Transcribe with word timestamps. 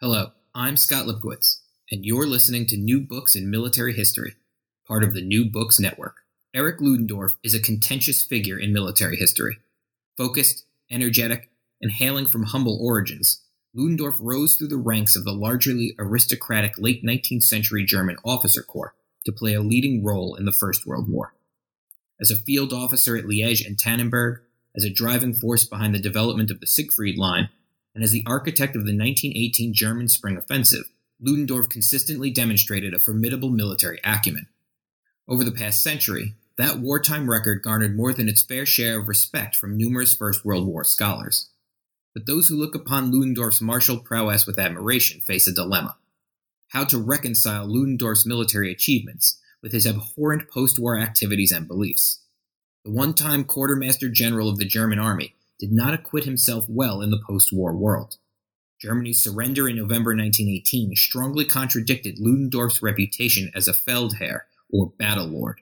Hello, 0.00 0.30
I'm 0.54 0.76
Scott 0.76 1.06
Lipkowitz, 1.06 1.58
and 1.90 2.06
you're 2.06 2.24
listening 2.24 2.66
to 2.66 2.76
New 2.76 3.00
Books 3.00 3.34
in 3.34 3.50
Military 3.50 3.92
History, 3.92 4.36
part 4.86 5.02
of 5.02 5.12
the 5.12 5.20
New 5.20 5.44
Books 5.44 5.80
Network. 5.80 6.18
Erich 6.54 6.80
Ludendorff 6.80 7.36
is 7.42 7.52
a 7.52 7.58
contentious 7.58 8.22
figure 8.22 8.56
in 8.56 8.72
military 8.72 9.16
history. 9.16 9.58
Focused, 10.16 10.66
energetic, 10.88 11.50
and 11.82 11.90
hailing 11.90 12.26
from 12.26 12.44
humble 12.44 12.78
origins, 12.80 13.40
Ludendorff 13.74 14.20
rose 14.20 14.54
through 14.54 14.68
the 14.68 14.76
ranks 14.76 15.16
of 15.16 15.24
the 15.24 15.32
largely 15.32 15.96
aristocratic 15.98 16.78
late 16.78 17.04
19th 17.04 17.42
century 17.42 17.84
German 17.84 18.18
officer 18.24 18.62
corps 18.62 18.94
to 19.24 19.32
play 19.32 19.54
a 19.54 19.60
leading 19.60 20.04
role 20.04 20.36
in 20.36 20.44
the 20.44 20.52
First 20.52 20.86
World 20.86 21.10
War. 21.10 21.34
As 22.20 22.30
a 22.30 22.36
field 22.36 22.72
officer 22.72 23.16
at 23.16 23.24
Liège 23.24 23.66
and 23.66 23.76
Tannenberg, 23.76 24.42
as 24.76 24.84
a 24.84 24.90
driving 24.90 25.34
force 25.34 25.64
behind 25.64 25.92
the 25.92 25.98
development 25.98 26.52
of 26.52 26.60
the 26.60 26.68
Siegfried 26.68 27.18
Line, 27.18 27.48
and 27.98 28.04
as 28.04 28.12
the 28.12 28.22
architect 28.28 28.76
of 28.76 28.84
the 28.84 28.96
1918 28.96 29.74
German 29.74 30.06
Spring 30.06 30.36
Offensive, 30.36 30.88
Ludendorff 31.20 31.68
consistently 31.68 32.30
demonstrated 32.30 32.94
a 32.94 32.98
formidable 33.00 33.50
military 33.50 33.98
acumen. 34.04 34.46
Over 35.26 35.42
the 35.42 35.50
past 35.50 35.82
century, 35.82 36.34
that 36.58 36.78
wartime 36.78 37.28
record 37.28 37.60
garnered 37.60 37.96
more 37.96 38.12
than 38.12 38.28
its 38.28 38.40
fair 38.40 38.64
share 38.64 39.00
of 39.00 39.08
respect 39.08 39.56
from 39.56 39.76
numerous 39.76 40.14
First 40.14 40.44
World 40.44 40.64
War 40.64 40.84
scholars. 40.84 41.50
But 42.14 42.26
those 42.26 42.46
who 42.46 42.54
look 42.54 42.76
upon 42.76 43.10
Ludendorff's 43.10 43.60
martial 43.60 43.98
prowess 43.98 44.46
with 44.46 44.60
admiration 44.60 45.20
face 45.20 45.48
a 45.48 45.52
dilemma. 45.52 45.96
How 46.68 46.84
to 46.84 46.98
reconcile 46.98 47.66
Ludendorff's 47.66 48.24
military 48.24 48.70
achievements 48.70 49.40
with 49.60 49.72
his 49.72 49.88
abhorrent 49.88 50.48
post 50.48 50.78
war 50.78 50.96
activities 50.96 51.50
and 51.50 51.66
beliefs. 51.66 52.20
The 52.84 52.92
one 52.92 53.14
time 53.14 53.42
quartermaster 53.42 54.08
general 54.08 54.48
of 54.48 54.58
the 54.58 54.64
German 54.64 55.00
army 55.00 55.34
did 55.58 55.72
not 55.72 55.94
acquit 55.94 56.24
himself 56.24 56.66
well 56.68 57.00
in 57.00 57.10
the 57.10 57.22
post 57.26 57.52
war 57.52 57.74
world. 57.74 58.16
Germany's 58.80 59.18
surrender 59.18 59.68
in 59.68 59.76
November 59.76 60.10
1918 60.10 60.94
strongly 60.94 61.44
contradicted 61.44 62.18
Ludendorff's 62.20 62.80
reputation 62.80 63.50
as 63.54 63.66
a 63.66 63.72
Feldherr, 63.72 64.42
or 64.70 64.92
battle 64.98 65.26
lord. 65.26 65.60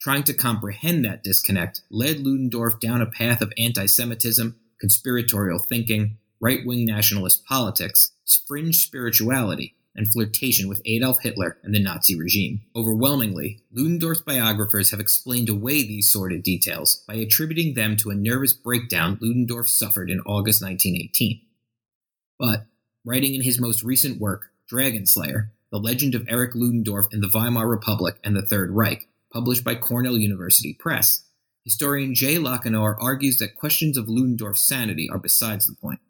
Trying 0.00 0.24
to 0.24 0.34
comprehend 0.34 1.04
that 1.04 1.22
disconnect 1.22 1.82
led 1.90 2.18
Ludendorff 2.20 2.80
down 2.80 3.00
a 3.00 3.06
path 3.06 3.40
of 3.40 3.52
anti 3.56 3.86
Semitism, 3.86 4.56
conspiratorial 4.80 5.60
thinking, 5.60 6.18
right 6.40 6.66
wing 6.66 6.84
nationalist 6.84 7.44
politics, 7.44 8.12
fringe 8.46 8.76
spirituality, 8.76 9.75
and 9.96 10.10
flirtation 10.10 10.68
with 10.68 10.82
Adolf 10.84 11.22
Hitler 11.22 11.58
and 11.62 11.74
the 11.74 11.82
Nazi 11.82 12.18
regime. 12.18 12.62
Overwhelmingly, 12.74 13.62
Ludendorff's 13.72 14.20
biographers 14.20 14.90
have 14.90 15.00
explained 15.00 15.48
away 15.48 15.82
these 15.82 16.08
sordid 16.08 16.42
details 16.42 17.02
by 17.06 17.14
attributing 17.14 17.74
them 17.74 17.96
to 17.96 18.10
a 18.10 18.14
nervous 18.14 18.52
breakdown 18.52 19.18
Ludendorff 19.20 19.68
suffered 19.68 20.10
in 20.10 20.20
August 20.20 20.62
1918. 20.62 21.40
But, 22.38 22.66
writing 23.04 23.34
in 23.34 23.42
his 23.42 23.60
most 23.60 23.82
recent 23.82 24.20
work, 24.20 24.50
Dragon 24.68 25.06
Slayer, 25.06 25.52
The 25.70 25.78
Legend 25.78 26.14
of 26.14 26.26
Erich 26.28 26.54
Ludendorff 26.54 27.12
in 27.12 27.20
the 27.20 27.30
Weimar 27.32 27.68
Republic 27.68 28.16
and 28.22 28.36
the 28.36 28.42
Third 28.42 28.70
Reich, 28.70 29.08
published 29.32 29.64
by 29.64 29.74
Cornell 29.74 30.18
University 30.18 30.74
Press, 30.74 31.24
historian 31.64 32.14
Jay 32.14 32.36
Lockenour 32.36 32.96
argues 33.00 33.36
that 33.38 33.56
questions 33.56 33.96
of 33.96 34.08
Ludendorff's 34.08 34.60
sanity 34.60 35.08
are 35.10 35.18
besides 35.18 35.66
the 35.66 35.74
point. 35.74 36.00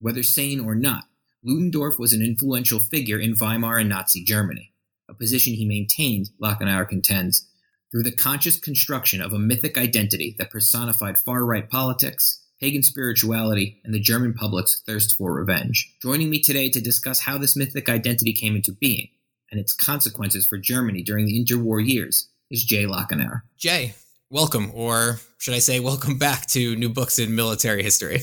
Whether 0.00 0.22
sane 0.22 0.60
or 0.60 0.74
not, 0.74 1.04
Ludendorff 1.46 1.96
was 1.96 2.12
an 2.12 2.22
influential 2.22 2.80
figure 2.80 3.20
in 3.20 3.36
Weimar 3.36 3.78
and 3.78 3.88
Nazi 3.88 4.24
Germany, 4.24 4.72
a 5.08 5.14
position 5.14 5.54
he 5.54 5.64
maintained, 5.64 6.30
Lockenour 6.42 6.88
contends, 6.88 7.48
through 7.92 8.02
the 8.02 8.10
conscious 8.10 8.58
construction 8.58 9.22
of 9.22 9.32
a 9.32 9.38
mythic 9.38 9.78
identity 9.78 10.34
that 10.38 10.50
personified 10.50 11.16
far 11.16 11.44
right 11.44 11.70
politics, 11.70 12.42
pagan 12.60 12.82
spirituality, 12.82 13.80
and 13.84 13.94
the 13.94 14.00
German 14.00 14.34
public's 14.34 14.82
thirst 14.86 15.16
for 15.16 15.32
revenge. 15.32 15.94
Joining 16.02 16.30
me 16.30 16.40
today 16.40 16.68
to 16.68 16.80
discuss 16.80 17.20
how 17.20 17.38
this 17.38 17.54
mythic 17.54 17.88
identity 17.88 18.32
came 18.32 18.56
into 18.56 18.72
being 18.72 19.08
and 19.52 19.60
its 19.60 19.72
consequences 19.72 20.44
for 20.44 20.58
Germany 20.58 21.04
during 21.04 21.26
the 21.26 21.40
interwar 21.40 21.86
years 21.86 22.28
is 22.50 22.64
Jay 22.64 22.86
Lockenour. 22.86 23.42
Jay, 23.56 23.94
welcome, 24.30 24.72
or 24.74 25.20
should 25.38 25.54
I 25.54 25.60
say, 25.60 25.78
welcome 25.78 26.18
back 26.18 26.46
to 26.46 26.74
New 26.74 26.88
Books 26.88 27.20
in 27.20 27.36
Military 27.36 27.84
History. 27.84 28.22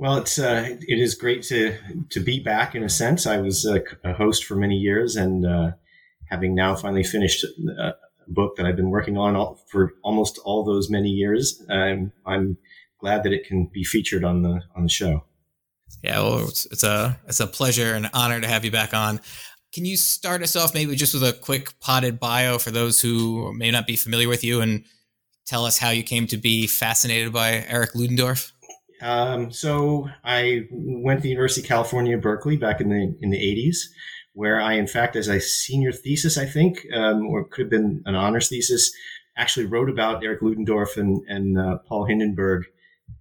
Well, 0.00 0.16
it's 0.16 0.38
uh, 0.38 0.64
it 0.66 0.98
is 0.98 1.14
great 1.14 1.42
to 1.44 1.76
to 2.08 2.20
be 2.20 2.40
back 2.40 2.74
in 2.74 2.82
a 2.82 2.88
sense. 2.88 3.26
I 3.26 3.36
was 3.36 3.66
a, 3.66 3.82
a 4.02 4.14
host 4.14 4.46
for 4.46 4.56
many 4.56 4.76
years, 4.76 5.14
and 5.14 5.44
uh, 5.44 5.72
having 6.30 6.54
now 6.54 6.74
finally 6.74 7.04
finished 7.04 7.44
a 7.44 7.92
book 8.26 8.56
that 8.56 8.64
I've 8.64 8.76
been 8.76 8.88
working 8.88 9.18
on 9.18 9.36
all, 9.36 9.60
for 9.70 9.92
almost 10.02 10.38
all 10.42 10.64
those 10.64 10.88
many 10.88 11.10
years, 11.10 11.62
um, 11.68 12.12
I'm 12.24 12.56
glad 12.98 13.24
that 13.24 13.34
it 13.34 13.46
can 13.46 13.66
be 13.66 13.84
featured 13.84 14.24
on 14.24 14.40
the 14.40 14.62
on 14.74 14.84
the 14.84 14.88
show. 14.88 15.24
Yeah, 16.02 16.20
well, 16.20 16.48
it's, 16.48 16.64
it's 16.72 16.82
a 16.82 17.20
it's 17.28 17.40
a 17.40 17.46
pleasure 17.46 17.92
and 17.92 18.08
honor 18.14 18.40
to 18.40 18.48
have 18.48 18.64
you 18.64 18.70
back 18.70 18.94
on. 18.94 19.20
Can 19.74 19.84
you 19.84 19.98
start 19.98 20.42
us 20.42 20.56
off 20.56 20.72
maybe 20.72 20.96
just 20.96 21.12
with 21.12 21.24
a 21.24 21.34
quick 21.34 21.78
potted 21.78 22.18
bio 22.18 22.56
for 22.56 22.70
those 22.70 23.02
who 23.02 23.52
may 23.52 23.70
not 23.70 23.86
be 23.86 23.96
familiar 23.96 24.30
with 24.30 24.44
you, 24.44 24.62
and 24.62 24.82
tell 25.44 25.66
us 25.66 25.76
how 25.76 25.90
you 25.90 26.02
came 26.02 26.26
to 26.28 26.38
be 26.38 26.66
fascinated 26.66 27.34
by 27.34 27.66
Eric 27.68 27.94
Ludendorff? 27.94 28.54
Um, 29.00 29.50
so 29.50 30.08
I 30.24 30.66
went 30.70 31.20
to 31.20 31.22
the 31.22 31.30
University 31.30 31.62
of 31.62 31.68
California, 31.68 32.18
Berkeley, 32.18 32.56
back 32.56 32.80
in 32.80 32.90
the 32.90 33.16
in 33.20 33.30
the 33.30 33.38
eighties, 33.38 33.92
where 34.34 34.60
I, 34.60 34.74
in 34.74 34.86
fact, 34.86 35.16
as 35.16 35.28
a 35.28 35.40
senior 35.40 35.92
thesis, 35.92 36.36
I 36.36 36.46
think, 36.46 36.86
um, 36.94 37.26
or 37.26 37.44
could 37.44 37.62
have 37.62 37.70
been 37.70 38.02
an 38.06 38.14
honors 38.14 38.48
thesis, 38.48 38.92
actually 39.36 39.66
wrote 39.66 39.88
about 39.88 40.22
Erich 40.22 40.42
Ludendorff 40.42 40.96
and, 40.96 41.22
and 41.28 41.58
uh, 41.58 41.78
Paul 41.86 42.04
Hindenburg 42.04 42.66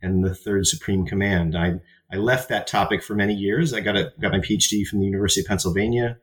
and 0.02 0.24
the 0.24 0.36
Third 0.36 0.68
Supreme 0.68 1.06
Command. 1.06 1.58
I 1.58 1.80
I 2.12 2.18
left 2.18 2.50
that 2.50 2.68
topic 2.68 3.04
for 3.04 3.16
many 3.16 3.34
years. 3.34 3.74
I 3.74 3.80
got 3.82 3.96
a 3.96 4.12
got 4.20 4.32
my 4.32 4.40
PhD 4.40 4.86
from 4.86 5.00
the 5.00 5.06
University 5.06 5.42
of 5.42 5.48
Pennsylvania. 5.48 6.18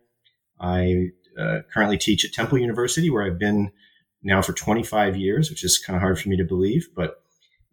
I 0.61 1.09
uh, 1.39 1.59
currently 1.73 1.99
teach 1.99 2.25
at 2.25 2.33
Temple 2.33 2.59
University, 2.59 3.11
where 3.11 3.23
I've 3.23 3.39
been 3.39 3.71
now 4.23 4.43
for 4.43 4.53
25 4.53 5.17
years, 5.17 5.51
which 5.51 5.63
is 5.65 5.79
kind 5.79 5.97
of 5.97 6.01
hard 6.01 6.19
for 6.19 6.29
me 6.29 6.37
to 6.37 6.45
believe, 6.45 6.89
but 6.95 7.23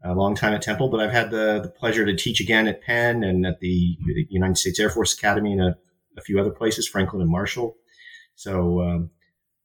a 0.04 0.14
long 0.14 0.36
time 0.36 0.54
at 0.54 0.62
Temple, 0.62 0.90
but 0.90 1.00
I've 1.00 1.12
had 1.12 1.32
the, 1.32 1.62
the 1.62 1.70
pleasure 1.70 2.06
to 2.06 2.16
teach 2.16 2.42
again 2.42 2.68
at 2.68 2.82
Penn 2.82 3.24
and 3.24 3.46
at 3.46 3.60
the 3.60 3.98
United 4.30 4.58
States 4.58 4.80
Air 4.80 4.90
Force 4.90 5.14
Academy 5.14 5.54
and 5.54 5.62
a, 5.62 5.78
a 6.18 6.22
few 6.22 6.40
other 6.40 6.52
places, 6.52 6.88
Franklin 6.88 7.22
and 7.22 7.32
Marshall. 7.32 7.78
So 8.36 8.82
um, 8.82 9.10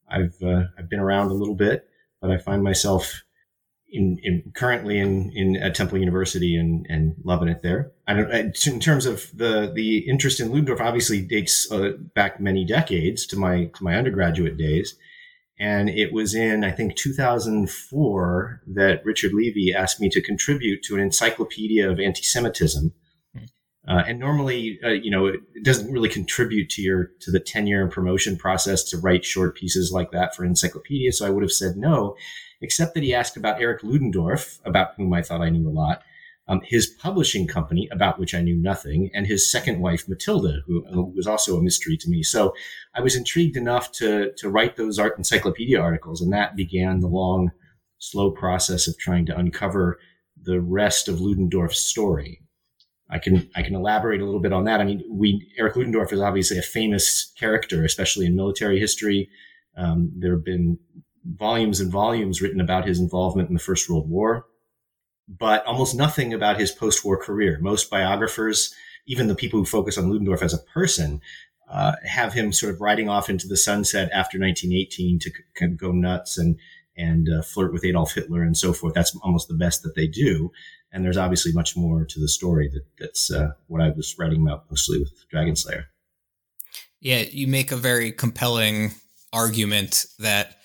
I've 0.09 0.37
uh, 0.43 0.65
I've 0.78 0.88
been 0.88 1.00
around 1.00 1.31
a 1.31 1.34
little 1.34 1.54
bit, 1.54 1.88
but 2.21 2.31
I 2.31 2.38
find 2.38 2.62
myself 2.62 3.22
in, 3.91 4.19
in 4.22 4.53
currently 4.54 4.99
in, 4.99 5.32
in 5.34 5.56
at 5.56 5.75
Temple 5.75 5.99
University 5.99 6.56
and, 6.56 6.87
and 6.88 7.15
loving 7.25 7.49
it 7.49 7.62
there. 7.62 7.93
I 8.06 8.15
don't 8.15 8.66
in 8.66 8.81
terms 8.81 9.06
of 9.06 9.31
the 9.34 9.72
the 9.75 10.09
interest 10.09 10.41
in 10.41 10.50
Ludendorff 10.50 10.81
obviously 10.81 11.22
dates 11.22 11.70
uh, 11.72 11.93
back 12.15 12.41
many 12.41 12.65
decades 12.65 13.26
to 13.26 13.37
my 13.37 13.70
to 13.76 13.84
my 13.84 13.97
undergraduate 13.97 14.56
days. 14.56 14.94
And 15.60 15.88
it 15.88 16.12
was 16.12 16.34
in, 16.34 16.62
I 16.62 16.70
think, 16.70 16.94
2004 16.94 18.62
that 18.69 19.04
Richard 19.04 19.32
Levy 19.32 19.74
asked 19.74 20.00
me 20.00 20.08
to 20.10 20.22
contribute 20.22 20.82
to 20.84 20.94
an 20.94 21.00
encyclopedia 21.00 21.91
of 21.91 21.98
anti 21.98 22.22
Semitism. 22.22 22.92
Hmm. 23.34 23.44
Uh, 23.88 24.04
and 24.06 24.20
normally, 24.20 24.78
uh, 24.84 24.90
you 24.90 25.10
know, 25.10 25.26
it 25.26 25.40
doesn't 25.64 25.93
really 25.93 26.08
contribute 26.08 26.70
to 26.70 26.82
your 26.82 27.10
to 27.20 27.32
the 27.32 27.40
tenure 27.40 27.82
and 27.82 27.90
promotion 27.90 28.37
process 28.37 28.84
to 28.84 28.99
write 28.99 29.25
short 29.25 29.56
pieces 29.56 29.90
like 29.93 30.12
that 30.12 30.37
for 30.37 30.44
encyclopedia. 30.44 31.12
So 31.12 31.26
I 31.26 31.31
would 31.31 31.43
have 31.43 31.52
said 31.52 31.76
no, 31.76 32.16
except 32.61 32.94
that 32.94 33.02
he 33.02 33.12
asked 33.12 33.37
about 33.37 33.61
Eric 33.61 33.82
Ludendorff, 33.82 34.61
about 34.64 34.94
whom 34.96 35.12
I 35.12 35.22
thought 35.22 35.40
I 35.40 35.50
knew 35.50 35.69
a 35.69 35.70
lot, 35.70 36.02
um, 36.49 36.62
his 36.65 36.87
publishing 36.87 37.47
company, 37.47 37.89
about 37.93 38.19
which 38.19 38.35
I 38.35 38.41
knew 38.41 38.56
nothing, 38.56 39.11
and 39.12 39.27
his 39.27 39.49
second 39.49 39.81
wife, 39.81 40.09
Mathilde, 40.09 40.62
who, 40.67 41.12
was 41.15 41.27
also 41.27 41.56
a 41.56 41.62
mystery 41.62 41.97
to 41.99 42.09
me. 42.09 42.23
So 42.23 42.55
I 42.95 43.03
was 43.03 43.15
intrigued 43.15 43.56
enough 43.56 43.93
to, 43.93 44.33
to 44.39 44.49
write 44.49 44.77
those 44.77 44.99
art 44.99 45.19
encyclopedia 45.19 45.79
articles, 45.79 46.23
and 46.23 46.33
that 46.33 46.56
began 46.56 47.00
the 47.00 47.06
long, 47.06 47.50
slow 47.99 48.31
process 48.31 48.89
of 48.89 48.97
trying 48.99 49.27
to 49.27 49.37
uncover 49.37 49.99
the 50.43 50.61
rest 50.61 51.09
of 51.09 51.21
Ludendorff's 51.21 51.81
story. 51.81 52.41
I 53.11 53.19
can 53.19 53.49
I 53.55 53.62
can 53.62 53.75
elaborate 53.75 54.21
a 54.21 54.25
little 54.25 54.41
bit 54.41 54.53
on 54.53 54.65
that. 54.65 54.81
I 54.81 54.85
mean, 54.85 55.03
we 55.11 55.50
Eric 55.59 55.77
Ludendorff 55.77 56.12
is 56.12 56.21
obviously 56.21 56.59
a 56.59 56.62
famous 56.62 57.33
character, 57.39 57.85
especially 57.85 58.27
in 58.27 58.37
military 58.37 58.79
history. 58.79 59.31
Um, 59.77 60.12
there 60.15 60.33
have 60.33 60.45
been 60.45 60.79
volumes 61.25 61.81
and 61.81 61.91
volumes 61.91 62.43
written 62.43 62.61
about 62.61 62.87
his 62.87 63.00
involvement 63.00 63.49
in 63.49 63.55
the 63.55 63.61
First 63.61 63.89
World 63.89 64.09
War. 64.09 64.47
But 65.28 65.64
almost 65.66 65.94
nothing 65.94 66.32
about 66.32 66.58
his 66.58 66.72
post-war 66.72 67.19
career. 67.19 67.58
Most 67.60 67.90
biographers, 67.90 68.75
even 69.06 69.28
the 69.28 69.34
people 69.34 69.58
who 69.58 69.66
focus 69.66 69.98
on 69.98 70.10
Ludendorff 70.10 70.42
as 70.42 70.54
a 70.54 70.58
person, 70.58 71.20
uh, 71.70 71.92
have 72.04 72.32
him 72.32 72.52
sort 72.52 72.72
of 72.72 72.80
riding 72.80 73.08
off 73.08 73.28
into 73.28 73.46
the 73.46 73.56
sunset 73.56 74.10
after 74.12 74.38
1918 74.38 75.19
to 75.19 75.30
c- 75.30 75.66
go 75.69 75.92
nuts 75.92 76.38
and 76.38 76.58
and 76.96 77.28
uh, 77.28 77.42
flirt 77.42 77.72
with 77.72 77.84
Adolf 77.84 78.12
Hitler 78.14 78.42
and 78.42 78.56
so 78.56 78.72
forth. 78.72 78.92
That's 78.92 79.16
almost 79.22 79.46
the 79.46 79.54
best 79.54 79.84
that 79.84 79.94
they 79.94 80.08
do. 80.08 80.50
And 80.90 81.04
there's 81.04 81.16
obviously 81.16 81.52
much 81.52 81.76
more 81.76 82.04
to 82.04 82.19
the 82.19 82.26
story 82.26 82.69
that 82.72 82.84
that's 82.98 83.30
uh, 83.30 83.52
what 83.69 83.80
I 83.80 83.90
was 83.90 84.16
writing 84.19 84.42
about 84.42 84.64
mostly 84.69 84.98
with 84.98 85.12
Dragon 85.30 85.54
Slayer. 85.54 85.86
Yeah, 87.00 87.22
you 87.30 87.46
make 87.46 87.70
a 87.70 87.76
very 87.76 88.10
compelling 88.10 88.92
argument 89.32 90.06
that 90.19 90.56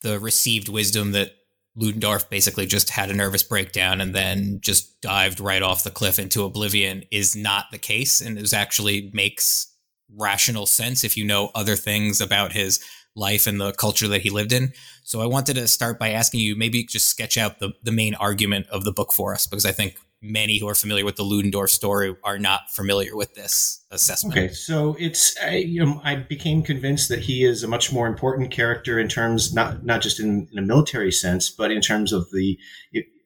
the 0.00 0.18
received 0.18 0.68
wisdom 0.68 1.12
that 1.12 1.34
Ludendorff 1.76 2.30
basically 2.30 2.66
just 2.66 2.90
had 2.90 3.10
a 3.10 3.14
nervous 3.14 3.42
breakdown 3.42 4.00
and 4.00 4.14
then 4.14 4.60
just 4.60 5.00
dived 5.00 5.40
right 5.40 5.62
off 5.62 5.84
the 5.84 5.90
cliff 5.90 6.18
into 6.18 6.44
oblivion 6.44 7.04
is 7.10 7.34
not 7.34 7.66
the 7.72 7.78
case 7.78 8.20
and 8.20 8.38
is 8.38 8.52
actually 8.52 9.10
makes 9.12 9.72
rational 10.16 10.66
sense 10.66 11.02
if 11.02 11.16
you 11.16 11.24
know 11.24 11.50
other 11.54 11.74
things 11.74 12.20
about 12.20 12.52
his 12.52 12.80
life 13.16 13.46
and 13.46 13.60
the 13.60 13.72
culture 13.72 14.08
that 14.08 14.22
he 14.22 14.30
lived 14.30 14.52
in. 14.52 14.72
So 15.02 15.20
I 15.20 15.26
wanted 15.26 15.54
to 15.54 15.68
start 15.68 15.98
by 15.98 16.10
asking 16.10 16.40
you 16.40 16.56
maybe 16.56 16.84
just 16.84 17.08
sketch 17.08 17.36
out 17.36 17.58
the, 17.58 17.72
the 17.82 17.92
main 17.92 18.14
argument 18.14 18.66
of 18.68 18.84
the 18.84 18.92
book 18.92 19.12
for 19.12 19.34
us 19.34 19.46
because 19.46 19.66
I 19.66 19.72
think 19.72 19.98
many 20.24 20.58
who 20.58 20.66
are 20.66 20.74
familiar 20.74 21.04
with 21.04 21.16
the 21.16 21.22
Ludendorff 21.22 21.70
story 21.70 22.16
are 22.24 22.38
not 22.38 22.70
familiar 22.70 23.14
with 23.14 23.34
this 23.34 23.84
assessment. 23.90 24.36
Okay, 24.36 24.52
so 24.52 24.96
it's 24.98 25.36
I, 25.42 25.56
you 25.56 25.84
know, 25.84 26.00
I 26.02 26.16
became 26.16 26.62
convinced 26.62 27.08
that 27.10 27.20
he 27.20 27.44
is 27.44 27.62
a 27.62 27.68
much 27.68 27.92
more 27.92 28.06
important 28.06 28.50
character 28.50 28.98
in 28.98 29.08
terms 29.08 29.52
not 29.52 29.84
not 29.84 30.00
just 30.00 30.18
in, 30.18 30.48
in 30.50 30.58
a 30.58 30.62
military 30.62 31.12
sense, 31.12 31.50
but 31.50 31.70
in 31.70 31.80
terms 31.80 32.12
of 32.12 32.30
the 32.32 32.58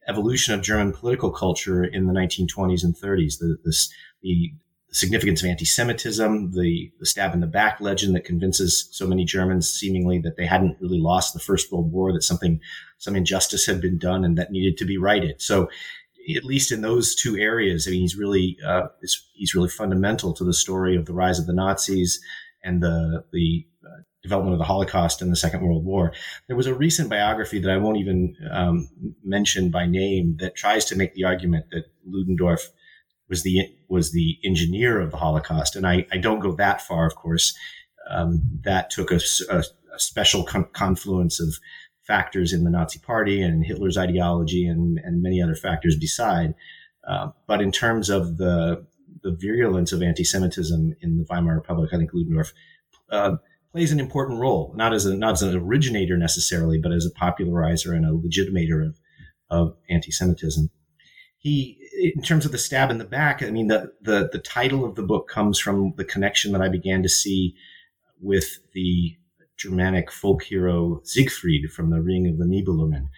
evolution 0.07 0.53
of 0.53 0.61
German 0.61 0.91
political 0.91 1.31
culture 1.31 1.83
in 1.83 2.07
the 2.07 2.13
1920s 2.13 2.83
and 2.83 2.95
30s. 2.95 3.39
The 3.39 3.57
this, 3.63 3.89
the 4.21 4.51
significance 4.91 5.43
of 5.43 5.49
anti-Semitism, 5.49 6.51
the, 6.51 6.91
the 6.99 7.05
stab 7.05 7.33
in 7.33 7.41
the 7.41 7.47
back 7.47 7.79
legend 7.79 8.15
that 8.15 8.25
convinces 8.25 8.89
so 8.91 9.05
many 9.05 9.23
Germans 9.23 9.69
seemingly 9.69 10.19
that 10.19 10.35
they 10.35 10.47
hadn't 10.47 10.77
really 10.81 10.99
lost 10.99 11.33
the 11.33 11.39
First 11.39 11.71
World 11.71 11.91
War, 11.91 12.11
that 12.11 12.23
something 12.23 12.59
some 12.97 13.15
injustice 13.15 13.65
had 13.65 13.81
been 13.81 13.97
done 13.97 14.25
and 14.25 14.37
that 14.37 14.51
needed 14.51 14.77
to 14.77 14.85
be 14.85 14.97
righted. 14.97 15.41
So 15.41 15.69
at 16.35 16.43
least 16.43 16.71
in 16.71 16.81
those 16.81 17.15
two 17.15 17.37
areas, 17.37 17.87
I 17.87 17.91
mean, 17.91 18.01
he's 18.01 18.15
really 18.15 18.57
uh, 18.65 18.87
he's 19.33 19.55
really 19.55 19.69
fundamental 19.69 20.33
to 20.33 20.43
the 20.43 20.53
story 20.53 20.95
of 20.95 21.05
the 21.05 21.13
rise 21.13 21.39
of 21.39 21.47
the 21.47 21.53
Nazis 21.53 22.19
and 22.63 22.81
the 22.81 23.23
the 23.31 23.65
uh, 23.85 24.01
development 24.21 24.53
of 24.53 24.59
the 24.59 24.65
Holocaust 24.65 25.21
and 25.21 25.31
the 25.31 25.37
Second 25.37 25.61
World 25.61 25.85
War. 25.85 26.13
There 26.47 26.57
was 26.57 26.67
a 26.67 26.73
recent 26.73 27.09
biography 27.09 27.59
that 27.59 27.71
I 27.71 27.77
won't 27.77 27.97
even 27.97 28.35
um, 28.51 28.89
mention 29.23 29.71
by 29.71 29.85
name 29.85 30.37
that 30.39 30.55
tries 30.55 30.85
to 30.85 30.95
make 30.95 31.13
the 31.13 31.23
argument 31.23 31.65
that 31.71 31.85
Ludendorff 32.05 32.69
was 33.29 33.43
the 33.43 33.61
was 33.87 34.11
the 34.11 34.37
engineer 34.43 34.99
of 34.99 35.11
the 35.11 35.17
Holocaust, 35.17 35.75
and 35.75 35.87
I, 35.87 36.05
I 36.11 36.17
don't 36.17 36.39
go 36.39 36.51
that 36.53 36.81
far, 36.81 37.05
of 37.05 37.15
course. 37.15 37.55
Um, 38.09 38.41
that 38.63 38.89
took 38.89 39.11
a, 39.11 39.19
a, 39.51 39.63
a 39.93 39.99
special 39.99 40.43
con- 40.43 40.67
confluence 40.73 41.39
of 41.39 41.59
factors 42.09 42.51
in 42.51 42.63
the 42.63 42.71
Nazi 42.71 42.99
Party 42.99 43.39
and 43.39 43.63
Hitler's 43.63 43.97
ideology 43.97 44.65
and, 44.65 44.99
and 45.03 45.21
many 45.21 45.41
other 45.41 45.55
factors 45.55 45.95
beside. 45.95 46.55
Uh, 47.07 47.29
but 47.45 47.61
in 47.61 47.71
terms 47.71 48.09
of 48.09 48.37
the 48.37 48.85
the 49.21 49.37
virulence 49.39 49.91
of 49.91 50.01
anti-Semitism 50.01 50.95
in 51.01 51.17
the 51.17 51.25
Weimar 51.29 51.55
Republic, 51.55 51.89
I 51.93 51.97
think 51.97 52.11
Ludendorff 52.13 52.51
uh, 53.11 53.35
plays 53.71 53.91
an 53.91 53.99
important 53.99 54.39
role, 54.39 54.73
not 54.75 54.93
as 54.93 55.05
a 55.05 55.15
not 55.15 55.33
as 55.33 55.43
an 55.43 55.55
originator 55.55 56.17
necessarily, 56.17 56.79
but 56.79 56.91
as 56.91 57.05
a 57.05 57.19
popularizer 57.19 57.93
and 57.93 58.05
a 58.05 58.09
legitimator 58.09 58.85
of 58.85 58.99
of 59.49 59.77
anti-Semitism. 59.89 60.69
He, 61.37 61.77
in 62.15 62.21
terms 62.21 62.45
of 62.45 62.51
the 62.51 62.57
stab 62.57 62.91
in 62.91 62.97
the 62.97 63.05
back, 63.05 63.43
I 63.43 63.51
mean 63.51 63.67
the 63.67 63.93
the 64.01 64.29
the 64.31 64.39
title 64.39 64.83
of 64.83 64.95
the 64.95 65.03
book 65.03 65.29
comes 65.29 65.59
from 65.59 65.93
the 65.95 66.05
connection 66.05 66.51
that 66.53 66.61
I 66.61 66.69
began 66.69 67.03
to 67.03 67.09
see 67.09 67.55
with 68.19 68.59
the 68.73 69.15
Germanic 69.59 70.11
folk 70.11 70.43
hero 70.43 71.01
Siegfried 71.03 71.71
from 71.71 71.89
the 71.89 72.01
Ring 72.01 72.27
of 72.27 72.37
the 72.37 72.45
Nibelungen, 72.45 73.09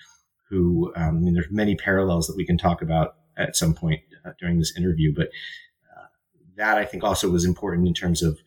who 0.49 0.91
um, 0.95 1.17
I 1.17 1.19
mean, 1.19 1.33
there's 1.33 1.51
many 1.51 1.75
parallels 1.75 2.27
that 2.27 2.35
we 2.35 2.45
can 2.45 2.57
talk 2.57 2.81
about 2.81 3.15
at 3.37 3.55
some 3.55 3.73
point 3.73 4.01
uh, 4.25 4.31
during 4.39 4.59
this 4.59 4.75
interview, 4.75 5.13
but 5.15 5.27
uh, 5.95 6.07
that 6.57 6.77
I 6.77 6.85
think 6.85 7.03
also 7.03 7.29
was 7.29 7.45
important 7.45 7.87
in 7.87 7.93
terms 7.93 8.21
of 8.23 8.39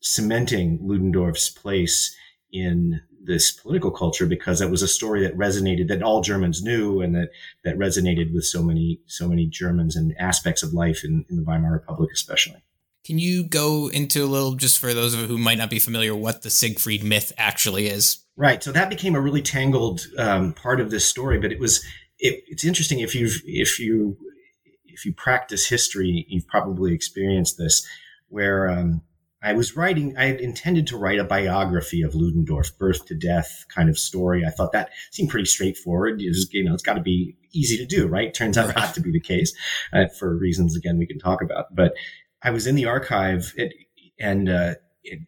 cementing 0.00 0.78
Ludendorff's 0.82 1.50
place 1.50 2.16
in 2.50 3.00
this 3.22 3.50
political 3.52 3.90
culture 3.90 4.26
because 4.26 4.60
it 4.60 4.70
was 4.70 4.80
a 4.80 4.88
story 4.88 5.22
that 5.22 5.36
resonated 5.36 5.88
that 5.88 6.02
all 6.02 6.22
Germans 6.22 6.62
knew 6.62 7.00
and 7.02 7.14
that 7.14 7.28
that 7.64 7.76
resonated 7.76 8.32
with 8.32 8.44
so 8.44 8.62
many 8.62 9.00
so 9.06 9.28
many 9.28 9.46
Germans 9.46 9.96
and 9.96 10.14
aspects 10.18 10.62
of 10.62 10.72
life 10.72 11.04
in, 11.04 11.26
in 11.28 11.36
the 11.36 11.42
Weimar 11.42 11.72
Republic 11.72 12.10
especially. 12.12 12.62
Can 13.08 13.18
you 13.18 13.42
go 13.42 13.88
into 13.88 14.22
a 14.22 14.26
little, 14.26 14.52
just 14.52 14.78
for 14.78 14.92
those 14.92 15.14
of 15.14 15.20
who 15.20 15.38
might 15.38 15.56
not 15.56 15.70
be 15.70 15.78
familiar, 15.78 16.14
what 16.14 16.42
the 16.42 16.50
Siegfried 16.50 17.02
myth 17.02 17.32
actually 17.38 17.86
is? 17.86 18.18
Right. 18.36 18.62
So 18.62 18.70
that 18.70 18.90
became 18.90 19.14
a 19.14 19.20
really 19.20 19.40
tangled 19.40 20.02
um, 20.18 20.52
part 20.52 20.78
of 20.78 20.90
this 20.90 21.06
story, 21.06 21.40
but 21.40 21.50
it 21.50 21.58
was 21.58 21.82
it, 22.18 22.44
it's 22.48 22.66
interesting 22.66 23.00
if 23.00 23.14
you 23.14 23.30
if 23.46 23.80
you 23.80 24.18
if 24.84 25.06
you 25.06 25.14
practice 25.14 25.66
history, 25.66 26.26
you've 26.28 26.46
probably 26.48 26.92
experienced 26.92 27.56
this, 27.56 27.86
where 28.28 28.68
um, 28.68 29.00
I 29.42 29.54
was 29.54 29.74
writing, 29.74 30.14
I 30.18 30.26
had 30.26 30.42
intended 30.42 30.86
to 30.88 30.98
write 30.98 31.18
a 31.18 31.24
biography 31.24 32.02
of 32.02 32.14
Ludendorff, 32.14 32.76
birth 32.76 33.06
to 33.06 33.14
death 33.14 33.64
kind 33.74 33.88
of 33.88 33.98
story. 33.98 34.44
I 34.44 34.50
thought 34.50 34.72
that 34.72 34.90
seemed 35.12 35.30
pretty 35.30 35.46
straightforward. 35.46 36.20
It's, 36.20 36.46
you 36.52 36.62
know, 36.62 36.74
it's 36.74 36.82
got 36.82 36.94
to 36.94 37.00
be 37.00 37.38
easy 37.54 37.78
to 37.78 37.86
do, 37.86 38.06
right? 38.06 38.34
Turns 38.34 38.58
out 38.58 38.76
not 38.76 38.92
to 38.96 39.00
be 39.00 39.12
the 39.12 39.20
case 39.20 39.54
uh, 39.94 40.08
for 40.18 40.36
reasons, 40.36 40.76
again, 40.76 40.98
we 40.98 41.06
can 41.06 41.18
talk 41.18 41.40
about. 41.40 41.74
But 41.74 41.94
I 42.42 42.50
was 42.50 42.66
in 42.66 42.74
the 42.74 42.86
archive 42.86 43.52
and 44.20 44.48
uh, 44.48 44.74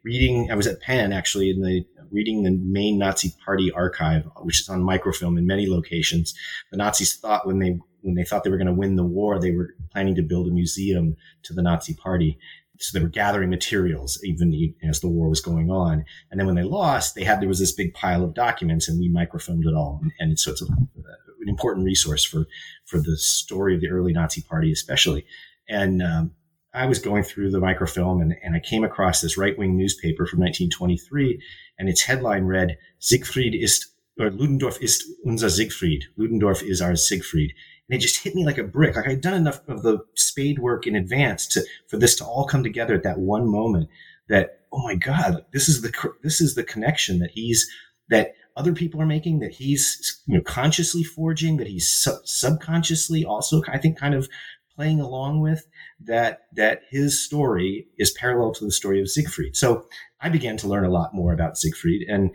reading. 0.04 0.50
I 0.50 0.54
was 0.54 0.66
at 0.66 0.80
Penn 0.80 1.12
actually 1.12 1.50
in 1.50 1.60
the 1.62 1.84
reading 2.10 2.42
the 2.42 2.50
main 2.50 2.98
Nazi 2.98 3.32
Party 3.44 3.70
archive, 3.72 4.26
which 4.42 4.60
is 4.60 4.68
on 4.68 4.82
microfilm 4.82 5.38
in 5.38 5.46
many 5.46 5.68
locations. 5.68 6.34
The 6.70 6.78
Nazis 6.78 7.16
thought 7.16 7.46
when 7.46 7.58
they 7.58 7.78
when 8.02 8.14
they 8.14 8.24
thought 8.24 8.44
they 8.44 8.50
were 8.50 8.56
going 8.56 8.66
to 8.66 8.72
win 8.72 8.96
the 8.96 9.04
war, 9.04 9.38
they 9.38 9.52
were 9.52 9.74
planning 9.92 10.14
to 10.14 10.22
build 10.22 10.48
a 10.48 10.50
museum 10.50 11.16
to 11.42 11.52
the 11.52 11.62
Nazi 11.62 11.94
Party. 11.94 12.38
So 12.78 12.98
they 12.98 13.02
were 13.02 13.10
gathering 13.10 13.50
materials 13.50 14.18
even 14.24 14.74
as 14.82 15.00
the 15.00 15.08
war 15.08 15.28
was 15.28 15.42
going 15.42 15.70
on. 15.70 16.02
And 16.30 16.40
then 16.40 16.46
when 16.46 16.56
they 16.56 16.62
lost, 16.62 17.14
they 17.14 17.24
had 17.24 17.40
there 17.42 17.48
was 17.48 17.58
this 17.58 17.72
big 17.72 17.92
pile 17.92 18.24
of 18.24 18.32
documents, 18.32 18.88
and 18.88 18.98
we 18.98 19.12
microfilmed 19.12 19.66
it 19.66 19.74
all. 19.74 20.00
And 20.18 20.38
so 20.38 20.52
it's 20.52 20.62
a, 20.62 20.66
an 20.66 21.48
important 21.48 21.84
resource 21.84 22.24
for 22.24 22.46
for 22.86 22.98
the 22.98 23.18
story 23.18 23.74
of 23.74 23.80
the 23.80 23.88
early 23.88 24.12
Nazi 24.12 24.42
Party, 24.42 24.72
especially. 24.72 25.26
And 25.68 26.02
um, 26.02 26.32
I 26.72 26.86
was 26.86 26.98
going 26.98 27.24
through 27.24 27.50
the 27.50 27.60
microfilm 27.60 28.20
and, 28.20 28.34
and 28.42 28.54
I 28.54 28.60
came 28.60 28.84
across 28.84 29.20
this 29.20 29.36
right 29.36 29.58
wing 29.58 29.76
newspaper 29.76 30.26
from 30.26 30.40
1923, 30.40 31.42
and 31.78 31.88
its 31.88 32.02
headline 32.02 32.44
read, 32.44 32.78
Siegfried 32.98 33.54
ist, 33.54 33.86
or 34.18 34.30
Ludendorff 34.30 34.80
ist 34.80 35.04
unser 35.26 35.50
Siegfried. 35.50 36.04
Ludendorff 36.16 36.62
is 36.62 36.80
our 36.80 36.94
Siegfried. 36.94 37.52
And 37.88 37.96
it 37.96 38.02
just 38.02 38.22
hit 38.22 38.36
me 38.36 38.44
like 38.44 38.58
a 38.58 38.64
brick. 38.64 38.94
Like 38.94 39.08
I'd 39.08 39.20
done 39.20 39.34
enough 39.34 39.68
of 39.68 39.82
the 39.82 39.98
spade 40.14 40.60
work 40.60 40.86
in 40.86 40.94
advance 40.94 41.46
to, 41.48 41.64
for 41.88 41.96
this 41.96 42.14
to 42.16 42.24
all 42.24 42.46
come 42.46 42.62
together 42.62 42.94
at 42.94 43.02
that 43.02 43.18
one 43.18 43.48
moment 43.48 43.88
that, 44.28 44.60
oh 44.72 44.82
my 44.84 44.94
God, 44.94 45.44
this 45.52 45.68
is 45.68 45.82
the, 45.82 45.92
this 46.22 46.40
is 46.40 46.54
the 46.54 46.62
connection 46.62 47.18
that 47.18 47.32
he's, 47.32 47.68
that 48.10 48.34
other 48.56 48.72
people 48.72 49.00
are 49.00 49.06
making 49.06 49.38
that 49.38 49.52
he's 49.52 50.22
you 50.26 50.36
know 50.36 50.42
consciously 50.42 51.02
forging 51.02 51.56
that 51.56 51.68
he's 51.68 51.88
sub- 51.88 52.26
subconsciously 52.26 53.24
also 53.24 53.62
i 53.68 53.78
think 53.78 53.96
kind 53.96 54.12
of 54.12 54.28
playing 54.74 55.00
along 55.00 55.40
with 55.40 55.66
that 56.04 56.46
that 56.54 56.82
his 56.90 57.22
story 57.22 57.86
is 57.98 58.10
parallel 58.10 58.52
to 58.52 58.64
the 58.64 58.72
story 58.72 59.00
of 59.00 59.10
Siegfried. 59.10 59.56
So 59.56 59.86
I 60.20 60.28
began 60.28 60.56
to 60.58 60.68
learn 60.68 60.84
a 60.84 60.90
lot 60.90 61.14
more 61.14 61.32
about 61.32 61.58
Siegfried, 61.58 62.08
and 62.08 62.30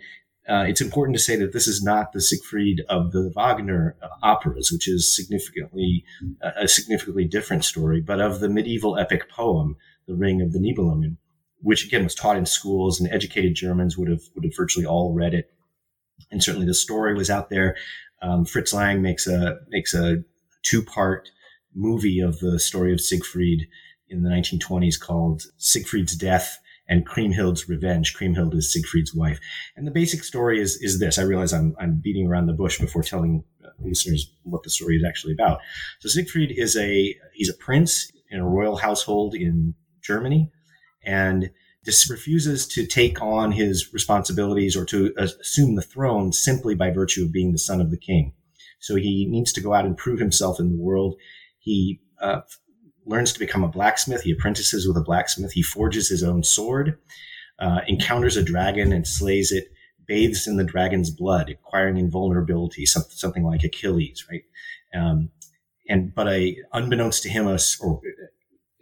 uh, 0.48 0.65
it's 0.67 0.81
important 0.81 1.17
to 1.17 1.24
say 1.24 1.36
that 1.38 1.53
this 1.53 1.67
is 1.67 1.84
not 1.84 2.13
the 2.13 2.22
Siegfried 2.22 2.84
of 2.88 3.12
the 3.12 3.31
Wagner 3.36 3.95
uh, 4.01 4.07
operas, 4.22 4.72
which 4.72 4.88
is 4.88 5.12
significantly 5.12 6.03
uh, 6.43 6.51
a 6.57 6.67
significantly 6.67 7.25
different 7.25 7.65
story, 7.65 8.01
but 8.01 8.22
of 8.22 8.39
the 8.39 8.50
medieval 8.50 8.98
epic 8.98 9.29
poem, 9.29 9.75
"The 10.07 10.15
Ring 10.15 10.41
of 10.41 10.53
the 10.53 10.60
Nibelungen," 10.60 11.17
which 11.62 11.86
again 11.86 12.03
was 12.03 12.15
taught 12.15 12.38
in 12.38 12.45
schools, 12.45 13.00
and 13.00 13.12
educated 13.12 13.55
Germans 13.55 13.98
would 13.98 14.10
have 14.10 14.22
would 14.36 14.43
have 14.43 14.55
virtually 14.55 14.86
all 14.86 15.13
read 15.13 15.34
it, 15.34 15.51
and 16.31 16.43
certainly 16.43 16.67
the 16.67 16.75
story 16.75 17.15
was 17.15 17.29
out 17.29 17.50
there. 17.50 17.75
Um, 18.22 18.45
Fritz 18.45 18.74
Lang 18.74 19.01
makes 19.01 19.25
a 19.25 19.60
makes 19.69 19.93
a 19.95 20.24
two 20.62 20.84
part 20.84 21.31
movie 21.75 22.20
of 22.20 22.39
the 22.39 22.60
story 22.60 22.94
of 22.94 23.01
Siegfried 23.01 23.67
in 24.10 24.24
the 24.24 24.29
1920s 24.29 25.00
called 25.00 25.44
Siegfried's 25.58 26.15
Death 26.15 26.58
and 26.88 27.08
Kriemhild's 27.08 27.67
Revenge. 27.67 28.15
Kriemhild 28.15 28.53
is 28.53 28.72
Siegfried's 28.72 29.13
wife. 29.13 29.39
And 29.75 29.88
the 29.88 29.91
basic 29.91 30.24
story 30.24 30.62
is, 30.62 30.77
is 30.82 31.00
this. 31.00 31.17
I 31.17 31.24
realize 31.24 31.51
I'm, 31.53 31.75
I'm 31.79 31.96
beating 31.96 32.27
around 32.27 32.46
the 32.46 32.53
bush 32.53 32.79
before 32.79 33.03
telling 33.03 33.44
uh, 33.63 33.70
listeners 33.79 34.32
what 34.44 34.63
the 34.63 34.70
story 34.70 34.96
is 34.96 35.03
actually 35.03 35.34
about. 35.34 35.60
So 36.00 36.10
Siegfried 36.10 36.51
is 36.55 36.75
a, 36.77 37.15
he's 37.34 37.50
a 37.50 37.55
prince 37.55 38.12
in 38.29 38.39
a 38.39 38.48
royal 38.48 38.77
household 38.77 39.34
in 39.34 39.74
Germany 40.01 40.51
and 41.03 41.50
just 41.84 42.10
refuses 42.10 42.67
to 42.67 42.86
take 42.86 43.22
on 43.22 43.51
his 43.51 43.94
responsibilities 43.94 44.75
or 44.75 44.86
to 44.86 45.13
assume 45.17 45.75
the 45.75 45.82
throne 45.82 46.32
simply 46.34 46.74
by 46.74 46.89
virtue 46.89 47.24
of 47.24 47.32
being 47.32 47.51
the 47.51 47.60
son 47.60 47.79
of 47.79 47.91
the 47.91 47.98
king. 47.98 48.34
So 48.79 48.96
he 48.96 49.25
needs 49.27 49.53
to 49.53 49.62
go 49.62 49.74
out 49.74 49.86
and 49.86 49.98
prove 49.98 50.20
himself 50.20 50.60
in 50.60 50.70
the 50.70 50.82
world. 50.82 51.15
He 51.65 52.00
uh, 52.22 52.41
learns 53.05 53.34
to 53.34 53.39
become 53.39 53.63
a 53.63 53.67
blacksmith. 53.67 54.22
He 54.22 54.31
apprentices 54.31 54.88
with 54.88 54.95
a 54.98 55.01
blacksmith. 55.01 55.51
He 55.51 55.63
forges 55.63 56.07
his 56.07 56.24
own 56.24 56.43
sword, 56.43 57.00
uh, 57.60 57.81
encounters 57.88 58.38
a 58.38 58.43
dragon 58.43 58.93
and 58.93 59.07
slays 59.07 59.51
it, 59.51 59.69
bathes 60.07 60.45
in 60.45 60.57
the 60.57 60.63
dragon's 60.63 61.10
blood, 61.10 61.50
acquiring 61.50 61.98
invulnerability, 61.98 62.86
something 62.86 63.43
like 63.43 63.63
Achilles, 63.63 64.25
right? 64.29 64.43
Um, 64.93 65.31
and 65.89 66.13
but 66.13 66.27
a 66.27 66.55
unbeknownst 66.72 67.24
to 67.24 67.29
him, 67.29 67.48
a, 67.48 67.57
or 67.81 68.00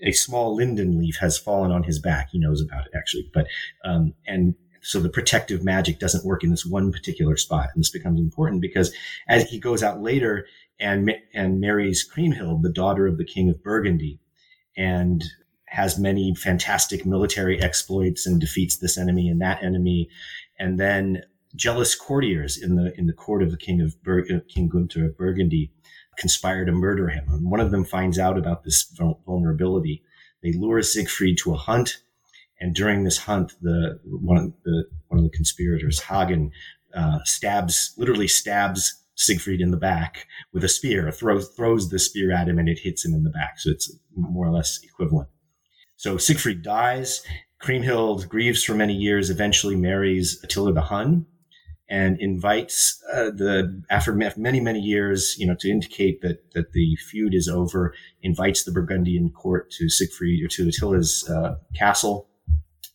a 0.01 0.11
small 0.11 0.53
linden 0.53 0.99
leaf 0.99 1.17
has 1.21 1.37
fallen 1.37 1.71
on 1.71 1.83
his 1.83 1.99
back. 1.99 2.29
He 2.31 2.39
knows 2.39 2.61
about 2.61 2.85
it 2.85 2.91
actually, 2.97 3.29
but 3.33 3.47
um, 3.85 4.13
and 4.27 4.55
so 4.81 4.99
the 4.99 5.09
protective 5.09 5.63
magic 5.63 5.99
doesn't 5.99 6.25
work 6.25 6.43
in 6.43 6.49
this 6.51 6.65
one 6.65 6.91
particular 6.91 7.37
spot, 7.37 7.69
and 7.73 7.81
this 7.81 7.89
becomes 7.89 8.19
important 8.19 8.61
because 8.61 8.93
as 9.29 9.49
he 9.49 9.57
goes 9.57 9.81
out 9.81 10.01
later 10.01 10.45
and 10.83 11.11
and 11.33 11.59
marries 11.59 12.07
Kriemhild, 12.07 12.61
the 12.61 12.69
daughter 12.71 13.07
of 13.07 13.17
the 13.17 13.25
king 13.25 13.49
of 13.49 13.63
Burgundy, 13.63 14.19
and 14.77 15.23
has 15.65 15.97
many 15.97 16.35
fantastic 16.35 17.05
military 17.05 17.59
exploits 17.61 18.27
and 18.27 18.39
defeats 18.39 18.77
this 18.77 18.97
enemy 18.97 19.29
and 19.29 19.41
that 19.41 19.63
enemy, 19.63 20.09
and 20.59 20.79
then 20.79 21.23
jealous 21.55 21.95
courtiers 21.95 22.61
in 22.61 22.75
the 22.75 22.93
in 22.99 23.07
the 23.07 23.13
court 23.13 23.41
of 23.41 23.49
the 23.49 23.57
king 23.57 23.81
of 23.81 24.01
Bur- 24.03 24.27
uh, 24.31 24.39
King 24.47 24.67
Gunther 24.67 25.05
of 25.05 25.17
Burgundy 25.17 25.71
conspire 26.17 26.65
to 26.65 26.71
murder 26.71 27.07
him. 27.07 27.25
And 27.29 27.49
one 27.49 27.59
of 27.59 27.71
them 27.71 27.85
finds 27.85 28.19
out 28.19 28.37
about 28.37 28.63
this 28.63 28.83
vulnerability. 29.25 30.03
They 30.43 30.51
lure 30.51 30.81
Siegfried 30.81 31.37
to 31.39 31.53
a 31.53 31.57
hunt, 31.57 31.99
and 32.59 32.75
during 32.75 33.03
this 33.03 33.17
hunt, 33.17 33.53
the 33.61 33.99
one 34.03 34.37
of 34.37 34.53
the 34.65 34.83
one 35.07 35.19
of 35.19 35.23
the 35.23 35.37
conspirators, 35.37 36.01
Hagen, 36.01 36.51
uh, 36.93 37.19
stabs 37.23 37.93
literally 37.97 38.27
stabs 38.27 39.02
Siegfried 39.15 39.61
in 39.61 39.71
the 39.71 39.77
back 39.77 40.27
with 40.51 40.63
a 40.63 40.69
spear, 40.69 41.11
throws 41.11 41.49
throws 41.49 41.89
the 41.89 41.99
spear 41.99 42.31
at 42.31 42.47
him, 42.47 42.57
and 42.57 42.67
it 42.67 42.79
hits 42.79 43.05
him 43.05 43.13
in 43.13 43.23
the 43.23 43.29
back. 43.29 43.59
So 43.59 43.69
it's 43.69 43.95
more 44.15 44.47
or 44.47 44.51
less 44.51 44.79
equivalent. 44.83 45.29
So 45.97 46.17
Siegfried 46.17 46.63
dies. 46.63 47.23
Kriemhild 47.61 48.27
grieves 48.27 48.63
for 48.63 48.73
many 48.73 48.93
years, 48.93 49.29
eventually 49.29 49.75
marries 49.75 50.43
Attila 50.43 50.73
the 50.73 50.81
Hun, 50.81 51.25
and 51.87 52.19
invites 52.19 53.01
uh, 53.13 53.25
the 53.25 53.83
after 53.89 54.13
many 54.13 54.59
many 54.59 54.79
years, 54.79 55.37
you 55.37 55.45
know, 55.45 55.55
to 55.59 55.69
indicate 55.69 56.21
that 56.21 56.51
that 56.53 56.73
the 56.73 56.95
feud 56.95 57.33
is 57.33 57.47
over. 57.47 57.93
Invites 58.23 58.63
the 58.63 58.71
Burgundian 58.71 59.29
court 59.29 59.69
to 59.77 59.89
Siegfried 59.89 60.43
or 60.43 60.47
to 60.49 60.67
Attila's 60.67 61.29
uh, 61.29 61.55
castle, 61.75 62.27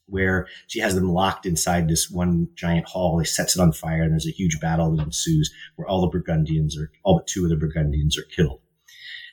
where 0.09 0.47
she 0.67 0.81
has 0.81 0.95
them 0.95 1.13
locked 1.13 1.47
inside 1.47 1.89
this 1.89 2.11
one 2.11 2.49
giant 2.55 2.87
hall. 2.87 3.19
He 3.19 3.25
sets 3.25 3.57
it 3.57 3.63
on 3.63 3.73
fire, 3.73 4.03
and 4.03 4.13
there's 4.13 4.27
a 4.27 4.31
huge 4.31 4.61
battle 4.61 4.95
that 4.97 5.03
ensues, 5.03 5.53
where 5.77 5.87
all 5.87 6.01
the 6.01 6.09
Burgundians 6.09 6.77
are 6.79 6.91
all 7.05 7.17
but 7.19 7.27
two 7.27 7.45
of 7.45 7.51
the 7.51 7.57
Burgundians 7.57 8.19
are 8.19 8.23
killed. 8.23 8.61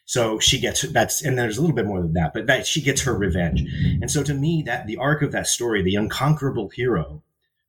So 0.05 0.39
she 0.39 0.59
gets 0.59 0.83
that's, 0.83 1.23
and 1.23 1.37
there's 1.37 1.57
a 1.57 1.61
little 1.61 1.75
bit 1.75 1.87
more 1.87 2.01
than 2.01 2.13
that, 2.13 2.33
but 2.33 2.45
that 2.45 2.67
she 2.67 2.81
gets 2.81 3.01
her 3.01 3.17
revenge. 3.17 3.63
And 4.01 4.11
so 4.11 4.23
to 4.23 4.33
me, 4.33 4.61
that 4.65 4.85
the 4.85 4.97
arc 4.97 5.23
of 5.23 5.31
that 5.31 5.47
story, 5.47 5.81
the 5.81 5.95
unconquerable 5.95 6.69
hero 6.69 7.23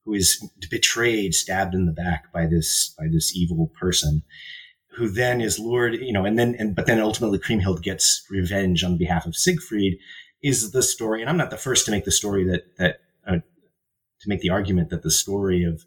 who 0.04 0.12
is 0.12 0.46
betrayed, 0.70 1.34
stabbed 1.34 1.75
in 1.75 1.86
the 1.86 1.92
back 1.92 2.32
by 2.32 2.46
this 2.46 2.94
by 2.98 3.06
this 3.10 3.34
evil 3.34 3.72
person, 3.80 4.22
who 4.96 5.08
then 5.08 5.40
is 5.40 5.58
lured, 5.58 5.94
you 5.94 6.12
know, 6.12 6.25
and 6.26 6.38
then 6.38 6.54
and 6.58 6.76
but 6.76 6.86
then 6.86 7.00
ultimately 7.00 7.38
Kriemhild 7.38 7.82
gets 7.82 8.25
revenge 8.30 8.84
on 8.84 8.98
behalf 8.98 9.26
of 9.26 9.34
Siegfried, 9.34 9.98
is 10.43 10.73
the 10.73 10.83
story. 10.83 11.21
And 11.21 11.31
I'm 11.31 11.37
not 11.37 11.50
the 11.50 11.57
first 11.57 11.85
to 11.87 11.90
make 11.90 12.05
the 12.05 12.12
story 12.12 12.45
that 12.45 12.76
that 12.78 13.00
uh, 13.26 13.38
to 14.21 14.28
make 14.28 14.40
the 14.40 14.50
argument 14.50 14.90
that 14.90 15.02
the 15.02 15.11
story 15.11 15.64
of 15.64 15.85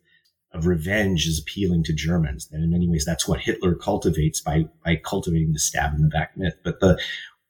of 0.52 0.66
revenge 0.66 1.28
is 1.28 1.40
appealing 1.40 1.84
to 1.84 1.94
Germans. 1.94 2.50
And 2.52 2.64
in 2.64 2.72
many 2.72 2.90
ways, 2.90 3.06
that's 3.06 3.28
what 3.28 3.42
Hitler 3.42 3.76
cultivates 3.76 4.42
by 4.42 4.66
by 4.84 4.96
cultivating 4.96 5.54
the 5.54 5.60
stab 5.60 5.94
in 5.94 6.02
the 6.02 6.08
back 6.08 6.36
myth. 6.38 6.56
But 6.64 6.80
the 6.80 7.00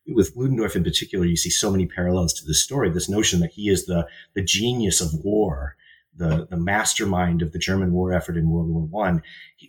with 0.08 0.36
Ludendorff 0.36 0.76
in 0.76 0.84
particular, 0.84 1.26
you 1.26 1.38
see 1.38 1.52
so 1.52 1.72
many 1.72 1.86
parallels 1.86 2.34
to 2.34 2.46
this 2.46 2.60
story. 2.62 2.90
This 2.90 3.10
notion 3.10 3.40
that 3.42 3.52
he 3.52 3.70
is 3.70 3.86
the 3.86 4.08
the 4.34 4.44
genius 4.44 5.02
of 5.02 5.14
war 5.24 5.76
the, 6.20 6.48
the 6.50 6.58
mastermind 6.58 7.42
of 7.42 7.54
the 7.54 7.60
German 7.60 7.94
war 7.94 8.14
effort 8.14 8.38
in 8.38 8.50
World 8.50 8.70
War 8.70 8.82
One, 8.82 9.24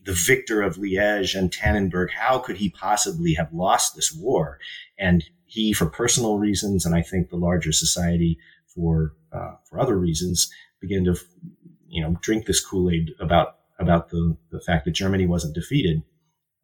the 0.04 0.12
victor 0.12 0.60
of 0.60 0.76
Liège 0.76 1.38
and 1.38 1.50
Tannenberg. 1.50 2.10
How 2.10 2.38
could 2.38 2.56
he 2.56 2.68
possibly 2.68 3.34
have 3.34 3.52
lost 3.52 3.94
this 3.94 4.12
war? 4.12 4.58
And 4.98 5.24
he, 5.50 5.72
for 5.72 5.86
personal 5.86 6.38
reasons, 6.38 6.86
and 6.86 6.94
I 6.94 7.02
think 7.02 7.28
the 7.28 7.36
larger 7.36 7.72
society 7.72 8.38
for 8.68 9.14
uh, 9.32 9.56
for 9.68 9.80
other 9.80 9.98
reasons, 9.98 10.48
began 10.80 11.04
to 11.04 11.16
you 11.88 12.00
know 12.02 12.16
drink 12.22 12.46
this 12.46 12.64
Kool 12.64 12.88
Aid 12.88 13.10
about 13.18 13.56
about 13.80 14.10
the 14.10 14.36
the 14.52 14.60
fact 14.60 14.84
that 14.84 14.92
Germany 14.92 15.26
wasn't 15.26 15.56
defeated, 15.56 16.02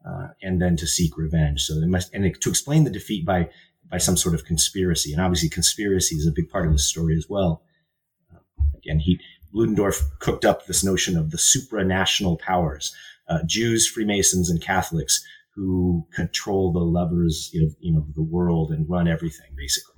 uh, 0.08 0.28
and 0.40 0.62
then 0.62 0.76
to 0.76 0.86
seek 0.86 1.18
revenge. 1.18 1.62
So 1.62 1.80
they 1.80 1.86
must 1.86 2.14
and 2.14 2.40
to 2.40 2.48
explain 2.48 2.84
the 2.84 2.90
defeat 2.90 3.26
by 3.26 3.50
by 3.90 3.98
some 3.98 4.16
sort 4.16 4.36
of 4.36 4.44
conspiracy, 4.44 5.12
and 5.12 5.20
obviously 5.20 5.48
conspiracy 5.48 6.14
is 6.14 6.26
a 6.26 6.32
big 6.32 6.48
part 6.48 6.66
of 6.66 6.72
the 6.72 6.78
story 6.78 7.16
as 7.16 7.26
well. 7.28 7.62
Uh, 8.32 8.38
again, 8.76 9.00
he 9.00 9.18
Ludendorff 9.52 10.00
cooked 10.20 10.44
up 10.44 10.66
this 10.66 10.84
notion 10.84 11.16
of 11.16 11.32
the 11.32 11.38
supranational 11.38 12.38
powers, 12.38 12.94
uh, 13.28 13.40
Jews, 13.46 13.84
Freemasons, 13.88 14.48
and 14.48 14.62
Catholics 14.62 15.26
who 15.56 16.06
control 16.14 16.72
the 16.72 16.78
levers 16.78 17.50
of 17.62 17.75
you 17.80 17.92
know 17.92 18.06
the 18.14 18.22
world 18.22 18.70
and 18.70 18.88
run 18.88 19.08
everything 19.08 19.48
basically. 19.56 19.94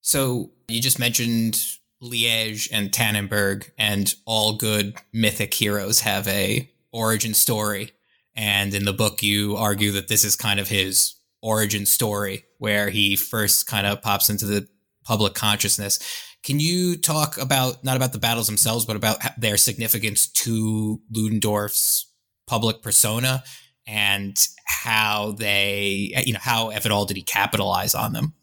So 0.00 0.50
you 0.68 0.82
just 0.82 0.98
mentioned 0.98 1.64
Liège 2.02 2.68
and 2.72 2.90
Tannenberg, 2.90 3.70
and 3.78 4.14
all 4.26 4.56
good 4.56 4.96
mythic 5.12 5.54
heroes 5.54 6.00
have 6.00 6.28
a 6.28 6.70
origin 6.92 7.34
story. 7.34 7.92
And 8.36 8.74
in 8.74 8.84
the 8.84 8.92
book, 8.92 9.22
you 9.22 9.56
argue 9.56 9.92
that 9.92 10.08
this 10.08 10.24
is 10.24 10.36
kind 10.36 10.58
of 10.60 10.68
his 10.68 11.14
origin 11.40 11.86
story, 11.86 12.44
where 12.58 12.90
he 12.90 13.16
first 13.16 13.66
kind 13.66 13.86
of 13.86 14.02
pops 14.02 14.28
into 14.28 14.44
the 14.44 14.68
public 15.04 15.34
consciousness. 15.34 15.98
Can 16.42 16.60
you 16.60 16.96
talk 16.96 17.38
about 17.38 17.84
not 17.84 17.96
about 17.96 18.12
the 18.12 18.18
battles 18.18 18.48
themselves, 18.48 18.84
but 18.84 18.96
about 18.96 19.18
their 19.38 19.56
significance 19.56 20.26
to 20.26 21.00
Ludendorff's 21.10 22.10
public 22.46 22.82
persona 22.82 23.42
and 23.86 24.48
how 24.64 25.32
they, 25.32 26.12
you 26.26 26.32
know, 26.32 26.40
how 26.42 26.70
if 26.70 26.86
at 26.86 26.92
all 26.92 27.06
did 27.06 27.16
he 27.16 27.22
capitalize 27.22 27.94
on 27.94 28.12
them? 28.12 28.34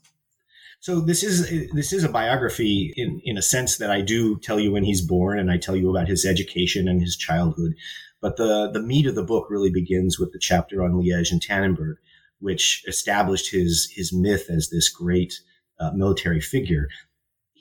So 0.79 0.99
this 0.99 1.23
is 1.23 1.71
this 1.73 1.93
is 1.93 2.03
a 2.03 2.09
biography 2.09 2.93
in 2.95 3.21
in 3.23 3.37
a 3.37 3.41
sense 3.41 3.77
that 3.77 3.91
I 3.91 4.01
do 4.01 4.39
tell 4.39 4.59
you 4.59 4.71
when 4.71 4.83
he's 4.83 5.01
born 5.01 5.37
and 5.37 5.51
I 5.51 5.57
tell 5.57 5.75
you 5.75 5.89
about 5.89 6.07
his 6.07 6.25
education 6.25 6.87
and 6.87 7.01
his 7.01 7.15
childhood, 7.15 7.75
but 8.19 8.37
the 8.37 8.69
the 8.71 8.81
meat 8.81 9.05
of 9.05 9.15
the 9.15 9.23
book 9.23 9.47
really 9.49 9.69
begins 9.69 10.17
with 10.17 10.33
the 10.33 10.39
chapter 10.39 10.83
on 10.83 10.93
Liège 10.93 11.31
and 11.31 11.41
Tannenberg, 11.41 11.97
which 12.39 12.83
established 12.87 13.51
his 13.51 13.91
his 13.95 14.11
myth 14.11 14.49
as 14.49 14.69
this 14.69 14.89
great 14.89 15.39
uh, 15.79 15.91
military 15.91 16.41
figure 16.41 16.87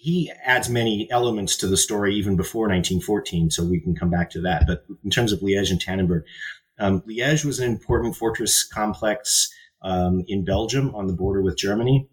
he 0.00 0.32
adds 0.46 0.70
many 0.70 1.10
elements 1.10 1.58
to 1.58 1.66
the 1.66 1.76
story 1.76 2.14
even 2.14 2.34
before 2.34 2.62
1914, 2.62 3.50
so 3.50 3.62
we 3.62 3.78
can 3.78 3.94
come 3.94 4.08
back 4.08 4.30
to 4.30 4.40
that. 4.40 4.64
But 4.66 4.86
in 5.04 5.10
terms 5.10 5.30
of 5.30 5.40
Liège 5.40 5.70
and 5.70 5.78
Tannenberg, 5.78 6.22
um, 6.80 7.02
Liège 7.02 7.44
was 7.44 7.60
an 7.60 7.70
important 7.70 8.16
fortress 8.16 8.64
complex 8.64 9.52
um, 9.82 10.24
in 10.26 10.44
Belgium 10.44 10.94
on 10.94 11.06
the 11.06 11.12
border 11.12 11.42
with 11.42 11.56
Germany 11.56 12.08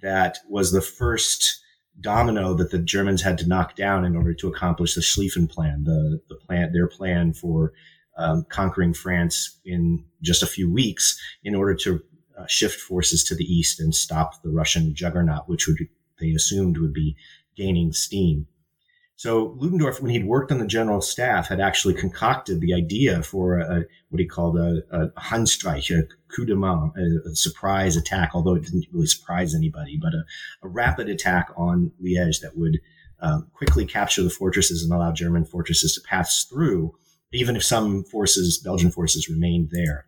that 0.00 0.38
was 0.48 0.72
the 0.72 0.80
first 0.80 1.60
domino 2.00 2.54
that 2.54 2.70
the 2.70 2.78
Germans 2.78 3.22
had 3.22 3.38
to 3.38 3.48
knock 3.48 3.76
down 3.76 4.04
in 4.04 4.16
order 4.16 4.32
to 4.34 4.48
accomplish 4.48 4.94
the 4.94 5.00
Schlieffen 5.00 5.50
Plan, 5.50 5.84
the, 5.84 6.20
the 6.28 6.36
plan, 6.36 6.72
their 6.72 6.88
plan 6.88 7.32
for 7.32 7.72
um, 8.16 8.44
conquering 8.48 8.94
France 8.94 9.58
in 9.64 10.04
just 10.22 10.42
a 10.42 10.46
few 10.46 10.72
weeks 10.72 11.20
in 11.44 11.54
order 11.54 11.74
to 11.74 12.02
uh, 12.38 12.46
shift 12.46 12.80
forces 12.80 13.22
to 13.24 13.34
the 13.34 13.44
east 13.44 13.80
and 13.80 13.94
stop 13.94 14.42
the 14.42 14.50
Russian 14.50 14.94
juggernaut, 14.94 15.48
which 15.48 15.66
would 15.66 15.78
they 16.18 16.30
assumed 16.30 16.78
would 16.78 16.92
be 16.92 17.16
gaining 17.56 17.92
steam. 17.92 18.46
So 19.20 19.54
Ludendorff, 19.58 20.00
when 20.00 20.10
he'd 20.10 20.24
worked 20.24 20.50
on 20.50 20.60
the 20.60 20.66
general 20.66 21.02
staff, 21.02 21.48
had 21.48 21.60
actually 21.60 21.92
concocted 21.92 22.62
the 22.62 22.72
idea 22.72 23.22
for 23.22 23.58
a, 23.58 23.84
what 24.08 24.18
he 24.18 24.24
called 24.24 24.56
a, 24.56 24.82
a 24.90 25.08
Handstreich, 25.20 25.94
a 25.94 26.08
coup 26.34 26.46
de 26.46 26.56
main, 26.56 26.90
a, 26.96 27.28
a, 27.28 27.34
surprise 27.34 27.96
attack, 27.96 28.30
although 28.32 28.54
it 28.54 28.62
didn't 28.62 28.86
really 28.90 29.06
surprise 29.06 29.54
anybody, 29.54 29.98
but 30.00 30.14
a, 30.14 30.24
a 30.62 30.68
rapid 30.68 31.10
attack 31.10 31.50
on 31.54 31.92
Liège 32.02 32.40
that 32.40 32.56
would 32.56 32.80
um, 33.20 33.46
quickly 33.52 33.84
capture 33.84 34.22
the 34.22 34.30
fortresses 34.30 34.82
and 34.82 34.90
allow 34.90 35.12
German 35.12 35.44
fortresses 35.44 35.92
to 35.92 36.00
pass 36.00 36.44
through, 36.44 36.94
even 37.30 37.56
if 37.56 37.62
some 37.62 38.04
forces, 38.04 38.56
Belgian 38.56 38.90
forces, 38.90 39.28
remained 39.28 39.68
there. 39.70 40.06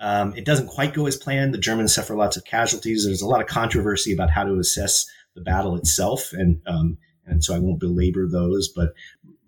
Um, 0.00 0.36
it 0.36 0.44
doesn't 0.44 0.66
quite 0.66 0.92
go 0.92 1.06
as 1.06 1.16
planned. 1.16 1.54
The 1.54 1.58
Germans 1.58 1.94
suffer 1.94 2.16
lots 2.16 2.36
of 2.36 2.44
casualties. 2.44 3.04
There's 3.04 3.22
a 3.22 3.28
lot 3.28 3.40
of 3.40 3.46
controversy 3.46 4.12
about 4.12 4.30
how 4.30 4.42
to 4.42 4.58
assess 4.58 5.06
the 5.36 5.40
battle 5.40 5.76
itself, 5.76 6.32
and 6.32 6.60
um, 6.66 6.98
and 7.26 7.44
so 7.44 7.54
I 7.54 7.58
won't 7.58 7.80
belabor 7.80 8.28
those. 8.28 8.68
But 8.68 8.94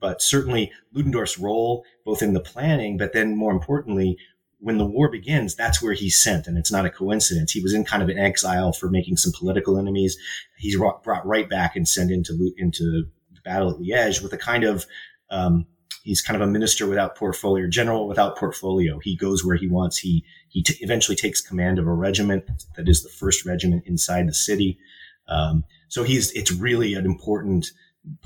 but 0.00 0.22
certainly 0.22 0.72
Ludendorff's 0.92 1.38
role, 1.38 1.84
both 2.04 2.22
in 2.22 2.34
the 2.34 2.40
planning, 2.40 2.96
but 2.96 3.12
then 3.12 3.36
more 3.36 3.52
importantly, 3.52 4.18
when 4.58 4.78
the 4.78 4.86
war 4.86 5.08
begins, 5.08 5.54
that's 5.54 5.82
where 5.82 5.92
he's 5.92 6.16
sent, 6.16 6.46
and 6.46 6.56
it's 6.58 6.72
not 6.72 6.86
a 6.86 6.90
coincidence. 6.90 7.52
He 7.52 7.62
was 7.62 7.74
in 7.74 7.84
kind 7.84 8.02
of 8.02 8.08
an 8.08 8.18
exile 8.18 8.72
for 8.72 8.88
making 8.88 9.16
some 9.16 9.32
political 9.36 9.78
enemies. 9.78 10.16
He's 10.56 10.76
brought 10.76 11.26
right 11.26 11.48
back 11.48 11.76
and 11.76 11.88
sent 11.88 12.10
into 12.10 12.52
into 12.56 13.08
the 13.32 13.40
battle 13.44 13.70
at 13.70 13.76
Liège 13.76 14.22
with 14.22 14.32
a 14.32 14.38
kind 14.38 14.64
of 14.64 14.86
um, 15.30 15.66
he's 16.02 16.22
kind 16.22 16.40
of 16.40 16.48
a 16.48 16.50
minister 16.50 16.86
without 16.86 17.16
portfolio, 17.16 17.68
general 17.68 18.06
without 18.06 18.36
portfolio. 18.36 18.98
He 19.00 19.16
goes 19.16 19.44
where 19.44 19.56
he 19.56 19.68
wants. 19.68 19.98
He 19.98 20.24
he 20.48 20.62
t- 20.62 20.76
eventually 20.80 21.16
takes 21.16 21.40
command 21.40 21.78
of 21.78 21.86
a 21.86 21.92
regiment 21.92 22.44
that 22.76 22.88
is 22.88 23.02
the 23.02 23.08
first 23.08 23.44
regiment 23.44 23.84
inside 23.86 24.28
the 24.28 24.34
city. 24.34 24.78
Um, 25.28 25.64
so 25.88 26.02
he's 26.02 26.30
it's 26.32 26.52
really 26.52 26.94
an 26.94 27.04
important. 27.04 27.66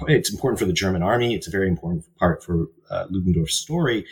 It's 0.09 0.30
important 0.30 0.59
for 0.59 0.66
the 0.66 0.75
German 0.75 1.02
army. 1.02 1.35
It's 1.35 1.49
a 1.49 1.50
very 1.50 1.66
important 1.66 2.04
part 2.19 2.45
for 2.45 2.66
uh, 2.90 3.07
Ludendorff's 3.09 3.54
story, 3.54 4.04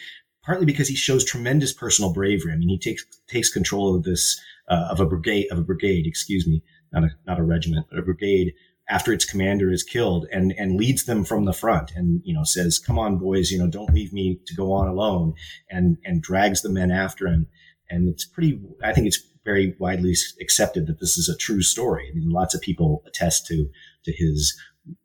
partly 0.43 0.65
because 0.65 0.89
he 0.89 0.95
shows 0.95 1.25
tremendous 1.25 1.75
personal 1.75 2.13
bravery. 2.13 2.53
I 2.53 2.57
mean, 2.57 2.71
he 2.71 2.79
takes 2.79 3.05
takes 3.27 3.51
control 3.51 3.95
of 3.95 4.05
this 4.05 4.41
uh, 4.69 4.89
of 4.91 5.01
a 5.01 5.07
brigade 5.07 5.49
of 5.51 5.59
a 5.59 5.63
brigade, 5.63 6.07
excuse 6.07 6.47
me, 6.47 6.63
not 6.93 7.05
a 7.05 7.11
not 7.27 7.39
a 7.39 7.43
regiment, 7.43 7.87
but 7.91 7.99
a 7.99 8.03
brigade 8.03 8.55
after 8.89 9.13
its 9.13 9.25
commander 9.25 9.71
is 9.71 9.83
killed 9.83 10.27
and 10.33 10.53
and 10.57 10.77
leads 10.77 11.05
them 11.05 11.25
from 11.25 11.45
the 11.45 11.53
front 11.53 11.93
and 11.95 12.23
you 12.25 12.35
know 12.35 12.45
says 12.45 12.79
come 12.79 12.99
on 12.99 13.19
boys 13.19 13.51
you 13.51 13.59
know 13.59 13.69
don't 13.69 13.93
leave 13.93 14.13
me 14.13 14.41
to 14.47 14.55
go 14.55 14.73
on 14.73 14.89
alone 14.89 15.35
and 15.71 15.99
and 16.05 16.23
drags 16.23 16.63
the 16.63 16.69
men 16.69 16.91
after 16.91 17.27
him 17.27 17.47
and 17.91 18.09
it's 18.09 18.25
pretty 18.25 18.61
i 18.83 18.93
think 18.93 19.07
it's 19.07 19.23
very 19.49 19.75
widely 19.79 20.15
accepted 20.43 20.87
that 20.87 21.01
this 21.01 21.17
is 21.17 21.27
a 21.27 21.37
true 21.37 21.63
story. 21.63 22.05
I 22.11 22.15
mean 22.15 22.29
lots 22.29 22.55
of 22.55 22.61
people 22.61 23.03
attest 23.07 23.47
to 23.47 23.71
to 24.05 24.13
his 24.13 24.41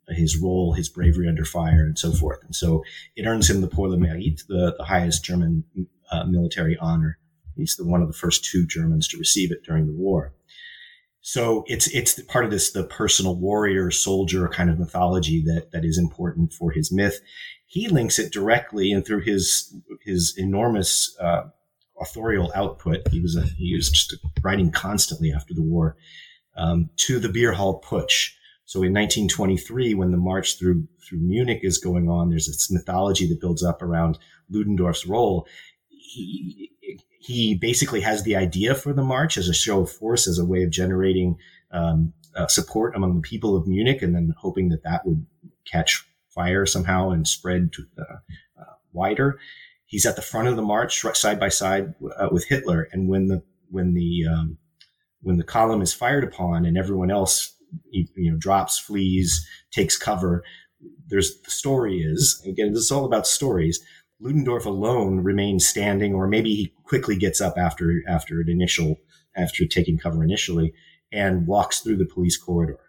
his 0.08 0.36
role 0.36 0.74
his 0.74 0.90
bravery 0.90 1.28
under 1.28 1.46
fire 1.46 1.84
and 1.88 1.98
so 1.98 2.12
forth. 2.12 2.40
And 2.44 2.54
so 2.54 2.84
it 3.16 3.26
earns 3.26 3.48
him 3.48 3.62
the 3.62 3.68
pour 3.68 3.88
le 3.88 3.96
mérite 3.96 4.46
the, 4.46 4.74
the 4.76 4.84
highest 4.84 5.24
german 5.24 5.64
uh, 6.12 6.24
military 6.24 6.76
honor. 6.78 7.18
He's 7.56 7.76
the 7.76 7.86
one 7.86 8.02
of 8.02 8.08
the 8.08 8.20
first 8.24 8.44
two 8.44 8.66
germans 8.66 9.08
to 9.08 9.18
receive 9.18 9.50
it 9.50 9.64
during 9.64 9.86
the 9.86 9.98
war. 10.06 10.34
So 11.22 11.64
it's 11.66 11.86
it's 11.98 12.20
part 12.34 12.44
of 12.44 12.50
this 12.50 12.70
the 12.72 12.84
personal 12.84 13.34
warrior 13.48 13.90
soldier 13.90 14.46
kind 14.48 14.68
of 14.68 14.78
mythology 14.78 15.42
that 15.46 15.70
that 15.72 15.84
is 15.90 15.96
important 15.96 16.52
for 16.52 16.70
his 16.70 16.92
myth. 16.92 17.18
He 17.66 17.88
links 17.88 18.18
it 18.18 18.30
directly 18.30 18.92
and 18.92 19.06
through 19.06 19.22
his 19.22 19.74
his 20.02 20.34
enormous 20.36 21.16
uh, 21.18 21.44
authorial 22.04 22.52
output. 22.54 23.08
He 23.08 23.20
was 23.20 23.36
a, 23.36 23.42
he 23.42 23.74
was 23.74 23.90
just 23.90 24.14
writing 24.42 24.70
constantly 24.70 25.32
after 25.32 25.54
the 25.54 25.62
war 25.62 25.96
um, 26.56 26.90
to 26.96 27.18
the 27.18 27.28
beer 27.28 27.52
hall 27.52 27.82
putsch. 27.82 28.30
So 28.66 28.78
in 28.78 28.92
1923, 28.92 29.94
when 29.94 30.10
the 30.10 30.16
march 30.16 30.58
through 30.58 30.86
through 31.06 31.18
Munich 31.18 31.60
is 31.62 31.78
going 31.78 32.08
on, 32.08 32.30
there's 32.30 32.46
this 32.46 32.70
mythology 32.70 33.28
that 33.28 33.40
builds 33.40 33.62
up 33.62 33.82
around 33.82 34.18
Ludendorff's 34.50 35.06
role. 35.06 35.46
He, 35.88 36.70
he 37.20 37.54
basically 37.54 38.00
has 38.00 38.22
the 38.22 38.36
idea 38.36 38.74
for 38.74 38.92
the 38.92 39.02
march 39.02 39.36
as 39.36 39.48
a 39.48 39.54
show 39.54 39.80
of 39.80 39.90
force, 39.90 40.26
as 40.26 40.38
a 40.38 40.44
way 40.44 40.62
of 40.62 40.70
generating 40.70 41.36
um, 41.72 42.12
uh, 42.36 42.46
support 42.46 42.96
among 42.96 43.14
the 43.16 43.20
people 43.20 43.56
of 43.56 43.66
Munich, 43.66 44.02
and 44.02 44.14
then 44.14 44.34
hoping 44.38 44.68
that 44.70 44.82
that 44.84 45.06
would 45.06 45.24
catch 45.70 46.06
fire 46.28 46.66
somehow 46.66 47.10
and 47.10 47.26
spread 47.26 47.72
to, 47.72 47.86
uh, 47.98 48.16
uh, 48.60 48.74
wider. 48.92 49.38
He's 49.94 50.06
at 50.06 50.16
the 50.16 50.22
front 50.22 50.48
of 50.48 50.56
the 50.56 50.62
march, 50.62 51.04
side 51.14 51.38
by 51.38 51.50
side 51.50 51.94
uh, 52.16 52.26
with 52.32 52.48
Hitler, 52.48 52.88
and 52.90 53.08
when 53.08 53.28
the 53.28 53.44
when 53.70 53.94
the 53.94 54.24
um, 54.28 54.58
when 55.22 55.36
the 55.36 55.44
column 55.44 55.82
is 55.82 55.92
fired 55.92 56.24
upon 56.24 56.66
and 56.66 56.76
everyone 56.76 57.12
else 57.12 57.54
you 57.92 58.08
know 58.16 58.36
drops, 58.36 58.76
flees, 58.76 59.48
takes 59.70 59.96
cover. 59.96 60.42
There's 61.06 61.40
the 61.42 61.50
story 61.52 62.00
is 62.00 62.42
again. 62.44 62.72
This 62.72 62.82
is 62.82 62.90
all 62.90 63.04
about 63.04 63.28
stories 63.28 63.84
Ludendorff 64.18 64.66
alone 64.66 65.20
remains 65.20 65.64
standing, 65.64 66.12
or 66.12 66.26
maybe 66.26 66.52
he 66.56 66.72
quickly 66.82 67.14
gets 67.14 67.40
up 67.40 67.56
after 67.56 68.02
after 68.08 68.40
an 68.40 68.48
initial 68.48 68.96
after 69.36 69.64
taking 69.64 69.96
cover 69.96 70.24
initially 70.24 70.74
and 71.12 71.46
walks 71.46 71.82
through 71.82 71.98
the 71.98 72.04
police 72.04 72.36
corridor. 72.36 72.80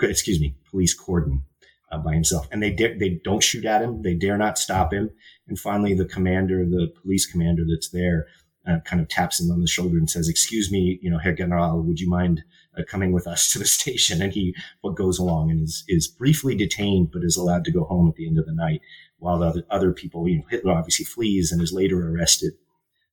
Excuse 0.00 0.40
me, 0.40 0.56
police 0.70 0.94
cordon 0.94 1.44
uh, 1.90 1.98
by 1.98 2.14
himself, 2.14 2.48
and 2.50 2.62
they 2.62 2.70
dare, 2.70 2.98
they 2.98 3.20
don't 3.24 3.42
shoot 3.42 3.64
at 3.64 3.82
him. 3.82 4.02
They 4.02 4.14
dare 4.14 4.38
not 4.38 4.58
stop 4.58 4.92
him. 4.92 5.10
And 5.48 5.58
finally, 5.58 5.94
the 5.94 6.04
commander, 6.04 6.64
the 6.64 6.92
police 7.02 7.26
commander 7.26 7.64
that's 7.68 7.88
there, 7.88 8.26
uh, 8.66 8.78
kind 8.84 9.00
of 9.00 9.08
taps 9.08 9.40
him 9.40 9.50
on 9.50 9.60
the 9.60 9.66
shoulder 9.66 9.96
and 9.98 10.08
says, 10.08 10.28
"Excuse 10.28 10.70
me, 10.70 10.98
you 11.02 11.10
know, 11.10 11.18
Herr 11.18 11.34
General, 11.34 11.82
would 11.82 12.00
you 12.00 12.08
mind 12.08 12.42
uh, 12.78 12.82
coming 12.88 13.12
with 13.12 13.26
us 13.26 13.52
to 13.52 13.58
the 13.58 13.64
station?" 13.78 14.22
And 14.22 14.32
he 14.32 14.54
what 14.82 14.94
goes 14.94 15.18
along 15.18 15.50
and 15.50 15.60
is 15.62 15.84
is 15.88 16.08
briefly 16.08 16.54
detained, 16.54 17.10
but 17.12 17.24
is 17.24 17.36
allowed 17.36 17.64
to 17.64 17.72
go 17.72 17.84
home 17.84 18.08
at 18.08 18.14
the 18.14 18.26
end 18.26 18.38
of 18.38 18.46
the 18.46 18.54
night 18.54 18.80
while 19.20 19.38
the 19.38 19.46
other, 19.46 19.62
other 19.70 19.92
people, 19.92 20.26
you 20.28 20.38
know, 20.38 20.44
Hitler 20.50 20.72
obviously 20.72 21.04
flees 21.04 21.52
and 21.52 21.62
is 21.62 21.72
later 21.72 22.10
arrested. 22.10 22.54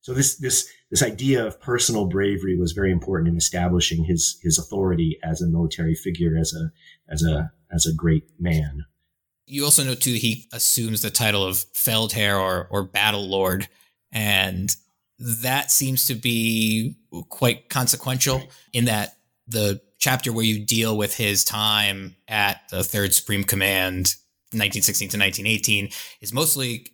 So 0.01 0.13
this 0.13 0.37
this 0.37 0.67
this 0.89 1.03
idea 1.03 1.45
of 1.45 1.59
personal 1.59 2.05
bravery 2.05 2.57
was 2.57 2.71
very 2.71 2.91
important 2.91 3.29
in 3.29 3.35
establishing 3.35 4.05
his 4.05 4.39
his 4.41 4.57
authority 4.57 5.19
as 5.21 5.41
a 5.41 5.47
military 5.47 5.95
figure, 5.95 6.37
as 6.37 6.53
a 6.53 6.71
as 7.09 7.23
a 7.23 7.51
as 7.71 7.85
a 7.85 7.93
great 7.93 8.25
man. 8.39 8.85
You 9.45 9.63
also 9.63 9.83
know 9.83 9.95
too 9.95 10.13
he 10.13 10.47
assumes 10.51 11.01
the 11.01 11.09
title 11.09 11.45
of 11.45 11.55
Feldherr 11.73 12.39
or 12.39 12.67
or 12.69 12.83
Battle 12.83 13.27
Lord, 13.27 13.67
and 14.11 14.75
that 15.19 15.71
seems 15.71 16.07
to 16.07 16.15
be 16.15 16.95
quite 17.29 17.69
consequential 17.69 18.43
in 18.73 18.85
that 18.85 19.17
the 19.47 19.81
chapter 19.99 20.31
where 20.31 20.45
you 20.45 20.63
deal 20.63 20.97
with 20.97 21.15
his 21.15 21.43
time 21.43 22.15
at 22.27 22.61
the 22.69 22.83
Third 22.83 23.13
Supreme 23.13 23.43
Command 23.43 24.15
1916 24.51 25.09
to 25.09 25.17
1918 25.17 25.89
is 26.21 26.33
mostly 26.33 26.87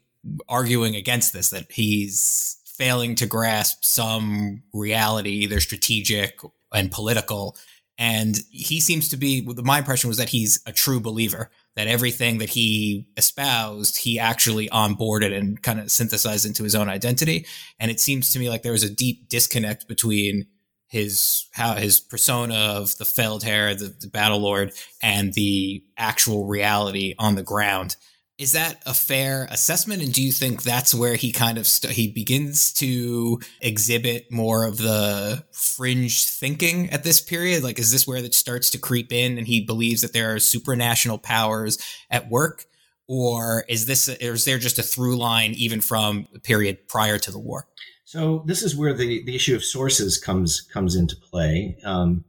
arguing 0.47 0.95
against 0.95 1.33
this 1.33 1.49
that 1.49 1.71
he's 1.71 2.57
failing 2.65 3.15
to 3.15 3.25
grasp 3.25 3.83
some 3.83 4.63
reality 4.73 5.31
either 5.31 5.59
strategic 5.59 6.39
and 6.73 6.91
political 6.91 7.57
and 7.97 8.39
he 8.49 8.79
seems 8.79 9.10
to 9.10 9.17
be 9.17 9.47
my 9.63 9.79
impression 9.79 10.08
was 10.08 10.17
that 10.17 10.29
he's 10.29 10.62
a 10.65 10.71
true 10.71 10.99
believer 10.99 11.49
that 11.75 11.88
everything 11.88 12.38
that 12.39 12.49
he 12.49 13.08
espoused 13.17 13.97
he 13.97 14.19
actually 14.19 14.67
onboarded 14.69 15.36
and 15.36 15.62
kind 15.62 15.79
of 15.79 15.91
synthesized 15.91 16.45
into 16.45 16.63
his 16.63 16.75
own 16.75 16.89
identity 16.89 17.45
and 17.79 17.91
it 17.91 17.99
seems 17.99 18.32
to 18.32 18.39
me 18.39 18.49
like 18.49 18.63
there 18.63 18.71
was 18.71 18.84
a 18.84 18.89
deep 18.89 19.29
disconnect 19.29 19.88
between 19.88 20.47
his 20.93 21.47
how 21.53 21.73
his 21.73 21.99
persona 21.99 22.53
of 22.53 22.95
the 22.99 23.03
Feldherr, 23.03 23.75
the, 23.75 23.95
the 23.99 24.08
battle 24.08 24.38
lord, 24.38 24.73
and 25.01 25.34
the 25.34 25.84
actual 25.97 26.45
reality 26.45 27.15
on 27.17 27.34
the 27.34 27.41
ground. 27.41 27.95
Is 28.39 28.54
that 28.54 28.82
a 28.88 28.96
fair 28.96 29.48
assessment? 29.52 30.02
And 30.02 30.12
do 30.12 30.22
you 30.22 30.32
think 30.32 30.63
that's 30.63 30.93
where 30.93 31.15
he 31.15 31.32
kind 31.32 31.60
of 31.60 31.67
st- 31.67 31.93
he 31.93 32.08
begins 32.08 32.74
to 32.74 33.39
exhibit 33.62 34.32
more 34.32 34.65
of 34.65 34.78
the 34.78 35.46
fringe 35.52 36.26
thinking 36.26 36.89
at 36.89 37.04
this 37.04 37.22
period? 37.22 37.63
Like, 37.63 37.78
is 37.78 37.91
this 37.91 38.08
where 38.08 38.17
it 38.17 38.34
starts 38.34 38.72
to 38.72 38.80
creep 38.80 39.13
in, 39.13 39.38
and 39.38 39.46
he 39.46 39.62
believes 39.62 40.02
that 40.02 40.13
there 40.13 40.34
are 40.34 40.38
supranational 40.38 41.22
powers 41.22 41.78
at 42.10 42.30
work, 42.30 42.65
or 43.08 43.65
is 43.69 43.86
this, 43.86 44.10
or 44.10 44.34
is 44.34 44.46
there 44.46 44.58
just 44.58 44.80
a 44.80 44.84
through 44.84 45.15
line 45.15 45.52
even 45.52 45.80
from 45.80 46.28
the 46.34 46.39
period 46.39 46.88
prior 46.88 47.19
to 47.19 47.32
the 47.32 47.39
war? 47.39 47.67
So 48.04 48.43
this 48.48 48.63
is 48.63 48.76
where 48.76 48.93
the, 48.93 49.24
the 49.26 49.36
issue 49.36 49.56
of 49.56 49.63
sources 49.63 50.17
comes 50.17 50.62
comes 50.62 50.96
into 50.96 51.15
play. 51.15 51.78
Um, 51.84 52.26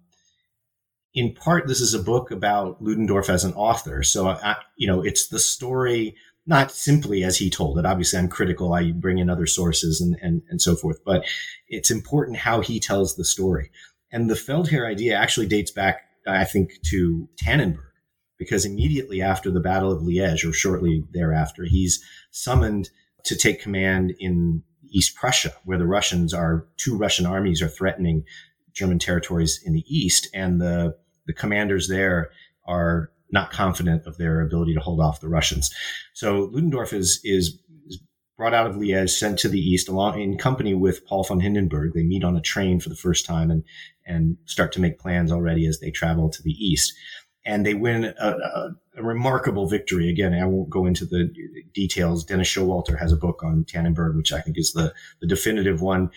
in 1.15 1.33
part, 1.33 1.69
this 1.69 1.81
is 1.81 1.95
a 1.95 2.03
book 2.03 2.31
about 2.31 2.83
Ludendorff 2.83 3.31
as 3.31 3.45
an 3.45 3.55
author. 3.55 4.03
So 4.03 4.29
I, 4.29 4.57
you 4.77 4.87
know, 4.87 5.01
it's 5.03 5.29
the 5.29 5.39
story 5.39 6.17
not 6.47 6.73
simply 6.73 7.23
as 7.23 7.39
he 7.39 7.49
told 7.49 7.79
it. 7.79 7.87
Obviously, 7.87 8.19
I'm 8.19 8.29
critical. 8.29 8.75
I 8.75 8.91
bring 8.91 9.19
in 9.19 9.31
other 9.31 9.47
sources 9.47 10.01
and 10.01 10.17
and 10.21 10.43
and 10.51 10.61
so 10.61 10.75
forth. 10.75 10.99
But 11.05 11.25
it's 11.69 11.91
important 11.91 12.39
how 12.39 12.61
he 12.61 12.81
tells 12.81 13.15
the 13.15 13.25
story. 13.25 13.71
And 14.11 14.29
the 14.29 14.35
Feldherr 14.35 14.87
idea 14.89 15.17
actually 15.17 15.47
dates 15.47 15.71
back, 15.71 16.03
I 16.27 16.45
think, 16.45 16.73
to 16.91 17.29
Tannenberg, 17.43 17.79
because 18.39 18.65
immediately 18.65 19.23
after 19.23 19.51
the 19.51 19.61
Battle 19.61 19.91
of 19.91 20.03
Liège, 20.03 20.49
or 20.49 20.53
shortly 20.53 21.05
thereafter, 21.13 21.65
he's 21.65 22.03
summoned 22.31 22.91
to 23.25 23.37
take 23.37 23.63
command 23.63 24.15
in 24.19 24.63
East 24.91 25.17
Prussia, 25.17 25.53
where 25.65 25.79
the 25.79 25.87
Russians 25.87 26.35
are 26.35 26.67
two 26.77 26.97
Russian 26.97 27.25
armies 27.27 27.63
are 27.63 27.69
threatening 27.69 28.25
German 28.73 28.99
territories 28.99 29.61
in 29.65 29.73
the 29.73 29.85
east, 29.89 30.29
and 30.35 30.61
the 30.61 30.97
the 31.27 31.33
commanders 31.33 31.89
there 31.89 32.31
are 32.67 33.11
not 33.31 33.51
confident 33.51 34.07
of 34.07 34.17
their 34.17 34.41
ability 34.41 34.75
to 34.75 34.81
hold 34.81 35.01
off 35.01 35.21
the 35.21 35.29
Russians. 35.29 35.75
So 36.13 36.51
Ludendorff 36.53 36.93
is 36.93 37.21
is, 37.25 37.59
brought 38.37 38.55
out 38.55 38.67
of 38.67 38.75
Liège, 38.75 39.11
sent 39.11 39.39
to 39.39 39.49
the 39.49 39.61
east, 39.61 39.89
along 39.89 40.21
in 40.21 40.37
company 40.37 40.75
with 40.75 41.07
Paul 41.07 41.23
von 41.23 41.39
Hindenburg. 41.39 41.93
They 41.95 42.03
meet 42.03 42.25
on 42.25 42.37
a 42.37 42.41
train 42.41 42.81
for 42.81 42.89
the 42.89 42.97
first 42.97 43.27
time 43.27 43.51
and 43.51 43.63
and 44.07 44.37
start 44.45 44.73
to 44.73 44.81
make 44.81 44.99
plans 44.99 45.33
already 45.33 45.67
as 45.67 45.81
they 45.81 45.91
travel 45.91 46.29
to 46.31 46.43
the 46.43 46.53
east 46.53 46.93
and 47.45 47.65
they 47.65 47.75
win 47.75 48.05
a, 48.05 48.31
a, 48.31 48.71
a, 48.97 49.03
remarkable 49.03 49.67
victory. 49.67 50.09
Again, 50.09 50.35
I 50.35 50.47
won't 50.47 50.71
go 50.71 50.87
into 50.87 51.05
the 51.05 51.31
details. 51.75 52.25
Dennis 52.25 52.49
Showalter 52.49 52.99
has 52.99 53.13
a 53.13 53.17
book 53.17 53.43
on 53.43 53.65
Tannenberg, 53.65 54.17
which 54.17 54.33
I 54.33 54.41
think 54.41 54.59
is 54.59 54.73
the, 54.73 54.95
the 55.21 55.27
definitive 55.27 55.83
one. 55.83 56.11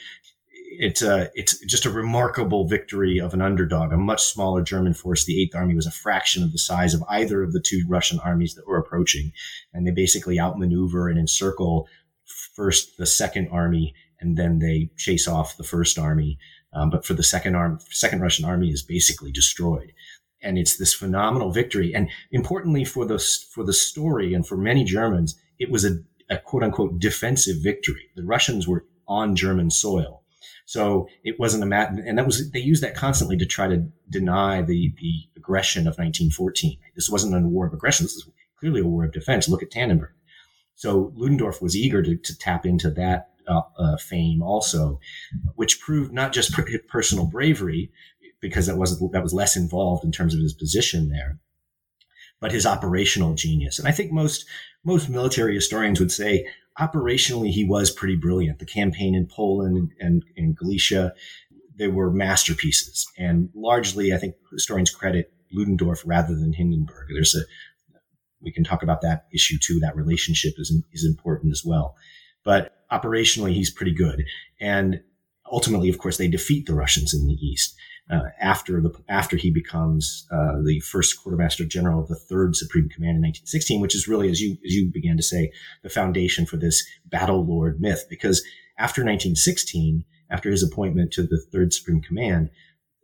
It's 0.70 1.02
a, 1.02 1.32
it's 1.34 1.58
just 1.66 1.86
a 1.86 1.90
remarkable 1.90 2.68
victory 2.68 3.20
of 3.20 3.34
an 3.34 3.42
underdog, 3.42 3.94
a 3.94 3.98
much 3.98 4.24
smaller 4.24 4.62
German 4.62 4.94
force. 4.94 5.24
The 5.24 5.42
Eighth 5.42 5.56
Army 5.56 5.76
was 5.76 5.88
a 5.88 5.92
fraction 5.92 6.44
of 6.44 6.52
the 6.52 6.58
size 6.58 6.94
of 6.94 7.04
either 7.10 7.42
of 7.42 7.54
the 7.54 7.62
two 7.62 7.84
Russian 7.88 8.20
armies 8.20 8.56
that 8.56 8.68
were 8.68 8.78
approaching, 8.78 9.32
and 9.74 9.88
they 9.88 9.92
basically 9.92 10.40
outmaneuver 10.40 11.08
and 11.10 11.18
encircle 11.18 11.88
first 12.26 12.98
the 12.98 13.06
Second 13.06 13.48
Army, 13.50 13.96
and 14.20 14.38
then 14.38 14.60
they 14.60 14.90
chase 14.98 15.28
off 15.28 15.58
the 15.58 15.64
First 15.64 15.98
Army. 15.98 16.38
Um, 16.74 16.90
but 16.90 17.06
for 17.06 17.14
the 17.14 17.24
second 17.24 17.56
arm, 17.56 17.80
second 17.90 18.22
Russian 18.22 18.46
army 18.46 18.70
is 18.70 18.84
basically 18.84 19.32
destroyed 19.32 19.94
and 20.42 20.58
it's 20.58 20.78
this 20.78 20.94
phenomenal 20.94 21.52
victory. 21.52 21.94
And 21.94 22.10
importantly 22.32 22.86
for 22.86 23.06
the 23.06 23.20
for 23.52 23.64
the 23.64 23.74
story 23.74 24.34
and 24.34 24.46
for 24.46 24.58
many 24.58 24.84
Germans, 24.84 25.40
it 25.60 25.72
was 25.72 25.86
a 25.86 25.98
a 26.30 26.38
quote 26.38 26.64
unquote 26.64 27.00
defensive 27.00 27.58
victory. 27.62 28.10
The 28.16 28.24
Russians 28.24 28.68
were 28.68 28.86
on 29.08 29.36
German 29.36 29.70
soil. 29.72 30.17
So 30.68 31.08
it 31.24 31.40
wasn't 31.40 31.64
a 31.64 31.66
matter, 31.66 32.04
and 32.06 32.18
that 32.18 32.26
was, 32.26 32.52
they 32.52 32.60
used 32.60 32.84
that 32.84 32.94
constantly 32.94 33.38
to 33.38 33.46
try 33.46 33.70
to 33.70 33.88
deny 34.10 34.62
the, 34.62 34.94
the 35.00 35.30
aggression 35.38 35.84
of 35.84 35.98
1914. 35.98 36.78
This 36.94 37.10
wasn't 37.10 37.34
a 37.34 37.48
war 37.48 37.66
of 37.66 37.74
aggression. 37.74 38.04
This 38.04 38.16
is 38.16 38.30
clearly 38.60 38.82
a 38.82 38.86
war 38.86 39.06
of 39.06 39.14
defense. 39.14 39.48
Look 39.48 39.64
at 39.64 39.72
Tannenberg. 39.72 40.10
So 40.76 41.14
Ludendorff 41.16 41.62
was 41.62 41.78
eager 41.78 42.04
to, 42.04 42.18
to 42.18 42.38
tap 42.38 42.66
into 42.66 42.92
that 42.92 43.30
uh, 43.48 43.62
uh, 43.80 43.96
fame 43.96 44.42
also, 44.44 45.00
which 45.56 45.80
proved 45.80 46.12
not 46.12 46.34
just 46.34 46.54
personal 46.90 47.26
bravery, 47.26 47.90
because 48.42 48.68
that 48.68 48.78
wasn't 48.78 49.14
that 49.14 49.24
was 49.24 49.34
less 49.34 49.56
involved 49.56 50.04
in 50.04 50.12
terms 50.12 50.34
of 50.34 50.42
his 50.42 50.54
position 50.54 51.08
there, 51.08 51.40
but 52.42 52.52
his 52.52 52.66
operational 52.66 53.36
genius. 53.36 53.80
And 53.80 53.88
I 53.88 53.92
think 53.92 54.12
most 54.12 54.46
most 54.84 55.08
military 55.08 55.56
historians 55.56 56.02
would 56.02 56.12
say 56.12 56.46
operationally 56.80 57.50
he 57.50 57.64
was 57.64 57.92
pretty 57.92 58.16
brilliant. 58.16 58.60
The 58.60 58.66
campaign 58.66 59.16
in 59.16 59.28
Poland 59.28 59.92
and, 60.00 60.24
and 60.36 60.56
Galicia, 60.56 61.14
they 61.78 61.88
were 61.88 62.12
masterpieces, 62.12 63.08
and 63.18 63.50
largely 63.54 64.14
I 64.14 64.18
think 64.18 64.36
historians 64.52 64.90
credit 64.90 65.32
Ludendorff 65.52 66.04
rather 66.06 66.36
than 66.36 66.54
Hindenburg. 66.54 67.08
There's 67.14 67.36
a 67.36 67.42
we 68.42 68.52
can 68.52 68.64
talk 68.64 68.84
about 68.84 69.02
that 69.02 69.26
issue 69.34 69.58
too. 69.58 69.80
That 69.80 69.96
relationship 69.96 70.54
is 70.58 70.76
is 70.94 71.06
important 71.06 71.52
as 71.52 71.64
well. 71.66 71.96
But 72.44 72.74
operationally, 72.92 73.54
he's 73.54 73.72
pretty 73.72 73.94
good. 73.94 74.24
And 74.60 75.02
ultimately, 75.52 75.90
of 75.90 75.98
course, 75.98 76.18
they 76.18 76.28
defeat 76.28 76.66
the 76.66 76.76
Russians 76.76 77.14
in 77.14 77.28
the 77.28 77.34
east 77.34 77.76
uh, 78.10 78.30
after 78.40 78.80
the 78.80 78.92
after 79.10 79.36
he 79.36 79.52
becomes 79.52 80.28
uh, 80.32 80.62
the 80.64 80.80
first 80.80 81.22
quartermaster 81.22 81.66
general 81.66 82.02
of 82.02 82.08
the 82.08 82.16
Third 82.16 82.56
Supreme 82.56 82.88
Command 82.90 83.18
in 83.18 83.22
1916, 83.22 83.82
which 83.82 83.96
is 83.96 84.08
really, 84.08 84.30
as 84.30 84.42
you 84.42 84.58
as 84.66 84.74
you 84.74 84.90
began 84.90 85.18
to 85.18 85.24
say, 85.24 85.52
the 85.84 85.90
foundation 85.90 86.46
for 86.46 86.58
this 86.58 86.88
battle 87.06 87.46
lord 87.46 87.82
myth. 87.82 88.06
Because 88.10 88.44
after 88.78 89.02
1916, 89.02 90.06
after 90.30 90.50
his 90.50 90.64
appointment 90.64 91.12
to 91.14 91.24
the 91.24 91.40
Third 91.52 91.74
Supreme 91.74 92.02
Command, 92.02 92.50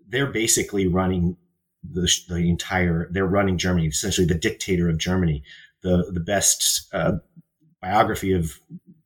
they're 0.08 0.32
basically 0.32 0.88
running 0.88 1.36
the, 1.84 2.10
the 2.30 2.50
entire, 2.50 3.10
they're 3.12 3.26
running 3.26 3.58
Germany, 3.58 3.88
essentially 3.88 4.28
the 4.28 4.36
dictator 4.36 4.90
of 4.90 4.98
Germany. 4.98 5.44
The, 5.82 6.10
the 6.14 6.22
best 6.22 6.88
uh, 6.94 7.14
biography 7.82 8.32
of, 8.32 8.60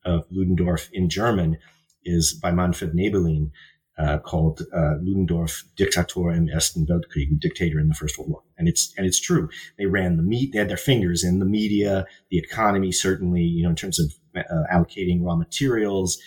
of 0.06 0.26
Ludendorff 0.30 0.90
in 0.94 1.10
German 1.10 1.58
is 2.04 2.34
by 2.34 2.52
Manfred 2.52 2.94
Nebelin, 2.94 3.52
uh, 3.98 4.20
called 4.20 4.62
uh, 4.74 4.96
Ludendorff 5.02 5.64
Diktator 5.76 6.32
im 6.36 6.50
Ersten 6.50 6.86
Weltkrieg, 6.86 7.40
dictator 7.40 7.80
in 7.80 7.88
the 7.88 7.96
First 7.96 8.18
World 8.18 8.32
War. 8.32 8.44
And 8.58 8.68
it's 8.68 8.94
and 8.98 9.06
it's 9.06 9.20
true. 9.20 9.50
They 9.78 9.86
ran 9.86 10.18
the 10.18 10.24
meat. 10.24 10.54
They 10.54 10.60
had 10.60 10.70
their 10.70 10.78
fingers 10.78 11.24
in 11.24 11.40
the 11.40 11.46
media, 11.46 12.06
the 12.30 12.38
economy, 12.38 12.92
certainly. 12.92 13.42
You 13.42 13.64
know, 13.64 13.70
in 13.70 13.76
terms 13.76 14.00
of 14.00 14.14
uh, 14.36 14.64
allocating 14.72 15.24
raw 15.24 15.36
materials. 15.36 16.20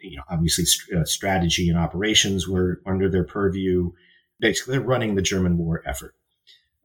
You 0.00 0.18
know, 0.18 0.22
obviously, 0.28 0.66
st- 0.66 1.00
uh, 1.00 1.04
strategy 1.06 1.70
and 1.70 1.78
operations 1.78 2.46
were 2.46 2.82
under 2.84 3.08
their 3.08 3.24
purview 3.24 3.90
basically 4.40 4.72
they're 4.72 4.86
running 4.86 5.14
the 5.14 5.22
German 5.22 5.58
war 5.58 5.82
effort. 5.86 6.14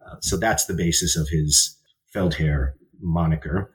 Uh, 0.06 0.16
so 0.22 0.38
that's 0.38 0.66
the 0.66 0.74
basis 0.74 1.16
of 1.16 1.28
his 1.30 1.78
Feldherr 2.14 2.74
moniker. 3.02 3.74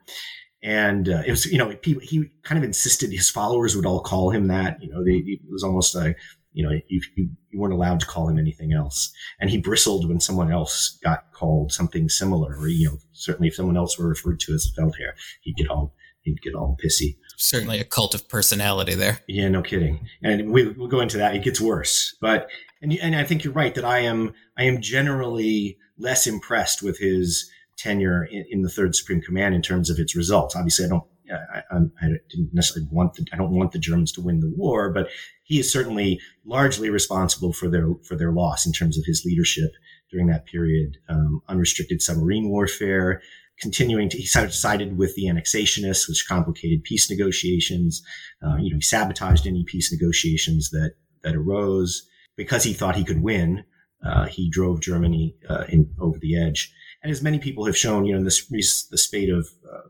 And 0.63 1.07
uh, 1.07 1.21
it 1.25 1.31
was, 1.31 1.45
you 1.45 1.57
know, 1.57 1.75
he, 1.83 1.93
he, 2.01 2.31
kind 2.41 2.57
of 2.57 2.63
insisted 2.63 3.11
his 3.11 3.29
followers 3.29 3.75
would 3.75 3.85
all 3.85 4.01
call 4.01 4.31
him 4.31 4.47
that. 4.47 4.81
You 4.81 4.89
know, 4.89 5.03
they, 5.03 5.17
it 5.17 5.39
was 5.49 5.63
almost 5.63 5.93
like, 5.93 6.17
you 6.55 6.63
know, 6.63 6.71
you, 6.87 7.01
you, 7.15 7.29
you, 7.51 7.59
weren't 7.59 7.73
allowed 7.73 7.99
to 7.99 8.05
call 8.05 8.29
him 8.29 8.39
anything 8.39 8.71
else. 8.71 9.13
And 9.39 9.49
he 9.49 9.57
bristled 9.57 10.07
when 10.07 10.21
someone 10.21 10.51
else 10.51 10.97
got 11.03 11.31
called 11.33 11.73
something 11.73 12.07
similar, 12.07 12.55
or, 12.57 12.69
you 12.69 12.87
know, 12.87 12.97
certainly 13.11 13.49
if 13.49 13.55
someone 13.55 13.75
else 13.75 13.99
were 13.99 14.07
referred 14.07 14.39
to 14.41 14.53
as 14.53 14.71
Feldherr, 14.77 15.11
he'd 15.41 15.57
get 15.57 15.69
all, 15.69 15.93
he'd 16.21 16.41
get 16.41 16.55
all 16.55 16.77
pissy. 16.83 17.17
Certainly 17.35 17.81
a 17.81 17.83
cult 17.83 18.15
of 18.15 18.29
personality 18.29 18.95
there. 18.95 19.19
Yeah, 19.27 19.49
no 19.49 19.61
kidding. 19.61 20.07
And 20.23 20.49
we, 20.49 20.69
we'll 20.69 20.87
go 20.87 21.01
into 21.01 21.17
that. 21.17 21.35
It 21.35 21.43
gets 21.43 21.59
worse, 21.59 22.15
but 22.21 22.47
and 22.81 22.93
and 22.93 23.15
I 23.15 23.25
think 23.25 23.43
you're 23.43 23.53
right 23.53 23.75
that 23.75 23.83
I 23.83 23.99
am 23.99 24.33
I 24.57 24.63
am 24.63 24.79
generally 24.79 25.77
less 25.97 26.27
impressed 26.27 26.81
with 26.81 26.97
his 26.99 27.49
tenure 27.77 28.23
in, 28.23 28.45
in 28.49 28.61
the 28.61 28.69
Third 28.69 28.95
Supreme 28.95 29.21
Command 29.21 29.53
in 29.53 29.61
terms 29.61 29.89
of 29.89 29.99
its 29.99 30.15
results. 30.15 30.55
Obviously, 30.55 30.85
I 30.85 30.87
don't 30.87 31.03
I, 31.31 31.63
I, 31.71 31.77
I 32.01 32.07
didn't 32.29 32.53
necessarily 32.53 32.87
want 32.91 33.15
the, 33.15 33.25
I 33.33 33.37
don't 33.37 33.51
want 33.51 33.71
the 33.71 33.79
Germans 33.79 34.11
to 34.13 34.21
win 34.21 34.39
the 34.39 34.53
war, 34.55 34.91
but 34.91 35.07
he 35.45 35.59
is 35.59 35.71
certainly 35.71 36.19
largely 36.43 36.89
responsible 36.89 37.53
for 37.53 37.69
their 37.69 37.87
for 38.03 38.15
their 38.15 38.31
loss 38.31 38.65
in 38.65 38.73
terms 38.73 38.97
of 38.97 39.05
his 39.05 39.23
leadership 39.23 39.71
during 40.11 40.27
that 40.27 40.45
period. 40.45 40.97
Um, 41.07 41.41
unrestricted 41.47 42.01
submarine 42.01 42.49
warfare, 42.49 43.21
continuing 43.59 44.09
to 44.09 44.17
he 44.17 44.25
sided 44.25 44.97
with 44.97 45.15
the 45.15 45.25
annexationists, 45.25 46.09
which 46.09 46.27
complicated 46.27 46.83
peace 46.83 47.09
negotiations. 47.09 48.03
Uh, 48.45 48.57
you 48.57 48.69
know, 48.69 48.77
he 48.77 48.81
sabotaged 48.81 49.47
any 49.47 49.63
peace 49.63 49.91
negotiations 49.91 50.71
that 50.71 50.95
that 51.23 51.35
arose 51.35 52.07
because 52.35 52.63
he 52.63 52.73
thought 52.73 52.95
he 52.95 53.05
could 53.05 53.21
win, 53.21 53.63
uh, 54.05 54.25
he 54.25 54.49
drove 54.49 54.81
Germany 54.81 55.35
uh, 55.49 55.63
in, 55.69 55.89
over 55.99 56.19
the 56.19 56.37
edge. 56.39 56.73
And 57.01 57.11
as 57.11 57.21
many 57.21 57.39
people 57.39 57.65
have 57.65 57.77
shown, 57.77 58.05
you 58.05 58.13
know, 58.13 58.19
in 58.19 58.25
this 58.25 58.87
the 58.89 58.97
spate 58.97 59.29
of 59.29 59.47
uh, 59.71 59.89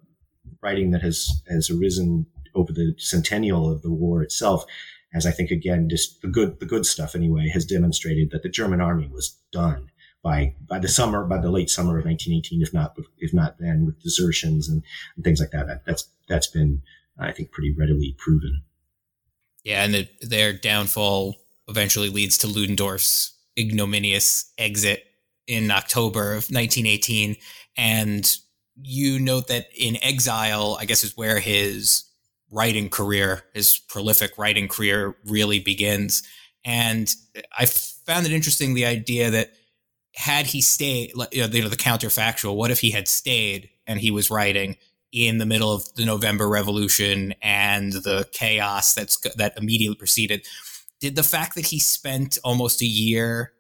writing 0.61 0.91
that 0.91 1.01
has 1.01 1.29
has 1.49 1.69
arisen 1.69 2.25
over 2.53 2.71
the 2.71 2.93
centennial 2.97 3.69
of 3.69 3.81
the 3.81 3.91
war 3.91 4.21
itself, 4.21 4.65
as 5.15 5.25
I 5.25 5.31
think 5.31 5.49
again, 5.49 5.89
just 5.89 6.21
the 6.21 6.27
good 6.27 6.59
the 6.59 6.65
good 6.65 6.85
stuff 6.85 7.15
anyway 7.15 7.49
has 7.49 7.65
demonstrated 7.65 8.31
that 8.31 8.43
the 8.43 8.49
German 8.49 8.81
army 8.81 9.07
was 9.07 9.37
done 9.51 9.89
by 10.21 10.55
by 10.67 10.77
the 10.77 10.89
summer 10.89 11.25
by 11.25 11.37
the 11.37 11.49
late 11.49 11.69
summer 11.69 11.97
of 11.97 12.05
1918, 12.05 12.61
if 12.61 12.73
not 12.73 12.97
if 13.17 13.33
not 13.33 13.57
then 13.57 13.85
with 13.85 14.01
desertions 14.03 14.67
and, 14.67 14.83
and 15.15 15.23
things 15.23 15.39
like 15.39 15.51
that. 15.51 15.67
that. 15.67 15.85
That's 15.85 16.09
that's 16.27 16.47
been 16.47 16.81
I 17.17 17.31
think 17.31 17.51
pretty 17.51 17.73
readily 17.73 18.13
proven. 18.17 18.63
Yeah, 19.63 19.83
and 19.83 19.93
the, 19.93 20.09
their 20.21 20.53
downfall 20.53 21.37
eventually 21.67 22.09
leads 22.09 22.37
to 22.39 22.47
Ludendorff's 22.47 23.33
ignominious 23.57 24.51
exit 24.57 25.05
in 25.47 25.71
October 25.71 26.31
of 26.31 26.49
1918. 26.51 27.37
And 27.77 28.37
you 28.81 29.19
note 29.19 29.47
that 29.47 29.67
in 29.75 29.97
exile, 30.03 30.77
I 30.79 30.85
guess, 30.85 31.03
is 31.03 31.17
where 31.17 31.39
his 31.39 32.03
writing 32.55 32.89
career, 32.89 33.43
his 33.53 33.77
prolific 33.77 34.37
writing 34.37 34.67
career, 34.67 35.15
really 35.25 35.59
begins. 35.59 36.23
And 36.63 37.13
I 37.57 37.65
found 37.65 38.25
it 38.25 38.31
interesting 38.31 38.73
the 38.73 38.85
idea 38.85 39.29
that 39.31 39.51
had 40.15 40.47
he 40.47 40.61
stayed, 40.61 41.11
you 41.31 41.41
know, 41.41 41.47
the 41.47 41.75
counterfactual, 41.75 42.55
what 42.55 42.71
if 42.71 42.79
he 42.79 42.91
had 42.91 43.07
stayed 43.07 43.69
and 43.85 43.99
he 43.99 44.11
was 44.11 44.31
writing 44.31 44.77
in 45.11 45.37
the 45.37 45.45
middle 45.45 45.71
of 45.71 45.93
the 45.95 46.05
November 46.05 46.47
Revolution 46.47 47.33
and 47.41 47.91
the 47.91 48.27
chaos 48.31 48.93
that's 48.93 49.19
that 49.35 49.57
immediately 49.57 49.95
preceded? 49.95 50.45
did 50.99 51.15
the 51.15 51.23
fact 51.23 51.55
that 51.55 51.67
he 51.67 51.79
spent 51.79 52.37
almost 52.43 52.81
a 52.81 52.85
year 52.85 53.53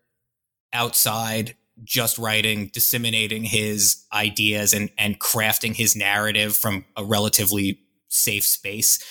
outside 0.73 1.55
just 1.83 2.17
writing, 2.17 2.71
disseminating 2.73 3.43
his 3.43 4.05
ideas 4.13 4.73
and, 4.73 4.89
and 4.97 5.19
crafting 5.19 5.75
his 5.75 5.95
narrative 5.95 6.55
from 6.55 6.85
a 6.95 7.03
relatively 7.03 7.79
safe 8.07 8.45
space 8.45 9.03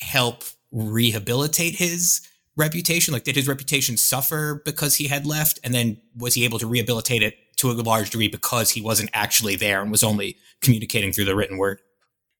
help 0.00 0.44
rehabilitate 0.72 1.76
his 1.76 2.20
reputation? 2.56 3.12
Like, 3.12 3.24
did 3.24 3.36
his 3.36 3.48
reputation 3.48 3.96
suffer 3.96 4.62
because 4.64 4.96
he 4.96 5.08
had 5.08 5.26
left? 5.26 5.58
And 5.64 5.74
then 5.74 6.00
was 6.16 6.34
he 6.34 6.44
able 6.44 6.58
to 6.58 6.66
rehabilitate 6.66 7.22
it 7.22 7.36
to 7.56 7.70
a 7.70 7.72
large 7.72 8.10
degree 8.10 8.28
because 8.28 8.70
he 8.70 8.80
wasn't 8.80 9.10
actually 9.12 9.56
there 9.56 9.80
and 9.80 9.90
was 9.90 10.04
only 10.04 10.36
communicating 10.60 11.12
through 11.12 11.26
the 11.26 11.36
written 11.36 11.58
word? 11.58 11.80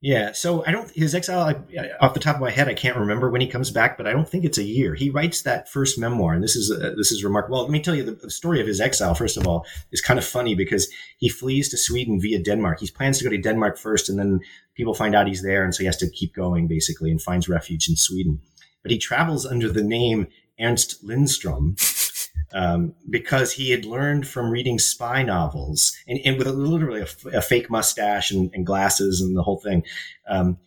Yeah, 0.05 0.33
so 0.33 0.62
I 0.67 0.71
don't 0.71 0.90
his 0.90 1.14
exile 1.14 1.40
I, 1.40 1.88
off 1.99 2.12
the 2.12 2.21
top 2.21 2.35
of 2.35 2.43
my 2.43 2.51
head 2.51 2.69
I 2.69 2.75
can't 2.75 2.99
remember 2.99 3.31
when 3.31 3.40
he 3.40 3.47
comes 3.47 3.71
back, 3.71 3.97
but 3.97 4.07
I 4.07 4.12
don't 4.12 4.29
think 4.29 4.45
it's 4.45 4.59
a 4.59 4.62
year. 4.62 4.95
He 4.95 5.09
writes 5.09 5.40
that 5.40 5.67
first 5.67 5.99
memoir, 5.99 6.35
and 6.35 6.45
this 6.45 6.57
is 6.57 6.71
uh, 6.71 6.93
this 6.95 7.11
is 7.11 7.25
remarkable. 7.25 7.57
Well, 7.57 7.62
let 7.62 7.73
me 7.73 7.81
tell 7.81 7.95
you 7.95 8.03
the, 8.03 8.12
the, 8.12 8.31
story 8.31 8.61
of 8.61 8.67
his 8.67 8.83
exile. 8.83 9.14
First 9.14 9.38
of 9.38 9.47
all, 9.47 9.64
is 9.93 10.03
kind 10.03 10.19
of 10.19 10.25
funny 10.27 10.55
because 10.55 10.93
he 11.17 11.31
flees 11.31 11.71
to 11.71 11.79
Sweden 11.79 12.21
via 12.21 12.38
Denmark. 12.38 12.81
He 12.81 12.90
plans 12.90 13.17
to 13.17 13.25
go 13.25 13.31
to 13.31 13.38
Denmark 13.38 13.79
first, 13.79 14.11
and 14.11 14.19
then 14.19 14.40
people 14.75 14.93
find 14.93 15.14
out 15.14 15.27
he's 15.27 15.43
there, 15.43 15.64
and 15.64 15.75
so 15.75 15.79
he 15.79 15.87
has 15.87 15.97
to 15.97 16.11
keep 16.11 16.35
going 16.35 16.67
basically, 16.67 17.11
and 17.11 17.23
finds 17.23 17.49
refuge 17.49 17.88
in 17.88 17.97
Sweden. 17.97 18.43
But 18.83 18.93
he 18.93 18.99
travels 18.99 19.47
under 19.47 19.73
the 19.73 19.83
name 19.83 20.27
Ernst 20.61 21.03
Lindström 21.03 21.81
um, 22.52 22.94
because 23.11 23.52
he 23.52 23.70
had 23.70 23.85
learned 23.85 24.26
from 24.26 24.50
reading 24.50 24.78
spy 24.78 25.22
novels 25.22 25.96
and, 26.07 26.20
and 26.24 26.38
with 26.38 26.46
a, 26.46 26.52
literally 26.52 27.00
a, 27.00 27.37
a, 27.37 27.42
fake 27.42 27.70
mustache 27.70 28.30
and, 28.30 28.50
and, 28.54 28.66
glasses 28.66 29.20
and 29.20 29.37
the 29.37 29.42
whole 29.42 29.59
thing. 29.59 29.83
Because 30.26 30.40
um, 30.40 30.59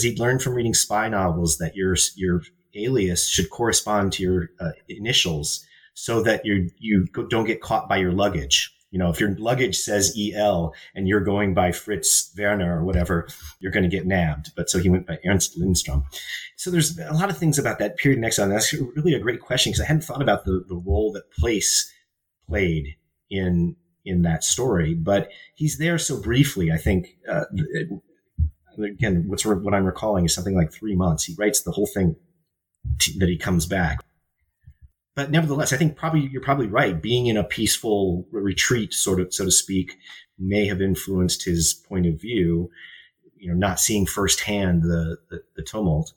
he'd 0.00 0.18
learned 0.18 0.42
from 0.42 0.54
reading 0.54 0.74
spy 0.74 1.08
novels 1.08 1.58
that 1.58 1.76
your 1.76 1.96
your 2.16 2.42
alias 2.74 3.28
should 3.28 3.50
correspond 3.50 4.12
to 4.12 4.22
your 4.22 4.50
uh, 4.60 4.70
initials 4.88 5.64
so 5.94 6.22
that 6.22 6.44
you 6.44 6.70
you 6.78 7.06
don't 7.28 7.46
get 7.46 7.60
caught 7.60 7.88
by 7.88 7.96
your 7.96 8.12
luggage. 8.12 8.73
You 8.94 9.00
know, 9.00 9.10
if 9.10 9.18
your 9.18 9.34
luggage 9.38 9.76
says 9.76 10.16
EL 10.16 10.72
and 10.94 11.08
you're 11.08 11.18
going 11.18 11.52
by 11.52 11.72
Fritz 11.72 12.32
Werner 12.38 12.78
or 12.78 12.84
whatever, 12.84 13.26
you're 13.58 13.72
going 13.72 13.82
to 13.82 13.88
get 13.88 14.06
nabbed. 14.06 14.52
But 14.54 14.70
so 14.70 14.78
he 14.78 14.88
went 14.88 15.04
by 15.04 15.18
Ernst 15.26 15.58
Lindström. 15.58 16.04
So 16.54 16.70
there's 16.70 16.96
a 16.96 17.12
lot 17.12 17.28
of 17.28 17.36
things 17.36 17.58
about 17.58 17.80
that 17.80 17.96
period 17.96 18.18
in 18.18 18.24
exile. 18.24 18.44
And 18.44 18.54
that's 18.54 18.72
really 18.72 19.14
a 19.14 19.18
great 19.18 19.40
question 19.40 19.72
because 19.72 19.82
I 19.82 19.86
hadn't 19.86 20.04
thought 20.04 20.22
about 20.22 20.44
the, 20.44 20.64
the 20.68 20.76
role 20.76 21.10
that 21.14 21.28
place 21.32 21.92
played 22.46 22.94
in 23.30 23.74
in 24.04 24.22
that 24.22 24.44
story. 24.44 24.94
But 24.94 25.28
he's 25.56 25.78
there 25.78 25.98
so 25.98 26.22
briefly. 26.22 26.70
I 26.70 26.76
think 26.76 27.16
uh, 27.28 27.46
again, 28.78 29.24
what's 29.26 29.44
what 29.44 29.74
I'm 29.74 29.86
recalling 29.86 30.24
is 30.24 30.32
something 30.32 30.54
like 30.54 30.72
three 30.72 30.94
months. 30.94 31.24
He 31.24 31.34
writes 31.36 31.62
the 31.62 31.72
whole 31.72 31.88
thing 31.88 32.14
t- 33.00 33.18
that 33.18 33.28
he 33.28 33.38
comes 33.38 33.66
back. 33.66 33.98
But 35.14 35.30
nevertheless, 35.30 35.72
I 35.72 35.76
think 35.76 35.96
probably 35.96 36.28
you're 36.32 36.42
probably 36.42 36.66
right. 36.66 37.00
Being 37.00 37.26
in 37.26 37.36
a 37.36 37.44
peaceful 37.44 38.26
retreat, 38.32 38.92
sort 38.92 39.20
of, 39.20 39.32
so 39.32 39.44
to 39.44 39.50
speak, 39.50 39.96
may 40.38 40.66
have 40.66 40.82
influenced 40.82 41.44
his 41.44 41.74
point 41.74 42.06
of 42.06 42.20
view. 42.20 42.70
You 43.36 43.48
know, 43.50 43.54
not 43.54 43.78
seeing 43.78 44.06
firsthand 44.06 44.82
the, 44.82 45.18
the, 45.30 45.42
the 45.56 45.62
tumult 45.62 46.14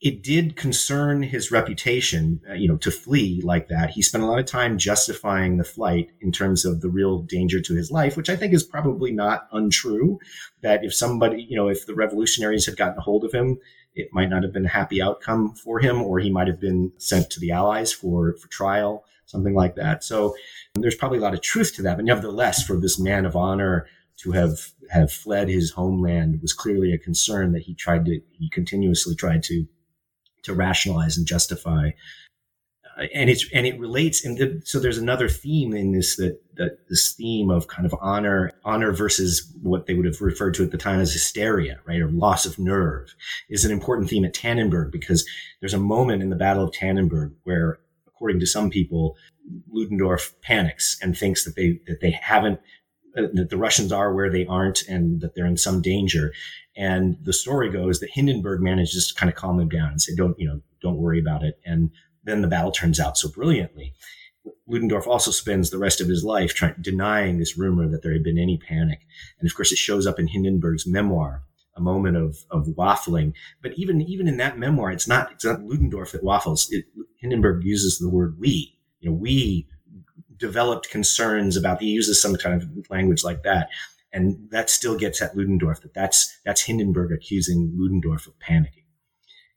it 0.00 0.22
did 0.22 0.56
concern 0.56 1.22
his 1.22 1.50
reputation, 1.50 2.40
uh, 2.48 2.54
you 2.54 2.68
know, 2.68 2.76
to 2.78 2.90
flee 2.90 3.40
like 3.44 3.68
that. 3.68 3.90
He 3.90 4.02
spent 4.02 4.24
a 4.24 4.26
lot 4.26 4.38
of 4.38 4.46
time 4.46 4.78
justifying 4.78 5.56
the 5.56 5.64
flight 5.64 6.10
in 6.20 6.32
terms 6.32 6.64
of 6.64 6.80
the 6.80 6.88
real 6.88 7.20
danger 7.20 7.60
to 7.60 7.74
his 7.74 7.90
life, 7.90 8.16
which 8.16 8.30
I 8.30 8.36
think 8.36 8.54
is 8.54 8.62
probably 8.62 9.12
not 9.12 9.48
untrue. 9.52 10.18
That 10.62 10.84
if 10.84 10.94
somebody, 10.94 11.46
you 11.48 11.56
know, 11.56 11.68
if 11.68 11.86
the 11.86 11.94
revolutionaries 11.94 12.66
had 12.66 12.76
gotten 12.76 12.98
a 12.98 13.02
hold 13.02 13.24
of 13.24 13.32
him, 13.32 13.58
it 13.94 14.08
might 14.12 14.28
not 14.28 14.42
have 14.42 14.52
been 14.52 14.66
a 14.66 14.70
happy 14.70 15.00
outcome 15.00 15.54
for 15.54 15.78
him, 15.78 16.02
or 16.02 16.18
he 16.18 16.30
might 16.30 16.48
have 16.48 16.60
been 16.60 16.92
sent 16.98 17.30
to 17.30 17.40
the 17.40 17.52
Allies 17.52 17.92
for, 17.92 18.34
for 18.34 18.48
trial, 18.48 19.04
something 19.26 19.54
like 19.54 19.76
that. 19.76 20.02
So 20.02 20.34
there's 20.74 20.96
probably 20.96 21.18
a 21.18 21.22
lot 21.22 21.34
of 21.34 21.40
truth 21.40 21.74
to 21.76 21.82
that. 21.82 21.96
But 21.96 22.04
nevertheless, 22.04 22.62
for 22.62 22.76
this 22.76 22.98
man 22.98 23.24
of 23.24 23.36
honor 23.36 23.86
to 24.16 24.32
have 24.32 24.70
have 24.90 25.12
fled 25.12 25.48
his 25.48 25.72
homeland 25.72 26.40
was 26.40 26.52
clearly 26.52 26.92
a 26.92 26.98
concern 26.98 27.52
that 27.52 27.62
he 27.62 27.74
tried 27.74 28.04
to 28.04 28.20
he 28.32 28.48
continuously 28.48 29.14
tried 29.14 29.42
to 29.44 29.66
to 30.42 30.54
rationalize 30.54 31.16
and 31.16 31.26
justify 31.26 31.90
and 33.12 33.28
it's 33.28 33.46
and 33.52 33.66
it 33.66 33.78
relates 33.78 34.24
and 34.24 34.38
the, 34.38 34.62
so 34.64 34.78
there's 34.78 34.98
another 34.98 35.28
theme 35.28 35.74
in 35.74 35.92
this 35.92 36.16
that 36.16 36.40
that 36.54 36.78
this 36.88 37.12
theme 37.12 37.50
of 37.50 37.66
kind 37.66 37.86
of 37.86 37.94
honor 38.00 38.52
honor 38.64 38.92
versus 38.92 39.52
what 39.62 39.86
they 39.86 39.94
would 39.94 40.06
have 40.06 40.20
referred 40.20 40.54
to 40.54 40.62
at 40.62 40.70
the 40.70 40.78
time 40.78 41.00
as 41.00 41.12
hysteria 41.12 41.80
right 41.86 42.00
or 42.00 42.10
loss 42.10 42.46
of 42.46 42.58
nerve 42.58 43.14
is 43.48 43.64
an 43.64 43.72
important 43.72 44.08
theme 44.08 44.24
at 44.24 44.34
Tannenberg 44.34 44.90
because 44.90 45.26
there's 45.60 45.74
a 45.74 45.78
moment 45.78 46.22
in 46.22 46.30
the 46.30 46.36
battle 46.36 46.64
of 46.64 46.70
Tannenberg 46.72 47.32
where 47.42 47.78
according 48.06 48.40
to 48.40 48.46
some 48.46 48.70
people 48.70 49.16
Ludendorff 49.70 50.34
panics 50.40 50.98
and 51.02 51.16
thinks 51.16 51.44
that 51.44 51.56
they 51.56 51.80
that 51.86 52.00
they 52.00 52.12
haven't 52.12 52.60
uh, 53.16 53.28
that 53.32 53.50
the 53.50 53.56
Russians 53.56 53.92
are 53.92 54.12
where 54.12 54.30
they 54.30 54.46
aren't 54.46 54.82
and 54.88 55.20
that 55.20 55.34
they're 55.34 55.46
in 55.46 55.56
some 55.56 55.80
danger. 55.80 56.32
And 56.76 57.16
the 57.22 57.32
story 57.32 57.70
goes 57.70 58.00
that 58.00 58.10
Hindenburg 58.10 58.60
manages 58.60 59.08
to 59.08 59.14
kind 59.14 59.30
of 59.30 59.36
calm 59.36 59.56
them 59.56 59.68
down 59.68 59.90
and 59.90 60.02
say, 60.02 60.14
don't, 60.16 60.38
you 60.38 60.48
know, 60.48 60.60
don't 60.82 60.96
worry 60.96 61.20
about 61.20 61.44
it. 61.44 61.60
And 61.64 61.90
then 62.24 62.42
the 62.42 62.48
battle 62.48 62.72
turns 62.72 63.00
out 63.00 63.16
so 63.16 63.28
brilliantly. 63.28 63.94
Ludendorff 64.66 65.06
also 65.06 65.30
spends 65.30 65.70
the 65.70 65.78
rest 65.78 66.00
of 66.00 66.08
his 66.08 66.24
life 66.24 66.54
trying, 66.54 66.74
denying 66.80 67.38
this 67.38 67.56
rumor 67.56 67.88
that 67.88 68.02
there 68.02 68.12
had 68.12 68.22
been 68.22 68.38
any 68.38 68.58
panic. 68.58 69.00
And 69.38 69.48
of 69.48 69.54
course, 69.54 69.72
it 69.72 69.78
shows 69.78 70.06
up 70.06 70.18
in 70.18 70.28
Hindenburg's 70.28 70.86
memoir, 70.86 71.42
a 71.76 71.80
moment 71.80 72.16
of, 72.16 72.38
of 72.50 72.66
waffling. 72.68 73.32
But 73.62 73.72
even, 73.78 74.02
even 74.02 74.28
in 74.28 74.36
that 74.38 74.58
memoir, 74.58 74.90
it's 74.90 75.08
not, 75.08 75.32
it's 75.32 75.44
not 75.44 75.60
Ludendorff 75.64 76.12
that 76.12 76.24
waffles. 76.24 76.68
It, 76.70 76.84
Hindenburg 77.16 77.64
uses 77.64 77.98
the 77.98 78.10
word 78.10 78.38
we, 78.38 78.76
you 79.00 79.10
know, 79.10 79.16
we 79.16 79.66
developed 80.36 80.90
concerns 80.90 81.56
about 81.56 81.80
he 81.80 81.88
uses 81.88 82.20
some 82.20 82.36
kind 82.36 82.62
of 82.62 82.90
language 82.90 83.24
like 83.24 83.42
that 83.44 83.68
and 84.12 84.48
that 84.50 84.70
still 84.70 84.96
gets 84.96 85.20
at 85.22 85.36
ludendorff 85.36 85.80
that 85.80 85.94
that's 85.94 86.38
that's 86.44 86.62
hindenburg 86.62 87.12
accusing 87.12 87.72
ludendorff 87.76 88.26
of 88.26 88.38
panicking 88.38 88.83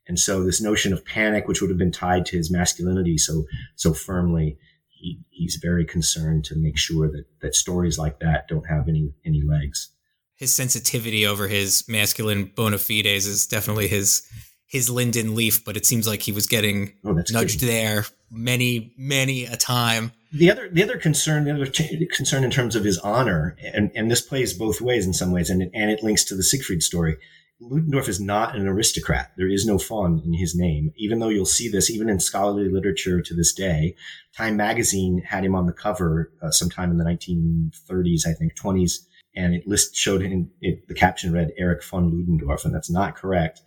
and 0.08 0.18
so 0.18 0.42
this 0.42 0.60
notion 0.60 0.92
of 0.92 1.04
panic 1.04 1.46
which 1.46 1.60
would 1.60 1.70
have 1.70 1.78
been 1.78 1.92
tied 1.92 2.26
to 2.26 2.36
his 2.36 2.50
masculinity 2.50 3.18
so 3.18 3.44
so 3.76 3.92
firmly 3.92 4.58
he, 4.88 5.20
he's 5.30 5.56
very 5.62 5.84
concerned 5.84 6.44
to 6.44 6.56
make 6.56 6.76
sure 6.76 7.08
that 7.08 7.24
that 7.40 7.54
stories 7.54 7.98
like 7.98 8.18
that 8.20 8.48
don't 8.48 8.68
have 8.68 8.88
any 8.88 9.12
any 9.24 9.42
legs 9.42 9.90
his 10.36 10.52
sensitivity 10.52 11.26
over 11.26 11.48
his 11.48 11.84
masculine 11.88 12.46
bona 12.54 12.78
fides 12.78 13.26
is 13.26 13.46
definitely 13.46 13.88
his 13.88 14.22
his 14.68 14.90
linden 14.90 15.34
leaf, 15.34 15.64
but 15.64 15.76
it 15.76 15.86
seems 15.86 16.06
like 16.06 16.22
he 16.22 16.30
was 16.30 16.46
getting 16.46 16.92
oh, 17.04 17.22
nudged 17.30 17.60
good. 17.60 17.68
there 17.68 18.04
many, 18.30 18.92
many 18.98 19.46
a 19.46 19.56
time. 19.56 20.12
The 20.30 20.50
other, 20.50 20.68
the 20.68 20.82
other 20.82 20.98
concern, 20.98 21.44
the 21.44 21.54
other 21.54 22.06
concern 22.14 22.44
in 22.44 22.50
terms 22.50 22.76
of 22.76 22.84
his 22.84 22.98
honor, 22.98 23.56
and, 23.62 23.90
and 23.94 24.10
this 24.10 24.20
plays 24.20 24.52
both 24.52 24.82
ways 24.82 25.06
in 25.06 25.14
some 25.14 25.32
ways, 25.32 25.48
and 25.48 25.62
and 25.62 25.90
it 25.90 26.02
links 26.02 26.22
to 26.26 26.36
the 26.36 26.42
Siegfried 26.42 26.82
story. 26.82 27.16
Ludendorff 27.60 28.08
is 28.08 28.20
not 28.20 28.54
an 28.54 28.68
aristocrat. 28.68 29.32
There 29.36 29.48
is 29.48 29.66
no 29.66 29.78
von 29.78 30.22
in 30.24 30.32
his 30.32 30.54
name, 30.54 30.92
even 30.96 31.18
though 31.18 31.28
you'll 31.28 31.44
see 31.44 31.68
this 31.68 31.90
even 31.90 32.08
in 32.08 32.20
scholarly 32.20 32.68
literature 32.68 33.20
to 33.20 33.34
this 33.34 33.52
day. 33.52 33.96
Time 34.36 34.56
magazine 34.56 35.22
had 35.26 35.44
him 35.44 35.56
on 35.56 35.66
the 35.66 35.72
cover 35.72 36.32
uh, 36.40 36.52
sometime 36.52 36.92
in 36.92 36.98
the 36.98 37.04
1930s, 37.04 38.26
I 38.26 38.32
think, 38.34 38.54
20s, 38.54 39.00
and 39.34 39.54
it 39.54 39.66
list 39.66 39.96
showed 39.96 40.22
him, 40.22 40.50
it, 40.60 40.86
the 40.86 40.94
caption 40.94 41.32
read 41.32 41.52
Erich 41.58 41.82
von 41.82 42.10
Ludendorff, 42.10 42.64
and 42.64 42.72
that's 42.72 42.90
not 42.90 43.16
correct. 43.16 43.60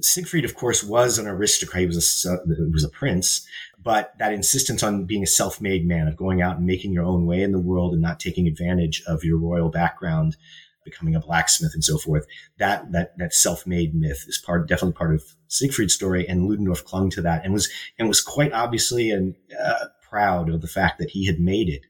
Siegfried, 0.00 0.46
of 0.46 0.54
course, 0.54 0.82
was 0.82 1.18
an 1.18 1.26
aristocrat. 1.26 1.82
He 1.82 1.86
was 1.86 2.24
a, 2.24 2.38
was 2.70 2.84
a 2.84 2.88
prince, 2.88 3.46
but 3.82 4.14
that 4.18 4.32
insistence 4.32 4.82
on 4.82 5.04
being 5.04 5.22
a 5.22 5.26
self-made 5.26 5.86
man, 5.86 6.08
of 6.08 6.16
going 6.16 6.40
out 6.40 6.56
and 6.56 6.66
making 6.66 6.92
your 6.92 7.04
own 7.04 7.26
way 7.26 7.42
in 7.42 7.52
the 7.52 7.58
world 7.58 7.92
and 7.92 8.00
not 8.00 8.20
taking 8.20 8.46
advantage 8.46 9.02
of 9.06 9.22
your 9.22 9.36
royal 9.36 9.68
background, 9.68 10.36
becoming 10.84 11.14
a 11.14 11.20
blacksmith 11.20 11.72
and 11.74 11.84
so 11.84 11.98
forth, 11.98 12.26
that, 12.58 12.90
that, 12.92 13.16
that 13.18 13.34
self-made 13.34 13.94
myth 13.94 14.24
is 14.26 14.42
part, 14.44 14.68
definitely 14.68 14.96
part 14.96 15.14
of 15.14 15.22
Siegfried's 15.48 15.94
story. 15.94 16.26
And 16.26 16.46
Ludendorff 16.46 16.84
clung 16.84 17.10
to 17.10 17.22
that 17.22 17.44
and 17.44 17.52
was, 17.52 17.70
and 17.98 18.08
was 18.08 18.20
quite 18.20 18.52
obviously 18.52 19.10
and 19.10 19.34
uh, 19.62 19.86
proud 20.08 20.48
of 20.48 20.60
the 20.60 20.68
fact 20.68 20.98
that 20.98 21.10
he 21.10 21.26
had 21.26 21.40
made 21.40 21.68
it 21.68 21.82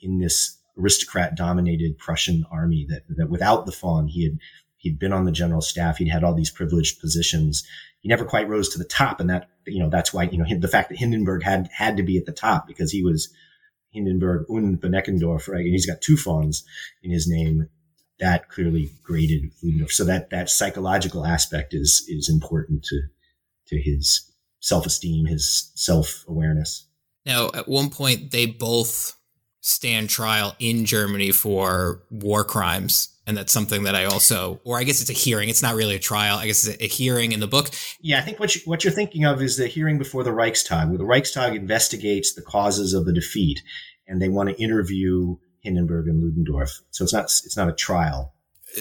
in 0.00 0.18
this 0.18 0.56
aristocrat 0.78 1.34
dominated 1.34 1.98
Prussian 1.98 2.44
army 2.50 2.86
that, 2.88 3.02
that 3.16 3.30
without 3.30 3.66
the 3.66 3.72
von, 3.72 4.08
he 4.08 4.24
had 4.24 4.38
He'd 4.78 4.98
been 4.98 5.12
on 5.12 5.24
the 5.24 5.32
general 5.32 5.60
staff. 5.60 5.98
He'd 5.98 6.08
had 6.08 6.22
all 6.24 6.34
these 6.34 6.52
privileged 6.52 7.00
positions. 7.00 7.66
He 8.00 8.08
never 8.08 8.24
quite 8.24 8.48
rose 8.48 8.68
to 8.70 8.78
the 8.78 8.84
top. 8.84 9.20
And 9.20 9.28
that, 9.28 9.48
you 9.66 9.80
know, 9.80 9.90
that's 9.90 10.14
why, 10.14 10.24
you 10.24 10.38
know, 10.38 10.44
the 10.56 10.68
fact 10.68 10.88
that 10.88 10.98
Hindenburg 10.98 11.42
had, 11.42 11.68
had 11.72 11.96
to 11.96 12.04
be 12.04 12.16
at 12.16 12.26
the 12.26 12.32
top 12.32 12.66
because 12.66 12.92
he 12.92 13.02
was 13.02 13.28
Hindenburg 13.90 14.46
und 14.48 14.80
Beneckendorff, 14.80 15.48
right? 15.48 15.64
And 15.64 15.72
he's 15.72 15.86
got 15.86 16.00
two 16.00 16.16
vons 16.16 16.64
in 17.02 17.10
his 17.10 17.28
name. 17.28 17.68
That 18.20 18.48
clearly 18.48 18.90
grated 19.02 19.50
Ludendorff. 19.62 19.92
So 19.92 20.04
that, 20.04 20.30
that 20.30 20.50
psychological 20.50 21.24
aspect 21.24 21.72
is, 21.72 22.04
is 22.08 22.28
important 22.28 22.84
to, 22.84 23.02
to 23.68 23.80
his 23.80 24.32
self-esteem, 24.60 25.26
his 25.26 25.70
self-awareness. 25.74 26.86
Now, 27.24 27.50
at 27.54 27.68
one 27.68 27.90
point, 27.90 28.32
they 28.32 28.46
both 28.46 29.16
stand 29.60 30.08
trial 30.08 30.56
in 30.58 30.84
Germany 30.84 31.30
for 31.30 32.02
war 32.10 32.42
crimes 32.42 33.18
and 33.28 33.36
that's 33.36 33.52
something 33.52 33.82
that 33.82 33.94
I 33.94 34.06
also, 34.06 34.58
or 34.64 34.78
I 34.78 34.84
guess 34.84 35.02
it's 35.02 35.10
a 35.10 35.12
hearing. 35.12 35.50
It's 35.50 35.62
not 35.62 35.74
really 35.74 35.94
a 35.94 35.98
trial. 35.98 36.38
I 36.38 36.46
guess 36.46 36.66
it's 36.66 36.80
a, 36.80 36.84
a 36.84 36.88
hearing 36.88 37.32
in 37.32 37.40
the 37.40 37.46
book. 37.46 37.68
Yeah, 38.00 38.18
I 38.18 38.22
think 38.22 38.40
what 38.40 38.56
you, 38.56 38.62
what 38.64 38.82
you're 38.82 38.92
thinking 38.92 39.26
of 39.26 39.42
is 39.42 39.58
the 39.58 39.66
hearing 39.66 39.98
before 39.98 40.24
the 40.24 40.32
Reichstag, 40.32 40.88
where 40.88 40.96
the 40.96 41.04
Reichstag 41.04 41.54
investigates 41.54 42.32
the 42.32 42.40
causes 42.40 42.94
of 42.94 43.04
the 43.04 43.12
defeat, 43.12 43.62
and 44.06 44.20
they 44.20 44.30
want 44.30 44.48
to 44.48 44.60
interview 44.60 45.36
Hindenburg 45.62 46.06
and 46.08 46.22
Ludendorff. 46.22 46.80
So 46.90 47.04
it's 47.04 47.12
not 47.12 47.24
it's 47.24 47.56
not 47.56 47.68
a 47.68 47.72
trial. 47.72 48.34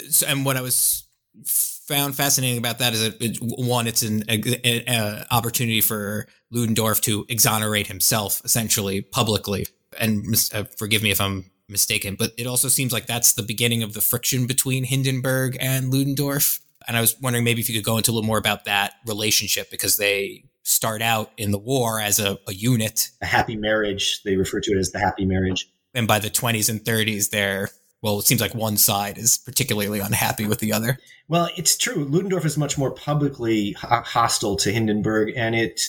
So, 0.09 0.27
and 0.27 0.45
what 0.45 0.57
I 0.57 0.61
was 0.61 1.05
found 1.45 2.15
fascinating 2.15 2.57
about 2.57 2.79
that 2.79 2.93
is 2.93 3.01
that 3.01 3.21
it, 3.21 3.37
one, 3.41 3.87
it's 3.87 4.03
an 4.03 4.23
a, 4.29 4.83
a 4.87 5.25
opportunity 5.31 5.81
for 5.81 6.27
Ludendorff 6.51 7.01
to 7.01 7.25
exonerate 7.29 7.87
himself 7.87 8.41
essentially 8.43 9.01
publicly. 9.01 9.67
And 9.99 10.35
uh, 10.53 10.65
forgive 10.77 11.01
me 11.01 11.11
if 11.11 11.21
I'm 11.21 11.49
mistaken, 11.69 12.15
but 12.15 12.31
it 12.37 12.47
also 12.47 12.67
seems 12.67 12.93
like 12.93 13.07
that's 13.07 13.33
the 13.33 13.43
beginning 13.43 13.83
of 13.83 13.93
the 13.93 14.01
friction 14.01 14.47
between 14.47 14.83
Hindenburg 14.83 15.57
and 15.59 15.91
Ludendorff. 15.91 16.59
And 16.87 16.95
I 16.95 17.01
was 17.01 17.19
wondering 17.19 17.43
maybe 17.43 17.61
if 17.61 17.69
you 17.69 17.75
could 17.75 17.85
go 17.85 17.97
into 17.97 18.11
a 18.11 18.13
little 18.13 18.27
more 18.27 18.37
about 18.37 18.65
that 18.65 18.93
relationship 19.05 19.69
because 19.69 19.97
they 19.97 20.45
start 20.63 21.01
out 21.01 21.31
in 21.37 21.51
the 21.51 21.57
war 21.57 21.99
as 21.99 22.19
a, 22.19 22.37
a 22.47 22.53
unit. 22.53 23.09
A 23.21 23.25
happy 23.25 23.55
marriage. 23.55 24.21
They 24.23 24.35
refer 24.35 24.59
to 24.61 24.71
it 24.71 24.77
as 24.77 24.91
the 24.91 24.99
happy 24.99 25.25
marriage. 25.25 25.69
And 25.97 26.07
by 26.07 26.19
the 26.19 26.29
20s 26.29 26.69
and 26.69 26.79
30s, 26.79 27.31
they're 27.31 27.69
well, 28.03 28.19
it 28.19 28.25
seems 28.25 28.41
like 28.41 28.53
one 28.53 28.77
side 28.77 29.17
is 29.17 29.39
particularly 29.39 29.99
unhappy 29.99 30.45
with 30.45 30.59
the 30.59 30.71
other. 30.71 30.99
Well, 31.27 31.49
it's 31.57 31.75
true. 31.75 32.05
Ludendorff 32.05 32.45
is 32.45 32.55
much 32.55 32.77
more 32.77 32.91
publicly 32.91 33.71
hostile 33.71 34.55
to 34.57 34.71
Hindenburg, 34.71 35.33
and 35.35 35.55
it 35.55 35.81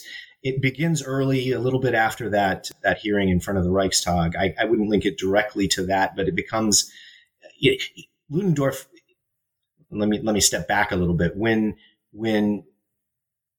it 0.42 0.62
begins 0.62 1.02
early, 1.02 1.52
a 1.52 1.60
little 1.60 1.80
bit 1.80 1.94
after 1.94 2.30
that 2.30 2.70
that 2.82 2.98
hearing 2.98 3.28
in 3.28 3.40
front 3.40 3.58
of 3.58 3.64
the 3.64 3.70
Reichstag. 3.70 4.34
I, 4.36 4.54
I 4.58 4.64
wouldn't 4.64 4.88
link 4.88 5.04
it 5.04 5.18
directly 5.18 5.68
to 5.68 5.84
that, 5.86 6.16
but 6.16 6.26
it 6.26 6.34
becomes 6.34 6.90
it, 7.60 7.82
Ludendorff. 8.30 8.88
Let 9.90 10.08
me 10.08 10.20
let 10.22 10.32
me 10.32 10.40
step 10.40 10.66
back 10.66 10.90
a 10.90 10.96
little 10.96 11.14
bit. 11.14 11.36
When 11.36 11.76
when 12.12 12.64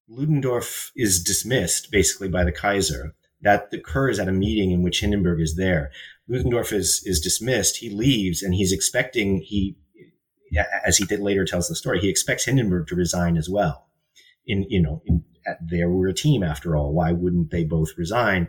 Ludendorff 0.10 0.92
is 0.96 1.24
dismissed 1.24 1.92
basically 1.92 2.30
by 2.30 2.44
the 2.44 2.52
Kaiser, 2.52 3.14
that 3.42 3.70
occurs 3.72 4.20
at 4.20 4.28
a 4.28 4.34
meeting 4.34 4.72
in 4.72 4.82
which 4.84 5.02
Hindenburg 5.02 5.40
is 5.40 5.56
there. 5.56 5.92
Ludendorff 6.30 6.72
is 6.72 7.02
is 7.06 7.20
dismissed. 7.20 7.78
He 7.78 7.90
leaves, 7.90 8.44
and 8.44 8.54
he's 8.54 8.72
expecting 8.72 9.42
he, 9.42 9.76
as 10.86 10.98
he 10.98 11.06
did 11.06 11.20
later 11.20 11.44
tells 11.44 11.68
the 11.68 11.76
story, 11.76 12.00
he 12.00 12.10
expects 12.10 12.46
Hindenburg 12.46 12.88
to 12.88 12.96
resign 12.96 13.36
as 13.36 13.50
well. 13.50 13.88
In 14.46 14.66
you 14.70 14.82
know 14.82 15.02
in 15.06 15.24
they 15.62 15.84
were 15.86 16.08
a 16.08 16.14
team 16.14 16.44
after 16.44 16.76
all. 16.76 16.94
Why 16.94 17.12
wouldn't 17.12 17.50
they 17.50 17.64
both 17.64 17.98
resign? 17.98 18.48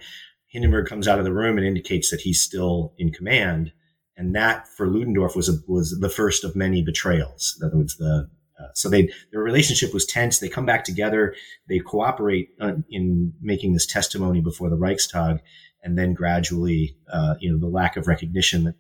Hindenburg 0.48 0.86
comes 0.86 1.08
out 1.08 1.18
of 1.18 1.24
the 1.24 1.32
room 1.32 1.56
and 1.56 1.66
indicates 1.66 2.10
that 2.10 2.20
he's 2.22 2.40
still 2.40 2.92
in 2.98 3.10
command. 3.12 3.72
and 4.16 4.34
that 4.34 4.68
for 4.68 4.86
Ludendorff 4.86 5.34
was 5.34 5.48
a, 5.48 5.54
was 5.66 5.98
the 5.98 6.10
first 6.10 6.44
of 6.44 6.54
many 6.54 6.82
betrayals. 6.82 7.56
In 7.58 7.66
other 7.66 7.78
words, 7.78 7.96
the 7.96 8.28
uh, 8.60 8.66
so 8.74 8.90
they 8.90 9.10
their 9.32 9.42
relationship 9.42 9.94
was 9.94 10.04
tense. 10.04 10.38
They 10.38 10.48
come 10.48 10.66
back 10.66 10.84
together. 10.84 11.34
They 11.68 11.78
cooperate 11.78 12.50
uh, 12.60 12.74
in 12.90 13.32
making 13.40 13.72
this 13.72 13.86
testimony 13.86 14.42
before 14.42 14.68
the 14.68 14.76
Reichstag, 14.76 15.40
and 15.82 15.98
then 15.98 16.14
gradually, 16.14 16.96
uh, 17.12 17.34
you 17.40 17.50
know, 17.50 17.58
the 17.58 17.66
lack 17.66 17.96
of 17.96 18.06
recognition 18.06 18.64
that 18.64 18.74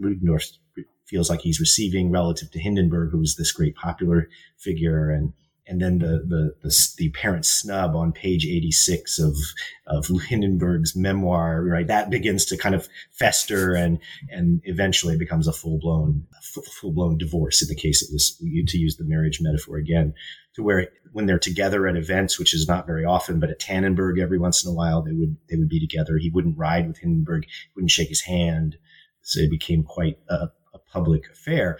Ludendorff 0.00 0.44
feels 1.04 1.30
like 1.30 1.40
he's 1.40 1.60
receiving 1.60 2.10
relative 2.10 2.50
to 2.50 2.58
Hindenburg, 2.58 3.10
who 3.10 3.18
was 3.18 3.36
this 3.36 3.52
great 3.52 3.76
popular 3.76 4.28
figure, 4.58 5.10
and 5.10 5.32
and 5.66 5.80
then 5.80 5.98
the 5.98 6.24
the 6.26 6.54
the, 6.62 6.94
the 6.98 7.06
apparent 7.08 7.44
snub 7.44 7.96
on 7.96 8.12
page 8.12 8.46
86 8.46 9.18
of 9.18 9.36
of 9.86 10.06
Hindenburg's 10.06 10.94
memoir, 10.94 11.62
right? 11.62 11.86
That 11.86 12.10
begins 12.10 12.44
to 12.46 12.56
kind 12.56 12.74
of 12.74 12.88
fester 13.12 13.74
and 13.74 13.98
and 14.30 14.60
eventually 14.64 15.16
becomes 15.16 15.48
a 15.48 15.52
full 15.52 15.78
blown 15.78 16.26
full 16.80 16.92
blown 16.92 17.18
divorce 17.18 17.62
in 17.62 17.68
the 17.68 17.74
case 17.74 18.02
it 18.02 18.12
was 18.12 18.36
to 18.36 18.78
use 18.78 18.96
the 18.96 19.04
marriage 19.04 19.40
metaphor 19.40 19.76
again, 19.76 20.14
to 20.54 20.62
where 20.62 20.88
when 21.12 21.26
they're 21.26 21.38
together 21.38 21.86
at 21.86 21.96
events, 21.96 22.38
which 22.38 22.54
is 22.54 22.68
not 22.68 22.86
very 22.86 23.04
often, 23.04 23.40
but 23.40 23.50
at 23.50 23.60
Tannenberg 23.60 24.20
every 24.20 24.38
once 24.38 24.64
in 24.64 24.70
a 24.70 24.74
while 24.74 25.02
they 25.02 25.12
would 25.12 25.36
they 25.48 25.56
would 25.56 25.68
be 25.68 25.80
together. 25.80 26.16
He 26.18 26.30
wouldn't 26.30 26.58
ride 26.58 26.86
with 26.86 26.98
Hindenburg, 26.98 27.44
he 27.44 27.70
wouldn't 27.74 27.90
shake 27.90 28.08
his 28.08 28.22
hand, 28.22 28.76
so 29.22 29.40
it 29.40 29.50
became 29.50 29.82
quite 29.82 30.18
a, 30.28 30.48
a 30.74 30.78
public 30.92 31.28
affair. 31.30 31.78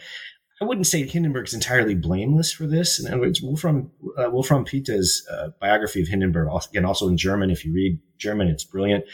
I 0.61 0.64
wouldn't 0.64 0.87
say 0.87 1.07
Hindenburg 1.07 1.49
is 1.49 1.55
entirely 1.55 1.95
blameless 1.95 2.51
for 2.51 2.66
this. 2.66 2.99
In 2.99 3.07
other 3.07 3.21
words, 3.21 3.42
Wolfram, 3.42 3.90
uh, 4.16 4.31
Wolfram 4.31 4.64
Pyta's 4.64 5.27
uh, 5.31 5.49
biography 5.61 6.01
of 6.01 6.09
Hindenburg, 6.09 6.49
again, 6.71 6.87
also 6.87 7.09
in 7.09 7.19
German, 7.19 7.51
if 7.51 7.64
you 7.64 7.75
read 7.75 7.99
German, 8.16 8.49
it's 8.49 8.64
brilliant, 8.64 9.05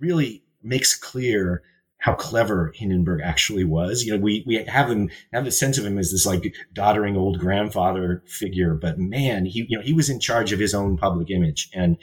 really 0.00 0.42
makes 0.62 0.96
clear 0.96 1.62
how 1.98 2.14
clever 2.14 2.72
Hindenburg 2.74 3.20
actually 3.22 3.64
was. 3.64 4.04
You 4.04 4.16
know, 4.16 4.22
we, 4.22 4.44
we 4.46 4.64
have 4.64 4.90
him, 4.90 5.10
have 5.32 5.44
the 5.44 5.52
sense 5.52 5.78
of 5.78 5.86
him 5.86 5.98
as 5.98 6.10
this 6.10 6.26
like 6.26 6.54
doddering 6.72 7.16
old 7.16 7.38
grandfather 7.38 8.22
figure, 8.26 8.74
but 8.74 8.98
man, 8.98 9.46
he, 9.46 9.66
you 9.68 9.76
know, 9.76 9.84
he 9.84 9.92
was 9.92 10.08
in 10.08 10.20
charge 10.20 10.52
of 10.52 10.60
his 10.60 10.74
own 10.74 10.96
public 10.96 11.30
image 11.30 11.68
and, 11.72 11.96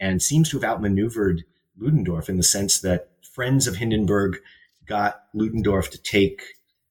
and 0.00 0.22
seems 0.22 0.50
to 0.50 0.58
have 0.58 0.64
outmaneuvered 0.64 1.44
Ludendorff 1.78 2.28
in 2.28 2.36
the 2.36 2.42
sense 2.42 2.80
that 2.80 3.10
friends 3.22 3.66
of 3.66 3.76
Hindenburg 3.76 4.38
got 4.86 5.24
Ludendorff 5.34 5.90
to 5.90 6.02
take 6.02 6.42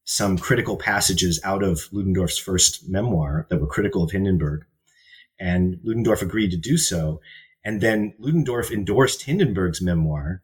some 0.09 0.37
critical 0.37 0.77
passages 0.77 1.37
out 1.43 1.61
of 1.61 1.89
Ludendorff's 1.91 2.37
first 2.37 2.87
memoir 2.87 3.45
that 3.49 3.59
were 3.59 3.67
critical 3.67 4.03
of 4.03 4.11
Hindenburg. 4.11 4.63
And 5.37 5.81
Ludendorff 5.83 6.21
agreed 6.21 6.51
to 6.51 6.57
do 6.57 6.77
so. 6.77 7.19
And 7.65 7.81
then 7.81 8.13
Ludendorff 8.17 8.71
endorsed 8.71 9.23
Hindenburg's 9.23 9.81
memoir, 9.81 10.41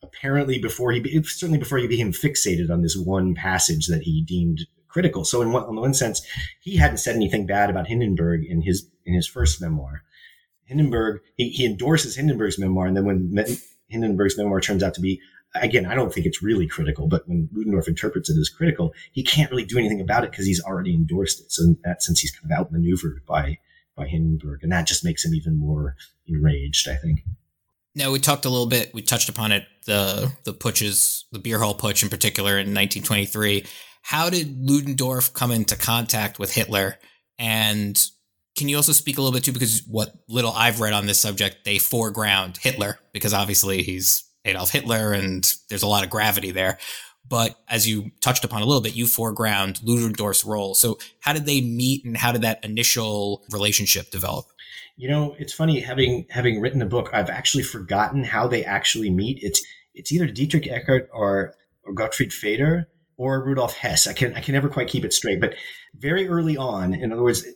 apparently 0.00 0.60
before 0.60 0.92
he, 0.92 1.22
certainly 1.24 1.58
before 1.58 1.78
he 1.78 1.88
became 1.88 2.12
fixated 2.12 2.70
on 2.70 2.82
this 2.82 2.96
one 2.96 3.34
passage 3.34 3.88
that 3.88 4.02
he 4.02 4.22
deemed 4.22 4.60
critical. 4.86 5.24
So 5.24 5.42
in 5.42 5.50
one, 5.50 5.64
on 5.64 5.74
the 5.74 5.80
one 5.80 5.92
sense, 5.94 6.24
he 6.60 6.76
hadn't 6.76 6.98
said 6.98 7.16
anything 7.16 7.46
bad 7.46 7.68
about 7.68 7.88
Hindenburg 7.88 8.44
in 8.44 8.62
his, 8.62 8.88
in 9.04 9.12
his 9.12 9.26
first 9.26 9.60
memoir. 9.60 10.04
Hindenburg, 10.66 11.20
he, 11.34 11.48
he 11.48 11.66
endorses 11.66 12.14
Hindenburg's 12.14 12.60
memoir. 12.60 12.86
And 12.86 12.96
then 12.96 13.06
when 13.06 13.44
Hindenburg's 13.88 14.38
memoir 14.38 14.60
turns 14.60 14.84
out 14.84 14.94
to 14.94 15.00
be 15.00 15.20
again, 15.54 15.86
I 15.86 15.94
don't 15.94 16.12
think 16.12 16.26
it's 16.26 16.42
really 16.42 16.66
critical, 16.66 17.08
but 17.08 17.28
when 17.28 17.48
Ludendorff 17.52 17.88
interprets 17.88 18.30
it 18.30 18.38
as 18.38 18.48
critical, 18.48 18.92
he 19.12 19.22
can't 19.22 19.50
really 19.50 19.64
do 19.64 19.78
anything 19.78 20.00
about 20.00 20.24
it 20.24 20.30
because 20.30 20.46
he's 20.46 20.62
already 20.62 20.94
endorsed 20.94 21.40
it. 21.40 21.52
So 21.52 21.64
in 21.64 21.78
that 21.84 22.02
sense, 22.02 22.20
he's 22.20 22.30
kind 22.30 22.50
of 22.52 22.58
outmaneuvered 22.58 23.24
by 23.26 23.58
by 23.96 24.06
Hindenburg, 24.06 24.62
and 24.62 24.72
that 24.72 24.86
just 24.86 25.04
makes 25.04 25.24
him 25.24 25.34
even 25.34 25.58
more 25.58 25.96
enraged. 26.26 26.88
I 26.88 26.96
think. 26.96 27.20
Now 27.94 28.12
we 28.12 28.20
talked 28.20 28.44
a 28.44 28.50
little 28.50 28.68
bit. 28.68 28.94
We 28.94 29.02
touched 29.02 29.28
upon 29.28 29.52
it. 29.52 29.66
The 29.86 30.32
the 30.44 30.54
putsches, 30.54 31.24
the 31.32 31.38
beer 31.38 31.58
hall 31.58 31.74
putsch 31.74 32.02
in 32.02 32.08
particular 32.08 32.52
in 32.52 32.74
1923. 32.74 33.64
How 34.02 34.30
did 34.30 34.56
Ludendorff 34.58 35.34
come 35.34 35.50
into 35.50 35.76
contact 35.76 36.38
with 36.38 36.54
Hitler? 36.54 36.96
And 37.38 38.00
can 38.56 38.68
you 38.68 38.76
also 38.76 38.92
speak 38.92 39.18
a 39.18 39.20
little 39.20 39.32
bit 39.32 39.44
too, 39.44 39.52
because 39.52 39.82
what 39.86 40.12
little 40.28 40.52
I've 40.52 40.80
read 40.80 40.92
on 40.92 41.06
this 41.06 41.20
subject, 41.20 41.64
they 41.64 41.78
foreground 41.78 42.58
Hitler 42.58 42.98
because 43.12 43.34
obviously 43.34 43.82
he's 43.82 44.24
Adolf 44.44 44.70
Hitler, 44.70 45.12
and 45.12 45.52
there's 45.68 45.82
a 45.82 45.88
lot 45.88 46.04
of 46.04 46.10
gravity 46.10 46.50
there. 46.50 46.78
But 47.28 47.56
as 47.68 47.88
you 47.88 48.10
touched 48.20 48.44
upon 48.44 48.62
a 48.62 48.64
little 48.64 48.80
bit, 48.80 48.96
you 48.96 49.06
foreground 49.06 49.80
Ludendorff's 49.84 50.44
role. 50.44 50.74
So 50.74 50.98
how 51.20 51.32
did 51.32 51.46
they 51.46 51.60
meet, 51.60 52.04
and 52.04 52.16
how 52.16 52.32
did 52.32 52.42
that 52.42 52.64
initial 52.64 53.44
relationship 53.50 54.10
develop? 54.10 54.46
You 54.96 55.08
know, 55.08 55.36
it's 55.38 55.52
funny 55.52 55.80
having 55.80 56.26
having 56.28 56.60
written 56.60 56.82
a 56.82 56.86
book. 56.86 57.10
I've 57.12 57.30
actually 57.30 57.62
forgotten 57.62 58.24
how 58.24 58.48
they 58.48 58.64
actually 58.64 59.10
meet. 59.10 59.38
It's 59.42 59.62
it's 59.94 60.12
either 60.12 60.26
Dietrich 60.26 60.64
Eckart 60.64 61.08
or, 61.12 61.54
or 61.84 61.92
Gottfried 61.92 62.32
Feder 62.32 62.88
or 63.16 63.44
Rudolf 63.44 63.76
Hess. 63.76 64.06
I 64.06 64.12
can 64.12 64.34
I 64.34 64.40
can 64.40 64.54
never 64.54 64.68
quite 64.68 64.88
keep 64.88 65.04
it 65.04 65.12
straight. 65.12 65.40
But 65.40 65.54
very 65.94 66.28
early 66.28 66.56
on, 66.56 66.94
in 66.94 67.12
other 67.12 67.22
words, 67.22 67.46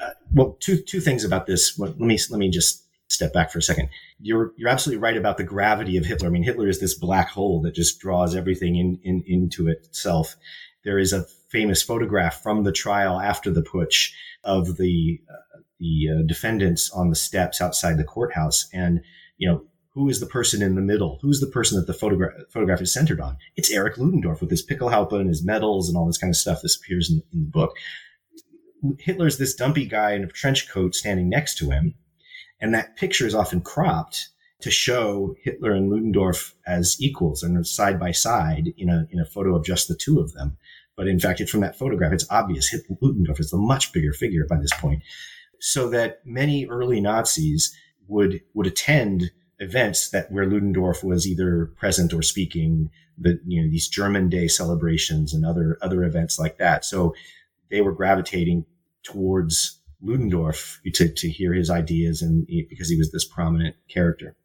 uh, 0.00 0.10
well, 0.32 0.56
two 0.60 0.80
two 0.82 1.00
things 1.00 1.24
about 1.24 1.46
this. 1.46 1.78
Let 1.78 1.98
me 1.98 2.18
let 2.30 2.38
me 2.38 2.50
just 2.50 2.84
step 3.20 3.34
back 3.34 3.50
for 3.50 3.58
a 3.58 3.62
second. 3.62 3.90
You're 4.18 4.52
you're 4.56 4.70
absolutely 4.70 5.02
right 5.02 5.16
about 5.16 5.36
the 5.36 5.44
gravity 5.44 5.98
of 5.98 6.06
Hitler. 6.06 6.28
I 6.28 6.30
mean, 6.30 6.42
Hitler 6.42 6.68
is 6.68 6.80
this 6.80 6.94
black 6.94 7.28
hole 7.28 7.60
that 7.62 7.74
just 7.74 8.00
draws 8.00 8.34
everything 8.34 8.76
in, 8.76 8.98
in 9.02 9.22
into 9.26 9.68
itself. 9.68 10.36
There 10.84 10.98
is 10.98 11.12
a 11.12 11.26
famous 11.50 11.82
photograph 11.82 12.42
from 12.42 12.64
the 12.64 12.72
trial 12.72 13.20
after 13.20 13.50
the 13.50 13.62
putsch 13.62 14.12
of 14.42 14.78
the 14.78 15.20
uh, 15.28 15.58
the 15.78 16.08
uh, 16.10 16.22
defendants 16.26 16.90
on 16.90 17.10
the 17.10 17.16
steps 17.16 17.60
outside 17.60 17.98
the 17.98 18.04
courthouse, 18.04 18.68
and 18.72 19.00
you 19.36 19.50
know 19.50 19.64
who 19.92 20.08
is 20.08 20.20
the 20.20 20.26
person 20.26 20.62
in 20.62 20.76
the 20.76 20.80
middle? 20.80 21.18
Who's 21.20 21.40
the 21.40 21.46
person 21.46 21.78
that 21.78 21.86
the 21.86 21.92
photograph 21.92 22.32
photograph 22.50 22.80
is 22.80 22.92
centered 22.92 23.20
on? 23.20 23.36
It's 23.56 23.70
Erich 23.70 23.98
Ludendorff 23.98 24.40
with 24.40 24.50
his 24.50 24.64
Pickelhaube 24.64 25.12
and 25.12 25.28
his 25.28 25.44
medals 25.44 25.88
and 25.88 25.98
all 25.98 26.06
this 26.06 26.16
kind 26.16 26.30
of 26.30 26.36
stuff. 26.36 26.62
This 26.62 26.76
appears 26.76 27.10
in, 27.10 27.22
in 27.34 27.42
the 27.42 27.50
book. 27.50 27.76
Hitler's 28.98 29.36
this 29.36 29.54
dumpy 29.54 29.84
guy 29.84 30.12
in 30.12 30.24
a 30.24 30.28
trench 30.28 30.70
coat 30.70 30.94
standing 30.94 31.28
next 31.28 31.58
to 31.58 31.68
him 31.68 31.96
and 32.60 32.74
that 32.74 32.96
picture 32.96 33.26
is 33.26 33.34
often 33.34 33.60
cropped 33.60 34.28
to 34.60 34.70
show 34.70 35.34
Hitler 35.42 35.72
and 35.72 35.90
Ludendorff 35.90 36.54
as 36.66 36.96
equals 37.00 37.42
and 37.42 37.66
side 37.66 37.98
by 37.98 38.12
side 38.12 38.74
in 38.76 38.90
a, 38.90 39.06
in 39.10 39.18
a 39.18 39.24
photo 39.24 39.56
of 39.56 39.64
just 39.64 39.88
the 39.88 39.94
two 39.94 40.20
of 40.20 40.32
them. 40.34 40.56
But 40.96 41.08
in 41.08 41.18
fact, 41.18 41.40
from 41.48 41.60
that 41.60 41.78
photograph, 41.78 42.12
it's 42.12 42.30
obvious 42.30 42.68
Hitler, 42.68 42.96
Ludendorff 43.00 43.40
is 43.40 43.52
a 43.52 43.56
much 43.56 43.92
bigger 43.92 44.12
figure 44.12 44.46
by 44.46 44.58
this 44.58 44.74
point. 44.74 45.02
So 45.60 45.88
that 45.90 46.20
many 46.26 46.66
early 46.66 47.00
Nazis 47.00 47.74
would, 48.06 48.42
would 48.54 48.66
attend 48.66 49.30
events 49.58 50.10
that 50.10 50.30
where 50.30 50.46
Ludendorff 50.46 51.02
was 51.02 51.26
either 51.26 51.72
present 51.76 52.12
or 52.12 52.22
speaking, 52.22 52.90
the, 53.16 53.40
you 53.46 53.62
know, 53.62 53.70
these 53.70 53.88
German 53.88 54.28
Day 54.28 54.48
celebrations 54.48 55.32
and 55.32 55.44
other, 55.44 55.78
other 55.80 56.04
events 56.04 56.38
like 56.38 56.58
that. 56.58 56.84
So 56.84 57.14
they 57.70 57.80
were 57.80 57.92
gravitating 57.92 58.66
towards 59.02 59.79
Ludendorff 60.02 60.80
to, 60.94 61.08
to 61.08 61.28
hear 61.28 61.52
his 61.52 61.70
ideas 61.70 62.22
and 62.22 62.46
because 62.46 62.88
he 62.88 62.96
was 62.96 63.12
this 63.12 63.24
prominent 63.24 63.76
character. 63.88 64.36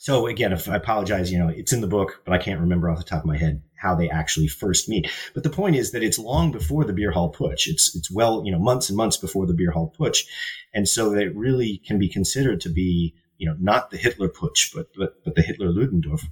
So 0.00 0.28
again, 0.28 0.52
if 0.52 0.68
I 0.68 0.76
apologize, 0.76 1.30
you 1.32 1.38
know, 1.38 1.48
it's 1.48 1.72
in 1.72 1.80
the 1.80 1.88
book, 1.88 2.22
but 2.24 2.32
I 2.32 2.38
can't 2.38 2.60
remember 2.60 2.88
off 2.88 2.98
the 2.98 3.04
top 3.04 3.22
of 3.22 3.26
my 3.26 3.36
head 3.36 3.62
how 3.76 3.96
they 3.96 4.08
actually 4.08 4.46
first 4.46 4.88
meet. 4.88 5.10
But 5.34 5.42
the 5.42 5.50
point 5.50 5.74
is 5.74 5.90
that 5.90 6.04
it's 6.04 6.18
long 6.18 6.52
before 6.52 6.84
the 6.84 6.92
beer 6.92 7.10
hall 7.10 7.32
putsch. 7.32 7.66
It's 7.66 7.94
it's 7.96 8.10
well, 8.10 8.42
you 8.44 8.52
know, 8.52 8.60
months 8.60 8.88
and 8.88 8.96
months 8.96 9.16
before 9.16 9.46
the 9.46 9.54
beer 9.54 9.72
hall 9.72 9.92
putsch, 9.98 10.24
and 10.72 10.88
so 10.88 11.14
it 11.14 11.34
really 11.34 11.82
can 11.84 11.98
be 11.98 12.08
considered 12.08 12.60
to 12.60 12.68
be, 12.68 13.14
you 13.38 13.48
know, 13.48 13.56
not 13.58 13.90
the 13.90 13.96
Hitler 13.96 14.28
putsch, 14.28 14.72
but 14.72 14.86
but 14.96 15.24
but 15.24 15.34
the 15.34 15.42
Hitler 15.42 15.68
Ludendorff 15.68 16.24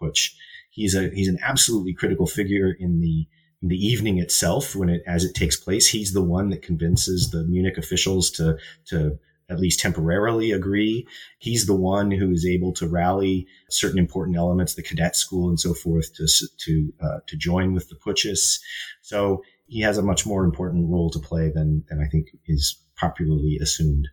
putsch. 0.00 0.32
He's 0.70 0.94
a 0.94 1.08
he's 1.08 1.28
an 1.28 1.38
absolutely 1.42 1.94
critical 1.94 2.26
figure 2.26 2.70
in 2.70 3.00
the 3.00 3.26
the 3.62 3.76
evening 3.76 4.18
itself, 4.18 4.76
when 4.76 4.88
it 4.88 5.02
as 5.06 5.24
it 5.24 5.34
takes 5.34 5.56
place, 5.56 5.86
he's 5.88 6.12
the 6.12 6.22
one 6.22 6.50
that 6.50 6.62
convinces 6.62 7.30
the 7.30 7.44
Munich 7.44 7.78
officials 7.78 8.30
to 8.32 8.58
to 8.86 9.18
at 9.48 9.60
least 9.60 9.80
temporarily 9.80 10.50
agree. 10.50 11.06
He's 11.38 11.66
the 11.66 11.74
one 11.74 12.10
who 12.10 12.32
is 12.32 12.44
able 12.44 12.72
to 12.74 12.88
rally 12.88 13.46
certain 13.70 13.98
important 13.98 14.36
elements, 14.36 14.74
the 14.74 14.82
cadet 14.82 15.14
school 15.14 15.48
and 15.48 15.58
so 15.58 15.72
forth, 15.72 16.12
to 16.14 16.26
to 16.58 16.92
uh, 17.02 17.18
to 17.26 17.36
join 17.36 17.72
with 17.72 17.88
the 17.88 17.96
putschists. 17.96 18.60
So 19.02 19.42
he 19.66 19.80
has 19.80 19.98
a 19.98 20.02
much 20.02 20.26
more 20.26 20.44
important 20.44 20.90
role 20.90 21.10
to 21.10 21.18
play 21.18 21.50
than 21.50 21.84
than 21.88 22.00
I 22.00 22.08
think 22.08 22.28
is 22.46 22.76
popularly 22.96 23.58
assumed. 23.60 24.08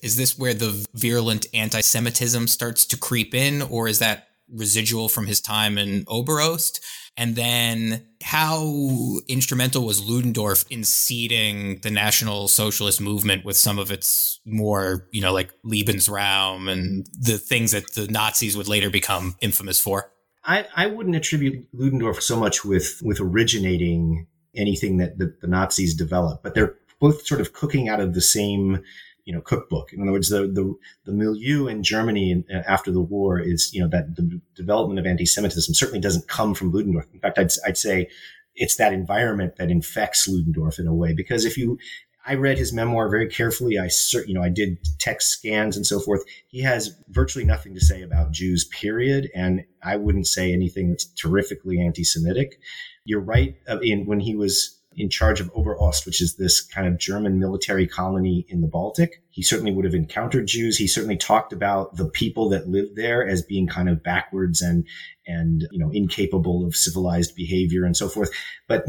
Is 0.00 0.16
this 0.16 0.38
where 0.38 0.54
the 0.54 0.86
virulent 0.92 1.46
anti-Semitism 1.54 2.46
starts 2.48 2.84
to 2.86 2.96
creep 2.96 3.34
in, 3.34 3.62
or 3.62 3.88
is 3.88 4.00
that 4.00 4.28
residual 4.48 5.08
from 5.08 5.26
his 5.26 5.40
time 5.40 5.78
in 5.78 6.04
Oberost? 6.06 6.80
And 7.16 7.36
then 7.36 8.06
how 8.22 9.20
instrumental 9.28 9.84
was 9.84 10.04
Ludendorff 10.04 10.64
in 10.68 10.82
seeding 10.82 11.78
the 11.80 11.90
National 11.90 12.48
Socialist 12.48 13.00
movement 13.00 13.44
with 13.44 13.56
some 13.56 13.78
of 13.78 13.92
its 13.92 14.40
more, 14.44 15.06
you 15.12 15.20
know, 15.20 15.32
like 15.32 15.52
Lebensraum 15.64 16.68
and 16.70 17.06
the 17.18 17.38
things 17.38 17.70
that 17.70 17.94
the 17.94 18.08
Nazis 18.08 18.56
would 18.56 18.66
later 18.66 18.90
become 18.90 19.36
infamous 19.40 19.80
for? 19.80 20.10
I, 20.44 20.66
I 20.74 20.86
wouldn't 20.86 21.14
attribute 21.14 21.66
Ludendorff 21.72 22.20
so 22.20 22.36
much 22.36 22.64
with, 22.64 23.00
with 23.02 23.20
originating 23.20 24.26
anything 24.56 24.98
that 24.98 25.18
the, 25.18 25.34
the 25.40 25.46
Nazis 25.46 25.94
developed, 25.94 26.42
but 26.42 26.54
they're 26.54 26.74
both 27.00 27.26
sort 27.26 27.40
of 27.40 27.52
cooking 27.52 27.88
out 27.88 28.00
of 28.00 28.14
the 28.14 28.20
same 28.20 28.82
you 29.24 29.32
know 29.32 29.40
cookbook. 29.40 29.92
In 29.92 30.02
other 30.02 30.12
words, 30.12 30.28
the 30.28 30.46
the, 30.46 30.74
the 31.04 31.12
milieu 31.12 31.66
in 31.66 31.82
Germany 31.82 32.44
uh, 32.52 32.58
after 32.66 32.90
the 32.90 33.00
war 33.00 33.38
is 33.38 33.72
you 33.72 33.80
know 33.80 33.88
that 33.88 34.16
the 34.16 34.40
development 34.54 34.98
of 34.98 35.06
anti-Semitism 35.06 35.74
certainly 35.74 36.00
doesn't 36.00 36.28
come 36.28 36.54
from 36.54 36.72
Ludendorff. 36.72 37.06
In 37.12 37.20
fact, 37.20 37.38
I'd 37.38 37.50
I'd 37.66 37.78
say 37.78 38.08
it's 38.54 38.76
that 38.76 38.92
environment 38.92 39.56
that 39.56 39.70
infects 39.70 40.28
Ludendorff 40.28 40.78
in 40.78 40.86
a 40.86 40.94
way 40.94 41.12
because 41.12 41.44
if 41.44 41.56
you 41.56 41.78
I 42.26 42.34
read 42.34 42.56
his 42.56 42.72
memoir 42.72 43.08
very 43.08 43.28
carefully. 43.28 43.78
I, 43.78 43.90
you 44.26 44.34
know, 44.34 44.42
I 44.42 44.48
did 44.48 44.78
text 44.98 45.28
scans 45.28 45.76
and 45.76 45.86
so 45.86 46.00
forth. 46.00 46.22
He 46.46 46.62
has 46.62 46.96
virtually 47.08 47.44
nothing 47.44 47.74
to 47.74 47.80
say 47.80 48.02
about 48.02 48.32
Jews, 48.32 48.64
period. 48.64 49.30
And 49.34 49.64
I 49.82 49.96
wouldn't 49.96 50.26
say 50.26 50.52
anything 50.52 50.88
that's 50.88 51.04
terrifically 51.04 51.80
anti-Semitic. 51.80 52.58
You're 53.04 53.20
right. 53.20 53.56
Uh, 53.68 53.78
in 53.80 54.06
when 54.06 54.20
he 54.20 54.34
was 54.34 54.80
in 54.96 55.10
charge 55.10 55.40
of 55.40 55.50
Oberost, 55.54 56.06
which 56.06 56.20
is 56.20 56.36
this 56.36 56.60
kind 56.60 56.86
of 56.86 56.98
German 56.98 57.38
military 57.38 57.86
colony 57.86 58.46
in 58.48 58.60
the 58.60 58.66
Baltic. 58.66 59.22
He 59.30 59.42
certainly 59.42 59.72
would 59.72 59.84
have 59.84 59.94
encountered 59.94 60.46
Jews. 60.46 60.76
He 60.76 60.86
certainly 60.86 61.16
talked 61.16 61.52
about 61.52 61.96
the 61.96 62.08
people 62.08 62.48
that 62.50 62.68
lived 62.68 62.96
there 62.96 63.26
as 63.26 63.42
being 63.42 63.66
kind 63.66 63.88
of 63.88 64.02
backwards 64.02 64.62
and 64.62 64.86
and 65.26 65.66
you 65.70 65.78
know 65.78 65.90
incapable 65.90 66.66
of 66.66 66.76
civilized 66.76 67.34
behavior 67.34 67.84
and 67.84 67.96
so 67.96 68.08
forth. 68.08 68.30
But 68.68 68.84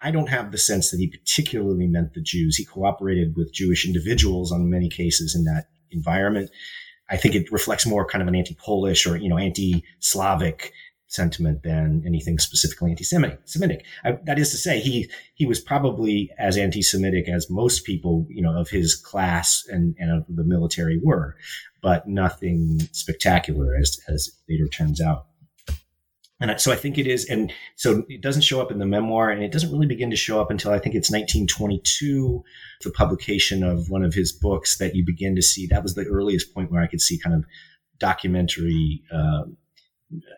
I 0.00 0.10
don't 0.10 0.28
have 0.28 0.52
the 0.52 0.58
sense 0.58 0.90
that 0.90 0.98
he 0.98 1.06
particularly 1.06 1.86
meant 1.86 2.14
the 2.14 2.20
Jews. 2.20 2.56
He 2.56 2.64
cooperated 2.64 3.36
with 3.36 3.54
Jewish 3.54 3.86
individuals 3.86 4.52
on 4.52 4.68
many 4.68 4.88
cases 4.88 5.34
in 5.34 5.44
that 5.44 5.68
environment. 5.90 6.50
I 7.08 7.16
think 7.16 7.34
it 7.34 7.52
reflects 7.52 7.86
more 7.86 8.06
kind 8.06 8.22
of 8.22 8.28
an 8.28 8.34
anti-Polish 8.34 9.06
or 9.06 9.16
you 9.16 9.28
know 9.28 9.38
anti-Slavic 9.38 10.72
sentiment 11.14 11.62
than 11.62 12.02
anything 12.06 12.38
specifically 12.38 12.90
anti-Semitic. 12.90 13.84
That 14.24 14.38
is 14.38 14.50
to 14.50 14.56
say, 14.56 14.80
he 14.80 15.08
he 15.34 15.46
was 15.46 15.60
probably 15.60 16.30
as 16.38 16.56
anti-Semitic 16.56 17.28
as 17.28 17.48
most 17.48 17.84
people, 17.84 18.26
you 18.28 18.42
know, 18.42 18.56
of 18.56 18.68
his 18.70 18.94
class 18.94 19.64
and, 19.68 19.94
and 19.98 20.10
of 20.10 20.24
the 20.28 20.44
military 20.44 20.98
were, 21.02 21.36
but 21.82 22.08
nothing 22.08 22.80
spectacular 22.92 23.74
as 23.76 24.00
as 24.08 24.30
later 24.48 24.68
turns 24.68 25.00
out. 25.00 25.26
And 26.40 26.60
so 26.60 26.72
I 26.72 26.76
think 26.76 26.98
it 26.98 27.06
is, 27.06 27.24
and 27.26 27.52
so 27.76 28.04
it 28.08 28.20
doesn't 28.20 28.42
show 28.42 28.60
up 28.60 28.72
in 28.72 28.78
the 28.78 28.86
memoir, 28.86 29.30
and 29.30 29.42
it 29.42 29.52
doesn't 29.52 29.70
really 29.70 29.86
begin 29.86 30.10
to 30.10 30.16
show 30.16 30.40
up 30.40 30.50
until 30.50 30.72
I 30.72 30.80
think 30.80 30.96
it's 30.96 31.10
1922, 31.10 32.42
the 32.82 32.90
publication 32.90 33.62
of 33.62 33.88
one 33.88 34.02
of 34.02 34.14
his 34.14 34.32
books, 34.32 34.76
that 34.78 34.96
you 34.96 35.04
begin 35.06 35.36
to 35.36 35.42
see. 35.42 35.68
That 35.68 35.84
was 35.84 35.94
the 35.94 36.06
earliest 36.06 36.52
point 36.52 36.72
where 36.72 36.82
I 36.82 36.88
could 36.88 37.00
see 37.00 37.18
kind 37.18 37.36
of 37.36 37.44
documentary 37.98 39.02
uh, 39.12 39.44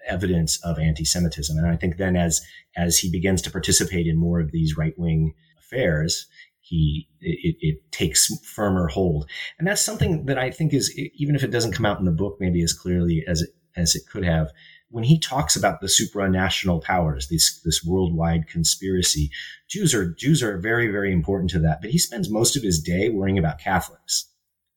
evidence 0.06 0.58
of 0.64 0.78
anti-Semitism. 0.78 1.56
And 1.56 1.66
I 1.66 1.76
think 1.76 1.96
then, 1.96 2.16
as 2.16 2.40
as 2.76 2.98
he 2.98 3.10
begins 3.10 3.42
to 3.42 3.50
participate 3.50 4.06
in 4.06 4.18
more 4.18 4.40
of 4.40 4.52
these 4.52 4.76
right 4.76 4.98
wing 4.98 5.34
affairs, 5.58 6.26
he 6.60 7.08
it, 7.20 7.56
it, 7.60 7.92
takes 7.92 8.34
firmer 8.44 8.88
hold. 8.88 9.28
And 9.58 9.66
that's 9.66 9.82
something 9.82 10.26
that 10.26 10.38
I 10.38 10.50
think 10.50 10.74
is 10.74 10.96
even 11.14 11.34
if 11.34 11.42
it 11.42 11.50
doesn't 11.50 11.72
come 11.72 11.86
out 11.86 11.98
in 11.98 12.04
the 12.04 12.10
book 12.10 12.36
maybe 12.40 12.62
as 12.62 12.72
clearly 12.72 13.24
as 13.26 13.42
it 13.42 13.50
as 13.76 13.94
it 13.94 14.02
could 14.10 14.24
have 14.24 14.50
when 14.88 15.04
he 15.04 15.18
talks 15.18 15.56
about 15.56 15.80
the 15.80 15.88
supranational 15.88 16.82
powers, 16.82 17.28
this 17.28 17.60
this 17.60 17.84
worldwide 17.84 18.48
conspiracy, 18.48 19.30
Jews 19.68 19.94
are 19.94 20.12
Jews 20.12 20.42
are 20.42 20.58
very 20.58 20.90
very 20.90 21.12
important 21.12 21.50
to 21.50 21.58
that. 21.60 21.80
But 21.80 21.90
he 21.90 21.98
spends 21.98 22.30
most 22.30 22.56
of 22.56 22.62
his 22.62 22.80
day 22.80 23.08
worrying 23.08 23.38
about 23.38 23.58
Catholics. 23.58 24.26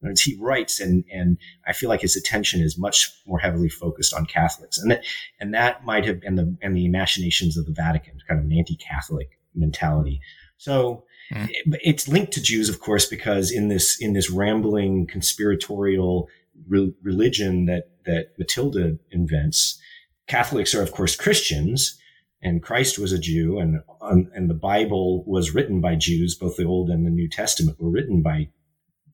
As 0.07 0.21
he 0.21 0.37
writes, 0.39 0.79
and 0.79 1.03
and 1.11 1.37
I 1.67 1.73
feel 1.73 1.89
like 1.89 2.01
his 2.01 2.15
attention 2.15 2.61
is 2.61 2.77
much 2.77 3.11
more 3.25 3.39
heavily 3.39 3.67
focused 3.67 4.13
on 4.13 4.25
Catholics, 4.25 4.77
and 4.77 4.89
that 4.91 5.03
and 5.39 5.53
that 5.53 5.83
might 5.83 6.05
have 6.05 6.21
been 6.21 6.35
the 6.35 6.55
and 6.61 6.75
the 6.75 6.87
machinations 6.87 7.57
of 7.57 7.65
the 7.65 7.73
Vatican, 7.73 8.17
kind 8.27 8.39
of 8.39 8.45
an 8.45 8.57
anti-Catholic 8.57 9.37
mentality. 9.53 10.21
So 10.57 11.03
mm. 11.33 11.49
it's 11.83 12.07
linked 12.07 12.31
to 12.33 12.41
Jews, 12.41 12.69
of 12.69 12.79
course, 12.79 13.05
because 13.05 13.51
in 13.51 13.67
this 13.67 13.99
in 13.99 14.13
this 14.13 14.29
rambling 14.29 15.05
conspiratorial 15.05 16.29
re- 16.67 16.93
religion 17.03 17.65
that 17.65 17.89
that 18.05 18.27
Matilda 18.37 18.97
invents, 19.11 19.79
Catholics 20.27 20.73
are, 20.73 20.81
of 20.81 20.93
course, 20.93 21.15
Christians, 21.15 21.99
and 22.41 22.63
Christ 22.63 22.97
was 22.97 23.11
a 23.11 23.19
Jew, 23.19 23.59
and 23.59 23.81
um, 24.01 24.31
and 24.33 24.49
the 24.49 24.53
Bible 24.53 25.25
was 25.25 25.53
written 25.53 25.81
by 25.81 25.95
Jews. 25.95 26.35
Both 26.35 26.55
the 26.55 26.65
Old 26.65 26.89
and 26.89 27.05
the 27.05 27.11
New 27.11 27.27
Testament 27.27 27.81
were 27.81 27.89
written 27.89 28.21
by 28.21 28.49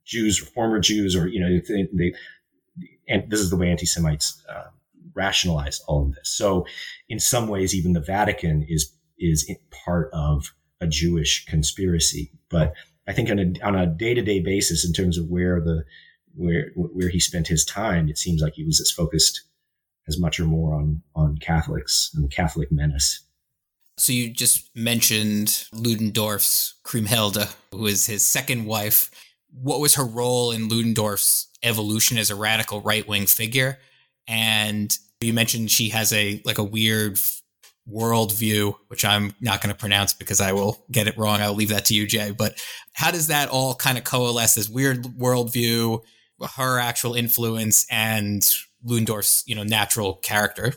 Jews, 0.06 0.42
or 0.42 0.46
former 0.46 0.80
Jews, 0.80 1.16
or 1.16 1.28
you 1.28 1.40
know, 1.40 1.60
they, 1.68 1.88
they 1.94 2.14
and 3.08 3.30
this 3.30 3.40
is 3.40 3.50
the 3.50 3.56
way 3.56 3.70
anti-Semites 3.70 4.44
uh, 4.50 4.70
rationalize 5.14 5.82
all 5.88 6.04
of 6.04 6.16
this. 6.16 6.30
So, 6.30 6.66
in 7.10 7.20
some 7.20 7.48
ways, 7.48 7.76
even 7.76 7.94
the 7.94 8.02
Vatican 8.02 8.66
is 8.68 8.92
is 9.18 9.50
part 9.72 10.10
of 10.14 10.54
a 10.82 10.88
Jewish 10.88 11.46
conspiracy. 11.46 12.32
But 12.50 12.74
I 13.08 13.14
think 13.14 13.30
on 13.30 13.40
a 13.40 13.66
on 13.66 13.76
a 13.76 13.88
day 13.88 14.14
to 14.14 14.22
day 14.22 14.40
basis, 14.40 14.86
in 14.86 14.94
terms 14.94 15.18
of 15.18 15.30
where 15.30 15.60
the 15.62 15.84
where 16.36 16.72
where 16.76 17.10
he 17.10 17.20
spent 17.20 17.48
his 17.48 17.66
time, 17.66 18.10
it 18.10 18.18
seems 18.18 18.42
like 18.42 18.54
he 18.54 18.66
was 18.66 18.80
as 18.80 18.92
focused 18.92 19.42
as 20.08 20.20
much 20.20 20.40
or 20.40 20.46
more 20.46 20.76
on 20.76 21.02
on 21.16 21.38
Catholics 21.38 22.12
and 22.14 22.24
the 22.24 22.30
Catholic 22.30 22.72
menace. 22.72 23.22
So 23.98 24.12
you 24.12 24.30
just 24.30 24.76
mentioned 24.76 25.68
Ludendorff's 25.72 26.76
Kriemhilde, 26.84 27.56
who 27.72 27.86
is 27.86 28.08
his 28.08 28.26
second 28.26 28.66
wife. 28.66 29.10
What 29.62 29.80
was 29.80 29.96
her 29.96 30.06
role 30.06 30.52
in 30.52 30.68
Ludendorff's 30.68 31.48
evolution 31.64 32.18
as 32.18 32.30
a 32.30 32.36
radical 32.36 32.82
right 32.82 33.08
wing 33.08 33.26
figure? 33.26 33.80
And 34.28 34.96
you 35.22 35.34
mentioned 35.34 35.72
she 35.72 35.90
has 35.90 36.12
a 36.14 36.42
like 36.46 36.58
a 36.58 36.64
weird 36.64 37.20
worldview, 37.92 38.76
which 38.88 39.06
I'm 39.06 39.34
not 39.40 39.62
going 39.62 39.74
to 39.74 39.80
pronounce 39.80 40.14
because 40.14 40.42
I 40.42 40.54
will 40.54 40.84
get 40.92 41.08
it 41.08 41.18
wrong. 41.18 41.42
I'll 41.42 41.54
leave 41.54 41.70
that 41.70 41.86
to 41.86 41.94
you, 41.94 42.08
Jay. 42.08 42.32
But 42.32 42.62
how 42.94 43.12
does 43.12 43.28
that 43.28 43.50
all 43.50 43.76
kind 43.76 43.98
of 43.98 44.04
coalesce? 44.04 44.56
This 44.56 44.70
weird 44.70 45.04
worldview, 45.04 46.02
her 46.58 46.80
actual 46.80 47.14
influence, 47.14 47.86
and 47.92 48.48
Ludendorff's, 48.84 49.44
you 49.46 49.56
know, 49.56 49.64
natural 49.64 50.16
character. 50.16 50.74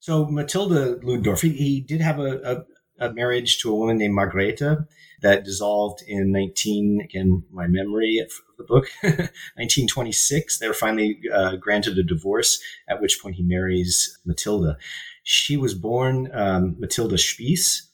So 0.00 0.26
Matilda 0.26 0.98
Ludendorff, 1.02 1.42
he, 1.42 1.50
he 1.50 1.80
did 1.80 2.00
have 2.00 2.18
a, 2.20 2.64
a, 3.00 3.06
a, 3.06 3.12
marriage 3.12 3.58
to 3.62 3.72
a 3.72 3.74
woman 3.74 3.98
named 3.98 4.16
Margrethe 4.16 4.86
that 5.22 5.44
dissolved 5.44 6.02
in 6.06 6.32
19, 6.32 7.00
again, 7.02 7.44
my 7.50 7.66
memory 7.66 8.18
of 8.18 8.30
the 8.58 8.64
book, 8.64 8.88
1926. 9.02 10.58
They 10.58 10.68
were 10.68 10.74
finally 10.74 11.20
uh, 11.32 11.56
granted 11.56 11.98
a 11.98 12.02
divorce, 12.02 12.60
at 12.88 13.00
which 13.00 13.20
point 13.20 13.36
he 13.36 13.42
marries 13.42 14.18
Matilda. 14.24 14.78
She 15.22 15.56
was 15.56 15.74
born 15.74 16.30
um, 16.32 16.76
Matilda 16.78 17.16
Spiess, 17.16 17.86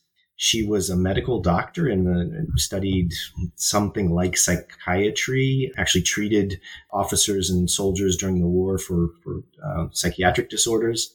she 0.43 0.67
was 0.67 0.91
a 0.91 0.97
medical 0.97 1.41
doctor 1.41 1.87
and 1.87 2.49
studied 2.59 3.13
something 3.55 4.13
like 4.13 4.37
psychiatry, 4.37 5.71
actually 5.77 6.03
treated 6.03 6.61
officers 6.91 7.49
and 7.49 7.71
soldiers 7.71 8.17
during 8.17 8.41
the 8.41 8.49
war 8.49 8.77
for, 8.77 9.11
for 9.23 9.45
uh, 9.65 9.87
psychiatric 9.93 10.51
disorders. 10.51 11.15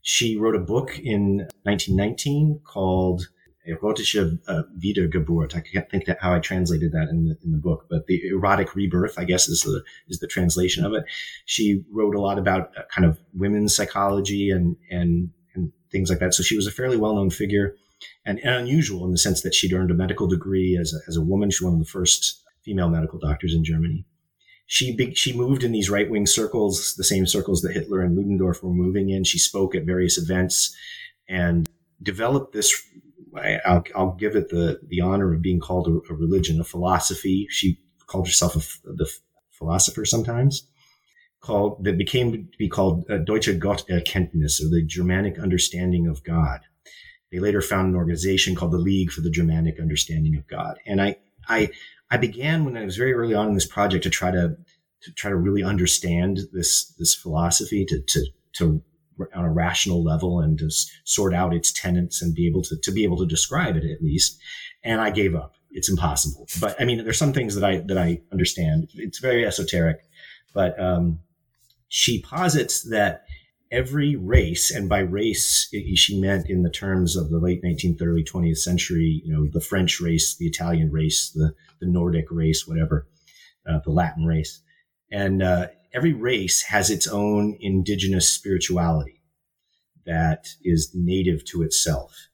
She 0.00 0.38
wrote 0.38 0.56
a 0.56 0.60
book 0.60 0.98
in 0.98 1.46
1919 1.64 2.60
called 2.64 3.28
Erotische 3.68 4.38
uh, 4.48 4.62
Wiedergeburt. 4.78 5.56
I 5.56 5.60
can't 5.60 5.90
think 5.90 6.06
that 6.06 6.18
how 6.20 6.34
I 6.34 6.38
translated 6.38 6.92
that 6.92 7.08
in 7.08 7.24
the, 7.26 7.38
in 7.44 7.52
the 7.52 7.58
book, 7.58 7.86
but 7.90 8.06
the 8.06 8.26
erotic 8.28 8.74
rebirth, 8.74 9.18
I 9.18 9.24
guess, 9.24 9.48
is 9.48 9.62
the 9.62 9.82
is 10.08 10.20
the 10.20 10.26
translation 10.26 10.84
of 10.84 10.92
it. 10.92 11.04
She 11.44 11.84
wrote 11.90 12.14
a 12.14 12.20
lot 12.20 12.38
about 12.38 12.70
uh, 12.76 12.82
kind 12.94 13.06
of 13.06 13.18
women's 13.34 13.74
psychology 13.74 14.50
and 14.50 14.76
and 14.90 15.30
and 15.54 15.72
things 15.90 16.10
like 16.10 16.18
that. 16.20 16.34
So 16.34 16.42
she 16.42 16.56
was 16.56 16.66
a 16.66 16.72
fairly 16.72 16.96
well 16.96 17.14
known 17.14 17.30
figure 17.30 17.76
and, 18.24 18.38
and 18.40 18.54
unusual 18.54 19.04
in 19.04 19.12
the 19.12 19.18
sense 19.18 19.42
that 19.42 19.54
she'd 19.54 19.72
earned 19.72 19.90
a 19.90 19.94
medical 19.94 20.26
degree 20.26 20.76
as 20.76 20.92
a, 20.92 20.98
as 21.08 21.16
a 21.16 21.22
woman. 21.22 21.50
She's 21.50 21.62
one 21.62 21.74
of 21.74 21.78
the 21.78 21.84
first 21.86 22.42
female 22.62 22.88
medical 22.88 23.18
doctors 23.18 23.54
in 23.54 23.64
Germany. 23.64 24.04
She 24.66 25.14
she 25.14 25.32
moved 25.32 25.62
in 25.62 25.70
these 25.70 25.88
right 25.88 26.10
wing 26.10 26.26
circles, 26.26 26.94
the 26.96 27.04
same 27.04 27.26
circles 27.26 27.62
that 27.62 27.72
Hitler 27.72 28.00
and 28.02 28.16
Ludendorff 28.16 28.62
were 28.62 28.74
moving 28.74 29.10
in. 29.10 29.22
She 29.22 29.38
spoke 29.38 29.76
at 29.76 29.84
various 29.84 30.18
events 30.18 30.76
and 31.28 31.68
developed 32.02 32.52
this. 32.52 32.74
I'll, 33.38 33.84
I'll 33.94 34.12
give 34.12 34.36
it 34.36 34.48
the 34.48 34.80
the 34.86 35.00
honor 35.00 35.32
of 35.34 35.42
being 35.42 35.60
called 35.60 35.88
a, 35.88 36.12
a 36.12 36.16
religion, 36.16 36.60
a 36.60 36.64
philosophy. 36.64 37.46
She 37.50 37.78
called 38.06 38.26
herself 38.26 38.56
a, 38.56 38.92
the 38.92 39.10
philosopher 39.52 40.04
sometimes 40.04 40.66
called 41.40 41.84
that 41.84 41.98
became 41.98 42.32
to 42.32 42.58
be 42.58 42.68
called 42.68 43.08
uh, 43.10 43.18
Deutsche 43.18 43.48
Gotterkenntnis 43.48 44.60
or 44.60 44.68
the 44.68 44.82
Germanic 44.84 45.38
understanding 45.38 46.06
of 46.06 46.24
God. 46.24 46.60
They 47.32 47.38
later 47.38 47.60
found 47.60 47.88
an 47.88 47.96
organization 47.96 48.54
called 48.54 48.72
the 48.72 48.78
League 48.78 49.10
for 49.10 49.20
the 49.20 49.30
Germanic 49.30 49.80
Understanding 49.80 50.36
of 50.36 50.46
God. 50.46 50.78
And 50.86 51.02
I, 51.02 51.16
I, 51.48 51.70
I 52.10 52.16
began 52.16 52.64
when 52.64 52.76
I 52.76 52.84
was 52.84 52.96
very 52.96 53.12
early 53.12 53.34
on 53.34 53.48
in 53.48 53.54
this 53.54 53.66
project 53.66 54.04
to 54.04 54.10
try 54.10 54.30
to, 54.30 54.56
to 55.02 55.12
try 55.12 55.30
to 55.30 55.36
really 55.36 55.62
understand 55.62 56.40
this, 56.52 56.86
this 56.98 57.14
philosophy 57.14 57.84
to, 57.86 58.00
to, 58.00 58.26
to 58.54 58.82
on 59.34 59.44
a 59.44 59.52
rational 59.52 60.02
level 60.04 60.40
and 60.40 60.58
to 60.58 60.70
sort 61.04 61.34
out 61.34 61.54
its 61.54 61.72
tenets 61.72 62.22
and 62.22 62.34
be 62.34 62.46
able 62.46 62.62
to, 62.62 62.76
to 62.76 62.90
be 62.92 63.04
able 63.04 63.18
to 63.18 63.26
describe 63.26 63.76
it 63.76 63.84
at 63.84 64.02
least. 64.02 64.38
And 64.84 65.00
I 65.00 65.10
gave 65.10 65.34
up. 65.34 65.54
It's 65.70 65.88
impossible. 65.88 66.46
But 66.60 66.80
I 66.80 66.84
mean, 66.84 67.04
there's 67.04 67.18
some 67.18 67.32
things 67.32 67.54
that 67.54 67.64
I, 67.64 67.78
that 67.86 67.98
I 67.98 68.20
understand. 68.32 68.88
It's 68.94 69.18
very 69.18 69.44
esoteric, 69.46 69.98
but, 70.54 70.78
um, 70.80 71.20
she 71.88 72.20
posits 72.20 72.82
that 72.90 73.24
every 73.70 74.16
race, 74.16 74.70
and 74.70 74.88
by 74.88 74.98
race, 75.00 75.68
she 75.94 76.20
meant 76.20 76.48
in 76.48 76.62
the 76.62 76.70
terms 76.70 77.16
of 77.16 77.30
the 77.30 77.38
late 77.38 77.62
19th, 77.62 78.00
early 78.02 78.24
20th 78.24 78.58
century, 78.58 79.22
you 79.24 79.32
know, 79.32 79.46
the 79.52 79.60
French 79.60 80.00
race, 80.00 80.34
the 80.36 80.46
Italian 80.46 80.90
race, 80.90 81.30
the, 81.30 81.54
the 81.80 81.86
Nordic 81.86 82.26
race, 82.30 82.66
whatever. 82.66 83.06
uh, 83.68 83.80
the 83.84 83.90
Latin 83.90 84.24
race. 84.24 84.60
And 85.10 85.42
uh, 85.42 85.68
every 85.94 86.12
race 86.12 86.62
has 86.62 86.90
its 86.90 87.06
own 87.06 87.56
indigenous 87.60 88.28
spirituality 88.28 89.22
that 90.04 90.48
is 90.62 90.90
native 90.94 91.44
to 91.46 91.62
itself. 91.62 92.28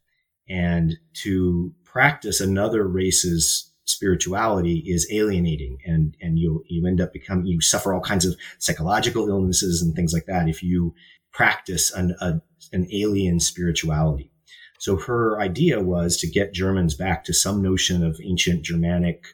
And 0.49 0.99
to 1.23 1.75
practice 1.85 2.41
another 2.41 2.87
race's 2.87 3.73
spirituality 3.85 4.79
is 4.87 5.11
alienating 5.11 5.79
and 5.85 6.17
and 6.21 6.39
you 6.39 6.63
you 6.69 6.87
end 6.87 7.01
up 7.01 7.13
becoming 7.13 7.47
you 7.47 7.61
suffer 7.61 7.93
all 7.93 8.01
kinds 8.01 8.25
of 8.25 8.37
psychological 8.59 9.29
illnesses 9.29 9.83
and 9.83 9.95
things 9.95 10.13
like 10.13 10.27
that 10.27 10.49
if 10.49 10.63
you 10.63 10.95
practice 11.33 11.93
an 11.93 12.15
a, 12.21 12.41
an 12.73 12.87
alien 12.93 13.41
spirituality 13.41 14.31
so 14.79 14.97
her 14.97 15.41
idea 15.41 15.81
was 15.81 16.17
to 16.17 16.29
get 16.29 16.55
germans 16.55 16.95
back 16.95 17.25
to 17.25 17.33
some 17.33 17.61
notion 17.61 18.05
of 18.05 18.21
ancient 18.25 18.63
germanic 18.63 19.27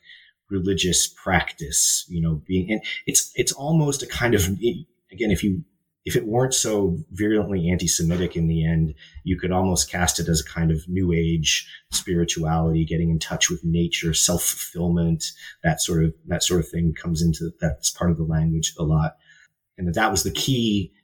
religious 0.51 1.07
practice 1.07 2.07
you 2.09 2.21
know 2.21 2.43
being 2.47 2.71
and 2.71 2.83
it's 3.07 3.31
it's 3.35 3.53
almost 3.53 4.03
a 4.03 4.07
kind 4.07 4.35
of 4.35 4.49
again 5.13 5.31
if 5.31 5.45
you 5.45 5.63
if 6.09 6.17
it 6.17 6.27
weren't 6.27 6.55
so 6.55 6.97
virulently 7.13 7.69
anti-Semitic 7.69 8.35
in 8.35 8.47
the 8.47 8.67
end, 8.67 8.95
you 9.25 9.39
could 9.39 9.53
almost 9.53 9.91
cast 9.91 10.19
it 10.19 10.27
as 10.27 10.41
a 10.41 10.45
kind 10.45 10.71
of 10.71 10.89
new 10.89 11.13
age 11.13 11.71
spirituality, 11.93 12.87
getting 12.87 13.11
in 13.11 13.19
touch 13.19 13.51
with 13.51 13.63
nature, 13.63 14.15
self-fulfillment, 14.15 15.23
that 15.63 15.83
sort 15.83 16.03
of 16.03 16.15
that 16.27 16.43
sort 16.43 16.61
of 16.61 16.69
thing 16.69 16.95
comes 16.95 17.21
into 17.21 17.51
that's 17.61 17.91
part 17.91 18.11
of 18.11 18.17
the 18.17 18.25
language 18.25 18.73
a 18.79 18.85
lot. 18.85 19.19
And 19.77 19.87
that 19.87 19.97
that 19.97 20.11
was 20.11 20.23
the 20.23 20.31
key 20.31 20.95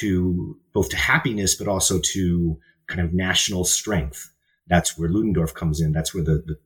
to 0.00 0.58
both 0.74 0.90
to 0.90 0.96
happiness, 0.96 1.54
but 1.54 1.66
also 1.66 1.98
to 1.98 2.58
kind 2.86 3.00
of 3.00 3.14
national 3.14 3.64
strength. 3.64 4.30
That's 4.66 4.98
where 4.98 5.08
Ludendorff 5.08 5.54
comes 5.54 5.80
in. 5.80 5.92
That's 5.92 6.14
where 6.14 6.22
the, 6.22 6.42
the, 6.46 6.58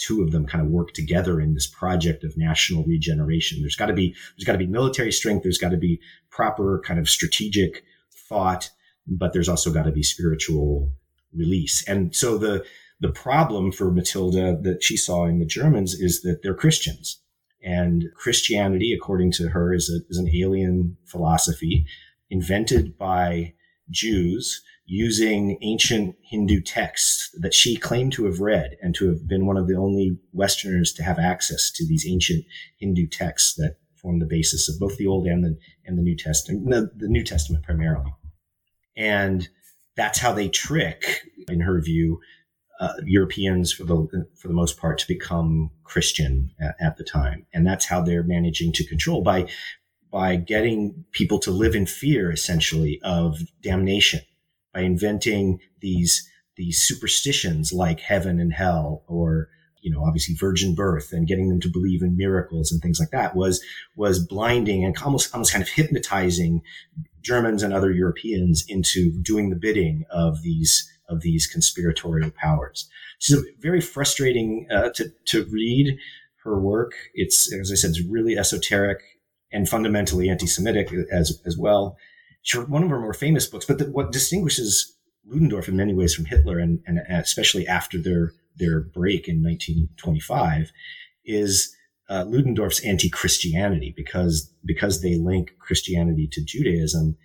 two 0.00 0.22
of 0.22 0.32
them 0.32 0.46
kind 0.46 0.64
of 0.64 0.70
work 0.70 0.92
together 0.92 1.40
in 1.40 1.54
this 1.54 1.66
project 1.66 2.24
of 2.24 2.36
national 2.36 2.84
regeneration. 2.84 3.60
There's 3.60 3.76
got 3.76 3.86
to 3.86 3.92
be 3.92 4.14
there's 4.36 4.44
got 4.44 4.52
to 4.52 4.58
be 4.58 4.66
military 4.66 5.12
strength. 5.12 5.42
There's 5.42 5.58
got 5.58 5.70
to 5.70 5.76
be 5.76 6.00
proper 6.30 6.82
kind 6.84 6.98
of 6.98 7.08
strategic 7.08 7.84
thought, 8.12 8.70
but 9.06 9.32
there's 9.32 9.48
also 9.48 9.72
got 9.72 9.84
to 9.84 9.92
be 9.92 10.02
spiritual 10.02 10.92
release. 11.32 11.86
And 11.86 12.14
so 12.14 12.38
the 12.38 12.64
the 13.00 13.10
problem 13.10 13.72
for 13.72 13.90
Matilda 13.90 14.58
that 14.62 14.82
she 14.82 14.96
saw 14.96 15.26
in 15.26 15.38
the 15.38 15.46
Germans 15.46 15.94
is 15.94 16.22
that 16.22 16.42
they're 16.42 16.54
Christians. 16.54 17.20
And 17.62 18.06
Christianity, 18.14 18.94
according 18.94 19.32
to 19.32 19.48
her, 19.48 19.74
is, 19.74 19.90
a, 19.90 20.00
is 20.10 20.16
an 20.16 20.30
alien 20.34 20.96
philosophy 21.04 21.86
invented 22.30 22.96
by 22.96 23.54
Jews 23.90 24.62
using 24.90 25.56
ancient 25.62 26.16
Hindu 26.20 26.60
texts 26.60 27.30
that 27.38 27.54
she 27.54 27.76
claimed 27.76 28.12
to 28.12 28.24
have 28.24 28.40
read 28.40 28.76
and 28.82 28.92
to 28.96 29.06
have 29.06 29.28
been 29.28 29.46
one 29.46 29.56
of 29.56 29.68
the 29.68 29.76
only 29.76 30.18
Westerners 30.32 30.92
to 30.94 31.04
have 31.04 31.16
access 31.16 31.70
to 31.70 31.86
these 31.86 32.04
ancient 32.08 32.44
Hindu 32.80 33.06
texts 33.06 33.54
that 33.54 33.76
form 33.94 34.18
the 34.18 34.26
basis 34.26 34.68
of 34.68 34.80
both 34.80 34.96
the 34.96 35.06
Old 35.06 35.28
and 35.28 35.44
the, 35.44 35.56
and 35.86 35.96
the 35.96 36.02
New 36.02 36.16
Testament, 36.16 36.68
the, 36.68 36.90
the 36.96 37.06
New 37.06 37.22
Testament 37.22 37.62
primarily. 37.62 38.12
And 38.96 39.48
that's 39.96 40.18
how 40.18 40.32
they 40.32 40.48
trick, 40.48 41.20
in 41.48 41.60
her 41.60 41.80
view, 41.80 42.18
uh, 42.80 42.94
Europeans 43.04 43.72
for 43.72 43.84
the 43.84 44.26
for 44.34 44.48
the 44.48 44.54
most 44.54 44.76
part 44.76 44.98
to 44.98 45.06
become 45.06 45.70
Christian 45.84 46.50
at, 46.60 46.74
at, 46.80 46.96
the 46.96 47.04
time, 47.04 47.46
and 47.52 47.66
that's 47.66 47.84
how 47.84 48.00
they're 48.00 48.22
managing 48.22 48.72
to 48.72 48.86
control 48.86 49.22
by 49.22 49.48
by 50.10 50.34
getting 50.36 51.04
people 51.12 51.38
to 51.40 51.50
live 51.50 51.74
in 51.74 51.84
fear, 51.84 52.32
essentially, 52.32 52.98
of 53.04 53.38
damnation 53.60 54.22
by 54.72 54.80
inventing 54.80 55.60
these 55.80 56.28
these 56.56 56.82
superstitions 56.82 57.72
like 57.72 58.00
heaven 58.00 58.38
and 58.38 58.52
hell 58.52 59.02
or 59.06 59.48
you 59.80 59.90
know 59.90 60.04
obviously 60.04 60.34
virgin 60.34 60.74
birth 60.74 61.12
and 61.12 61.26
getting 61.26 61.48
them 61.48 61.60
to 61.60 61.70
believe 61.70 62.02
in 62.02 62.16
miracles 62.16 62.70
and 62.70 62.82
things 62.82 63.00
like 63.00 63.10
that 63.10 63.34
was 63.34 63.62
was 63.96 64.24
blinding 64.24 64.84
and 64.84 64.96
almost 65.02 65.32
almost 65.34 65.52
kind 65.52 65.62
of 65.62 65.68
hypnotizing 65.68 66.62
Germans 67.22 67.62
and 67.62 67.72
other 67.72 67.90
Europeans 67.90 68.64
into 68.68 69.12
doing 69.22 69.50
the 69.50 69.56
bidding 69.56 70.04
of 70.10 70.42
these 70.42 70.90
of 71.08 71.22
these 71.22 71.46
conspiratorial 71.46 72.30
powers. 72.30 72.88
So 73.18 73.42
very 73.58 73.80
frustrating 73.80 74.66
uh, 74.70 74.90
to 74.90 75.10
to 75.26 75.44
read 75.46 75.98
her 76.44 76.58
work. 76.58 76.92
It's 77.14 77.52
as 77.52 77.70
I 77.70 77.74
said, 77.74 77.90
it's 77.90 78.02
really 78.02 78.38
esoteric 78.38 79.00
and 79.52 79.68
fundamentally 79.68 80.28
anti-Semitic 80.28 80.92
as 81.12 81.40
as 81.44 81.56
well 81.56 81.96
one 82.54 82.82
of 82.82 82.90
her 82.90 83.00
more 83.00 83.14
famous 83.14 83.46
books. 83.46 83.66
But 83.66 83.78
the, 83.78 83.84
what 83.86 84.12
distinguishes 84.12 84.96
Ludendorff 85.26 85.68
in 85.68 85.76
many 85.76 85.94
ways 85.94 86.14
from 86.14 86.24
Hitler, 86.24 86.58
and, 86.58 86.80
and 86.86 87.00
especially 87.08 87.66
after 87.66 87.98
their 87.98 88.32
their 88.56 88.80
break 88.80 89.28
in 89.28 89.42
1925, 89.42 90.70
is 91.24 91.74
uh, 92.08 92.24
Ludendorff's 92.26 92.84
anti-Christianity 92.84 93.94
because 93.96 94.52
because 94.64 95.00
they 95.00 95.16
link 95.16 95.52
Christianity 95.58 96.28
to 96.32 96.44
Judaism. 96.44 97.16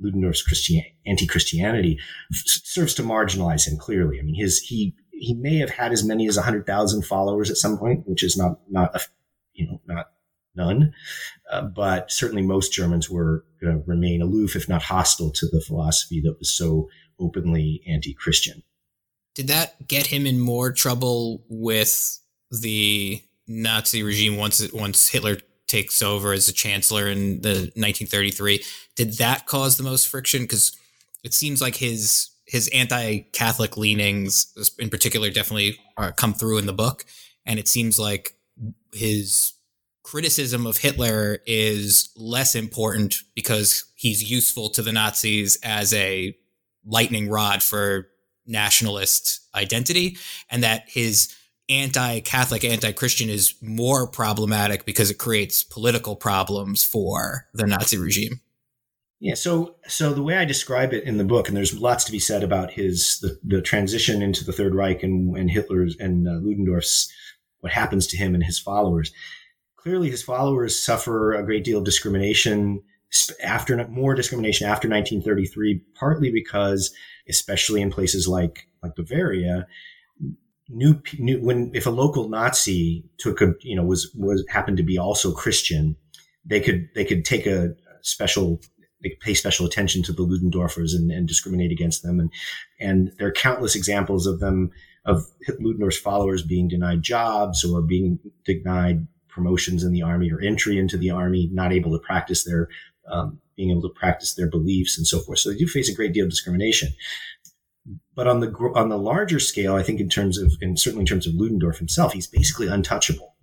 Ludendorff's 0.00 0.42
Christian, 0.42 0.82
anti-Christianity 1.06 2.00
f- 2.32 2.42
serves 2.44 2.94
to 2.94 3.02
marginalize 3.04 3.68
him 3.68 3.78
clearly. 3.78 4.18
I 4.18 4.22
mean, 4.22 4.34
his 4.34 4.58
he 4.58 4.96
he 5.12 5.34
may 5.34 5.58
have 5.58 5.70
had 5.70 5.92
as 5.92 6.04
many 6.04 6.26
as 6.26 6.36
hundred 6.36 6.66
thousand 6.66 7.02
followers 7.02 7.48
at 7.48 7.56
some 7.56 7.78
point, 7.78 8.08
which 8.08 8.24
is 8.24 8.36
not 8.36 8.58
not 8.68 8.94
a, 8.96 9.00
you 9.52 9.66
know 9.66 9.80
not 9.86 10.06
none. 10.54 10.92
Uh, 11.50 11.62
but 11.62 12.10
certainly 12.10 12.42
most 12.42 12.72
Germans 12.72 13.10
were 13.10 13.44
going 13.60 13.78
to 13.78 13.84
remain 13.86 14.22
aloof, 14.22 14.56
if 14.56 14.68
not 14.68 14.82
hostile, 14.82 15.30
to 15.30 15.46
the 15.46 15.60
philosophy 15.60 16.20
that 16.20 16.38
was 16.38 16.50
so 16.50 16.88
openly 17.18 17.82
anti 17.86 18.14
Christian. 18.14 18.62
Did 19.34 19.48
that 19.48 19.88
get 19.88 20.06
him 20.06 20.26
in 20.26 20.38
more 20.38 20.72
trouble 20.72 21.44
with 21.48 22.20
the 22.50 23.22
Nazi 23.46 24.02
regime 24.02 24.36
once 24.36 24.60
it, 24.60 24.72
once 24.72 25.08
Hitler 25.08 25.38
takes 25.66 26.02
over 26.02 26.32
as 26.32 26.48
a 26.48 26.52
chancellor 26.52 27.08
in 27.08 27.40
the 27.40 27.72
1933? 27.74 28.62
Did 28.94 29.14
that 29.14 29.46
cause 29.46 29.76
the 29.76 29.82
most 29.82 30.08
friction? 30.08 30.42
Because 30.42 30.76
it 31.24 31.34
seems 31.34 31.60
like 31.60 31.76
his 31.76 32.30
his 32.46 32.68
anti-Catholic 32.68 33.78
leanings, 33.78 34.74
in 34.78 34.90
particular, 34.90 35.30
definitely 35.30 35.78
are, 35.96 36.12
come 36.12 36.34
through 36.34 36.58
in 36.58 36.66
the 36.66 36.74
book, 36.74 37.06
and 37.46 37.58
it 37.58 37.68
seems 37.68 37.98
like 37.98 38.34
his 38.92 39.53
criticism 40.04 40.66
of 40.66 40.76
Hitler 40.76 41.38
is 41.46 42.10
less 42.14 42.54
important 42.54 43.16
because 43.34 43.84
he's 43.96 44.30
useful 44.30 44.68
to 44.70 44.82
the 44.82 44.92
Nazis 44.92 45.58
as 45.64 45.92
a 45.92 46.36
lightning 46.86 47.28
rod 47.28 47.62
for 47.62 48.08
nationalist 48.46 49.40
identity, 49.54 50.16
and 50.50 50.62
that 50.62 50.84
his 50.86 51.34
anti 51.68 52.20
Catholic, 52.20 52.64
anti 52.64 52.92
Christian 52.92 53.30
is 53.30 53.54
more 53.60 54.06
problematic 54.06 54.84
because 54.84 55.10
it 55.10 55.18
creates 55.18 55.64
political 55.64 56.14
problems 56.14 56.84
for 56.84 57.46
the 57.54 57.66
Nazi 57.66 57.96
regime. 57.96 58.40
Yeah, 59.20 59.34
so 59.34 59.76
so 59.88 60.12
the 60.12 60.22
way 60.22 60.36
I 60.36 60.44
describe 60.44 60.92
it 60.92 61.04
in 61.04 61.16
the 61.16 61.24
book, 61.24 61.48
and 61.48 61.56
there's 61.56 61.80
lots 61.80 62.04
to 62.04 62.12
be 62.12 62.18
said 62.18 62.42
about 62.42 62.72
his 62.72 63.20
the, 63.20 63.38
the 63.42 63.62
transition 63.62 64.20
into 64.20 64.44
the 64.44 64.52
Third 64.52 64.74
Reich 64.74 65.02
and, 65.02 65.34
and 65.36 65.50
Hitler's 65.50 65.96
and 65.98 66.28
uh, 66.28 66.32
Ludendorff's 66.32 67.10
what 67.60 67.72
happens 67.72 68.06
to 68.08 68.18
him 68.18 68.34
and 68.34 68.44
his 68.44 68.58
followers 68.58 69.10
clearly 69.84 70.10
his 70.10 70.22
followers 70.22 70.82
suffer 70.82 71.34
a 71.34 71.44
great 71.44 71.62
deal 71.62 71.78
of 71.78 71.84
discrimination 71.84 72.82
after 73.44 73.86
more 73.88 74.14
discrimination 74.14 74.66
after 74.66 74.88
1933, 74.88 75.80
partly 75.94 76.32
because, 76.32 76.92
especially 77.28 77.80
in 77.80 77.90
places 77.90 78.26
like 78.26 78.66
like 78.82 78.96
Bavaria, 78.96 79.66
new, 80.68 81.00
new 81.18 81.40
when 81.40 81.70
if 81.74 81.86
a 81.86 81.90
local 81.90 82.28
Nazi 82.28 83.04
took 83.18 83.40
a 83.40 83.54
you 83.60 83.76
know 83.76 83.84
was 83.84 84.10
was 84.16 84.44
happened 84.48 84.78
to 84.78 84.82
be 84.82 84.98
also 84.98 85.32
Christian, 85.32 85.96
they 86.44 86.60
could 86.60 86.88
they 86.94 87.04
could 87.04 87.24
take 87.24 87.46
a 87.46 87.74
special 88.00 88.60
they 89.02 89.10
could 89.10 89.20
pay 89.20 89.34
special 89.34 89.66
attention 89.66 90.02
to 90.02 90.12
the 90.12 90.24
Ludendorffers 90.24 90.94
and, 90.94 91.10
and 91.10 91.28
discriminate 91.28 91.70
against 91.70 92.02
them, 92.02 92.18
and 92.18 92.32
and 92.80 93.12
there 93.18 93.28
are 93.28 93.32
countless 93.32 93.76
examples 93.76 94.26
of 94.26 94.40
them 94.40 94.70
of 95.04 95.26
Ludendorff's 95.60 95.98
followers 95.98 96.42
being 96.42 96.68
denied 96.68 97.02
jobs 97.02 97.62
or 97.62 97.82
being 97.82 98.18
denied 98.46 99.06
promotions 99.34 99.82
in 99.82 99.92
the 99.92 100.02
army 100.02 100.30
or 100.30 100.40
entry 100.40 100.78
into 100.78 100.96
the 100.96 101.10
army, 101.10 101.50
not 101.52 101.72
able 101.72 101.92
to 101.92 101.98
practice 101.98 102.44
their, 102.44 102.68
um, 103.10 103.40
being 103.56 103.70
able 103.70 103.82
to 103.82 103.88
practice 103.88 104.34
their 104.34 104.48
beliefs 104.48 104.96
and 104.96 105.06
so 105.06 105.18
forth. 105.18 105.40
So 105.40 105.50
they 105.50 105.56
do 105.56 105.66
face 105.66 105.88
a 105.88 105.94
great 105.94 106.12
deal 106.12 106.24
of 106.24 106.30
discrimination. 106.30 106.90
But 108.14 108.28
on 108.28 108.40
the 108.40 108.50
on 108.74 108.88
the 108.88 108.96
larger 108.96 109.40
scale, 109.40 109.74
I 109.74 109.82
think 109.82 110.00
in 110.00 110.08
terms 110.08 110.38
of, 110.38 110.52
and 110.62 110.78
certainly 110.78 111.02
in 111.02 111.06
terms 111.06 111.26
of 111.26 111.34
Ludendorff 111.34 111.78
himself, 111.78 112.14
he's 112.14 112.26
basically 112.26 112.68
untouchable 112.68 113.34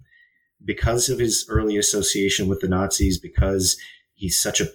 because 0.63 1.09
of 1.09 1.19
his 1.19 1.45
early 1.49 1.77
association 1.77 2.47
with 2.47 2.61
the 2.61 2.67
Nazis, 2.67 3.19
because 3.19 3.77
he's 4.13 4.39
such 4.39 4.59
a 4.59 4.65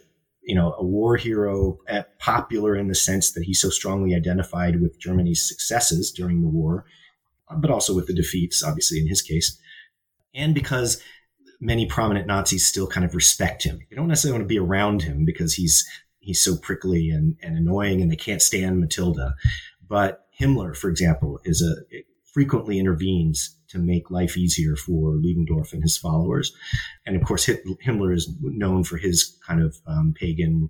you 0.43 0.55
know 0.55 0.77
a 0.79 0.85
war 0.85 1.17
hero, 1.17 1.79
popular 2.21 2.77
in 2.77 2.87
the 2.87 2.95
sense 2.95 3.33
that 3.33 3.43
he's 3.43 3.61
so 3.61 3.71
strongly 3.71 4.14
identified 4.14 4.81
with 4.81 5.01
Germany's 5.01 5.43
successes 5.45 6.12
during 6.12 6.43
the 6.43 6.49
war, 6.49 6.85
but 7.57 7.71
also 7.71 7.93
with 7.93 8.07
the 8.07 8.14
defeats, 8.14 8.62
obviously 8.62 9.01
in 9.01 9.09
his 9.09 9.23
case 9.23 9.59
and 10.37 10.55
because 10.55 11.03
many 11.61 11.87
prominent 11.87 12.26
Nazis 12.26 12.66
still 12.66 12.87
kind 12.87 13.05
of 13.05 13.14
respect 13.14 13.62
him. 13.62 13.80
They 13.91 13.97
don't 13.97 14.09
necessarily 14.09 14.39
want 14.39 14.49
to 14.49 14.55
be 14.55 14.59
around 14.59 15.03
him 15.03 15.24
because 15.24 15.55
he's 15.55 15.87
he's 16.18 16.41
so 16.41 16.57
prickly 16.57 17.09
and, 17.11 17.37
and 17.43 17.57
annoying 17.57 18.03
and 18.03 18.11
they 18.11 18.16
can't 18.16 18.43
stand 18.43 18.80
Matilda. 18.80 19.34
But 19.89 20.26
Himmler, 20.39 20.76
for 20.76 20.91
example, 20.91 21.41
is 21.45 21.62
a 21.62 21.76
frequently 22.34 22.78
intervenes 22.78 23.57
to 23.68 23.78
make 23.78 24.11
life 24.11 24.37
easier 24.37 24.76
for 24.76 25.12
Ludendorff 25.16 25.72
and 25.72 25.82
his 25.82 25.97
followers. 25.97 26.53
And 27.07 27.16
of 27.16 27.24
course, 27.24 27.47
Himmler 27.47 28.14
is 28.14 28.30
known 28.43 28.84
for 28.84 28.97
his 28.97 29.39
kind 29.47 29.62
of 29.62 29.76
um, 29.87 30.14
pagan 30.14 30.68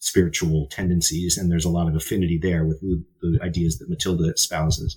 spiritual 0.00 0.66
tendencies, 0.66 1.36
and 1.36 1.50
there's 1.50 1.64
a 1.64 1.70
lot 1.70 1.88
of 1.88 1.96
affinity 1.96 2.38
there 2.40 2.64
with 2.64 2.80
the 2.80 3.38
ideas 3.42 3.78
that 3.78 3.88
Matilda 3.88 4.32
espouses. 4.32 4.96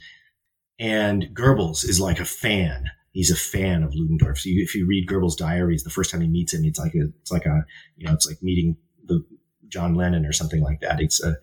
And 0.80 1.30
Goebbels 1.34 1.88
is 1.88 1.99
like 1.99 2.20
a 2.20 2.26
fan. 2.26 2.86
He's 3.12 3.32
a 3.32 3.36
fan 3.36 3.84
of 3.84 3.93
Ludendorff. 3.93 4.39
So 4.39 4.49
you, 4.49 4.64
if 4.64 4.74
you 4.74 4.86
read 4.86 5.07
Goebbels' 5.07 5.38
diaries, 5.38 5.84
the 5.84 5.89
first 5.89 6.12
time 6.12 6.22
he 6.22 6.28
meets 6.28 6.53
him, 6.53 6.64
it's 6.66 6.80
like 6.80 6.95
a, 6.95 7.09
it's 7.22 7.32
like 7.32 7.45
a, 7.45 7.66
you 7.97 8.07
know, 8.07 8.14
it's 8.14 8.28
like 8.28 8.41
meeting 8.41 8.78
the 9.05 9.26
John 9.68 9.95
Lennon 9.95 10.26
or 10.26 10.32
something 10.32 10.62
like 10.62 10.80
that. 10.82 11.01
It's 11.01 11.22
a, 11.22 11.36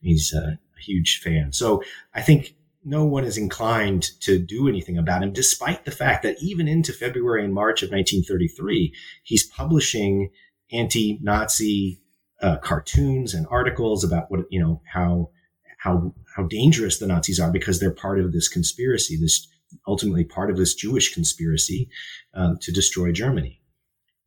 he's 0.00 0.32
a, 0.32 0.58
huge 0.78 1.20
fan. 1.20 1.52
So 1.52 1.82
I 2.14 2.22
think 2.22 2.54
no 2.84 3.04
one 3.04 3.24
is 3.24 3.36
inclined 3.36 4.02
to 4.20 4.38
do 4.38 4.68
anything 4.68 4.96
about 4.96 5.22
him, 5.22 5.32
despite 5.32 5.84
the 5.84 5.90
fact 5.90 6.22
that 6.22 6.36
even 6.40 6.68
into 6.68 6.92
February 6.92 7.44
and 7.44 7.52
March 7.52 7.82
of 7.82 7.90
1933, 7.90 8.94
he's 9.24 9.44
publishing 9.44 10.30
anti-Nazi 10.70 12.00
uh, 12.40 12.58
cartoons 12.58 13.34
and 13.34 13.46
articles 13.50 14.04
about 14.04 14.30
what 14.30 14.40
you 14.50 14.60
know 14.60 14.82
how 14.92 15.30
how 15.78 16.14
how 16.34 16.42
dangerous 16.44 16.98
the 16.98 17.06
Nazis 17.06 17.40
are 17.40 17.50
because 17.50 17.80
they're 17.80 17.90
part 17.90 18.20
of 18.20 18.32
this 18.32 18.48
conspiracy, 18.48 19.16
this 19.16 19.48
ultimately 19.86 20.24
part 20.24 20.50
of 20.50 20.56
this 20.56 20.74
Jewish 20.74 21.14
conspiracy 21.14 21.88
um, 22.34 22.58
to 22.60 22.72
destroy 22.72 23.12
Germany, 23.12 23.60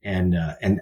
and 0.04 0.36
uh, 0.36 0.56
and 0.62 0.82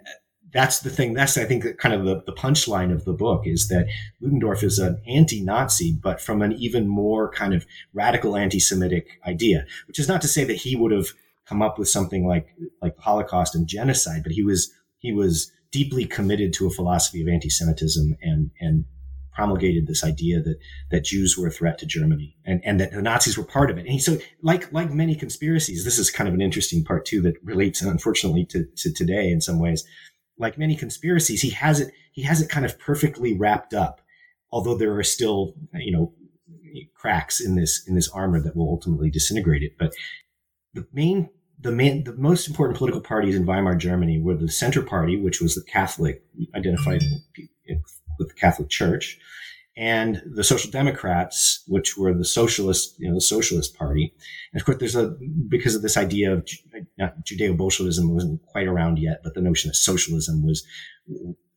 that's 0.51 0.79
the 0.79 0.89
thing. 0.89 1.13
That's 1.13 1.37
I 1.37 1.45
think 1.45 1.77
kind 1.77 1.93
of 1.93 2.05
the, 2.05 2.23
the 2.25 2.33
punchline 2.33 2.91
of 2.93 3.05
the 3.05 3.13
book 3.13 3.45
is 3.45 3.67
that 3.67 3.87
Ludendorff 4.21 4.63
is 4.63 4.79
an 4.79 5.01
anti-Nazi, 5.07 5.97
but 6.01 6.21
from 6.21 6.41
an 6.41 6.53
even 6.53 6.87
more 6.87 7.29
kind 7.31 7.53
of 7.53 7.65
radical 7.93 8.35
anti-Semitic 8.35 9.19
idea. 9.25 9.65
Which 9.87 9.99
is 9.99 10.07
not 10.07 10.21
to 10.21 10.27
say 10.27 10.43
that 10.45 10.55
he 10.55 10.75
would 10.75 10.91
have 10.91 11.07
come 11.45 11.61
up 11.61 11.77
with 11.77 11.89
something 11.89 12.25
like 12.27 12.47
like 12.81 12.97
Holocaust 12.97 13.55
and 13.55 13.67
genocide, 13.67 14.23
but 14.23 14.31
he 14.31 14.43
was 14.43 14.71
he 14.99 15.11
was 15.11 15.51
deeply 15.71 16.05
committed 16.05 16.53
to 16.53 16.67
a 16.67 16.71
philosophy 16.71 17.21
of 17.21 17.27
anti-Semitism 17.27 18.17
and 18.21 18.51
and 18.59 18.85
promulgated 19.37 19.85
this 19.85 20.03
idea 20.03 20.41
that 20.41 20.57
that 20.89 21.05
Jews 21.05 21.37
were 21.37 21.47
a 21.47 21.51
threat 21.51 21.77
to 21.77 21.85
Germany 21.85 22.35
and, 22.43 22.59
and 22.65 22.79
that 22.79 22.91
the 22.91 23.03
Nazis 23.03 23.37
were 23.37 23.43
part 23.43 23.69
of 23.69 23.77
it. 23.77 23.85
And 23.85 24.01
so 24.01 24.17
like 24.41 24.73
like 24.73 24.91
many 24.91 25.15
conspiracies, 25.15 25.85
this 25.85 25.99
is 25.99 26.09
kind 26.09 26.27
of 26.27 26.33
an 26.33 26.41
interesting 26.41 26.83
part 26.83 27.05
too 27.05 27.21
that 27.21 27.35
relates 27.43 27.83
unfortunately 27.83 28.45
to, 28.45 28.65
to 28.77 28.91
today 28.91 29.29
in 29.29 29.39
some 29.39 29.59
ways. 29.59 29.85
Like 30.39 30.57
many 30.57 30.75
conspiracies, 30.75 31.41
he 31.41 31.51
has 31.51 31.79
it 31.79 31.93
he 32.11 32.23
has 32.23 32.41
it 32.41 32.49
kind 32.49 32.65
of 32.65 32.79
perfectly 32.79 33.37
wrapped 33.37 33.75
up, 33.75 34.01
although 34.51 34.75
there 34.75 34.95
are 34.95 35.03
still, 35.03 35.53
you 35.73 35.91
know, 35.91 36.13
cracks 36.95 37.39
in 37.39 37.55
this 37.55 37.87
in 37.87 37.93
this 37.93 38.09
armor 38.09 38.41
that 38.41 38.55
will 38.55 38.69
ultimately 38.69 39.11
disintegrate 39.11 39.61
it. 39.61 39.77
But 39.77 39.93
the 40.73 40.87
main 40.91 41.29
the 41.59 41.71
main, 41.71 42.03
the 42.03 42.13
most 42.13 42.47
important 42.47 42.77
political 42.77 43.01
parties 43.01 43.35
in 43.35 43.45
Weimar 43.45 43.75
Germany 43.75 44.19
were 44.19 44.35
the 44.35 44.49
Center 44.49 44.81
Party, 44.81 45.19
which 45.19 45.41
was 45.41 45.55
the 45.55 45.63
Catholic, 45.63 46.23
identified 46.55 47.01
with 48.17 48.29
the 48.29 48.33
Catholic 48.33 48.69
Church, 48.69 49.17
and 49.77 50.23
the 50.25 50.43
Social 50.43 50.71
Democrats, 50.71 51.63
which 51.67 51.97
were 51.97 52.13
the 52.13 52.25
socialist, 52.25 52.95
you 52.99 53.07
know, 53.07 53.13
the 53.13 53.21
Socialist 53.21 53.77
Party. 53.77 54.11
And 54.51 54.59
of 54.59 54.65
course, 54.65 54.79
there's 54.79 54.95
a 54.95 55.15
because 55.47 55.75
of 55.75 55.83
this 55.83 55.97
idea 55.97 56.33
of 56.33 56.47
Judeo-Bolshevism 57.23 58.13
wasn't 58.13 58.41
quite 58.47 58.67
around 58.67 58.97
yet, 58.97 59.21
but 59.23 59.35
the 59.35 59.41
notion 59.41 59.69
that 59.69 59.75
socialism 59.75 60.43
was 60.43 60.65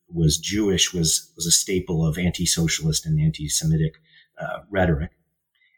was 0.07 0.37
Jewish 0.37 0.93
was 0.93 1.31
was 1.35 1.47
a 1.47 1.51
staple 1.51 2.05
of 2.05 2.17
anti-socialist 2.17 3.05
and 3.05 3.19
anti-Semitic 3.19 3.95
uh, 4.39 4.59
rhetoric, 4.69 5.11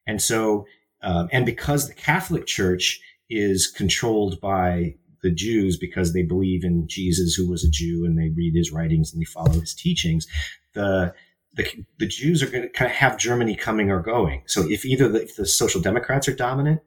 and 0.06 0.22
so 0.22 0.66
um, 1.02 1.30
and 1.32 1.46
because 1.46 1.88
the 1.88 1.94
Catholic 1.94 2.46
Church 2.46 3.00
is 3.30 3.68
controlled 3.68 4.42
by 4.42 4.96
the 5.24 5.32
Jews 5.32 5.78
because 5.78 6.14
they 6.14 6.22
believe 6.22 6.64
in 6.64 6.88
Jesus, 6.88 7.34
who 7.34 7.50
was 7.50 7.64
a 7.64 7.72
Jew, 7.72 8.06
and 8.06 8.18
they 8.18 8.30
read 8.30 8.54
his 8.56 8.72
writings 8.72 9.12
and 9.12 9.22
they 9.22 9.26
follow 9.26 9.60
his 9.60 9.74
teachings. 9.74 10.28
The 10.74 11.14
the, 11.56 11.86
the 12.00 12.08
Jews 12.08 12.42
are 12.42 12.48
going 12.48 12.64
to 12.64 12.70
kind 12.70 12.90
of 12.90 12.98
have 12.98 13.18
Germany 13.18 13.56
coming 13.56 13.92
or 13.92 14.02
going. 14.02 14.42
So 14.48 14.68
if 14.68 14.86
either 14.86 15.08
the, 15.08 15.22
if 15.22 15.36
the 15.36 15.46
social 15.46 15.80
democrats 15.80 16.28
are 16.28 16.36
dominant, 16.36 16.82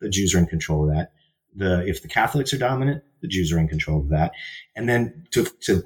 the 0.00 0.10
Jews 0.10 0.34
are 0.34 0.38
in 0.38 0.46
control 0.46 0.84
of 0.84 0.94
that. 0.94 1.12
The 1.54 1.86
if 1.86 2.02
the 2.02 2.08
Catholics 2.08 2.52
are 2.52 2.58
dominant, 2.58 3.02
the 3.22 3.28
Jews 3.28 3.52
are 3.52 3.58
in 3.58 3.66
control 3.66 4.00
of 4.00 4.08
that. 4.10 4.32
And 4.76 4.88
then 4.88 5.26
to 5.32 5.44
to 5.62 5.82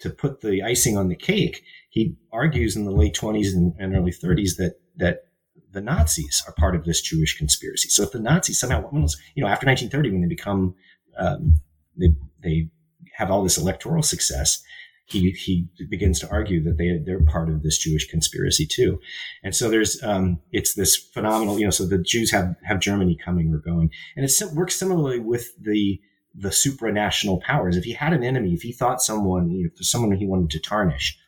to 0.00 0.10
put 0.10 0.40
the 0.40 0.62
icing 0.62 0.96
on 0.96 1.08
the 1.08 1.16
cake, 1.16 1.62
he 1.90 2.16
argues 2.32 2.76
in 2.76 2.84
the 2.84 2.92
late 2.92 3.14
20s 3.14 3.54
and, 3.54 3.74
and 3.78 3.94
early 3.94 4.12
30s 4.12 4.56
that 4.56 4.74
that 4.96 5.24
the 5.72 5.80
Nazis 5.80 6.42
are 6.46 6.54
part 6.54 6.74
of 6.74 6.84
this 6.84 7.00
Jewish 7.00 7.36
conspiracy. 7.36 7.88
So 7.88 8.02
if 8.02 8.12
the 8.12 8.20
Nazis 8.20 8.58
somehow, 8.58 8.90
you 9.34 9.42
know, 9.42 9.48
after 9.48 9.66
1930, 9.66 10.10
when 10.10 10.20
they 10.20 10.26
become, 10.26 10.74
um, 11.20 11.60
they, 11.96 12.14
they 12.42 12.68
have 13.14 13.30
all 13.30 13.42
this 13.42 13.58
electoral 13.58 14.02
success, 14.02 14.62
he, 15.04 15.32
he 15.32 15.66
begins 15.88 16.20
to 16.20 16.30
argue 16.30 16.62
that 16.62 16.78
they, 16.78 17.00
they're 17.04 17.24
part 17.24 17.50
of 17.50 17.62
this 17.62 17.78
Jewish 17.78 18.08
conspiracy 18.08 18.66
too. 18.66 19.00
And 19.42 19.54
so 19.54 19.68
there's, 19.68 20.00
um, 20.02 20.40
it's 20.52 20.74
this 20.74 20.96
phenomenal, 20.96 21.58
you 21.58 21.64
know, 21.64 21.70
so 21.70 21.84
the 21.84 21.98
Jews 21.98 22.30
have, 22.30 22.54
have 22.64 22.80
Germany 22.80 23.18
coming 23.22 23.52
or 23.52 23.58
going. 23.58 23.90
And 24.16 24.24
it 24.24 24.42
works 24.54 24.76
similarly 24.76 25.18
with 25.18 25.50
the, 25.60 26.00
the 26.34 26.50
supranational 26.50 27.42
powers. 27.42 27.76
If 27.76 27.84
he 27.84 27.92
had 27.92 28.12
an 28.12 28.22
enemy, 28.22 28.54
if 28.54 28.62
he 28.62 28.72
thought 28.72 29.02
someone, 29.02 29.50
you 29.50 29.64
know, 29.64 29.70
someone 29.80 30.12
he 30.12 30.26
wanted 30.26 30.50
to 30.50 30.60
tarnish, 30.60 31.18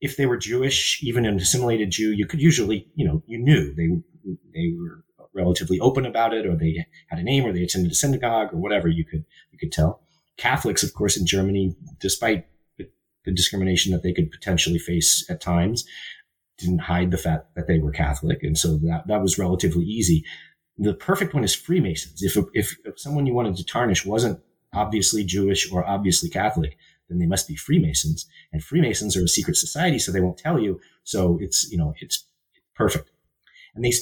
if 0.00 0.16
they 0.16 0.24
were 0.24 0.38
Jewish, 0.38 1.02
even 1.02 1.26
an 1.26 1.36
assimilated 1.36 1.90
Jew, 1.90 2.12
you 2.12 2.26
could 2.26 2.40
usually, 2.40 2.88
you 2.94 3.06
know, 3.06 3.22
you 3.26 3.38
knew 3.38 3.74
they 3.74 3.88
they 4.54 4.72
were 4.78 5.04
relatively 5.34 5.78
open 5.80 6.06
about 6.06 6.34
it, 6.34 6.46
or 6.46 6.56
they 6.56 6.86
had 7.08 7.18
a 7.18 7.22
name, 7.22 7.44
or 7.44 7.52
they 7.52 7.62
attended 7.62 7.92
a 7.92 7.94
synagogue, 7.94 8.52
or 8.52 8.58
whatever. 8.58 8.88
You 8.88 9.04
could 9.04 9.24
you 9.52 9.58
could 9.58 9.72
tell. 9.72 10.02
Catholics, 10.36 10.82
of 10.82 10.94
course, 10.94 11.16
in 11.16 11.26
Germany, 11.26 11.76
despite 11.98 12.46
the 12.78 13.32
discrimination 13.32 13.92
that 13.92 14.02
they 14.02 14.12
could 14.12 14.30
potentially 14.30 14.78
face 14.78 15.28
at 15.28 15.40
times, 15.40 15.84
didn't 16.58 16.78
hide 16.78 17.10
the 17.10 17.18
fact 17.18 17.54
that 17.54 17.66
they 17.66 17.78
were 17.78 17.92
Catholic, 17.92 18.42
and 18.42 18.56
so 18.56 18.76
that 18.78 19.06
that 19.06 19.22
was 19.22 19.38
relatively 19.38 19.84
easy. 19.84 20.24
The 20.78 20.94
perfect 20.94 21.34
one 21.34 21.44
is 21.44 21.54
Freemasons. 21.54 22.22
If 22.22 22.36
if, 22.54 22.76
if 22.84 22.98
someone 22.98 23.26
you 23.26 23.34
wanted 23.34 23.56
to 23.56 23.64
tarnish 23.64 24.06
wasn't 24.06 24.40
obviously 24.72 25.24
Jewish 25.24 25.70
or 25.70 25.84
obviously 25.84 26.30
Catholic, 26.30 26.76
then 27.08 27.18
they 27.18 27.26
must 27.26 27.48
be 27.48 27.56
Freemasons. 27.56 28.26
And 28.52 28.62
Freemasons 28.62 29.16
are 29.16 29.24
a 29.24 29.28
secret 29.28 29.56
society, 29.56 29.98
so 29.98 30.12
they 30.12 30.20
won't 30.20 30.38
tell 30.38 30.58
you. 30.58 30.80
So 31.04 31.38
it's, 31.40 31.70
you 31.70 31.76
know, 31.76 31.92
it's 32.00 32.24
perfect. 32.74 33.10
And 33.74 33.84
they, 33.84 33.92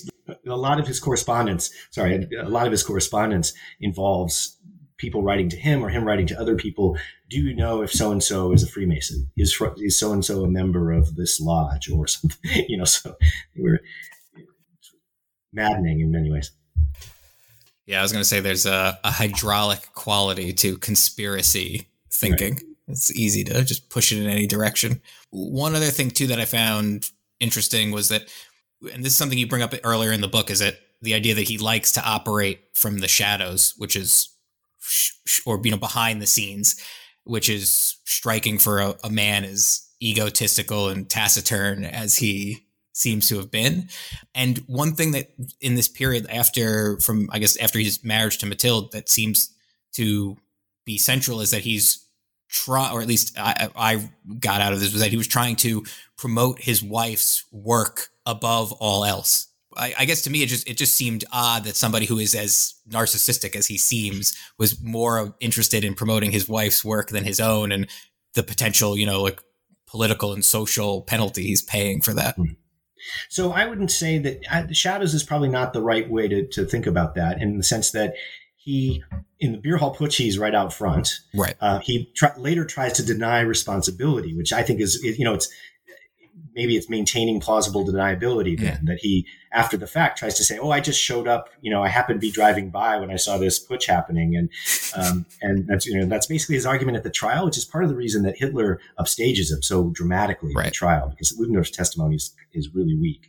a 0.46 0.56
lot 0.56 0.80
of 0.80 0.86
his 0.86 1.00
correspondence, 1.00 1.70
sorry, 1.90 2.28
a 2.40 2.48
lot 2.48 2.66
of 2.66 2.72
his 2.72 2.82
correspondence 2.82 3.52
involves 3.80 4.56
people 4.98 5.22
writing 5.22 5.48
to 5.48 5.56
him 5.56 5.82
or 5.84 5.88
him 5.88 6.04
writing 6.04 6.26
to 6.26 6.40
other 6.40 6.56
people. 6.56 6.98
Do 7.30 7.38
you 7.40 7.54
know 7.54 7.82
if 7.82 7.92
so 7.92 8.10
and 8.10 8.22
so 8.22 8.52
is 8.52 8.62
a 8.62 8.66
Freemason? 8.66 9.30
Is 9.36 9.56
so 9.98 10.12
and 10.12 10.24
so 10.24 10.44
a 10.44 10.48
member 10.48 10.92
of 10.92 11.14
this 11.16 11.40
lodge 11.40 11.90
or 11.90 12.06
something? 12.06 12.38
You 12.68 12.76
know, 12.76 12.84
so 12.84 13.16
they 13.56 13.62
were 13.62 13.80
maddening 15.52 16.00
in 16.00 16.10
many 16.10 16.30
ways. 16.30 16.50
Yeah, 17.86 18.00
I 18.00 18.02
was 18.02 18.12
going 18.12 18.20
to 18.20 18.28
say 18.28 18.40
there's 18.40 18.66
a, 18.66 18.98
a, 19.02 19.10
hydraulic 19.10 19.94
quality 19.94 20.52
to 20.52 20.76
conspiracy 20.76 21.88
thinking. 22.10 22.54
Right. 22.54 22.62
It's 22.88 23.10
easy 23.12 23.44
to 23.44 23.64
just 23.64 23.88
push 23.88 24.12
it 24.12 24.22
in 24.22 24.28
any 24.28 24.46
direction. 24.46 25.00
One 25.30 25.74
other 25.74 25.86
thing 25.86 26.10
too 26.10 26.26
that 26.26 26.38
I 26.38 26.44
found 26.44 27.10
interesting 27.40 27.90
was 27.90 28.10
that, 28.10 28.28
and 28.82 29.04
this 29.04 29.12
is 29.12 29.16
something 29.16 29.38
you 29.38 29.46
bring 29.46 29.62
up 29.62 29.74
earlier 29.84 30.12
in 30.12 30.20
the 30.20 30.28
book, 30.28 30.50
is 30.50 30.60
that 30.60 30.78
the 31.00 31.14
idea 31.14 31.34
that 31.34 31.48
he 31.48 31.58
likes 31.58 31.92
to 31.92 32.04
operate 32.04 32.60
from 32.74 32.98
the 32.98 33.08
shadows, 33.08 33.74
which 33.78 33.96
is, 33.96 34.28
or 35.46 35.60
you 35.62 35.70
know, 35.70 35.76
behind 35.76 36.20
the 36.20 36.26
scenes, 36.26 36.76
which 37.24 37.48
is 37.48 37.96
striking 38.04 38.58
for 38.58 38.80
a, 38.80 38.94
a 39.04 39.10
man 39.10 39.44
as 39.44 39.86
egotistical 40.02 40.88
and 40.88 41.10
taciturn 41.10 41.84
as 41.84 42.16
he 42.16 42.64
seems 42.92 43.28
to 43.28 43.36
have 43.36 43.50
been. 43.50 43.88
And 44.34 44.58
one 44.66 44.94
thing 44.94 45.12
that 45.12 45.30
in 45.60 45.76
this 45.76 45.88
period 45.88 46.26
after 46.30 46.98
from 47.00 47.28
I 47.32 47.38
guess 47.38 47.56
after 47.58 47.78
his 47.78 48.02
marriage 48.02 48.38
to 48.38 48.46
Mathilde 48.46 48.92
that 48.92 49.08
seems 49.08 49.54
to 49.92 50.36
be 50.84 50.98
central 50.98 51.40
is 51.40 51.50
that 51.50 51.62
he's 51.62 52.04
try, 52.48 52.90
or 52.90 53.00
at 53.00 53.06
least 53.06 53.38
I, 53.38 53.68
I 53.76 54.10
got 54.40 54.60
out 54.60 54.72
of 54.72 54.80
this 54.80 54.92
was 54.92 55.02
that 55.02 55.10
he 55.10 55.16
was 55.16 55.28
trying 55.28 55.56
to 55.56 55.84
promote 56.16 56.60
his 56.60 56.82
wife's 56.82 57.44
work 57.52 58.08
above 58.28 58.72
all 58.72 59.04
else. 59.04 59.48
I, 59.76 59.94
I, 60.00 60.04
guess 60.04 60.22
to 60.22 60.30
me, 60.30 60.42
it 60.42 60.46
just 60.46 60.68
it 60.68 60.76
just 60.76 60.94
seemed 60.94 61.24
odd 61.32 61.64
that 61.64 61.76
somebody 61.76 62.06
who 62.06 62.18
is 62.18 62.34
as 62.34 62.74
narcissistic 62.88 63.56
as 63.56 63.66
he 63.66 63.78
seems 63.78 64.36
was 64.58 64.80
more 64.82 65.34
interested 65.40 65.84
in 65.84 65.94
promoting 65.94 66.30
his 66.30 66.48
wife's 66.48 66.84
work 66.84 67.08
than 67.08 67.24
his 67.24 67.40
own, 67.40 67.72
and 67.72 67.88
the 68.34 68.42
potential, 68.42 68.96
you 68.96 69.06
know, 69.06 69.22
like 69.22 69.42
political 69.86 70.32
and 70.32 70.44
social 70.44 71.02
penalty 71.02 71.44
he's 71.44 71.62
paying 71.62 72.00
for 72.00 72.12
that. 72.14 72.36
Hmm. 72.36 72.52
So 73.28 73.52
I 73.52 73.66
wouldn't 73.66 73.90
say 73.90 74.18
that 74.18 74.76
shadows 74.76 75.14
is 75.14 75.22
probably 75.22 75.48
not 75.48 75.72
the 75.72 75.82
right 75.82 76.08
way 76.10 76.28
to, 76.28 76.46
to 76.48 76.64
think 76.64 76.86
about 76.86 77.14
that 77.14 77.40
in 77.40 77.56
the 77.56 77.64
sense 77.64 77.92
that 77.92 78.14
he 78.56 79.02
in 79.40 79.52
the 79.52 79.58
beer 79.58 79.76
hall 79.76 79.94
putsch 79.94 80.16
he's 80.16 80.36
right 80.36 80.54
out 80.54 80.72
front 80.72 81.20
right 81.32 81.54
uh, 81.60 81.78
he 81.78 82.12
later 82.36 82.64
tries 82.64 82.92
to 82.92 83.04
deny 83.04 83.40
responsibility 83.40 84.36
which 84.36 84.52
i 84.52 84.62
think 84.62 84.80
is 84.80 85.00
you 85.02 85.24
know 85.24 85.32
it's 85.32 85.48
maybe 86.58 86.76
it's 86.76 86.90
maintaining 86.90 87.38
plausible 87.38 87.86
deniability 87.86 88.58
then 88.58 88.66
yeah. 88.66 88.78
that 88.82 88.98
he 88.98 89.24
after 89.52 89.76
the 89.76 89.86
fact 89.86 90.18
tries 90.18 90.34
to 90.34 90.42
say 90.42 90.58
oh 90.58 90.70
i 90.70 90.80
just 90.80 91.00
showed 91.00 91.28
up 91.28 91.48
you 91.60 91.70
know 91.70 91.82
i 91.84 91.88
happened 91.88 92.20
to 92.20 92.26
be 92.26 92.32
driving 92.32 92.68
by 92.68 92.96
when 92.98 93.10
i 93.12 93.16
saw 93.16 93.38
this 93.38 93.64
putsch 93.64 93.86
happening 93.86 94.34
and 94.36 94.50
um, 94.96 95.24
and 95.42 95.68
that's 95.68 95.86
you 95.86 95.96
know 95.96 96.04
that's 96.04 96.26
basically 96.26 96.56
his 96.56 96.66
argument 96.66 96.96
at 96.96 97.04
the 97.04 97.10
trial 97.10 97.46
which 97.46 97.56
is 97.56 97.64
part 97.64 97.84
of 97.84 97.90
the 97.90 97.96
reason 97.96 98.24
that 98.24 98.36
hitler 98.36 98.80
upstages 98.98 99.52
him 99.52 99.62
so 99.62 99.90
dramatically 99.90 100.52
right. 100.54 100.66
at 100.66 100.72
the 100.72 100.74
trial 100.74 101.08
because 101.08 101.32
ludendorff's 101.38 101.70
testimony 101.70 102.16
is, 102.16 102.34
is 102.52 102.74
really 102.74 102.96
weak 102.96 103.28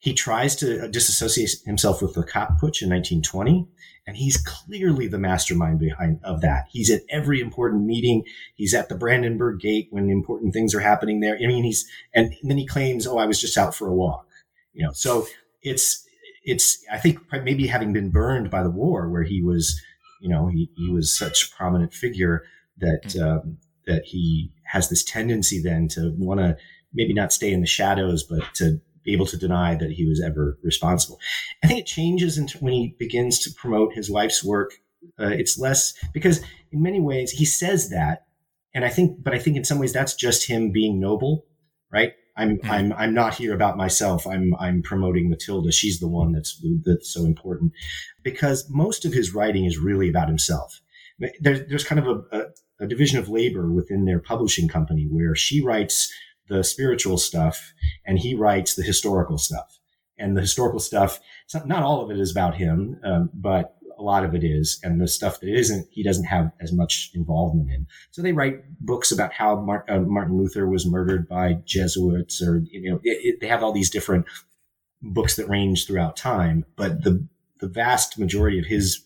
he 0.00 0.14
tries 0.14 0.54
to 0.56 0.88
disassociate 0.88 1.50
himself 1.64 2.00
with 2.00 2.14
the 2.14 2.22
Kapp 2.22 2.50
putsch 2.60 2.82
in 2.82 2.90
1920 2.90 3.66
and 4.08 4.16
he's 4.16 4.38
clearly 4.38 5.06
the 5.06 5.18
mastermind 5.18 5.78
behind 5.78 6.18
of 6.24 6.40
that. 6.40 6.64
He's 6.70 6.90
at 6.90 7.02
every 7.10 7.42
important 7.42 7.84
meeting. 7.84 8.24
He's 8.54 8.72
at 8.72 8.88
the 8.88 8.94
Brandenburg 8.94 9.60
Gate 9.60 9.88
when 9.90 10.08
important 10.08 10.54
things 10.54 10.74
are 10.74 10.80
happening 10.80 11.20
there. 11.20 11.36
I 11.36 11.46
mean, 11.46 11.62
he's 11.62 11.86
and 12.14 12.34
then 12.42 12.56
he 12.56 12.66
claims, 12.66 13.06
"Oh, 13.06 13.18
I 13.18 13.26
was 13.26 13.38
just 13.38 13.58
out 13.58 13.74
for 13.74 13.86
a 13.86 13.94
walk." 13.94 14.26
You 14.72 14.86
know, 14.86 14.92
so 14.92 15.26
it's 15.60 16.06
it's 16.42 16.82
I 16.90 16.96
think 16.96 17.20
maybe 17.30 17.66
having 17.66 17.92
been 17.92 18.08
burned 18.08 18.50
by 18.50 18.62
the 18.62 18.70
war, 18.70 19.10
where 19.10 19.24
he 19.24 19.42
was, 19.42 19.78
you 20.22 20.30
know, 20.30 20.46
he, 20.46 20.70
he 20.74 20.88
was 20.88 21.14
such 21.14 21.44
a 21.44 21.54
prominent 21.54 21.92
figure 21.92 22.44
that 22.78 23.02
mm-hmm. 23.08 23.22
um, 23.22 23.58
that 23.86 24.04
he 24.06 24.50
has 24.64 24.88
this 24.88 25.04
tendency 25.04 25.60
then 25.60 25.86
to 25.88 26.14
want 26.16 26.40
to 26.40 26.56
maybe 26.94 27.12
not 27.12 27.30
stay 27.30 27.52
in 27.52 27.60
the 27.60 27.66
shadows, 27.66 28.22
but 28.22 28.42
to 28.54 28.80
able 29.12 29.26
to 29.26 29.36
deny 29.36 29.74
that 29.74 29.92
he 29.92 30.06
was 30.06 30.20
ever 30.20 30.58
responsible. 30.62 31.18
I 31.62 31.66
think 31.66 31.80
it 31.80 31.86
changes 31.86 32.38
when 32.60 32.72
he 32.72 32.96
begins 32.98 33.38
to 33.40 33.50
promote 33.50 33.94
his 33.94 34.10
life's 34.10 34.44
work. 34.44 34.72
Uh, 35.18 35.28
it's 35.28 35.58
less 35.58 35.94
because 36.12 36.40
in 36.72 36.82
many 36.82 37.00
ways 37.00 37.30
he 37.30 37.44
says 37.44 37.90
that, 37.90 38.26
and 38.74 38.84
I 38.84 38.88
think, 38.88 39.22
but 39.22 39.34
I 39.34 39.38
think 39.38 39.56
in 39.56 39.64
some 39.64 39.78
ways 39.78 39.92
that's 39.92 40.14
just 40.14 40.48
him 40.48 40.72
being 40.72 41.00
noble, 41.00 41.46
right? 41.92 42.12
I'm 42.36 42.58
mm-hmm. 42.58 42.70
I'm 42.70 42.92
I'm 42.92 43.14
not 43.14 43.34
here 43.34 43.54
about 43.54 43.76
myself. 43.76 44.26
I'm 44.26 44.54
I'm 44.58 44.82
promoting 44.82 45.28
Matilda. 45.28 45.72
She's 45.72 46.00
the 46.00 46.08
one 46.08 46.32
that's 46.32 46.62
that's 46.84 47.12
so 47.12 47.24
important, 47.24 47.72
because 48.22 48.68
most 48.70 49.04
of 49.04 49.12
his 49.12 49.34
writing 49.34 49.64
is 49.64 49.78
really 49.78 50.08
about 50.08 50.28
himself. 50.28 50.80
There's 51.40 51.66
there's 51.68 51.84
kind 51.84 51.98
of 51.98 52.06
a, 52.06 52.36
a, 52.36 52.44
a 52.84 52.86
division 52.86 53.18
of 53.18 53.28
labor 53.28 53.72
within 53.72 54.04
their 54.04 54.20
publishing 54.20 54.68
company 54.68 55.08
where 55.10 55.34
she 55.34 55.60
writes 55.60 56.12
the 56.48 56.64
spiritual 56.64 57.18
stuff 57.18 57.72
and 58.06 58.18
he 58.18 58.34
writes 58.34 58.74
the 58.74 58.82
historical 58.82 59.38
stuff. 59.38 59.78
And 60.18 60.36
the 60.36 60.40
historical 60.40 60.80
stuff, 60.80 61.20
not, 61.64 61.82
all 61.82 62.02
of 62.02 62.10
it 62.10 62.18
is 62.18 62.32
about 62.32 62.56
him, 62.56 62.98
um, 63.04 63.30
but 63.32 63.76
a 63.98 64.02
lot 64.02 64.24
of 64.24 64.34
it 64.34 64.42
is. 64.42 64.80
And 64.82 65.00
the 65.00 65.08
stuff 65.08 65.40
that 65.40 65.48
isn't, 65.48 65.86
he 65.90 66.02
doesn't 66.02 66.24
have 66.24 66.50
as 66.60 66.72
much 66.72 67.10
involvement 67.14 67.70
in. 67.70 67.86
So 68.10 68.22
they 68.22 68.32
write 68.32 68.62
books 68.80 69.12
about 69.12 69.32
how 69.32 69.60
Mar- 69.60 69.84
uh, 69.88 70.00
Martin 70.00 70.36
Luther 70.36 70.68
was 70.68 70.86
murdered 70.86 71.28
by 71.28 71.54
Jesuits, 71.64 72.42
or 72.42 72.62
you 72.70 72.90
know, 72.90 73.00
it, 73.02 73.18
it, 73.24 73.40
they 73.40 73.46
have 73.46 73.62
all 73.62 73.72
these 73.72 73.90
different 73.90 74.26
books 75.02 75.36
that 75.36 75.48
range 75.48 75.86
throughout 75.86 76.16
time. 76.16 76.64
But 76.76 77.04
the 77.04 77.26
the 77.60 77.68
vast 77.68 78.18
majority 78.18 78.58
of 78.58 78.66
his 78.66 79.04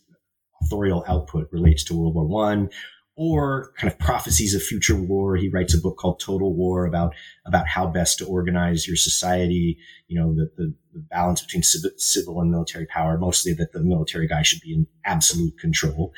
authorial 0.62 1.04
output 1.08 1.48
relates 1.52 1.84
to 1.84 1.94
World 1.94 2.14
War 2.14 2.26
One 2.26 2.70
or 3.14 3.72
kind 3.76 3.92
of 3.92 3.98
prophecies 3.98 4.54
of 4.54 4.62
future 4.62 4.96
war. 4.96 5.36
He 5.36 5.48
writes 5.48 5.74
a 5.74 5.80
book 5.80 5.98
called 5.98 6.20
Total 6.20 6.54
War 6.54 6.86
about 6.86 7.14
about 7.46 7.66
how 7.68 7.86
best 7.86 8.18
to 8.18 8.26
organize 8.26 8.86
your 8.86 8.96
society. 8.96 9.78
You 10.08 10.20
know, 10.20 10.34
the, 10.34 10.50
the, 10.56 10.74
the 10.94 11.00
balance 11.10 11.42
between 11.42 11.62
civil, 11.62 12.40
and 12.40 12.50
military 12.50 12.86
power. 12.86 13.18
Mostly 13.18 13.52
that 13.54 13.72
the 13.72 13.82
military 13.82 14.26
guy 14.26 14.42
should 14.42 14.60
be 14.60 14.74
in 14.74 14.86
absolute 15.04 15.58
control. 15.58 16.12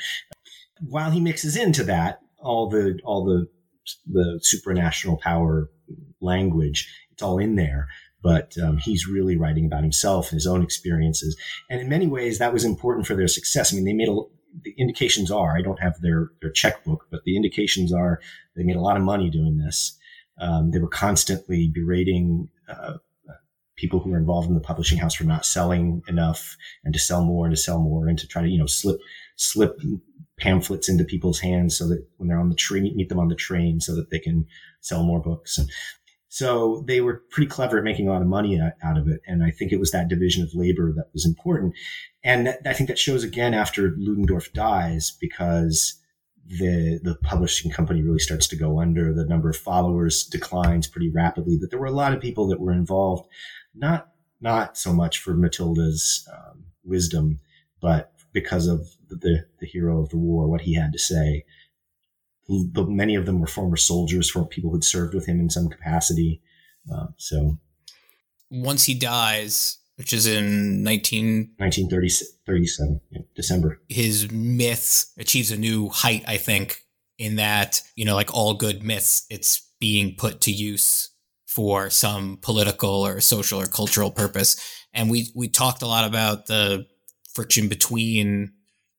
While 0.80 1.11
he 1.11 1.20
mixes 1.20 1.57
into 1.57 1.84
that 1.84 2.20
all 2.38 2.68
the 2.68 2.99
all 3.05 3.24
the 3.24 3.49
the 4.07 4.40
supranational 4.45 5.20
power 5.20 5.70
language, 6.20 6.88
it's 7.12 7.22
all 7.22 7.38
in 7.38 7.57
there. 7.57 7.88
But 8.22 8.57
um, 8.57 8.78
he's 8.78 9.07
really 9.07 9.36
writing 9.36 9.66
about 9.66 9.82
himself 9.82 10.30
and 10.30 10.36
his 10.36 10.47
own 10.47 10.62
experiences, 10.62 11.36
and 11.68 11.80
in 11.80 11.88
many 11.88 12.07
ways 12.07 12.38
that 12.38 12.53
was 12.53 12.64
important 12.64 13.07
for 13.07 13.14
their 13.14 13.28
success. 13.28 13.72
I 13.72 13.76
mean, 13.76 13.84
they 13.84 13.92
made 13.92 14.09
a 14.09 14.18
the 14.62 14.74
indications 14.78 15.30
are 15.30 15.57
I 15.57 15.62
don't 15.62 15.80
have 15.80 16.00
their 16.00 16.30
their 16.40 16.50
checkbook, 16.50 17.07
but 17.11 17.24
the 17.24 17.36
indications 17.36 17.92
are 17.92 18.20
they 18.57 18.62
made 18.62 18.76
a 18.76 18.80
lot 18.80 18.96
of 18.96 19.02
money 19.02 19.30
doing 19.30 19.59
this. 19.59 19.98
Um, 20.38 20.70
they 20.70 20.78
were 20.78 20.88
constantly 20.88 21.70
berating 21.72 22.48
uh, 22.68 22.94
people 23.76 24.00
who 24.00 24.11
were 24.11 24.18
involved 24.18 24.48
in 24.48 24.55
the 24.55 24.61
publishing 24.61 24.98
house 24.98 25.14
for 25.14 25.24
not 25.24 25.44
selling 25.44 26.02
enough 26.09 26.57
and 26.84 26.94
to 26.94 27.00
sell 27.00 27.24
more 27.24 27.46
and 27.46 27.55
to 27.55 27.61
sell 27.61 27.80
more 27.80 28.09
and 28.09 28.18
to 28.18 28.26
try 28.26 28.42
to 28.42 28.48
you 28.48 28.59
know 28.59 28.66
slip 28.66 28.98
slip 29.36 29.78
pamphlets 30.38 30.88
into 30.88 31.05
people's 31.05 31.40
hands 31.40 31.76
so 31.76 31.88
that 31.88 32.05
when 32.16 32.28
they're 32.28 32.40
on 32.40 32.50
the 32.50 32.57
train 32.57 32.94
meet 32.96 33.09
them 33.09 33.20
on 33.20 33.28
the 33.28 33.34
train 33.34 33.80
so 33.80 33.94
that 33.94 34.11
they 34.11 34.18
can 34.18 34.46
sell 34.80 35.05
more 35.05 35.20
books 35.20 35.59
and 35.59 35.68
so 36.35 36.82
they 36.89 37.01
were 37.01 37.22
pretty 37.30 37.49
clever 37.49 37.78
at 37.78 37.85
making 37.85 38.09
a 38.09 38.11
lot 38.11 38.20
of 38.20 38.26
money 38.26 38.61
out 38.61 38.99
of 38.99 39.07
it. 39.07 39.20
And 39.24 39.45
I 39.45 39.53
think 39.53 39.70
it 39.70 39.78
was 39.78 39.93
that 39.93 40.09
division 40.09 40.43
of 40.43 40.53
labor 40.53 40.93
that 40.95 41.11
was 41.12 41.24
important. 41.24 41.74
And 42.24 42.49
that, 42.49 42.59
I 42.66 42.72
think 42.72 42.89
that 42.89 42.99
shows 42.99 43.22
again 43.22 43.55
after 43.55 43.95
Ludendorff 43.97 44.53
dies 44.53 45.12
because 45.20 45.95
the 46.45 46.99
the 47.05 47.14
publishing 47.22 47.70
company 47.70 48.03
really 48.03 48.18
starts 48.18 48.49
to 48.49 48.57
go 48.57 48.80
under. 48.80 49.14
The 49.14 49.26
number 49.26 49.49
of 49.49 49.57
followers 49.57 50.24
declines 50.24 50.89
pretty 50.89 51.09
rapidly. 51.09 51.57
That 51.57 51.70
there 51.70 51.78
were 51.78 51.87
a 51.87 51.93
lot 51.93 52.12
of 52.12 52.20
people 52.20 52.49
that 52.49 52.59
were 52.59 52.72
involved, 52.72 53.28
not 53.72 54.09
not 54.41 54.76
so 54.76 54.93
much 54.93 55.20
for 55.20 55.35
Matilda's 55.35 56.28
um, 56.32 56.64
wisdom, 56.82 57.39
but 57.80 58.12
because 58.32 58.66
of 58.66 58.89
the 59.09 59.47
the 59.61 59.66
hero 59.66 60.03
of 60.03 60.09
the 60.09 60.18
war, 60.18 60.49
what 60.49 60.62
he 60.62 60.74
had 60.74 60.93
to 60.95 60.99
say 60.99 61.45
the, 62.49 62.84
many 62.86 63.14
of 63.14 63.26
them 63.26 63.40
were 63.40 63.47
former 63.47 63.76
soldiers, 63.76 64.30
for 64.30 64.47
people 64.47 64.70
who'd 64.70 64.84
served 64.84 65.14
with 65.14 65.26
him 65.26 65.40
in 65.40 65.51
some 65.51 65.68
capacity. 65.68 66.42
Uh, 66.92 67.07
so, 67.16 67.59
once 68.51 68.84
he 68.84 68.95
dies, 68.95 69.78
which 69.97 70.12
is 70.12 70.26
in 70.26 70.82
19... 70.82 71.55
1937, 71.57 73.01
yeah, 73.11 73.22
December, 73.34 73.80
his 73.88 74.30
myth 74.30 75.12
achieves 75.18 75.51
a 75.51 75.57
new 75.57 75.88
height. 75.88 76.24
I 76.26 76.36
think 76.36 76.84
in 77.18 77.36
that 77.36 77.80
you 77.95 78.05
know, 78.05 78.14
like 78.14 78.34
all 78.34 78.55
good 78.55 78.82
myths, 78.82 79.26
it's 79.30 79.70
being 79.80 80.14
put 80.16 80.40
to 80.42 80.53
use 80.53 81.11
for 81.47 81.88
some 81.88 82.38
political 82.42 83.07
or 83.07 83.20
social 83.20 83.61
or 83.61 83.66
cultural 83.66 84.11
purpose. 84.11 84.57
And 84.92 85.11
we 85.11 85.28
we 85.34 85.49
talked 85.49 85.82
a 85.82 85.86
lot 85.86 86.05
about 86.05 86.47
the 86.47 86.86
friction 87.32 87.68
between 87.68 88.53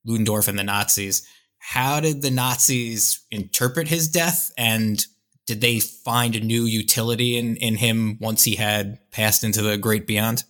Ludendorff 0.05 0.47
and 0.47 0.57
the 0.57 0.63
Nazis 0.63 1.27
how 1.67 1.99
did 1.99 2.21
the 2.21 2.29
Nazis 2.29 3.25
interpret 3.31 3.87
his 3.87 4.07
death 4.07 4.51
and 4.55 5.03
did 5.47 5.61
they 5.61 5.79
find 5.79 6.35
a 6.35 6.39
new 6.39 6.63
utility 6.65 7.37
in, 7.37 7.55
in 7.55 7.75
him 7.75 8.19
once 8.21 8.43
he 8.43 8.55
had 8.55 8.99
passed 9.09 9.43
into 9.43 9.63
the 9.63 9.75
great 9.75 10.05
beyond? 10.05 10.43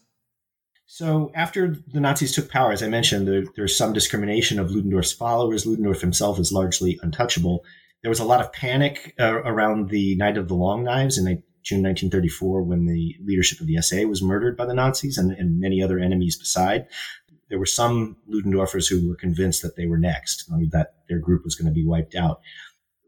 So 0.87 1.31
after 1.33 1.77
the 1.87 2.01
Nazis 2.01 2.33
took 2.33 2.51
power, 2.51 2.73
as 2.73 2.83
I 2.83 2.89
mentioned, 2.89 3.29
there, 3.29 3.45
there's 3.55 3.77
some 3.77 3.93
discrimination 3.93 4.59
of 4.59 4.71
Ludendorff's 4.71 5.13
followers. 5.13 5.65
Ludendorff 5.65 6.01
himself 6.01 6.37
is 6.37 6.51
largely 6.51 6.99
untouchable. 7.01 7.63
There 8.01 8.09
was 8.09 8.19
a 8.19 8.25
lot 8.25 8.41
of 8.41 8.51
panic 8.51 9.15
uh, 9.17 9.41
around 9.43 9.89
the 9.89 10.17
Night 10.17 10.37
of 10.37 10.49
the 10.49 10.53
Long 10.53 10.83
Knives 10.83 11.17
in 11.17 11.23
June 11.63 11.81
1934 11.81 12.61
when 12.61 12.87
the 12.87 13.15
leadership 13.23 13.61
of 13.61 13.67
the 13.67 13.81
SA 13.81 14.01
was 14.01 14.21
murdered 14.21 14.57
by 14.57 14.65
the 14.65 14.73
Nazis 14.73 15.17
and, 15.17 15.31
and 15.31 15.61
many 15.61 15.81
other 15.81 15.97
enemies 15.97 16.37
beside 16.37 16.87
there 17.49 17.59
were 17.59 17.65
some 17.65 18.17
Ludendorffers 18.29 18.89
who 18.89 19.07
were 19.07 19.15
convinced 19.15 19.61
that 19.61 19.75
they 19.75 19.85
were 19.85 19.97
next, 19.97 20.49
that 20.71 20.95
their 21.07 21.19
group 21.19 21.43
was 21.43 21.55
going 21.55 21.67
to 21.67 21.73
be 21.73 21.85
wiped 21.85 22.15
out. 22.15 22.41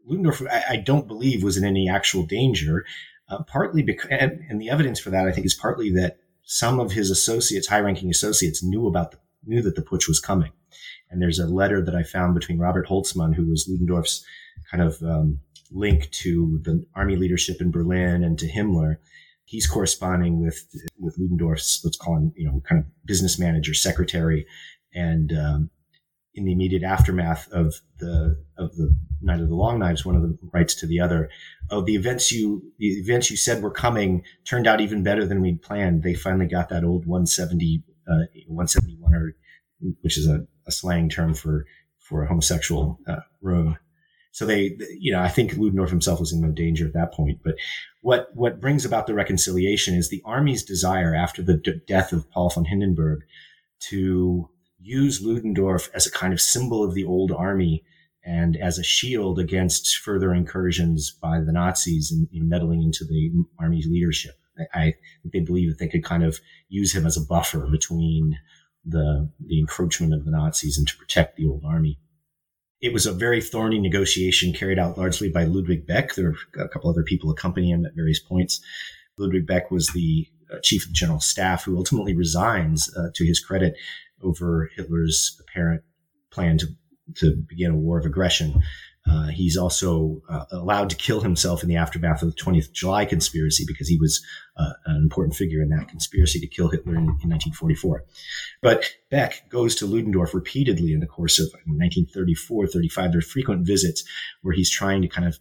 Ludendorff, 0.06 0.42
I, 0.50 0.64
I 0.70 0.76
don't 0.76 1.08
believe, 1.08 1.42
was 1.42 1.56
in 1.56 1.64
any 1.64 1.88
actual 1.88 2.24
danger, 2.24 2.84
uh, 3.28 3.42
partly 3.42 3.82
because, 3.82 4.08
and, 4.10 4.40
and, 4.48 4.60
the 4.60 4.70
evidence 4.70 5.00
for 5.00 5.10
that, 5.10 5.26
I 5.26 5.32
think, 5.32 5.44
is 5.44 5.54
partly 5.54 5.90
that 5.92 6.18
some 6.44 6.80
of 6.80 6.92
his 6.92 7.10
associates, 7.10 7.66
high-ranking 7.66 8.08
associates, 8.08 8.62
knew 8.62 8.86
about 8.86 9.10
the, 9.10 9.18
knew 9.44 9.60
that 9.62 9.74
the 9.74 9.82
putsch 9.82 10.08
was 10.08 10.20
coming. 10.20 10.52
And 11.10 11.20
there's 11.20 11.38
a 11.38 11.46
letter 11.46 11.84
that 11.84 11.94
I 11.94 12.02
found 12.02 12.34
between 12.34 12.58
Robert 12.58 12.86
Holtzmann, 12.86 13.34
who 13.34 13.48
was 13.48 13.68
Ludendorff's 13.68 14.24
kind 14.70 14.82
of 14.82 15.02
um, 15.02 15.40
link 15.70 16.10
to 16.10 16.60
the 16.62 16.84
army 16.94 17.16
leadership 17.16 17.60
in 17.60 17.70
Berlin 17.70 18.22
and 18.24 18.38
to 18.38 18.50
Himmler, 18.50 18.96
he's 19.48 19.66
corresponding 19.66 20.40
with 20.40 20.66
with 20.98 21.16
Ludendorff's 21.18 21.80
let's 21.82 21.96
call 21.96 22.16
him 22.16 22.32
you 22.36 22.46
know 22.46 22.62
kind 22.68 22.80
of 22.80 22.86
business 23.06 23.38
manager 23.38 23.74
secretary 23.74 24.46
and 24.94 25.32
um, 25.32 25.70
in 26.34 26.44
the 26.44 26.52
immediate 26.52 26.82
aftermath 26.82 27.50
of 27.50 27.80
the 27.98 28.38
of 28.58 28.76
the 28.76 28.94
night 29.22 29.40
of 29.40 29.48
the 29.48 29.54
long 29.54 29.78
knives 29.78 30.04
one 30.04 30.14
of 30.14 30.22
them 30.22 30.38
writes 30.52 30.74
to 30.74 30.86
the 30.86 31.00
other 31.00 31.30
oh 31.70 31.80
the 31.80 31.94
events 31.94 32.30
you 32.30 32.62
the 32.78 32.86
events 32.86 33.30
you 33.30 33.36
said 33.36 33.62
were 33.62 33.70
coming 33.70 34.22
turned 34.46 34.66
out 34.66 34.80
even 34.80 35.02
better 35.02 35.26
than 35.26 35.40
we'd 35.40 35.62
planned. 35.62 36.02
They 36.02 36.14
finally 36.14 36.46
got 36.46 36.68
that 36.68 36.84
old 36.84 37.06
170 37.06 37.82
uh, 38.06 38.28
171 38.46 39.14
or 39.14 39.34
which 40.02 40.18
is 40.18 40.26
a, 40.28 40.46
a, 40.66 40.72
slang 40.72 41.08
term 41.08 41.34
for 41.34 41.66
for 41.98 42.22
a 42.22 42.28
homosexual 42.28 42.98
uh, 43.06 43.20
room 43.40 43.78
so 44.30 44.46
they, 44.46 44.76
you 44.98 45.12
know, 45.12 45.20
I 45.20 45.28
think 45.28 45.56
Ludendorff 45.56 45.90
himself 45.90 46.20
was 46.20 46.32
in 46.32 46.40
no 46.40 46.50
danger 46.50 46.86
at 46.86 46.92
that 46.94 47.12
point. 47.12 47.40
But 47.42 47.54
what 48.02 48.28
what 48.34 48.60
brings 48.60 48.84
about 48.84 49.06
the 49.06 49.14
reconciliation 49.14 49.94
is 49.94 50.08
the 50.08 50.22
army's 50.24 50.62
desire 50.62 51.14
after 51.14 51.42
the 51.42 51.56
d- 51.56 51.80
death 51.86 52.12
of 52.12 52.30
Paul 52.30 52.50
von 52.50 52.64
Hindenburg 52.64 53.20
to 53.90 54.48
use 54.80 55.22
Ludendorff 55.22 55.90
as 55.94 56.06
a 56.06 56.12
kind 56.12 56.32
of 56.32 56.40
symbol 56.40 56.84
of 56.84 56.94
the 56.94 57.04
old 57.04 57.32
army 57.32 57.84
and 58.24 58.56
as 58.56 58.78
a 58.78 58.84
shield 58.84 59.38
against 59.38 59.98
further 59.98 60.34
incursions 60.34 61.10
by 61.10 61.40
the 61.40 61.52
Nazis 61.52 62.12
you 62.30 62.40
know, 62.40 62.46
meddling 62.46 62.82
into 62.82 63.04
the 63.04 63.30
army's 63.58 63.86
leadership. 63.86 64.38
I 64.74 64.94
they 65.24 65.40
believe 65.40 65.70
that 65.70 65.78
they 65.78 65.88
could 65.88 66.04
kind 66.04 66.24
of 66.24 66.40
use 66.68 66.94
him 66.94 67.06
as 67.06 67.16
a 67.16 67.24
buffer 67.24 67.66
between 67.66 68.38
the 68.84 69.30
the 69.40 69.58
encroachment 69.58 70.14
of 70.14 70.24
the 70.24 70.30
Nazis 70.30 70.78
and 70.78 70.86
to 70.86 70.96
protect 70.96 71.36
the 71.36 71.46
old 71.46 71.64
army. 71.64 71.98
It 72.80 72.92
was 72.92 73.06
a 73.06 73.12
very 73.12 73.40
thorny 73.40 73.80
negotiation 73.80 74.52
carried 74.52 74.78
out 74.78 74.96
largely 74.96 75.28
by 75.28 75.44
Ludwig 75.44 75.86
Beck. 75.86 76.14
There 76.14 76.26
were 76.26 76.62
a 76.64 76.68
couple 76.68 76.90
other 76.90 77.02
people 77.02 77.30
accompanying 77.30 77.74
him 77.74 77.86
at 77.86 77.94
various 77.94 78.20
points. 78.20 78.60
Ludwig 79.16 79.46
Beck 79.46 79.70
was 79.70 79.88
the 79.88 80.28
uh, 80.52 80.58
chief 80.62 80.86
of 80.86 80.92
general 80.92 81.20
staff 81.20 81.64
who 81.64 81.76
ultimately 81.76 82.14
resigns, 82.14 82.94
uh, 82.96 83.08
to 83.14 83.24
his 83.24 83.40
credit, 83.40 83.74
over 84.22 84.70
Hitler's 84.76 85.40
apparent 85.40 85.82
plan 86.30 86.58
to, 86.58 86.66
to 87.16 87.36
begin 87.48 87.72
a 87.72 87.76
war 87.76 87.98
of 87.98 88.06
aggression. 88.06 88.62
Uh, 89.08 89.28
he's 89.28 89.56
also 89.56 90.20
uh, 90.28 90.44
allowed 90.50 90.90
to 90.90 90.96
kill 90.96 91.20
himself 91.20 91.62
in 91.62 91.68
the 91.68 91.76
aftermath 91.76 92.22
of 92.22 92.28
the 92.28 92.42
20th 92.42 92.72
July 92.72 93.04
conspiracy 93.04 93.64
because 93.66 93.88
he 93.88 93.96
was 93.98 94.24
uh, 94.56 94.72
an 94.86 94.96
important 94.96 95.34
figure 95.34 95.62
in 95.62 95.68
that 95.70 95.88
conspiracy 95.88 96.38
to 96.40 96.46
kill 96.46 96.68
Hitler 96.68 96.94
in, 96.94 97.04
in, 97.22 97.30
1944. 97.30 98.04
But 98.60 98.84
Beck 99.10 99.48
goes 99.48 99.74
to 99.76 99.86
Ludendorff 99.86 100.34
repeatedly 100.34 100.92
in 100.92 101.00
the 101.00 101.06
course 101.06 101.38
of 101.38 101.46
1934, 101.66 102.66
35. 102.66 103.12
There 103.12 103.18
are 103.18 103.22
frequent 103.22 103.66
visits 103.66 104.04
where 104.42 104.54
he's 104.54 104.70
trying 104.70 105.00
to 105.02 105.08
kind 105.08 105.26
of, 105.26 105.38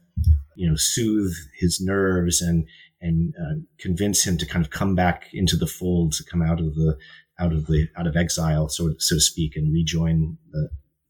you 0.55 0.69
know, 0.69 0.75
soothe 0.75 1.33
his 1.59 1.81
nerves 1.81 2.41
and 2.41 2.65
and 2.99 3.35
uh, 3.39 3.53
convince 3.77 4.25
him 4.25 4.39
to 4.39 4.45
kind 4.45 4.65
of 4.65 4.71
come 4.71 4.95
back 4.95 5.29
into 5.31 5.55
the 5.55 5.67
fold, 5.67 6.13
to 6.13 6.23
come 6.23 6.41
out 6.41 6.59
of 6.59 6.73
the 6.75 6.97
out 7.39 7.53
of 7.53 7.67
the 7.67 7.87
out 7.95 8.07
of 8.07 8.15
exile, 8.15 8.69
so 8.69 8.93
so 8.97 9.15
to 9.15 9.21
speak, 9.21 9.55
and 9.55 9.71
rejoin 9.71 10.37
the 10.51 10.69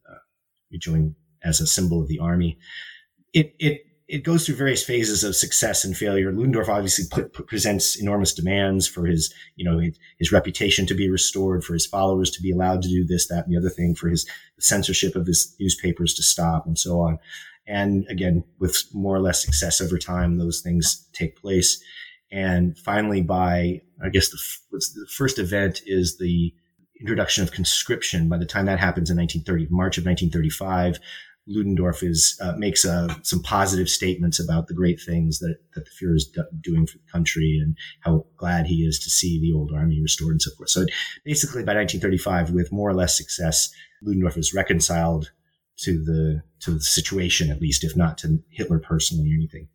uh, 0.10 0.18
rejoin 0.72 1.16
as 1.48 1.60
a 1.60 1.68
symbol 1.68 2.02
of 2.02 2.08
the 2.08 2.20
army. 2.20 2.58
It 3.34 3.56
it 3.60 3.82
it 4.08 4.24
goes 4.24 4.46
through 4.46 4.56
various 4.56 4.84
phases 4.84 5.24
of 5.24 5.36
success 5.36 5.84
and 5.84 5.96
failure. 5.96 6.32
Ludendorff 6.32 6.70
obviously 6.70 7.06
put, 7.12 7.34
put, 7.34 7.48
presents 7.48 7.98
enormous 7.98 8.34
demands 8.34 8.88
for 8.88 9.06
his, 9.06 9.34
you 9.58 9.66
know, 9.66 9.80
his, 9.80 10.00
his, 10.18 10.32
reputation 10.32 10.86
to 10.86 10.94
be 10.94 11.10
restored, 11.10 11.62
for 11.62 11.74
his 11.74 11.86
followers 11.86 12.32
to 12.32 12.42
be 12.42 12.52
allowed 12.52 12.82
to 12.84 12.88
do 12.88 13.04
this, 13.04 13.28
that, 13.28 13.46
and 13.46 13.54
the 13.54 13.60
other 13.60 13.70
thing, 13.70 13.96
for 13.96 14.08
his 14.08 14.26
censorship 14.60 15.16
of 15.16 15.28
his 15.28 15.54
newspapers 15.60 16.14
to 16.14 16.24
stop, 16.24 16.66
and 16.66 16.80
so 16.80 17.02
on. 17.02 17.20
And 17.68 18.06
again, 18.10 18.46
with 18.60 18.82
more 18.94 19.14
or 19.14 19.20
less 19.20 19.44
success 19.44 19.82
over 19.82 19.98
time, 19.98 20.38
those 20.38 20.62
things 20.62 21.06
take 21.12 21.36
place. 21.36 21.84
And 22.32 22.78
finally, 22.80 23.22
by 23.22 23.82
I 24.02 24.10
guess 24.10 24.30
the, 24.30 24.40
the 24.72 25.08
first 25.10 25.38
event 25.38 25.82
is 25.86 26.18
the 26.18 26.54
introduction 27.00 27.44
of 27.44 27.52
conscription. 27.52 28.30
By 28.30 28.38
the 28.38 28.46
time 28.46 28.66
that 28.66 28.80
happens 28.80 29.10
in 29.10 29.18
1930, 29.18 29.68
March 29.70 29.98
of 29.98 30.06
1935, 30.06 31.00
Ludendorff 31.48 32.04
is 32.04 32.38
uh, 32.42 32.54
makes 32.58 32.86
uh, 32.86 33.14
some 33.24 33.42
positive 33.42 33.90
statements 33.90 34.40
about 34.40 34.68
the 34.68 34.74
great 34.74 35.00
things 35.00 35.40
that, 35.40 35.58
that 35.74 35.86
the 35.86 35.92
Fuhrer 35.92 36.16
is 36.16 36.30
doing 36.62 36.86
for 36.86 36.98
the 36.98 37.12
country 37.12 37.60
and 37.62 37.76
how 38.02 38.26
glad 38.36 38.68
he 38.68 38.84
is 38.84 39.00
to 39.00 39.10
see 39.10 39.40
the 39.40 39.54
old 39.54 39.72
army 39.74 40.02
restored 40.02 40.32
and 40.32 40.42
so 40.42 40.52
forth. 40.56 40.70
So 40.70 40.86
basically, 41.24 41.64
by 41.64 41.74
1935, 41.74 42.52
with 42.52 42.72
more 42.72 42.90
or 42.90 42.94
less 42.94 43.16
success, 43.16 43.72
Ludendorff 44.02 44.38
is 44.38 44.54
reconciled 44.54 45.32
to 45.78 46.04
the 46.04 46.44
to 46.60 46.72
the 46.72 46.82
situation, 46.82 47.50
at 47.50 47.62
least, 47.62 47.84
if 47.84 47.96
not 47.96 48.18
to 48.20 48.44
Hitler 48.50 48.80
personally 48.80 49.32
or 49.32 49.36
anything. 49.36 49.70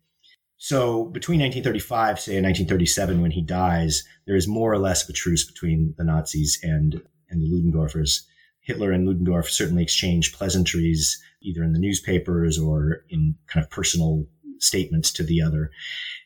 So 0.57 1.05
between 1.05 1.41
1935, 1.41 2.19
say, 2.19 2.37
and 2.37 2.45
1937, 2.45 3.21
when 3.21 3.31
he 3.31 3.41
dies, 3.41 4.03
there 4.25 4.35
is 4.35 4.47
more 4.47 4.71
or 4.71 4.77
less 4.77 5.03
of 5.03 5.09
a 5.09 5.13
truce 5.13 5.43
between 5.43 5.93
the 5.97 6.03
Nazis 6.03 6.59
and 6.61 7.01
and 7.29 7.41
the 7.41 7.49
Ludendorffers. 7.49 8.21
Hitler 8.61 8.91
and 8.91 9.05
Ludendorff 9.05 9.49
certainly 9.49 9.83
exchange 9.83 10.33
pleasantries 10.33 11.21
either 11.43 11.63
in 11.63 11.73
the 11.73 11.79
newspapers 11.79 12.57
or 12.57 13.03
in 13.09 13.35
kind 13.47 13.63
of 13.63 13.69
personal 13.69 14.25
statements 14.59 15.11
to 15.11 15.23
the 15.23 15.41
other. 15.41 15.71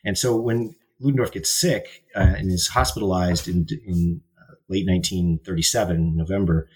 And 0.04 0.16
so 0.16 0.36
when 0.36 0.74
Ludendorff 1.00 1.32
gets 1.32 1.50
sick 1.50 2.04
uh, 2.14 2.34
and 2.38 2.50
is 2.50 2.68
hospitalized 2.68 3.48
in, 3.48 3.66
in 3.86 4.20
uh, 4.38 4.54
late 4.68 4.86
1937, 4.86 6.16
November, 6.16 6.68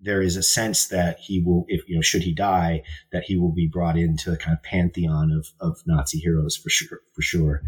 there 0.00 0.20
is 0.20 0.36
a 0.36 0.42
sense 0.42 0.88
that 0.88 1.18
he 1.18 1.40
will, 1.40 1.64
if 1.68 1.88
you 1.88 1.94
know, 1.94 2.02
should 2.02 2.22
he 2.22 2.34
die, 2.34 2.82
that 3.10 3.24
he 3.24 3.36
will 3.38 3.52
be 3.52 3.66
brought 3.66 3.96
into 3.96 4.32
a 4.32 4.36
kind 4.36 4.56
of 4.56 4.62
pantheon 4.62 5.30
of, 5.30 5.48
of 5.60 5.82
Nazi 5.86 6.18
heroes 6.18 6.56
for 6.56 6.68
sure. 6.68 7.00
For 7.14 7.22
sure, 7.22 7.62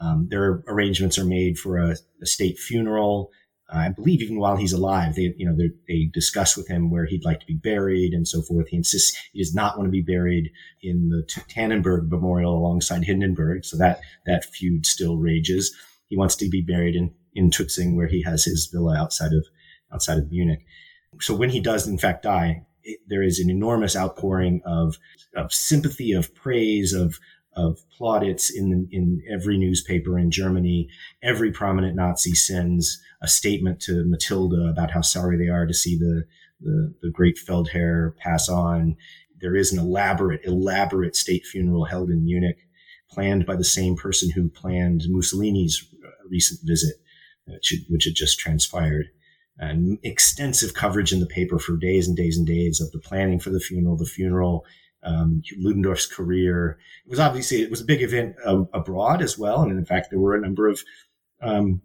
um, 0.00 0.28
their 0.30 0.62
arrangements 0.66 1.18
are 1.18 1.24
made 1.24 1.58
for 1.58 1.78
a, 1.78 1.96
a 2.20 2.26
state 2.26 2.58
funeral. 2.58 3.30
I 3.72 3.88
believe 3.88 4.20
even 4.20 4.38
while 4.38 4.56
he's 4.56 4.72
alive, 4.72 5.14
they, 5.14 5.34
you 5.36 5.46
know, 5.46 5.56
they 5.88 6.10
discuss 6.12 6.56
with 6.56 6.68
him 6.68 6.90
where 6.90 7.06
he'd 7.06 7.24
like 7.24 7.40
to 7.40 7.46
be 7.46 7.54
buried 7.54 8.12
and 8.12 8.28
so 8.28 8.42
forth. 8.42 8.68
He 8.68 8.76
insists 8.76 9.16
he 9.32 9.40
does 9.40 9.54
not 9.54 9.76
want 9.76 9.86
to 9.86 9.90
be 9.90 10.02
buried 10.02 10.50
in 10.82 11.08
the 11.08 11.22
Tannenberg 11.48 12.10
Memorial 12.10 12.56
alongside 12.56 13.04
Hindenburg. 13.04 13.64
So 13.64 13.76
that, 13.78 14.00
that 14.26 14.44
feud 14.44 14.84
still 14.84 15.16
rages. 15.16 15.74
He 16.08 16.16
wants 16.16 16.36
to 16.36 16.48
be 16.48 16.60
buried 16.60 16.94
in, 16.94 17.14
in 17.34 17.50
Tutzing 17.50 17.96
where 17.96 18.08
he 18.08 18.22
has 18.22 18.44
his 18.44 18.66
villa 18.66 18.96
outside 18.96 19.32
of, 19.32 19.46
outside 19.92 20.18
of 20.18 20.30
Munich. 20.30 20.64
So 21.20 21.34
when 21.34 21.50
he 21.50 21.60
does 21.60 21.88
in 21.88 21.98
fact 21.98 22.24
die, 22.24 22.66
it, 22.84 23.00
there 23.06 23.22
is 23.22 23.38
an 23.38 23.48
enormous 23.48 23.96
outpouring 23.96 24.60
of, 24.66 24.98
of 25.34 25.52
sympathy, 25.52 26.12
of 26.12 26.34
praise, 26.34 26.92
of, 26.92 27.18
of 27.54 27.78
plaudits 27.90 28.50
in 28.50 28.88
in 28.90 29.22
every 29.30 29.58
newspaper 29.58 30.18
in 30.18 30.30
Germany. 30.30 30.88
Every 31.22 31.52
prominent 31.52 31.96
Nazi 31.96 32.34
sends 32.34 33.00
a 33.22 33.28
statement 33.28 33.80
to 33.82 34.04
Matilda 34.04 34.68
about 34.68 34.90
how 34.90 35.02
sorry 35.02 35.36
they 35.36 35.48
are 35.48 35.66
to 35.66 35.74
see 35.74 35.96
the 35.96 36.24
the, 36.62 36.94
the 37.02 37.10
great 37.10 37.36
Feldherr 37.36 38.16
pass 38.16 38.48
on. 38.48 38.96
There 39.40 39.56
is 39.56 39.72
an 39.72 39.78
elaborate, 39.78 40.44
elaborate 40.44 41.16
state 41.16 41.44
funeral 41.44 41.84
held 41.84 42.10
in 42.10 42.24
Munich, 42.24 42.58
planned 43.10 43.44
by 43.44 43.56
the 43.56 43.64
same 43.64 43.96
person 43.96 44.30
who 44.30 44.48
planned 44.48 45.02
Mussolini's 45.08 45.84
uh, 46.04 46.08
recent 46.30 46.60
visit, 46.64 46.96
which, 47.46 47.74
which 47.88 48.04
had 48.04 48.14
just 48.14 48.38
transpired. 48.38 49.06
And 49.58 49.98
extensive 50.02 50.74
coverage 50.74 51.12
in 51.12 51.20
the 51.20 51.26
paper 51.26 51.58
for 51.58 51.76
days 51.76 52.08
and 52.08 52.16
days 52.16 52.38
and 52.38 52.46
days 52.46 52.80
of 52.80 52.90
the 52.92 52.98
planning 52.98 53.38
for 53.38 53.50
the 53.50 53.60
funeral, 53.60 53.96
the 53.96 54.06
funeral, 54.06 54.64
um, 55.02 55.42
Ludendorff's 55.58 56.06
career. 56.06 56.78
It 57.04 57.10
was 57.10 57.20
obviously 57.20 57.62
it 57.62 57.70
was 57.70 57.80
a 57.80 57.86
big 57.86 58.02
event 58.02 58.36
uh, 58.44 58.64
abroad 58.72 59.22
as 59.22 59.38
well, 59.38 59.62
and 59.62 59.72
in 59.72 59.84
fact 59.84 60.08
there 60.10 60.20
were 60.20 60.34
a 60.34 60.40
number 60.40 60.68
of 60.68 60.82
um, 61.40 61.82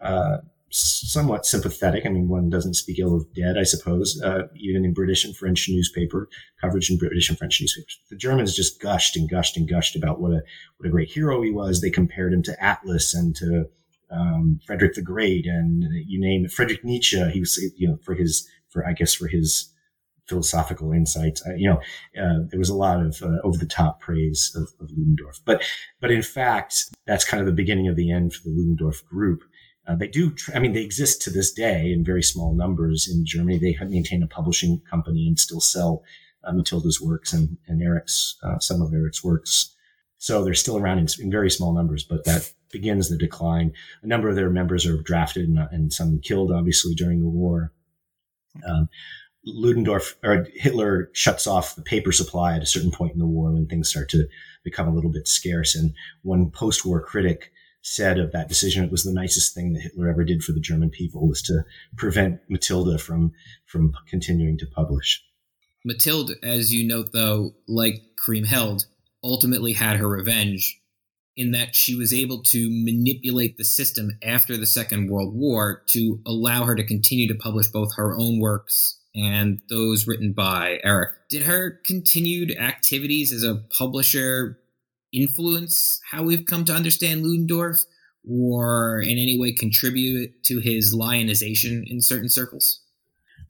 uh, 0.00 0.38
somewhat 0.70 1.46
sympathetic. 1.46 2.04
I 2.04 2.08
mean, 2.08 2.28
one 2.28 2.50
doesn't 2.50 2.74
speak 2.74 2.98
ill 2.98 3.16
of 3.16 3.32
dead, 3.34 3.56
I 3.56 3.62
suppose, 3.62 4.20
uh, 4.22 4.48
even 4.56 4.84
in 4.84 4.92
British 4.92 5.24
and 5.24 5.36
French 5.36 5.68
newspaper 5.68 6.28
coverage 6.60 6.90
in 6.90 6.98
British 6.98 7.28
and 7.28 7.38
French 7.38 7.60
newspapers. 7.60 8.00
The 8.10 8.16
Germans 8.16 8.56
just 8.56 8.80
gushed 8.80 9.16
and 9.16 9.28
gushed 9.28 9.56
and 9.56 9.68
gushed 9.68 9.96
about 9.96 10.20
what 10.20 10.32
a 10.32 10.42
what 10.76 10.86
a 10.86 10.90
great 10.90 11.10
hero 11.10 11.42
he 11.42 11.50
was. 11.50 11.80
They 11.80 11.90
compared 11.90 12.32
him 12.32 12.42
to 12.44 12.62
Atlas 12.62 13.14
and 13.14 13.34
to 13.36 13.66
um, 14.10 14.60
Frederick 14.66 14.94
the 14.94 15.02
Great, 15.02 15.46
and 15.46 15.84
you 16.06 16.20
name 16.20 16.44
it, 16.44 16.52
Frederick 16.52 16.84
Nietzsche. 16.84 17.22
He 17.30 17.40
was, 17.40 17.58
you 17.76 17.88
know, 17.88 17.98
for 18.02 18.14
his 18.14 18.48
for 18.68 18.86
I 18.86 18.92
guess 18.92 19.14
for 19.14 19.28
his 19.28 19.72
philosophical 20.28 20.92
insights. 20.92 21.42
you 21.56 21.68
know, 21.68 21.80
uh, 22.20 22.40
there 22.50 22.58
was 22.58 22.68
a 22.68 22.74
lot 22.74 23.00
of 23.00 23.22
uh, 23.22 23.38
over 23.44 23.56
the 23.56 23.66
top 23.66 24.00
praise 24.00 24.52
of, 24.54 24.68
of, 24.80 24.90
Ludendorff, 24.90 25.40
but 25.44 25.62
but 26.00 26.10
in 26.10 26.22
fact, 26.22 26.90
that's 27.06 27.24
kind 27.24 27.40
of 27.40 27.46
the 27.46 27.52
beginning 27.52 27.88
of 27.88 27.96
the 27.96 28.10
end 28.10 28.34
for 28.34 28.42
the 28.44 28.54
Ludendorff 28.54 29.04
group. 29.06 29.42
Uh, 29.86 29.94
they 29.94 30.08
do, 30.08 30.34
I 30.54 30.58
mean, 30.58 30.72
they 30.72 30.82
exist 30.82 31.22
to 31.22 31.30
this 31.30 31.52
day 31.52 31.92
in 31.92 32.04
very 32.04 32.22
small 32.22 32.54
numbers 32.54 33.08
in 33.08 33.24
Germany. 33.24 33.58
They 33.58 33.72
have 33.72 33.88
maintained 33.88 34.24
a 34.24 34.26
publishing 34.26 34.80
company 34.90 35.28
and 35.28 35.38
still 35.38 35.60
sell 35.60 36.02
uh, 36.42 36.52
Matilda's 36.52 37.00
works 37.00 37.32
and, 37.32 37.56
and 37.68 37.80
Eric's, 37.80 38.36
uh, 38.42 38.58
some 38.58 38.82
of 38.82 38.92
Eric's 38.92 39.22
works. 39.22 39.74
So 40.18 40.42
they're 40.42 40.54
still 40.54 40.76
around 40.76 40.98
in, 40.98 41.06
in, 41.20 41.30
very 41.30 41.50
small 41.50 41.72
numbers, 41.72 42.02
but 42.02 42.24
that 42.24 42.52
begins 42.72 43.08
the 43.08 43.18
decline. 43.18 43.72
A 44.02 44.06
number 44.06 44.28
of 44.28 44.34
their 44.34 44.50
members 44.50 44.86
are 44.86 45.00
drafted 45.02 45.48
and, 45.48 45.58
and 45.70 45.92
some 45.92 46.20
killed, 46.20 46.50
obviously, 46.50 46.94
during 46.94 47.20
the 47.20 47.28
war. 47.28 47.72
Um, 48.68 48.88
Ludendorff 49.46 50.16
or 50.24 50.46
Hitler 50.54 51.10
shuts 51.12 51.46
off 51.46 51.76
the 51.76 51.82
paper 51.82 52.12
supply 52.12 52.56
at 52.56 52.62
a 52.62 52.66
certain 52.66 52.90
point 52.90 53.12
in 53.12 53.18
the 53.18 53.26
war 53.26 53.52
when 53.52 53.66
things 53.66 53.88
start 53.88 54.08
to 54.10 54.26
become 54.64 54.88
a 54.88 54.94
little 54.94 55.10
bit 55.10 55.28
scarce. 55.28 55.74
And 55.74 55.94
one 56.22 56.50
post-war 56.50 57.00
critic 57.00 57.52
said 57.80 58.18
of 58.18 58.32
that 58.32 58.48
decision, 58.48 58.84
it 58.84 58.90
was 58.90 59.04
the 59.04 59.12
nicest 59.12 59.54
thing 59.54 59.72
that 59.72 59.82
Hitler 59.82 60.08
ever 60.08 60.24
did 60.24 60.42
for 60.42 60.52
the 60.52 60.60
German 60.60 60.90
people 60.90 61.28
was 61.28 61.40
to 61.42 61.64
prevent 61.96 62.40
Matilda 62.48 62.98
from 62.98 63.32
from 63.64 63.94
continuing 64.08 64.58
to 64.58 64.66
publish. 64.66 65.22
Matilda, 65.84 66.34
as 66.42 66.74
you 66.74 66.86
note, 66.86 67.12
though, 67.12 67.54
like 67.68 68.02
Kriemhild, 68.16 68.86
ultimately 69.22 69.72
had 69.72 69.96
her 69.98 70.08
revenge 70.08 70.80
in 71.36 71.52
that 71.52 71.76
she 71.76 71.94
was 71.94 72.12
able 72.12 72.42
to 72.42 72.68
manipulate 72.70 73.56
the 73.56 73.64
system 73.64 74.18
after 74.22 74.56
the 74.56 74.66
Second 74.66 75.08
World 75.10 75.34
War 75.34 75.82
to 75.88 76.20
allow 76.26 76.64
her 76.64 76.74
to 76.74 76.82
continue 76.82 77.28
to 77.28 77.34
publish 77.34 77.68
both 77.68 77.94
her 77.96 78.16
own 78.16 78.40
works 78.40 78.98
and 79.16 79.60
those 79.68 80.06
written 80.06 80.32
by 80.32 80.78
Eric. 80.84 81.10
Did 81.28 81.42
her 81.42 81.80
continued 81.84 82.56
activities 82.56 83.32
as 83.32 83.42
a 83.42 83.56
publisher 83.70 84.60
influence 85.12 86.00
how 86.10 86.22
we've 86.22 86.44
come 86.44 86.64
to 86.66 86.72
understand 86.72 87.22
Ludendorff 87.22 87.84
or 88.28 89.00
in 89.00 89.18
any 89.18 89.38
way 89.38 89.52
contribute 89.52 90.42
to 90.44 90.58
his 90.58 90.92
lionization 90.92 91.84
in 91.88 92.00
certain 92.00 92.28
circles? 92.28 92.80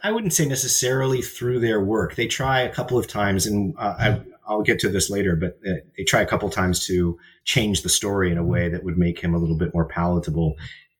I 0.02 0.12
wouldn't 0.12 0.34
say 0.34 0.46
necessarily 0.46 1.22
through 1.22 1.60
their 1.60 1.80
work. 1.80 2.14
They 2.14 2.26
try 2.26 2.60
a 2.60 2.72
couple 2.72 2.98
of 2.98 3.08
times, 3.08 3.46
and 3.46 3.74
uh, 3.78 3.94
I, 3.98 4.20
I'll 4.46 4.62
get 4.62 4.78
to 4.80 4.88
this 4.88 5.10
later, 5.10 5.34
but 5.34 5.58
uh, 5.66 5.76
they 5.96 6.04
try 6.04 6.20
a 6.20 6.26
couple 6.26 6.48
times 6.50 6.86
to 6.86 7.18
change 7.44 7.82
the 7.82 7.88
story 7.88 8.30
in 8.30 8.38
a 8.38 8.44
way 8.44 8.68
that 8.68 8.84
would 8.84 8.98
make 8.98 9.18
him 9.18 9.34
a 9.34 9.38
little 9.38 9.56
bit 9.56 9.72
more 9.72 9.86
palatable. 9.86 10.54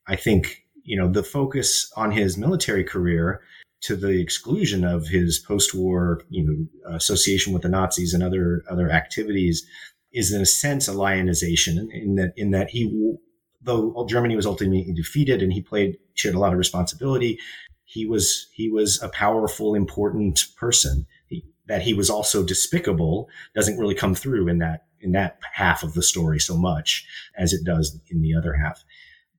I 0.07 0.17
think, 0.17 0.65
you 0.83 0.97
know, 0.97 1.09
the 1.09 1.23
focus 1.23 1.93
on 1.97 2.11
his 2.11 2.39
military 2.39 2.85
career 2.85 3.43
to 3.83 3.97
the 3.97 4.21
exclusion 4.21 4.85
of 4.85 5.09
his 5.09 5.39
post-war, 5.39 6.23
you 6.31 6.45
know, 6.45 6.95
association 6.95 7.53
with 7.53 7.63
the 7.63 7.69
Nazis 7.69 8.15
and 8.15 8.23
other 8.23 8.63
other 8.71 8.91
activities 8.91 9.67
is 10.13 10.33
in 10.33 10.41
a 10.41 10.47
sense 10.47 10.89
a 10.89 10.93
lionization 10.93 11.91
in 11.93 12.15
that 12.17 12.33
in 12.37 12.51
that 12.51 12.71
he 12.71 13.17
though 13.63 14.07
Germany 14.09 14.37
was 14.37 14.47
ultimately 14.47 14.93
defeated 14.95 15.43
and 15.43 15.53
he 15.53 15.61
played 15.61 15.99
shared 16.15 16.35
a 16.35 16.39
lot 16.39 16.53
of 16.53 16.59
responsibility, 16.59 17.39
he 17.85 18.07
was 18.07 18.49
he 18.53 18.71
was 18.71 19.03
a 19.03 19.09
powerful, 19.09 19.75
important 19.75 20.47
person. 20.57 21.07
He, 21.29 21.45
that 21.67 21.83
he 21.83 21.93
was 21.93 22.09
also 22.09 22.45
despicable 22.45 23.29
doesn't 23.55 23.79
really 23.79 23.95
come 23.95 24.15
through 24.15 24.49
in 24.49 24.59
that 24.59 24.85
in 25.01 25.13
that 25.13 25.39
half 25.53 25.83
of 25.83 25.95
the 25.95 26.03
story 26.03 26.41
so 26.41 26.57
much 26.57 27.07
as 27.37 27.53
it 27.53 27.65
does 27.65 28.01
in 28.09 28.23
the 28.23 28.35
other 28.35 28.55
half. 28.55 28.83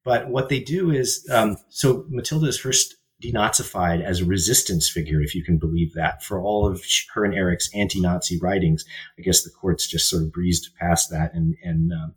But 0.04 0.30
what 0.30 0.50
they 0.50 0.60
do 0.60 0.92
is 0.92 1.28
um, 1.32 1.58
so 1.70 2.06
Matilda's 2.10 2.60
first 2.60 2.97
denazified 3.24 4.04
as 4.04 4.22
a 4.22 4.26
resistance 4.26 4.88
figure, 4.88 5.22
if 5.22 5.34
you 5.34 5.44
can 5.44 5.58
believe 5.58 5.94
that, 5.94 6.24
for 6.24 6.40
all 6.40 6.68
of 6.68 6.84
her 7.14 7.26
and 7.26 7.34
Eric's 7.34 7.70
anti-Nazi 7.74 8.38
writings. 8.40 8.86
I 9.18 9.24
guess 9.24 9.44
the 9.44 9.50
courts 9.50 9.88
just 9.88 10.10
sort 10.10 10.24
of 10.24 10.32
breezed 10.32 10.70
past 10.80 11.10
that, 11.10 11.34
and 11.34 11.56
and 11.64 11.92
um, 11.92 12.16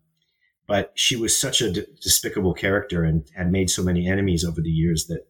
but 0.67 0.93
she 0.95 1.17
was 1.17 1.37
such 1.37 1.61
a 1.61 1.73
d- 1.73 1.87
despicable 2.01 2.55
character 2.55 3.03
and 3.03 3.29
had 3.35 3.51
made 3.51 3.71
so 3.71 3.83
many 3.83 4.07
enemies 4.07 4.45
over 4.45 4.61
the 4.61 4.71
years 4.71 5.07
that 5.07 5.27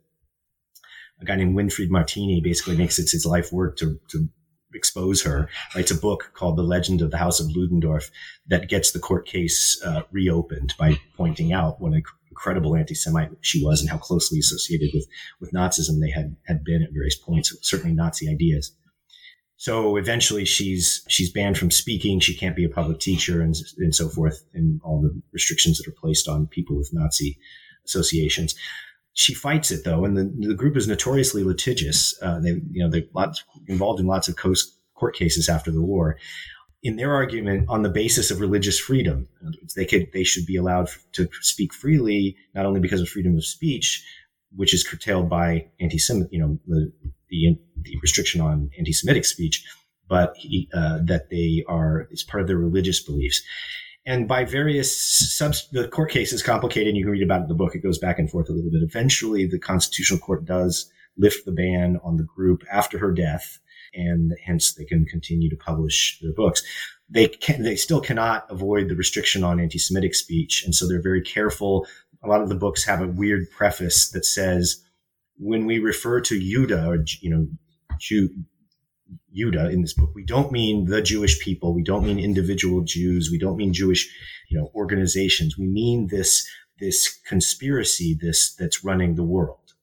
a 1.20 1.24
guy 1.24 1.36
named 1.36 1.56
Winfried 1.56 1.90
Martini 1.90 2.40
basically 2.40 2.76
makes 2.76 2.98
it 2.98 3.10
his 3.10 3.26
life 3.26 3.52
work 3.52 3.76
to, 3.76 3.98
to 4.08 4.28
expose 4.74 5.22
her. 5.22 5.48
Writes 5.74 5.90
a 5.90 5.94
book 5.94 6.30
called 6.34 6.56
The 6.56 6.62
Legend 6.62 7.02
of 7.02 7.10
the 7.10 7.18
House 7.18 7.40
of 7.40 7.54
Ludendorff 7.54 8.10
that 8.48 8.68
gets 8.68 8.90
the 8.90 8.98
court 8.98 9.26
case 9.26 9.80
uh, 9.84 10.02
reopened 10.12 10.74
by 10.78 10.98
pointing 11.16 11.52
out 11.52 11.80
what 11.80 11.92
an 11.92 12.02
incredible 12.28 12.76
anti-Semite 12.76 13.30
she 13.40 13.62
was 13.64 13.80
and 13.80 13.90
how 13.90 13.98
closely 13.98 14.38
associated 14.38 14.90
with 14.94 15.06
with 15.40 15.52
Nazism 15.52 16.00
they 16.00 16.10
had 16.10 16.36
had 16.46 16.64
been 16.64 16.82
at 16.82 16.92
various 16.92 17.16
points, 17.16 17.56
certainly 17.60 17.94
Nazi 17.94 18.28
ideas. 18.28 18.72
So 19.56 19.96
eventually 19.96 20.46
she's 20.46 21.04
she's 21.06 21.30
banned 21.30 21.58
from 21.58 21.70
speaking. 21.70 22.18
She 22.18 22.34
can't 22.34 22.56
be 22.56 22.64
a 22.64 22.70
public 22.70 22.98
teacher 22.98 23.42
and, 23.42 23.54
and 23.76 23.94
so 23.94 24.08
forth, 24.08 24.42
and 24.54 24.80
all 24.82 25.02
the 25.02 25.20
restrictions 25.32 25.76
that 25.76 25.86
are 25.86 26.00
placed 26.00 26.28
on 26.28 26.46
people 26.46 26.76
with 26.76 26.94
Nazi 26.94 27.38
associations. 27.84 28.54
She 29.20 29.34
fights 29.34 29.70
it 29.70 29.84
though, 29.84 30.06
and 30.06 30.16
the, 30.16 30.48
the 30.48 30.54
group 30.54 30.78
is 30.78 30.88
notoriously 30.88 31.44
litigious. 31.44 32.18
Uh, 32.22 32.40
they 32.40 32.52
you 32.72 32.82
know 32.82 32.88
they're 32.88 33.04
lots 33.12 33.44
involved 33.68 34.00
in 34.00 34.06
lots 34.06 34.28
of 34.28 34.36
court 34.36 35.14
cases 35.14 35.46
after 35.46 35.70
the 35.70 35.82
war. 35.82 36.16
In 36.82 36.96
their 36.96 37.12
argument, 37.12 37.68
on 37.68 37.82
the 37.82 37.90
basis 37.90 38.30
of 38.30 38.40
religious 38.40 38.78
freedom, 38.78 39.28
they 39.76 39.84
could 39.84 40.10
they 40.14 40.24
should 40.24 40.46
be 40.46 40.56
allowed 40.56 40.88
to 41.12 41.28
speak 41.42 41.74
freely, 41.74 42.34
not 42.54 42.64
only 42.64 42.80
because 42.80 43.02
of 43.02 43.10
freedom 43.10 43.36
of 43.36 43.44
speech, 43.44 44.02
which 44.56 44.72
is 44.72 44.88
curtailed 44.88 45.28
by 45.28 45.66
anti-Semitic, 45.80 46.32
you 46.32 46.40
know, 46.40 46.58
the 46.66 46.90
the, 47.28 47.58
the 47.82 47.98
restriction 48.00 48.40
on 48.40 48.70
anti-Semitic 48.78 49.26
speech, 49.26 49.62
but 50.08 50.32
he, 50.34 50.66
uh, 50.72 51.00
that 51.04 51.28
they 51.28 51.62
are 51.68 52.08
it's 52.10 52.24
part 52.24 52.40
of 52.40 52.48
their 52.48 52.56
religious 52.56 53.00
beliefs. 53.00 53.42
And 54.10 54.26
by 54.26 54.44
various 54.44 55.00
subs, 55.00 55.68
the 55.70 55.86
court 55.86 56.10
case 56.10 56.32
is 56.32 56.42
complicated. 56.42 56.96
You 56.96 57.04
can 57.04 57.12
read 57.12 57.22
about 57.22 57.42
it 57.42 57.42
in 57.44 57.48
the 57.48 57.54
book. 57.54 57.76
It 57.76 57.84
goes 57.84 57.96
back 57.96 58.18
and 58.18 58.28
forth 58.28 58.48
a 58.48 58.52
little 58.52 58.68
bit. 58.68 58.82
Eventually, 58.82 59.46
the 59.46 59.60
Constitutional 59.60 60.18
Court 60.18 60.44
does 60.44 60.90
lift 61.16 61.44
the 61.44 61.52
ban 61.52 62.00
on 62.02 62.16
the 62.16 62.24
group 62.24 62.64
after 62.72 62.98
her 62.98 63.12
death, 63.12 63.60
and 63.94 64.32
hence 64.44 64.74
they 64.74 64.84
can 64.84 65.04
continue 65.04 65.48
to 65.48 65.54
publish 65.54 66.18
their 66.20 66.32
books. 66.32 66.60
They 67.08 67.28
can, 67.28 67.62
they 67.62 67.76
still 67.76 68.00
cannot 68.00 68.46
avoid 68.50 68.88
the 68.88 68.96
restriction 68.96 69.44
on 69.44 69.60
anti-Semitic 69.60 70.16
speech, 70.16 70.64
and 70.64 70.74
so 70.74 70.88
they're 70.88 71.00
very 71.00 71.22
careful. 71.22 71.86
A 72.24 72.26
lot 72.26 72.42
of 72.42 72.48
the 72.48 72.56
books 72.56 72.82
have 72.86 73.00
a 73.00 73.06
weird 73.06 73.48
preface 73.52 74.10
that 74.10 74.24
says 74.24 74.82
when 75.38 75.66
we 75.66 75.78
refer 75.78 76.20
to 76.22 76.34
Yuda 76.34 76.84
or 76.84 77.04
you 77.20 77.30
know 77.30 77.46
Jew, 78.00 78.28
Judah 79.34 79.70
in 79.70 79.82
this 79.82 79.94
book, 79.94 80.10
we 80.14 80.24
don't 80.24 80.52
mean 80.52 80.86
the 80.86 81.02
Jewish 81.02 81.40
people, 81.40 81.74
we 81.74 81.82
don't 81.82 82.04
mean 82.04 82.18
individual 82.18 82.82
Jews, 82.82 83.30
we 83.30 83.38
don't 83.38 83.56
mean 83.56 83.72
Jewish 83.72 84.08
you 84.50 84.58
know 84.58 84.70
organizations. 84.74 85.56
We 85.56 85.66
mean 85.66 86.08
this 86.08 86.46
this 86.78 87.08
conspiracy 87.26 88.18
this 88.20 88.54
that's 88.54 88.84
running 88.84 89.14
the 89.14 89.24
world. 89.24 89.74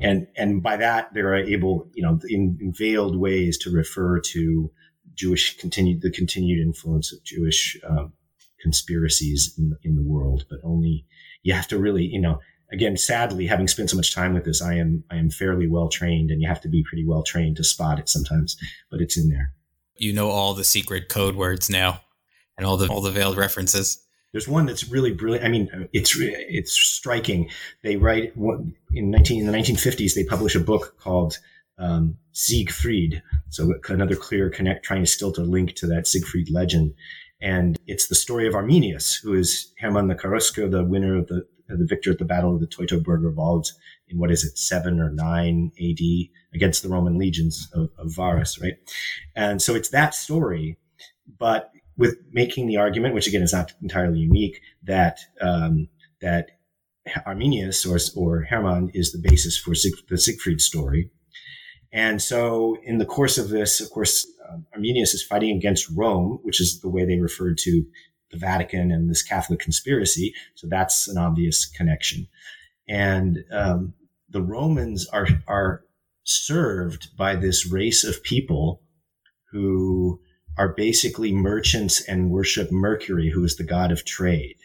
And 0.00 0.28
and 0.36 0.62
by 0.62 0.76
that 0.76 1.12
they're 1.12 1.34
able, 1.34 1.90
you 1.94 2.02
know, 2.02 2.20
in, 2.28 2.58
in 2.60 2.72
veiled 2.72 3.16
ways 3.18 3.58
to 3.58 3.70
refer 3.70 4.20
to 4.20 4.70
Jewish 5.14 5.56
continued 5.56 6.02
the 6.02 6.10
continued 6.10 6.60
influence 6.60 7.12
of 7.12 7.24
Jewish 7.24 7.76
um, 7.88 8.12
conspiracies 8.60 9.54
in 9.58 9.76
in 9.82 9.96
the 9.96 10.02
world, 10.02 10.44
but 10.48 10.60
only 10.62 11.06
you 11.42 11.52
have 11.54 11.68
to 11.68 11.78
really, 11.78 12.04
you 12.04 12.20
know, 12.20 12.38
again, 12.70 12.96
sadly, 12.96 13.46
having 13.46 13.68
spent 13.68 13.90
so 13.90 13.96
much 13.96 14.14
time 14.14 14.34
with 14.34 14.44
this, 14.44 14.62
I 14.62 14.74
am 14.74 15.04
I 15.10 15.16
am 15.16 15.30
fairly 15.30 15.66
well 15.66 15.88
trained, 15.88 16.30
and 16.30 16.40
you 16.40 16.48
have 16.48 16.60
to 16.62 16.68
be 16.68 16.82
pretty 16.82 17.04
well 17.04 17.22
trained 17.22 17.56
to 17.56 17.64
spot 17.64 17.98
it 17.98 18.08
sometimes, 18.08 18.56
but 18.90 19.00
it's 19.00 19.16
in 19.16 19.28
there. 19.28 19.52
You 19.96 20.12
know 20.12 20.30
all 20.30 20.54
the 20.54 20.64
secret 20.64 21.08
code 21.08 21.34
words 21.36 21.68
now, 21.68 22.00
and 22.56 22.66
all 22.66 22.76
the 22.76 22.88
all 22.88 23.00
the 23.00 23.10
veiled 23.10 23.36
references. 23.36 24.02
There's 24.32 24.46
one 24.46 24.66
that's 24.66 24.88
really 24.88 25.12
brilliant. 25.12 25.46
I 25.46 25.48
mean, 25.48 25.88
it's 25.92 26.16
it's 26.18 26.72
striking. 26.72 27.48
They 27.82 27.96
write 27.96 28.34
in 28.36 29.10
19 29.10 29.40
in 29.40 29.46
the 29.46 29.58
1950s. 29.58 30.14
They 30.14 30.24
publish 30.24 30.54
a 30.54 30.60
book 30.60 30.96
called 30.98 31.38
um, 31.78 32.18
Siegfried. 32.32 33.22
So 33.48 33.72
another 33.88 34.16
clear 34.16 34.50
connect, 34.50 34.84
trying 34.84 35.02
to 35.02 35.06
still 35.06 35.32
to 35.32 35.42
link 35.42 35.74
to 35.76 35.86
that 35.86 36.06
Siegfried 36.06 36.50
legend. 36.50 36.94
And 37.40 37.78
it's 37.86 38.08
the 38.08 38.14
story 38.14 38.46
of 38.46 38.54
Arminius, 38.54 39.14
who 39.14 39.32
is 39.32 39.72
Hermann 39.78 40.08
the 40.08 40.14
Cherusker, 40.14 40.70
the 40.70 40.84
winner 40.84 41.16
of 41.16 41.28
the 41.28 41.46
the 41.76 41.84
victor 41.84 42.10
at 42.10 42.18
the 42.18 42.24
Battle 42.24 42.54
of 42.54 42.60
the 42.60 42.66
Teutoburger 42.66 43.34
Wald 43.34 43.68
in 44.08 44.18
what 44.18 44.30
is 44.30 44.44
it, 44.44 44.56
seven 44.56 45.00
or 45.00 45.10
nine 45.10 45.72
AD 45.80 46.00
against 46.54 46.82
the 46.82 46.88
Roman 46.88 47.18
legions 47.18 47.68
of, 47.74 47.90
of 47.98 48.14
Varus, 48.14 48.60
right? 48.60 48.74
And 49.36 49.60
so 49.60 49.74
it's 49.74 49.90
that 49.90 50.14
story, 50.14 50.78
but 51.38 51.72
with 51.96 52.16
making 52.32 52.66
the 52.66 52.76
argument, 52.76 53.14
which 53.14 53.26
again 53.26 53.42
is 53.42 53.52
not 53.52 53.72
entirely 53.82 54.20
unique, 54.20 54.60
that 54.84 55.18
um, 55.40 55.88
that 56.20 56.50
Arminius 57.26 57.86
or, 57.86 57.98
or 58.16 58.42
Hermann 58.44 58.90
is 58.94 59.12
the 59.12 59.18
basis 59.18 59.56
for 59.58 59.74
Sieg, 59.74 59.94
the 60.08 60.18
Siegfried 60.18 60.60
story. 60.60 61.10
And 61.92 62.20
so, 62.20 62.76
in 62.84 62.98
the 62.98 63.06
course 63.06 63.38
of 63.38 63.48
this, 63.48 63.80
of 63.80 63.90
course, 63.90 64.26
um, 64.48 64.66
Arminius 64.74 65.14
is 65.14 65.22
fighting 65.22 65.56
against 65.56 65.88
Rome, 65.90 66.38
which 66.42 66.60
is 66.60 66.80
the 66.80 66.88
way 66.88 67.04
they 67.04 67.18
referred 67.18 67.58
to 67.58 67.84
the 68.30 68.38
Vatican 68.38 68.90
and 68.90 69.08
this 69.08 69.22
Catholic 69.22 69.60
conspiracy. 69.60 70.34
So 70.54 70.66
that's 70.66 71.08
an 71.08 71.18
obvious 71.18 71.66
connection. 71.66 72.26
And 72.88 73.44
um, 73.50 73.94
the 74.28 74.42
Romans 74.42 75.08
are 75.08 75.26
are 75.46 75.84
served 76.24 77.16
by 77.16 77.34
this 77.34 77.66
race 77.66 78.04
of 78.04 78.22
people 78.22 78.82
who 79.50 80.20
are 80.58 80.74
basically 80.74 81.32
merchants 81.32 82.02
and 82.02 82.30
worship 82.30 82.70
Mercury, 82.70 83.30
who 83.30 83.44
is 83.44 83.56
the 83.56 83.64
god 83.64 83.92
of 83.92 84.04
trade. 84.04 84.56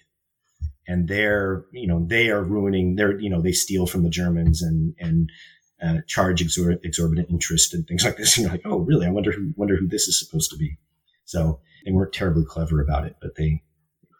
And 0.87 1.07
they're, 1.07 1.63
you 1.71 1.87
know, 1.87 2.05
they 2.05 2.29
are 2.29 2.43
ruining. 2.43 2.95
They're, 2.95 3.17
you 3.17 3.29
know, 3.29 3.41
they 3.41 3.53
steal 3.53 3.85
from 3.87 4.03
the 4.03 4.09
Germans 4.09 4.61
and 4.61 4.95
and 4.99 5.31
uh, 5.81 6.01
charge 6.07 6.43
exor- 6.43 6.79
exorbitant 6.83 7.29
interest 7.29 7.73
and 7.73 7.87
things 7.87 8.03
like 8.03 8.17
this. 8.17 8.37
And 8.37 8.43
you're 8.43 8.51
like, 8.51 8.65
oh, 8.65 8.79
really? 8.79 9.05
I 9.05 9.11
wonder 9.11 9.31
who 9.31 9.53
wonder 9.55 9.77
who 9.77 9.87
this 9.87 10.07
is 10.07 10.19
supposed 10.19 10.49
to 10.51 10.57
be. 10.57 10.77
So 11.25 11.61
they 11.85 11.91
weren't 11.91 12.13
terribly 12.13 12.45
clever 12.45 12.81
about 12.81 13.05
it, 13.05 13.15
but 13.21 13.35
they 13.35 13.63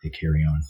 they 0.01 0.09
carry 0.09 0.43
on. 0.43 0.61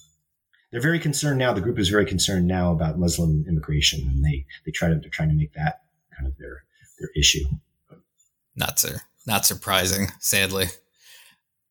They're 0.72 0.82
very 0.82 1.00
concerned 1.00 1.40
now. 1.40 1.54
The 1.54 1.62
group 1.62 1.80
is 1.80 1.90
very 1.90 2.06
concerned 2.06 2.48
now 2.48 2.72
about 2.72 2.98
Muslim 2.98 3.46
immigration, 3.48 4.02
and 4.08 4.24
they 4.24 4.46
they 4.66 4.72
try 4.72 4.90
to 4.90 4.96
they're 4.96 5.10
trying 5.10 5.30
to 5.30 5.36
make 5.36 5.54
that 5.54 5.82
kind 6.16 6.28
of 6.28 6.38
their 6.38 6.64
their 7.00 7.10
issue. 7.16 7.46
Not 8.56 8.80
sur- 8.80 9.02
not 9.26 9.46
surprising, 9.46 10.08
sadly. 10.20 10.68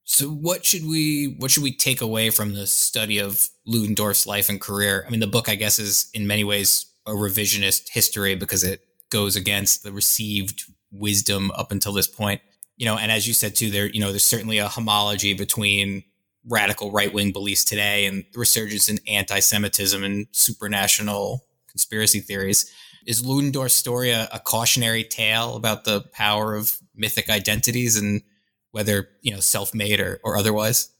So 0.05 0.29
what 0.29 0.65
should 0.65 0.85
we 0.85 1.37
what 1.39 1.51
should 1.51 1.63
we 1.63 1.75
take 1.75 2.01
away 2.01 2.31
from 2.31 2.55
the 2.55 2.67
study 2.67 3.19
of 3.19 3.49
Ludendorff's 3.67 4.27
life 4.27 4.49
and 4.49 4.61
career? 4.61 5.05
I 5.07 5.11
mean, 5.11 5.21
the 5.21 5.27
book 5.27 5.49
I 5.49 5.55
guess 5.55 5.79
is 5.79 6.11
in 6.13 6.27
many 6.27 6.45
ways 6.45 6.87
a 7.07 7.13
revisionist 7.13 7.89
history 7.91 8.35
because 8.35 8.65
it 8.65 8.85
goes 9.11 9.37
against 9.37 9.83
the 9.83 9.93
received 9.93 10.65
wisdom 10.91 11.51
up 11.53 11.73
until 11.73 11.93
this 11.93 12.07
point 12.07 12.41
you 12.83 12.89
know, 12.89 12.99
and 12.99 13.13
as 13.13 13.29
you 13.29 13.33
said 13.33 13.55
too, 13.55 13.71
there, 13.71 13.87
you 13.87 14.01
know, 14.01 14.11
there's 14.11 14.25
certainly 14.25 14.59
a 14.59 14.67
homology 14.67 15.35
between 15.35 16.03
radical 16.49 16.91
right 16.91 17.15
wing 17.15 17.31
beliefs 17.31 17.65
today 17.65 18.07
and 18.07 18.25
the 18.33 18.41
resurgence 18.41 18.89
in 18.89 18.99
anti 19.07 19.39
Semitism 19.39 20.03
and 20.03 20.27
supranational 20.33 21.43
conspiracy 21.69 22.19
theories. 22.19 22.69
Is 23.07 23.25
Ludendorff's 23.25 23.75
story 23.75 24.11
a, 24.11 24.29
a, 24.33 24.41
cautionary 24.41 25.05
tale 25.05 25.55
about 25.55 25.85
the 25.85 26.01
power 26.13 26.57
of 26.57 26.77
mythic 26.97 27.31
identities 27.31 27.97
and 27.97 28.23
whether, 28.73 29.09
you 29.21 29.33
know, 29.33 29.39
self 29.39 29.73
made 29.73 30.01
or, 30.01 30.19
or 30.25 30.37
otherwise? 30.37 30.91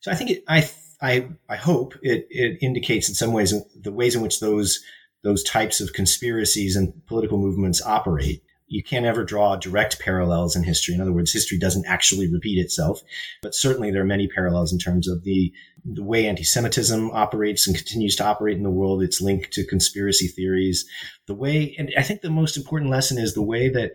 So 0.00 0.10
I 0.10 0.16
think 0.16 0.28
it, 0.28 0.44
I, 0.48 0.68
I, 1.00 1.30
I 1.48 1.56
hope 1.56 1.94
it, 2.02 2.26
it 2.28 2.58
indicates 2.60 3.08
in 3.08 3.14
some 3.14 3.32
ways 3.32 3.54
the 3.74 3.90
ways 3.90 4.14
in 4.14 4.20
which 4.20 4.40
those, 4.40 4.84
those 5.22 5.42
types 5.44 5.80
of 5.80 5.94
conspiracies 5.94 6.76
and 6.76 6.92
political 7.06 7.38
movements 7.38 7.80
operate 7.86 8.42
you 8.70 8.84
can't 8.84 9.04
ever 9.04 9.24
draw 9.24 9.56
direct 9.56 9.98
parallels 9.98 10.54
in 10.54 10.62
history. 10.62 10.94
In 10.94 11.00
other 11.00 11.12
words, 11.12 11.32
history 11.32 11.58
doesn't 11.58 11.86
actually 11.86 12.32
repeat 12.32 12.56
itself, 12.58 13.02
but 13.42 13.54
certainly 13.54 13.90
there 13.90 14.00
are 14.00 14.06
many 14.06 14.28
parallels 14.28 14.72
in 14.72 14.78
terms 14.78 15.08
of 15.08 15.24
the 15.24 15.52
the 15.84 16.04
way 16.04 16.26
anti-Semitism 16.26 17.10
operates 17.10 17.66
and 17.66 17.74
continues 17.74 18.14
to 18.14 18.24
operate 18.24 18.56
in 18.56 18.62
the 18.62 18.70
world. 18.70 19.02
It's 19.02 19.20
linked 19.20 19.50
to 19.52 19.66
conspiracy 19.66 20.28
theories. 20.28 20.86
The 21.26 21.34
way, 21.34 21.74
and 21.78 21.90
I 21.96 22.02
think 22.02 22.20
the 22.20 22.30
most 22.30 22.56
important 22.56 22.90
lesson 22.90 23.16
is 23.18 23.32
the 23.32 23.42
way 23.42 23.70
that, 23.70 23.92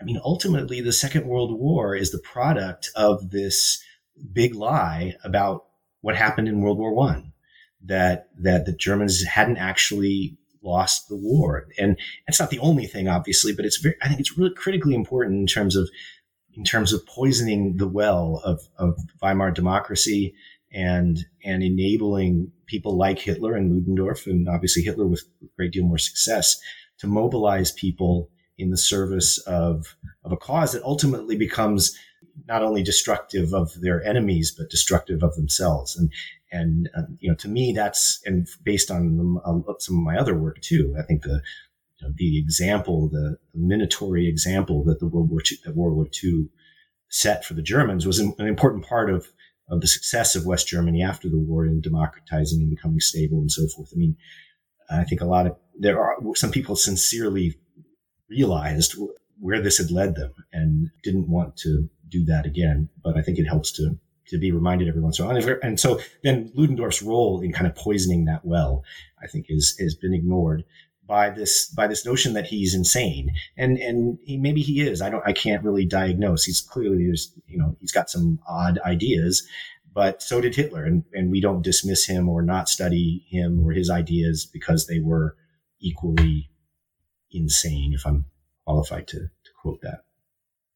I 0.00 0.04
mean, 0.04 0.20
ultimately, 0.24 0.80
the 0.80 0.92
Second 0.92 1.26
World 1.26 1.56
War 1.56 1.94
is 1.94 2.10
the 2.10 2.18
product 2.18 2.90
of 2.96 3.30
this 3.30 3.80
big 4.32 4.54
lie 4.54 5.14
about 5.22 5.66
what 6.00 6.16
happened 6.16 6.48
in 6.48 6.60
World 6.60 6.78
War 6.78 6.92
One. 6.92 7.32
That 7.84 8.28
that 8.40 8.66
the 8.66 8.72
Germans 8.72 9.22
hadn't 9.22 9.58
actually 9.58 10.37
lost 10.62 11.08
the 11.08 11.16
war. 11.16 11.68
And 11.78 11.96
it's 12.26 12.40
not 12.40 12.50
the 12.50 12.58
only 12.58 12.86
thing, 12.86 13.08
obviously, 13.08 13.54
but 13.54 13.64
it's 13.64 13.78
very, 13.78 13.96
I 14.02 14.08
think 14.08 14.20
it's 14.20 14.36
really 14.36 14.54
critically 14.54 14.94
important 14.94 15.36
in 15.36 15.46
terms 15.46 15.76
of, 15.76 15.88
in 16.54 16.64
terms 16.64 16.92
of 16.92 17.06
poisoning 17.06 17.76
the 17.76 17.88
well 17.88 18.40
of, 18.44 18.60
of 18.76 18.98
Weimar 19.22 19.50
democracy 19.50 20.34
and, 20.72 21.24
and 21.44 21.62
enabling 21.62 22.52
people 22.66 22.96
like 22.96 23.18
Hitler 23.18 23.54
and 23.54 23.72
Ludendorff, 23.72 24.26
and 24.26 24.48
obviously 24.48 24.82
Hitler 24.82 25.06
with 25.06 25.22
a 25.42 25.46
great 25.56 25.72
deal 25.72 25.84
more 25.84 25.98
success 25.98 26.60
to 26.98 27.06
mobilize 27.06 27.72
people 27.72 28.28
in 28.58 28.70
the 28.70 28.76
service 28.76 29.38
of, 29.38 29.96
of 30.24 30.32
a 30.32 30.36
cause 30.36 30.72
that 30.72 30.82
ultimately 30.82 31.36
becomes 31.36 31.96
not 32.46 32.62
only 32.62 32.82
destructive 32.82 33.54
of 33.54 33.80
their 33.80 34.02
enemies, 34.04 34.50
but 34.50 34.70
destructive 34.70 35.22
of 35.22 35.34
themselves. 35.36 35.96
And, 35.96 36.12
and 36.50 36.88
uh, 36.96 37.02
you 37.18 37.28
know, 37.28 37.36
to 37.36 37.48
me, 37.48 37.72
that's 37.72 38.20
and 38.24 38.46
based 38.62 38.90
on 38.90 39.40
uh, 39.44 39.72
some 39.78 39.98
of 39.98 40.02
my 40.02 40.16
other 40.16 40.34
work 40.34 40.60
too. 40.60 40.94
I 40.98 41.02
think 41.02 41.22
the 41.22 41.42
you 42.00 42.06
know, 42.06 42.14
the 42.16 42.38
example, 42.38 43.08
the, 43.08 43.36
the 43.54 43.60
minatory 43.60 44.28
example 44.28 44.84
that 44.84 45.00
the 45.00 45.06
World 45.06 45.30
War 45.30 45.40
II, 45.50 45.58
that 45.64 45.76
World 45.76 45.96
War 45.96 46.06
II 46.22 46.48
set 47.10 47.44
for 47.44 47.54
the 47.54 47.62
Germans 47.62 48.06
was 48.06 48.18
an, 48.18 48.34
an 48.38 48.46
important 48.46 48.86
part 48.86 49.10
of 49.10 49.28
of 49.70 49.80
the 49.80 49.86
success 49.86 50.34
of 50.34 50.46
West 50.46 50.66
Germany 50.66 51.02
after 51.02 51.28
the 51.28 51.38
war 51.38 51.66
in 51.66 51.80
democratizing 51.80 52.60
and 52.60 52.70
becoming 52.70 53.00
stable 53.00 53.38
and 53.38 53.52
so 53.52 53.66
forth. 53.68 53.90
I 53.94 53.98
mean, 53.98 54.16
I 54.90 55.04
think 55.04 55.20
a 55.20 55.26
lot 55.26 55.46
of 55.46 55.56
there 55.78 56.00
are 56.00 56.16
some 56.34 56.50
people 56.50 56.76
sincerely 56.76 57.58
realized 58.30 58.94
where 59.40 59.62
this 59.62 59.78
had 59.78 59.90
led 59.90 60.14
them 60.14 60.32
and 60.52 60.90
didn't 61.02 61.28
want 61.28 61.56
to 61.58 61.88
do 62.08 62.24
that 62.24 62.46
again. 62.46 62.88
But 63.02 63.16
I 63.16 63.22
think 63.22 63.38
it 63.38 63.46
helps 63.46 63.70
to 63.72 63.98
to 64.28 64.38
be 64.38 64.52
reminded 64.52 64.88
every 64.88 65.00
once 65.00 65.18
in 65.18 65.24
a 65.24 65.28
while. 65.28 65.58
And 65.62 65.78
so 65.78 66.00
then 66.22 66.50
Ludendorff's 66.54 67.02
role 67.02 67.40
in 67.40 67.52
kind 67.52 67.66
of 67.66 67.74
poisoning 67.74 68.24
that 68.26 68.44
well, 68.44 68.84
I 69.22 69.26
think, 69.26 69.46
is 69.48 69.76
has 69.78 69.94
been 69.94 70.14
ignored 70.14 70.64
by 71.06 71.30
this 71.30 71.66
by 71.68 71.86
this 71.86 72.04
notion 72.04 72.34
that 72.34 72.46
he's 72.46 72.74
insane. 72.74 73.30
And 73.56 73.78
and 73.78 74.18
he, 74.22 74.36
maybe 74.36 74.60
he 74.60 74.80
is. 74.80 75.02
I 75.02 75.10
don't. 75.10 75.26
I 75.26 75.32
can't 75.32 75.64
really 75.64 75.86
diagnose. 75.86 76.44
He's 76.44 76.60
clearly 76.60 77.06
there's 77.06 77.32
you 77.46 77.58
know 77.58 77.76
he's 77.80 77.92
got 77.92 78.10
some 78.10 78.38
odd 78.48 78.78
ideas. 78.84 79.46
But 79.94 80.22
so 80.22 80.40
did 80.40 80.54
Hitler, 80.54 80.84
and, 80.84 81.02
and 81.12 81.30
we 81.30 81.40
don't 81.40 81.62
dismiss 81.62 82.06
him 82.06 82.28
or 82.28 82.40
not 82.42 82.68
study 82.68 83.26
him 83.30 83.66
or 83.66 83.72
his 83.72 83.90
ideas 83.90 84.46
because 84.46 84.86
they 84.86 85.00
were 85.00 85.34
equally 85.80 86.50
insane, 87.32 87.92
if 87.94 88.06
I'm 88.06 88.26
qualified 88.64 89.08
to, 89.08 89.18
to 89.18 89.50
quote 89.60 89.80
that. 89.82 90.02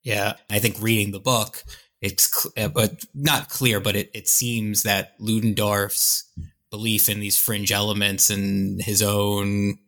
Yeah, 0.03 0.35
I 0.51 0.59
think 0.59 0.81
reading 0.81 1.13
the 1.13 1.21
book, 1.21 1.63
it's 2.03 2.29
cl- 2.31 2.67
uh, 2.67 2.69
but 2.69 3.05
not 3.15 3.49
clear, 3.49 3.81
but 3.81 3.97
it, 3.97 4.11
it 4.13 4.29
seems 4.29 4.83
that 4.83 5.15
Ludendorff's 5.19 6.25
belief 6.71 7.09
in 7.09 7.21
these 7.21 7.39
fringe 7.39 7.71
elements 7.71 8.29
and 8.29 8.83
his 8.83 9.03
own 9.03 9.79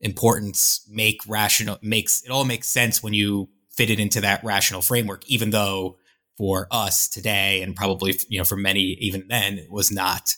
importance 0.00 0.88
make 0.88 1.20
rational 1.28 1.76
makes 1.82 2.22
it 2.22 2.30
all 2.30 2.44
makes 2.44 2.68
sense 2.68 3.02
when 3.02 3.12
you 3.12 3.48
fit 3.70 3.90
it 3.90 4.00
into 4.00 4.20
that 4.20 4.42
rational 4.42 4.80
framework, 4.80 5.28
even 5.28 5.50
though 5.50 5.98
for 6.36 6.68
us 6.70 7.08
today 7.08 7.62
and 7.62 7.76
probably 7.76 8.18
you 8.28 8.38
know 8.38 8.44
for 8.44 8.56
many 8.56 8.80
even 8.80 9.26
then 9.28 9.58
it 9.58 9.70
was 9.70 9.90
not 9.90 10.36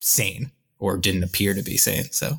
sane 0.00 0.52
or 0.78 0.98
didn't 0.98 1.24
appear 1.24 1.54
to 1.54 1.62
be 1.62 1.76
sane. 1.76 2.04
So 2.12 2.38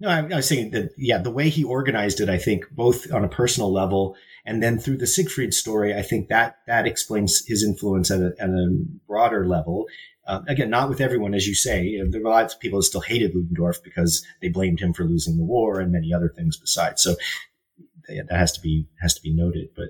no, 0.00 0.08
I, 0.08 0.18
I 0.18 0.36
was 0.36 0.48
saying 0.48 0.72
that 0.72 0.90
yeah, 0.98 1.18
the 1.18 1.30
way 1.30 1.48
he 1.48 1.64
organized 1.64 2.20
it, 2.20 2.28
I 2.28 2.36
think 2.36 2.68
both 2.72 3.10
on 3.12 3.24
a 3.24 3.28
personal 3.28 3.72
level 3.72 4.16
and 4.44 4.62
then 4.62 4.78
through 4.78 4.96
the 4.96 5.06
Siegfried 5.06 5.54
story, 5.54 5.94
I 5.94 6.02
think 6.02 6.28
that 6.28 6.58
that 6.66 6.86
explains 6.86 7.46
his 7.46 7.62
influence 7.62 8.10
at 8.10 8.20
a, 8.20 8.34
at 8.38 8.50
a 8.50 8.84
broader 9.06 9.46
level. 9.46 9.86
Uh, 10.26 10.40
again, 10.48 10.70
not 10.70 10.88
with 10.88 11.00
everyone, 11.00 11.34
as 11.34 11.46
you 11.46 11.54
say. 11.54 12.00
There 12.08 12.20
were 12.20 12.30
lots 12.30 12.54
of 12.54 12.60
people 12.60 12.78
who 12.78 12.82
still 12.82 13.00
hated 13.00 13.34
Ludendorff 13.34 13.82
because 13.82 14.24
they 14.40 14.48
blamed 14.48 14.80
him 14.80 14.92
for 14.92 15.04
losing 15.04 15.36
the 15.36 15.44
war 15.44 15.80
and 15.80 15.92
many 15.92 16.12
other 16.12 16.28
things 16.28 16.56
besides. 16.56 17.02
So 17.02 17.16
that 18.08 18.30
has 18.30 18.52
to 18.52 18.60
be 18.60 18.86
has 19.00 19.14
to 19.14 19.22
be 19.22 19.34
noted. 19.34 19.70
But 19.74 19.88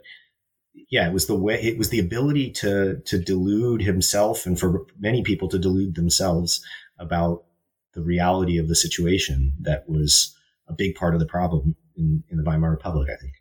yeah, 0.90 1.06
it 1.06 1.12
was 1.12 1.26
the 1.26 1.34
way 1.34 1.60
it 1.62 1.78
was 1.78 1.90
the 1.90 1.98
ability 1.98 2.50
to 2.52 3.00
to 3.06 3.18
delude 3.18 3.82
himself 3.82 4.46
and 4.46 4.58
for 4.58 4.86
many 4.98 5.22
people 5.22 5.48
to 5.48 5.58
delude 5.58 5.94
themselves 5.94 6.62
about 6.98 7.44
the 7.94 8.02
reality 8.02 8.58
of 8.58 8.68
the 8.68 8.74
situation 8.74 9.52
that 9.60 9.88
was 9.88 10.36
a 10.68 10.72
big 10.72 10.94
part 10.94 11.14
of 11.14 11.20
the 11.20 11.26
problem 11.26 11.76
in, 11.96 12.22
in 12.30 12.38
the 12.38 12.44
Weimar 12.44 12.70
Republic, 12.70 13.08
I 13.12 13.20
think. 13.20 13.34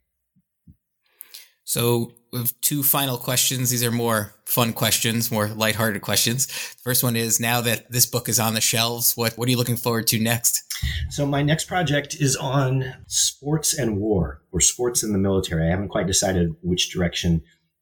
So 1.63 2.13
we 2.31 2.39
have 2.39 2.53
two 2.61 2.83
final 2.83 3.17
questions. 3.17 3.69
These 3.69 3.83
are 3.83 3.91
more 3.91 4.33
fun 4.45 4.73
questions, 4.73 5.31
more 5.31 5.47
lighthearted 5.47 6.01
questions. 6.01 6.47
The 6.47 6.81
first 6.83 7.03
one 7.03 7.15
is 7.15 7.39
now 7.39 7.61
that 7.61 7.91
this 7.91 8.05
book 8.05 8.27
is 8.29 8.39
on 8.39 8.53
the 8.53 8.61
shelves, 8.61 9.15
what, 9.15 9.37
what 9.37 9.47
are 9.47 9.51
you 9.51 9.57
looking 9.57 9.77
forward 9.77 10.07
to 10.07 10.19
next? 10.19 10.63
So 11.09 11.25
my 11.25 11.41
next 11.41 11.65
project 11.65 12.15
is 12.19 12.35
on 12.35 12.93
sports 13.07 13.77
and 13.77 13.97
war 13.97 14.41
or 14.51 14.59
sports 14.59 15.03
in 15.03 15.11
the 15.11 15.17
military. 15.17 15.67
I 15.67 15.71
haven't 15.71 15.89
quite 15.89 16.07
decided 16.07 16.55
which 16.61 16.91
direction 16.91 17.41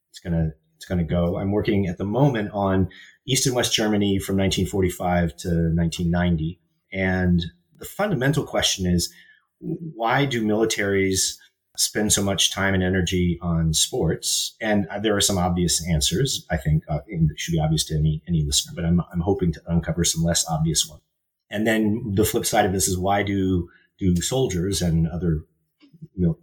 it's 0.10 0.20
gonna 0.20 0.52
it's 0.76 0.86
gonna 0.86 1.04
go. 1.04 1.38
I'm 1.38 1.52
working 1.52 1.88
at 1.88 1.98
the 1.98 2.06
moment 2.06 2.52
on 2.54 2.90
East 3.28 3.46
and 3.46 3.56
West 3.56 3.74
Germany 3.74 4.20
from 4.20 4.38
1945 4.38 5.36
to 5.38 5.50
1990. 5.76 6.60
And 6.92 7.44
the 7.78 7.86
fundamental 7.86 8.44
question 8.44 8.86
is 8.86 9.14
why 9.60 10.26
do 10.26 10.44
militaries 10.44 11.36
spend 11.80 12.12
so 12.12 12.22
much 12.22 12.52
time 12.52 12.74
and 12.74 12.84
energy 12.84 13.40
on 13.42 13.74
sports? 13.74 14.56
And 14.60 14.88
there 15.02 15.16
are 15.16 15.22
some 15.22 15.38
obvious 15.38 15.86
answers, 15.88 16.46
I 16.52 16.58
think, 16.58 16.84
uh, 16.90 17.00
should 17.38 17.54
be 17.54 17.60
obvious 17.60 17.86
to 17.86 17.96
any, 17.96 18.22
any 18.28 18.44
listener, 18.44 18.74
but 18.76 18.86
I'm, 18.86 19.02
I'm 19.14 19.22
hoping 19.22 19.54
to 19.54 19.62
uncover 19.68 20.04
some 20.04 20.24
less 20.24 20.46
obvious 20.50 20.88
ones. 20.88 21.02
And 21.50 21.66
then 21.66 22.04
the 22.16 22.26
flip 22.26 22.46
side 22.46 22.66
of 22.66 22.74
this 22.74 22.88
is 22.88 22.98
why 22.98 23.24
do, 23.24 23.70
do 23.98 24.16
soldiers 24.18 24.82
and 24.82 25.08
other 25.08 25.46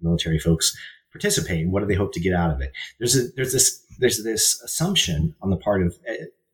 military 0.02 0.38
folks 0.38 0.76
participate? 1.12 1.60
And 1.60 1.72
What 1.72 1.80
do 1.80 1.86
they 1.86 1.94
hope 1.94 2.12
to 2.14 2.20
get 2.20 2.34
out 2.34 2.50
of 2.50 2.60
it? 2.60 2.72
There's 2.98 3.14
a, 3.14 3.28
there's 3.36 3.52
this, 3.52 3.84
there's 3.98 4.24
this 4.24 4.60
assumption 4.62 5.34
on 5.42 5.50
the 5.50 5.56
part 5.56 5.82
of 5.82 5.96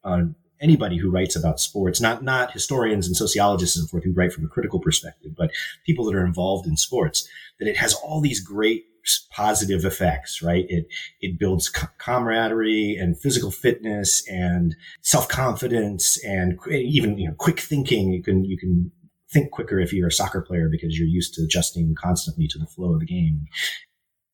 uh, 0.04 0.22
anybody 0.62 0.96
who 0.96 1.10
writes 1.10 1.36
about 1.36 1.60
sports, 1.60 2.00
not 2.00 2.22
not 2.22 2.52
historians 2.52 3.06
and 3.06 3.16
sociologists 3.16 3.76
and 3.76 3.86
so 3.86 3.90
forth 3.90 4.04
who 4.04 4.12
write 4.12 4.32
from 4.32 4.44
a 4.44 4.48
critical 4.48 4.80
perspective, 4.80 5.32
but 5.36 5.50
people 5.84 6.04
that 6.04 6.14
are 6.14 6.24
involved 6.24 6.66
in 6.66 6.76
sports, 6.76 7.28
that 7.58 7.68
it 7.68 7.76
has 7.76 7.94
all 7.94 8.20
these 8.20 8.40
great 8.40 8.84
positive 9.30 9.84
effects, 9.84 10.42
right? 10.42 10.64
It 10.68 10.86
it 11.20 11.38
builds 11.38 11.68
camaraderie 11.98 12.96
and 12.96 13.18
physical 13.18 13.50
fitness 13.50 14.26
and 14.28 14.76
self 15.00 15.28
confidence 15.28 16.22
and 16.24 16.58
even 16.70 17.18
you 17.18 17.28
know 17.28 17.34
quick 17.34 17.60
thinking. 17.60 18.12
You 18.12 18.22
can 18.22 18.44
you 18.44 18.56
can 18.56 18.92
think 19.30 19.50
quicker 19.50 19.80
if 19.80 19.92
you're 19.92 20.08
a 20.08 20.12
soccer 20.12 20.42
player 20.42 20.68
because 20.68 20.98
you're 20.98 21.08
used 21.08 21.34
to 21.34 21.42
adjusting 21.42 21.94
constantly 21.94 22.46
to 22.48 22.58
the 22.58 22.66
flow 22.66 22.92
of 22.92 23.00
the 23.00 23.06
game. 23.06 23.46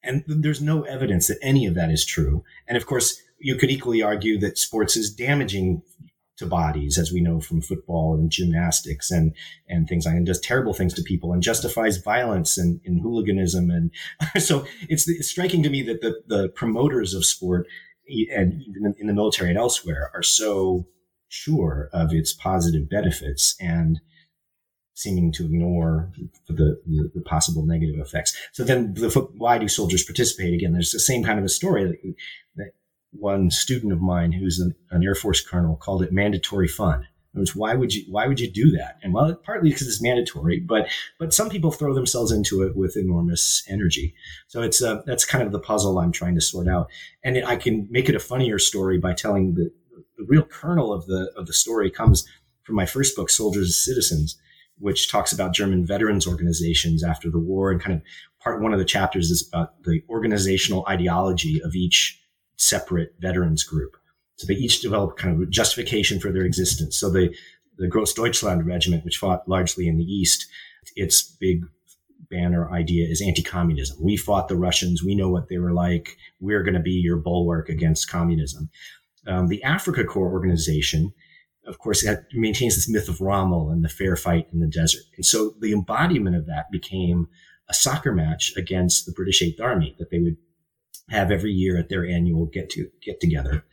And 0.02 0.24
there's 0.26 0.60
no 0.60 0.82
evidence 0.82 1.28
that 1.28 1.38
any 1.42 1.66
of 1.66 1.74
that 1.74 1.90
is 1.90 2.04
true. 2.04 2.44
And 2.66 2.76
of 2.76 2.86
course, 2.86 3.20
you 3.38 3.56
could 3.56 3.70
equally 3.70 4.02
argue 4.02 4.38
that 4.40 4.59
sports 4.59 4.96
is 4.96 5.12
damaging 5.12 5.82
to 6.39 6.47
bodies, 6.47 6.98
as 6.98 7.12
we 7.12 7.20
know 7.20 7.40
from 7.40 7.60
football 7.60 8.15
and 8.15 8.31
gymnastics 8.31 9.10
and 9.10 9.35
and 9.69 9.89
things 9.89 10.06
like, 10.06 10.15
and 10.15 10.27
does 10.27 10.40
terrible 10.40 10.73
things 10.73 10.94
to 10.94 11.02
people 11.02 11.32
and 11.32 11.43
justifies 11.43 11.98
violence 11.98 12.56
and, 12.56 12.81
and 12.85 13.01
hooliganism. 13.01 13.70
And 13.70 13.90
so 14.43 14.65
it's, 14.89 15.09
it's 15.09 15.28
striking 15.28 15.62
to 15.62 15.70
me 15.70 15.82
that 15.82 16.01
the, 16.01 16.23
the 16.27 16.48
promoters 16.48 17.15
of 17.15 17.24
sport 17.24 17.66
and 18.35 18.62
even 18.62 18.94
in 18.98 19.06
the 19.06 19.12
military 19.12 19.51
and 19.51 19.59
elsewhere 19.59 20.10
are 20.15 20.23
so 20.23 20.86
sure 21.28 21.90
of 21.93 22.12
its 22.12 22.32
positive 22.32 22.89
benefits 22.89 23.55
and 23.60 24.01
seeming 24.94 25.31
to 25.31 25.44
ignore 25.44 26.10
the, 26.48 26.81
the, 26.86 27.10
the, 27.15 27.20
possible 27.20 27.65
negative 27.65 28.01
effects. 28.01 28.36
So 28.52 28.65
then 28.65 28.94
the, 28.94 29.09
why 29.36 29.59
do 29.59 29.69
soldiers 29.69 30.02
participate? 30.02 30.55
Again, 30.55 30.73
there's 30.73 30.90
the 30.90 30.98
same 30.98 31.23
kind 31.23 31.39
of 31.39 31.44
a 31.44 31.48
story 31.48 31.85
that, 31.85 32.15
that 32.56 32.73
one 33.12 33.51
student 33.51 33.93
of 33.93 34.01
mine 34.01 34.32
who's 34.32 34.59
an, 34.59 34.74
an 34.90 35.02
Air 35.02 35.14
Force 35.14 35.40
colonel 35.40 35.76
called 35.76 36.02
it 36.02 36.12
mandatory 36.12 36.68
fun. 36.68 37.06
Was 37.35 37.55
why 37.55 37.74
would 37.74 37.94
you 37.94 38.05
why 38.10 38.26
would 38.26 38.40
you 38.40 38.51
do 38.51 38.70
that? 38.72 38.98
And 39.02 39.12
well, 39.12 39.35
partly 39.35 39.70
because 39.70 39.86
it's 39.86 40.02
mandatory, 40.02 40.59
but 40.59 40.89
but 41.20 41.32
some 41.32 41.48
people 41.48 41.70
throw 41.70 41.94
themselves 41.94 42.32
into 42.32 42.62
it 42.62 42.74
with 42.74 42.97
enormous 42.97 43.62
energy. 43.68 44.14
So 44.48 44.62
it's 44.62 44.82
uh, 44.82 45.02
that's 45.06 45.24
kind 45.24 45.44
of 45.44 45.52
the 45.52 45.60
puzzle 45.60 45.98
I'm 45.98 46.10
trying 46.10 46.35
to 46.35 46.40
sort 46.40 46.66
out. 46.66 46.89
And 47.22 47.36
it, 47.36 47.47
I 47.47 47.56
can 47.56 47.86
make 47.90 48.09
it 48.09 48.16
a 48.16 48.20
funnier 48.20 48.59
story 48.59 48.98
by 48.98 49.12
telling 49.12 49.55
the 49.55 49.70
the 50.16 50.24
real 50.24 50.43
kernel 50.43 50.93
of 50.93 51.06
the 51.06 51.30
of 51.36 51.47
the 51.47 51.52
story 51.52 51.90
comes 51.90 52.26
from 52.64 52.76
my 52.76 52.86
first 52.86 53.14
book, 53.14 53.30
Soldiers 53.30 53.68
as 53.68 53.76
Citizens, 53.76 54.36
which 54.78 55.10
talks 55.10 55.32
about 55.32 55.55
German 55.55 55.86
veterans 55.86 56.26
organizations 56.26 57.05
after 57.05 57.30
the 57.30 57.39
war 57.39 57.70
and 57.70 57.80
kind 57.80 57.97
of 57.97 58.02
part 58.40 58.60
one 58.60 58.72
of 58.72 58.78
the 58.78 58.85
chapters 58.85 59.30
is 59.30 59.47
about 59.47 59.82
the 59.85 60.02
organizational 60.09 60.85
ideology 60.89 61.62
of 61.62 61.74
each 61.74 62.20
separate 62.59 63.14
veterans 63.20 63.64
group. 63.64 63.97
So 64.36 64.47
they 64.47 64.55
each 64.55 64.82
develop 64.82 65.16
kind 65.16 65.43
of 65.43 65.51
justification 65.51 66.20
for 66.20 66.30
their 66.30 66.44
existence. 66.44 66.97
So 66.97 67.10
the 67.10 67.35
the 67.78 67.89
Grossdeutschland 67.89 68.66
Regiment, 68.66 69.05
which 69.05 69.18
fought 69.18 69.48
largely 69.48 69.86
in 69.86 69.97
the 69.97 70.05
East, 70.05 70.47
its 70.97 71.22
big 71.22 71.64
banner 72.28 72.70
idea 72.72 73.06
is 73.09 73.22
anti-communism. 73.22 73.97
We 74.02 74.16
fought 74.16 74.48
the 74.48 74.56
Russians. 74.56 75.02
We 75.02 75.14
know 75.14 75.30
what 75.30 75.48
they 75.48 75.59
were 75.59 75.72
like. 75.72 76.16
We're 76.40 76.64
going 76.64 76.74
to 76.74 76.80
be 76.80 76.90
your 76.90 77.16
bulwark 77.16 77.68
against 77.68 78.10
communism. 78.10 78.68
Um, 79.26 79.47
the 79.47 79.62
Africa 79.62 80.05
Corps 80.05 80.32
organization, 80.32 81.12
of 81.66 81.78
course, 81.78 82.06
maintains 82.32 82.74
this 82.74 82.89
myth 82.89 83.09
of 83.09 83.20
Rommel 83.20 83.70
and 83.70 83.85
the 83.85 83.89
fair 83.89 84.16
fight 84.16 84.48
in 84.52 84.59
the 84.59 84.66
desert. 84.66 85.02
And 85.16 85.24
so 85.24 85.55
the 85.60 85.72
embodiment 85.72 86.35
of 86.35 86.47
that 86.47 86.70
became 86.72 87.28
a 87.68 87.74
soccer 87.74 88.12
match 88.12 88.52
against 88.56 89.06
the 89.06 89.12
British 89.12 89.40
Eighth 89.40 89.60
Army 89.60 89.94
that 89.98 90.10
they 90.10 90.18
would 90.18 90.36
have 91.10 91.30
every 91.30 91.52
year 91.52 91.78
at 91.78 91.89
their 91.89 92.06
annual 92.06 92.47
get 92.47 92.70
to 92.70 92.90
get 93.02 93.20
together. 93.20 93.64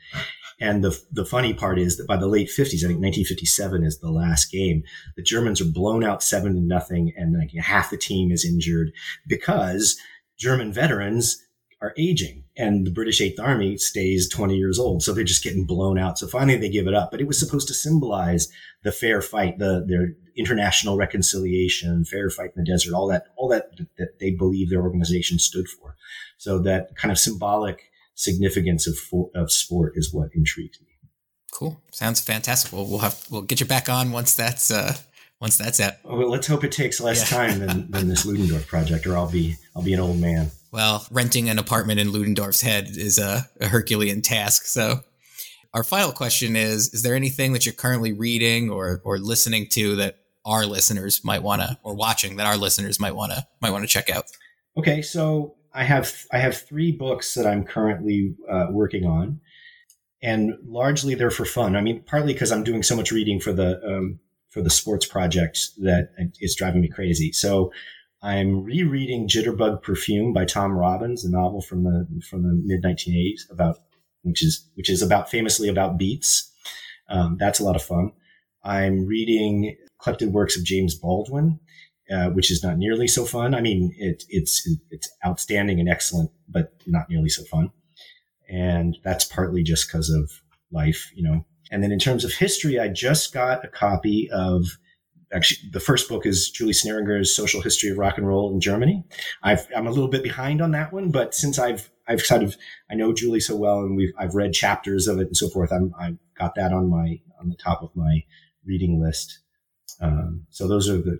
And 0.60 0.84
the 0.84 0.98
the 1.12 1.26
funny 1.26 1.54
part 1.54 1.78
is 1.80 1.98
that 1.98 2.08
by 2.08 2.18
the 2.18 2.28
late 2.28 2.48
50s, 2.48 2.84
I 2.84 2.88
think 2.88 3.02
1957 3.02 3.84
is 3.84 4.00
the 4.00 4.12
last 4.12 4.52
game. 4.52 4.84
The 5.18 5.24
Germans 5.24 5.60
are 5.60 5.66
blown 5.66 6.04
out 6.04 6.24
seven 6.24 6.56
to 6.56 6.62
nothing, 6.62 7.14
and 7.18 7.38
like 7.38 7.52
half 7.62 7.90
the 7.90 7.98
team 7.98 8.32
is 8.32 8.46
injured 8.46 8.92
because 9.28 9.98
German 10.38 10.72
veterans 10.72 11.42
are 11.82 11.94
aging 11.98 12.44
and 12.58 12.88
the 12.88 12.92
British 12.92 13.20
Eighth 13.20 13.40
Army 13.40 13.78
stays 13.78 14.30
20 14.30 14.56
years 14.56 14.80
old. 14.80 15.04
So 15.04 15.14
they're 15.14 15.24
just 15.24 15.44
getting 15.44 15.66
blown 15.66 16.00
out. 16.00 16.18
So 16.18 16.28
finally 16.28 16.58
they 16.58 16.70
give 16.70 16.88
it 16.88 16.94
up. 16.94 17.12
But 17.12 17.22
it 17.22 17.28
was 17.28 17.38
supposed 17.38 17.68
to 17.68 17.74
symbolize 17.74 18.48
the 18.84 18.92
fair 18.92 19.22
fight, 19.22 19.60
the 19.60 19.86
their 19.86 20.14
international 20.38 20.98
reconciliation, 20.98 22.06
fair 22.06 22.30
fight 22.30 22.52
in 22.56 22.64
the 22.64 22.72
desert, 22.72 22.94
all 22.94 23.08
that, 23.08 23.28
all 23.36 23.50
that 23.50 23.72
that 23.98 24.20
they 24.20 24.32
believe 24.32 24.70
their 24.70 24.82
organization 24.82 25.38
stood 25.38 25.68
for. 25.68 25.95
So 26.38 26.60
that 26.60 26.96
kind 26.96 27.12
of 27.12 27.18
symbolic 27.18 27.90
significance 28.16 28.88
of 28.88 28.98
of 29.36 29.52
sport 29.52 29.94
is 29.96 30.14
what 30.14 30.30
intrigues 30.34 30.80
me. 30.82 30.88
Cool. 31.54 31.82
Sounds 31.92 32.20
fantastic. 32.20 32.74
Well, 32.74 32.86
we'll 32.86 33.00
have 33.00 33.26
we'll 33.30 33.42
get 33.42 33.60
you 33.60 33.66
back 33.66 33.88
on 33.88 34.12
once 34.12 34.36
that's 34.36 34.72
uh 34.72 34.96
once 35.40 35.58
that's 35.58 35.80
out. 35.80 35.94
Well, 36.04 36.30
let's 36.30 36.48
hope 36.48 36.64
it 36.64 36.72
takes 36.72 37.00
less 37.00 37.32
yeah. 37.32 37.38
time 37.38 37.60
than, 37.60 37.86
than 37.92 38.08
this 38.08 38.26
Ludendorff 38.26 38.68
project, 38.68 39.06
or 39.06 39.16
I'll 39.16 39.32
be 39.32 39.56
I'll 39.76 39.84
be 39.84 39.94
an 39.94 40.00
old 40.00 40.20
man. 40.20 40.52
Well, 40.72 41.06
renting 41.10 41.50
an 41.50 41.60
apartment 41.60 42.00
in 42.00 42.12
Ludendorff's 42.12 42.62
head 42.62 42.90
is 42.90 43.18
a, 43.18 43.48
a 43.62 43.68
Herculean 43.68 44.22
task. 44.22 44.66
So, 44.66 45.00
our 45.74 45.84
final 45.84 46.12
question 46.12 46.56
is: 46.56 46.94
Is 46.94 47.04
there 47.04 47.16
anything 47.16 47.54
that 47.54 47.66
you're 47.66 47.74
currently 47.74 48.12
reading 48.12 48.70
or 48.70 49.02
or 49.06 49.18
listening 49.18 49.68
to 49.72 49.96
that 49.98 50.18
our 50.46 50.66
listeners 50.66 51.24
might 51.24 51.44
want 51.44 51.62
to, 51.62 51.78
or 51.84 51.96
watching 51.96 52.36
that 52.36 52.48
our 52.48 52.58
listeners 52.58 53.00
might 53.00 53.16
want 53.16 53.32
to 53.32 53.48
might 53.62 53.72
want 53.72 53.84
to 53.84 53.88
check 53.88 54.10
out? 54.10 54.26
Okay, 54.78 55.02
so 55.02 55.56
I 55.76 55.84
have 55.84 56.26
I 56.32 56.38
have 56.38 56.58
three 56.58 56.92
books 56.92 57.34
that 57.34 57.46
I'm 57.46 57.66
currently 57.66 58.36
uh, 58.50 58.68
working 58.72 59.06
on, 59.06 59.42
and 60.24 60.56
largely 60.66 61.16
they're 61.16 61.30
for 61.30 61.46
fun. 61.46 61.76
I 61.76 61.82
mean, 61.82 62.02
partly 62.04 62.34
because 62.34 62.52
I'm 62.52 62.64
doing 62.64 62.82
so 62.82 62.96
much 62.96 63.12
reading 63.12 63.40
for 63.40 63.52
the 63.52 63.82
um, 63.86 64.20
for 64.50 64.62
the 64.62 64.70
sports 64.70 65.06
project 65.06 65.72
that 65.80 66.10
it's 66.40 66.56
driving 66.56 66.82
me 66.82 66.88
crazy. 66.88 67.34
So 67.34 67.74
I'm 68.22 68.64
rereading 68.64 69.28
Jitterbug 69.28 69.84
Perfume 69.84 70.34
by 70.34 70.46
Tom 70.46 70.72
Robbins, 70.72 71.26
a 71.26 71.30
novel 71.30 71.62
from 71.62 71.84
the 71.84 72.08
from 72.28 72.44
the 72.44 72.54
mid 72.54 72.82
1980s 72.82 73.52
about 73.52 73.80
which 74.24 74.44
is 74.44 74.68
which 74.76 74.90
is 74.90 75.02
about 75.02 75.30
famously 75.30 75.68
about 75.68 75.98
beets. 75.98 76.52
Um, 77.10 77.38
that's 77.38 77.60
a 77.60 77.64
lot 77.64 77.76
of 77.76 77.84
fun. 77.84 78.14
I'm 78.64 79.06
reading 79.06 79.76
collected 80.02 80.34
works 80.34 80.58
of 80.58 80.64
James 80.64 80.96
Baldwin, 80.96 81.60
uh, 82.12 82.30
which 82.30 82.52
is 82.52 82.64
not 82.64 82.78
nearly 82.78 83.08
so 83.08 83.26
fun. 83.26 83.56
I 83.56 83.62
mean, 83.62 83.94
it, 83.98 84.24
it's 84.30 84.68
it's 84.92 85.10
outstanding 85.26 85.80
and 85.80 85.90
excellent, 85.90 86.32
but 86.48 86.74
not 86.86 87.10
nearly 87.10 87.30
so 87.30 87.44
fun. 87.44 87.72
And 88.50 88.98
that's 89.04 89.26
partly 89.26 89.64
just 89.64 89.88
because 89.88 90.10
of 90.10 90.32
life, 90.72 91.12
you 91.16 91.24
know. 91.24 91.46
And 91.72 91.82
then 91.84 91.92
in 91.92 92.00
terms 92.00 92.24
of 92.24 92.34
history, 92.34 92.80
I 92.80 92.90
just 92.90 93.34
got 93.34 93.66
a 93.66 93.68
copy 93.68 94.30
of 94.32 94.78
actually 95.34 95.70
the 95.72 95.80
first 95.80 96.08
book 96.08 96.26
is 96.26 96.50
Julie 96.50 96.74
Sneeringer's 96.74 97.36
Social 97.36 97.62
History 97.62 97.90
of 97.90 97.98
Rock 97.98 98.18
and 98.18 98.28
Roll 98.28 98.54
in 98.54 98.62
Germany. 98.62 99.04
i 99.44 99.58
am 99.74 99.88
a 99.88 99.92
little 99.92 100.08
bit 100.08 100.24
behind 100.24 100.62
on 100.62 100.72
that 100.72 100.94
one, 100.94 101.10
but 101.10 101.34
since 101.34 101.58
I've 101.58 101.90
I've 102.08 102.24
kind 102.24 102.44
of 102.44 102.56
I 102.90 102.96
know 102.96 103.14
Julie 103.14 103.40
so 103.40 103.56
well, 103.56 103.80
and 103.80 103.96
we've 103.98 104.14
I've 104.18 104.36
read 104.36 104.54
chapters 104.54 105.08
of 105.08 105.18
it 105.18 105.28
and 105.28 105.38
so 105.38 105.50
forth. 105.50 105.72
I'm 105.72 105.94
I've 106.00 106.18
got 106.38 106.56
that 106.56 106.72
on 106.72 106.90
my 106.90 107.20
on 107.40 107.50
the 107.50 107.56
top 107.56 107.82
of 107.82 107.96
my 107.96 108.24
reading 108.66 109.02
list. 109.02 109.40
Um, 110.02 110.46
so 110.50 110.68
those 110.68 110.90
are 110.90 110.98
the 110.98 111.20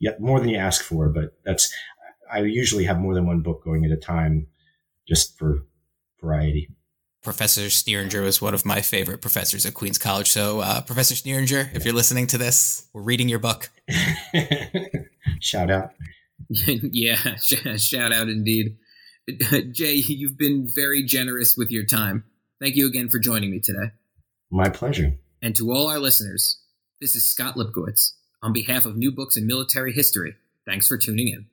yeah, 0.00 0.12
more 0.18 0.40
than 0.40 0.48
you 0.48 0.56
ask 0.56 0.82
for, 0.82 1.08
but 1.08 1.34
that's 1.44 1.72
I 2.32 2.40
usually 2.40 2.84
have 2.84 2.98
more 2.98 3.14
than 3.14 3.26
one 3.26 3.40
book 3.40 3.62
going 3.64 3.84
at 3.84 3.90
a 3.90 3.96
time, 3.96 4.46
just 5.06 5.38
for 5.38 5.66
variety. 6.20 6.68
Professor 7.22 7.68
Sneeringer 7.68 8.22
was 8.22 8.40
one 8.40 8.54
of 8.54 8.64
my 8.64 8.80
favorite 8.80 9.20
professors 9.20 9.66
at 9.66 9.74
Queens 9.74 9.98
College. 9.98 10.30
So, 10.30 10.60
uh, 10.60 10.80
Professor 10.80 11.14
Sneeringer, 11.14 11.70
if 11.74 11.84
you're 11.84 11.94
listening 11.94 12.26
to 12.28 12.38
this, 12.38 12.88
we're 12.94 13.02
reading 13.02 13.28
your 13.28 13.38
book. 13.38 13.70
shout 15.40 15.70
out. 15.70 15.92
yeah, 16.48 17.36
shout 17.36 18.12
out 18.12 18.28
indeed. 18.28 18.78
Jay, 19.70 19.94
you've 19.94 20.38
been 20.38 20.66
very 20.66 21.02
generous 21.02 21.58
with 21.58 21.70
your 21.70 21.84
time. 21.84 22.24
Thank 22.58 22.76
you 22.76 22.86
again 22.86 23.10
for 23.10 23.18
joining 23.18 23.50
me 23.50 23.60
today. 23.60 23.90
My 24.50 24.70
pleasure. 24.70 25.14
And 25.42 25.54
to 25.56 25.72
all 25.72 25.88
our 25.88 25.98
listeners, 25.98 26.58
this 27.00 27.14
is 27.14 27.24
Scott 27.24 27.56
Lipkowitz. 27.56 28.12
On 28.42 28.54
behalf 28.54 28.86
of 28.86 28.96
New 28.96 29.12
Books 29.12 29.36
in 29.36 29.46
Military 29.46 29.92
History, 29.92 30.34
thanks 30.64 30.88
for 30.88 30.96
tuning 30.96 31.28
in. 31.28 31.49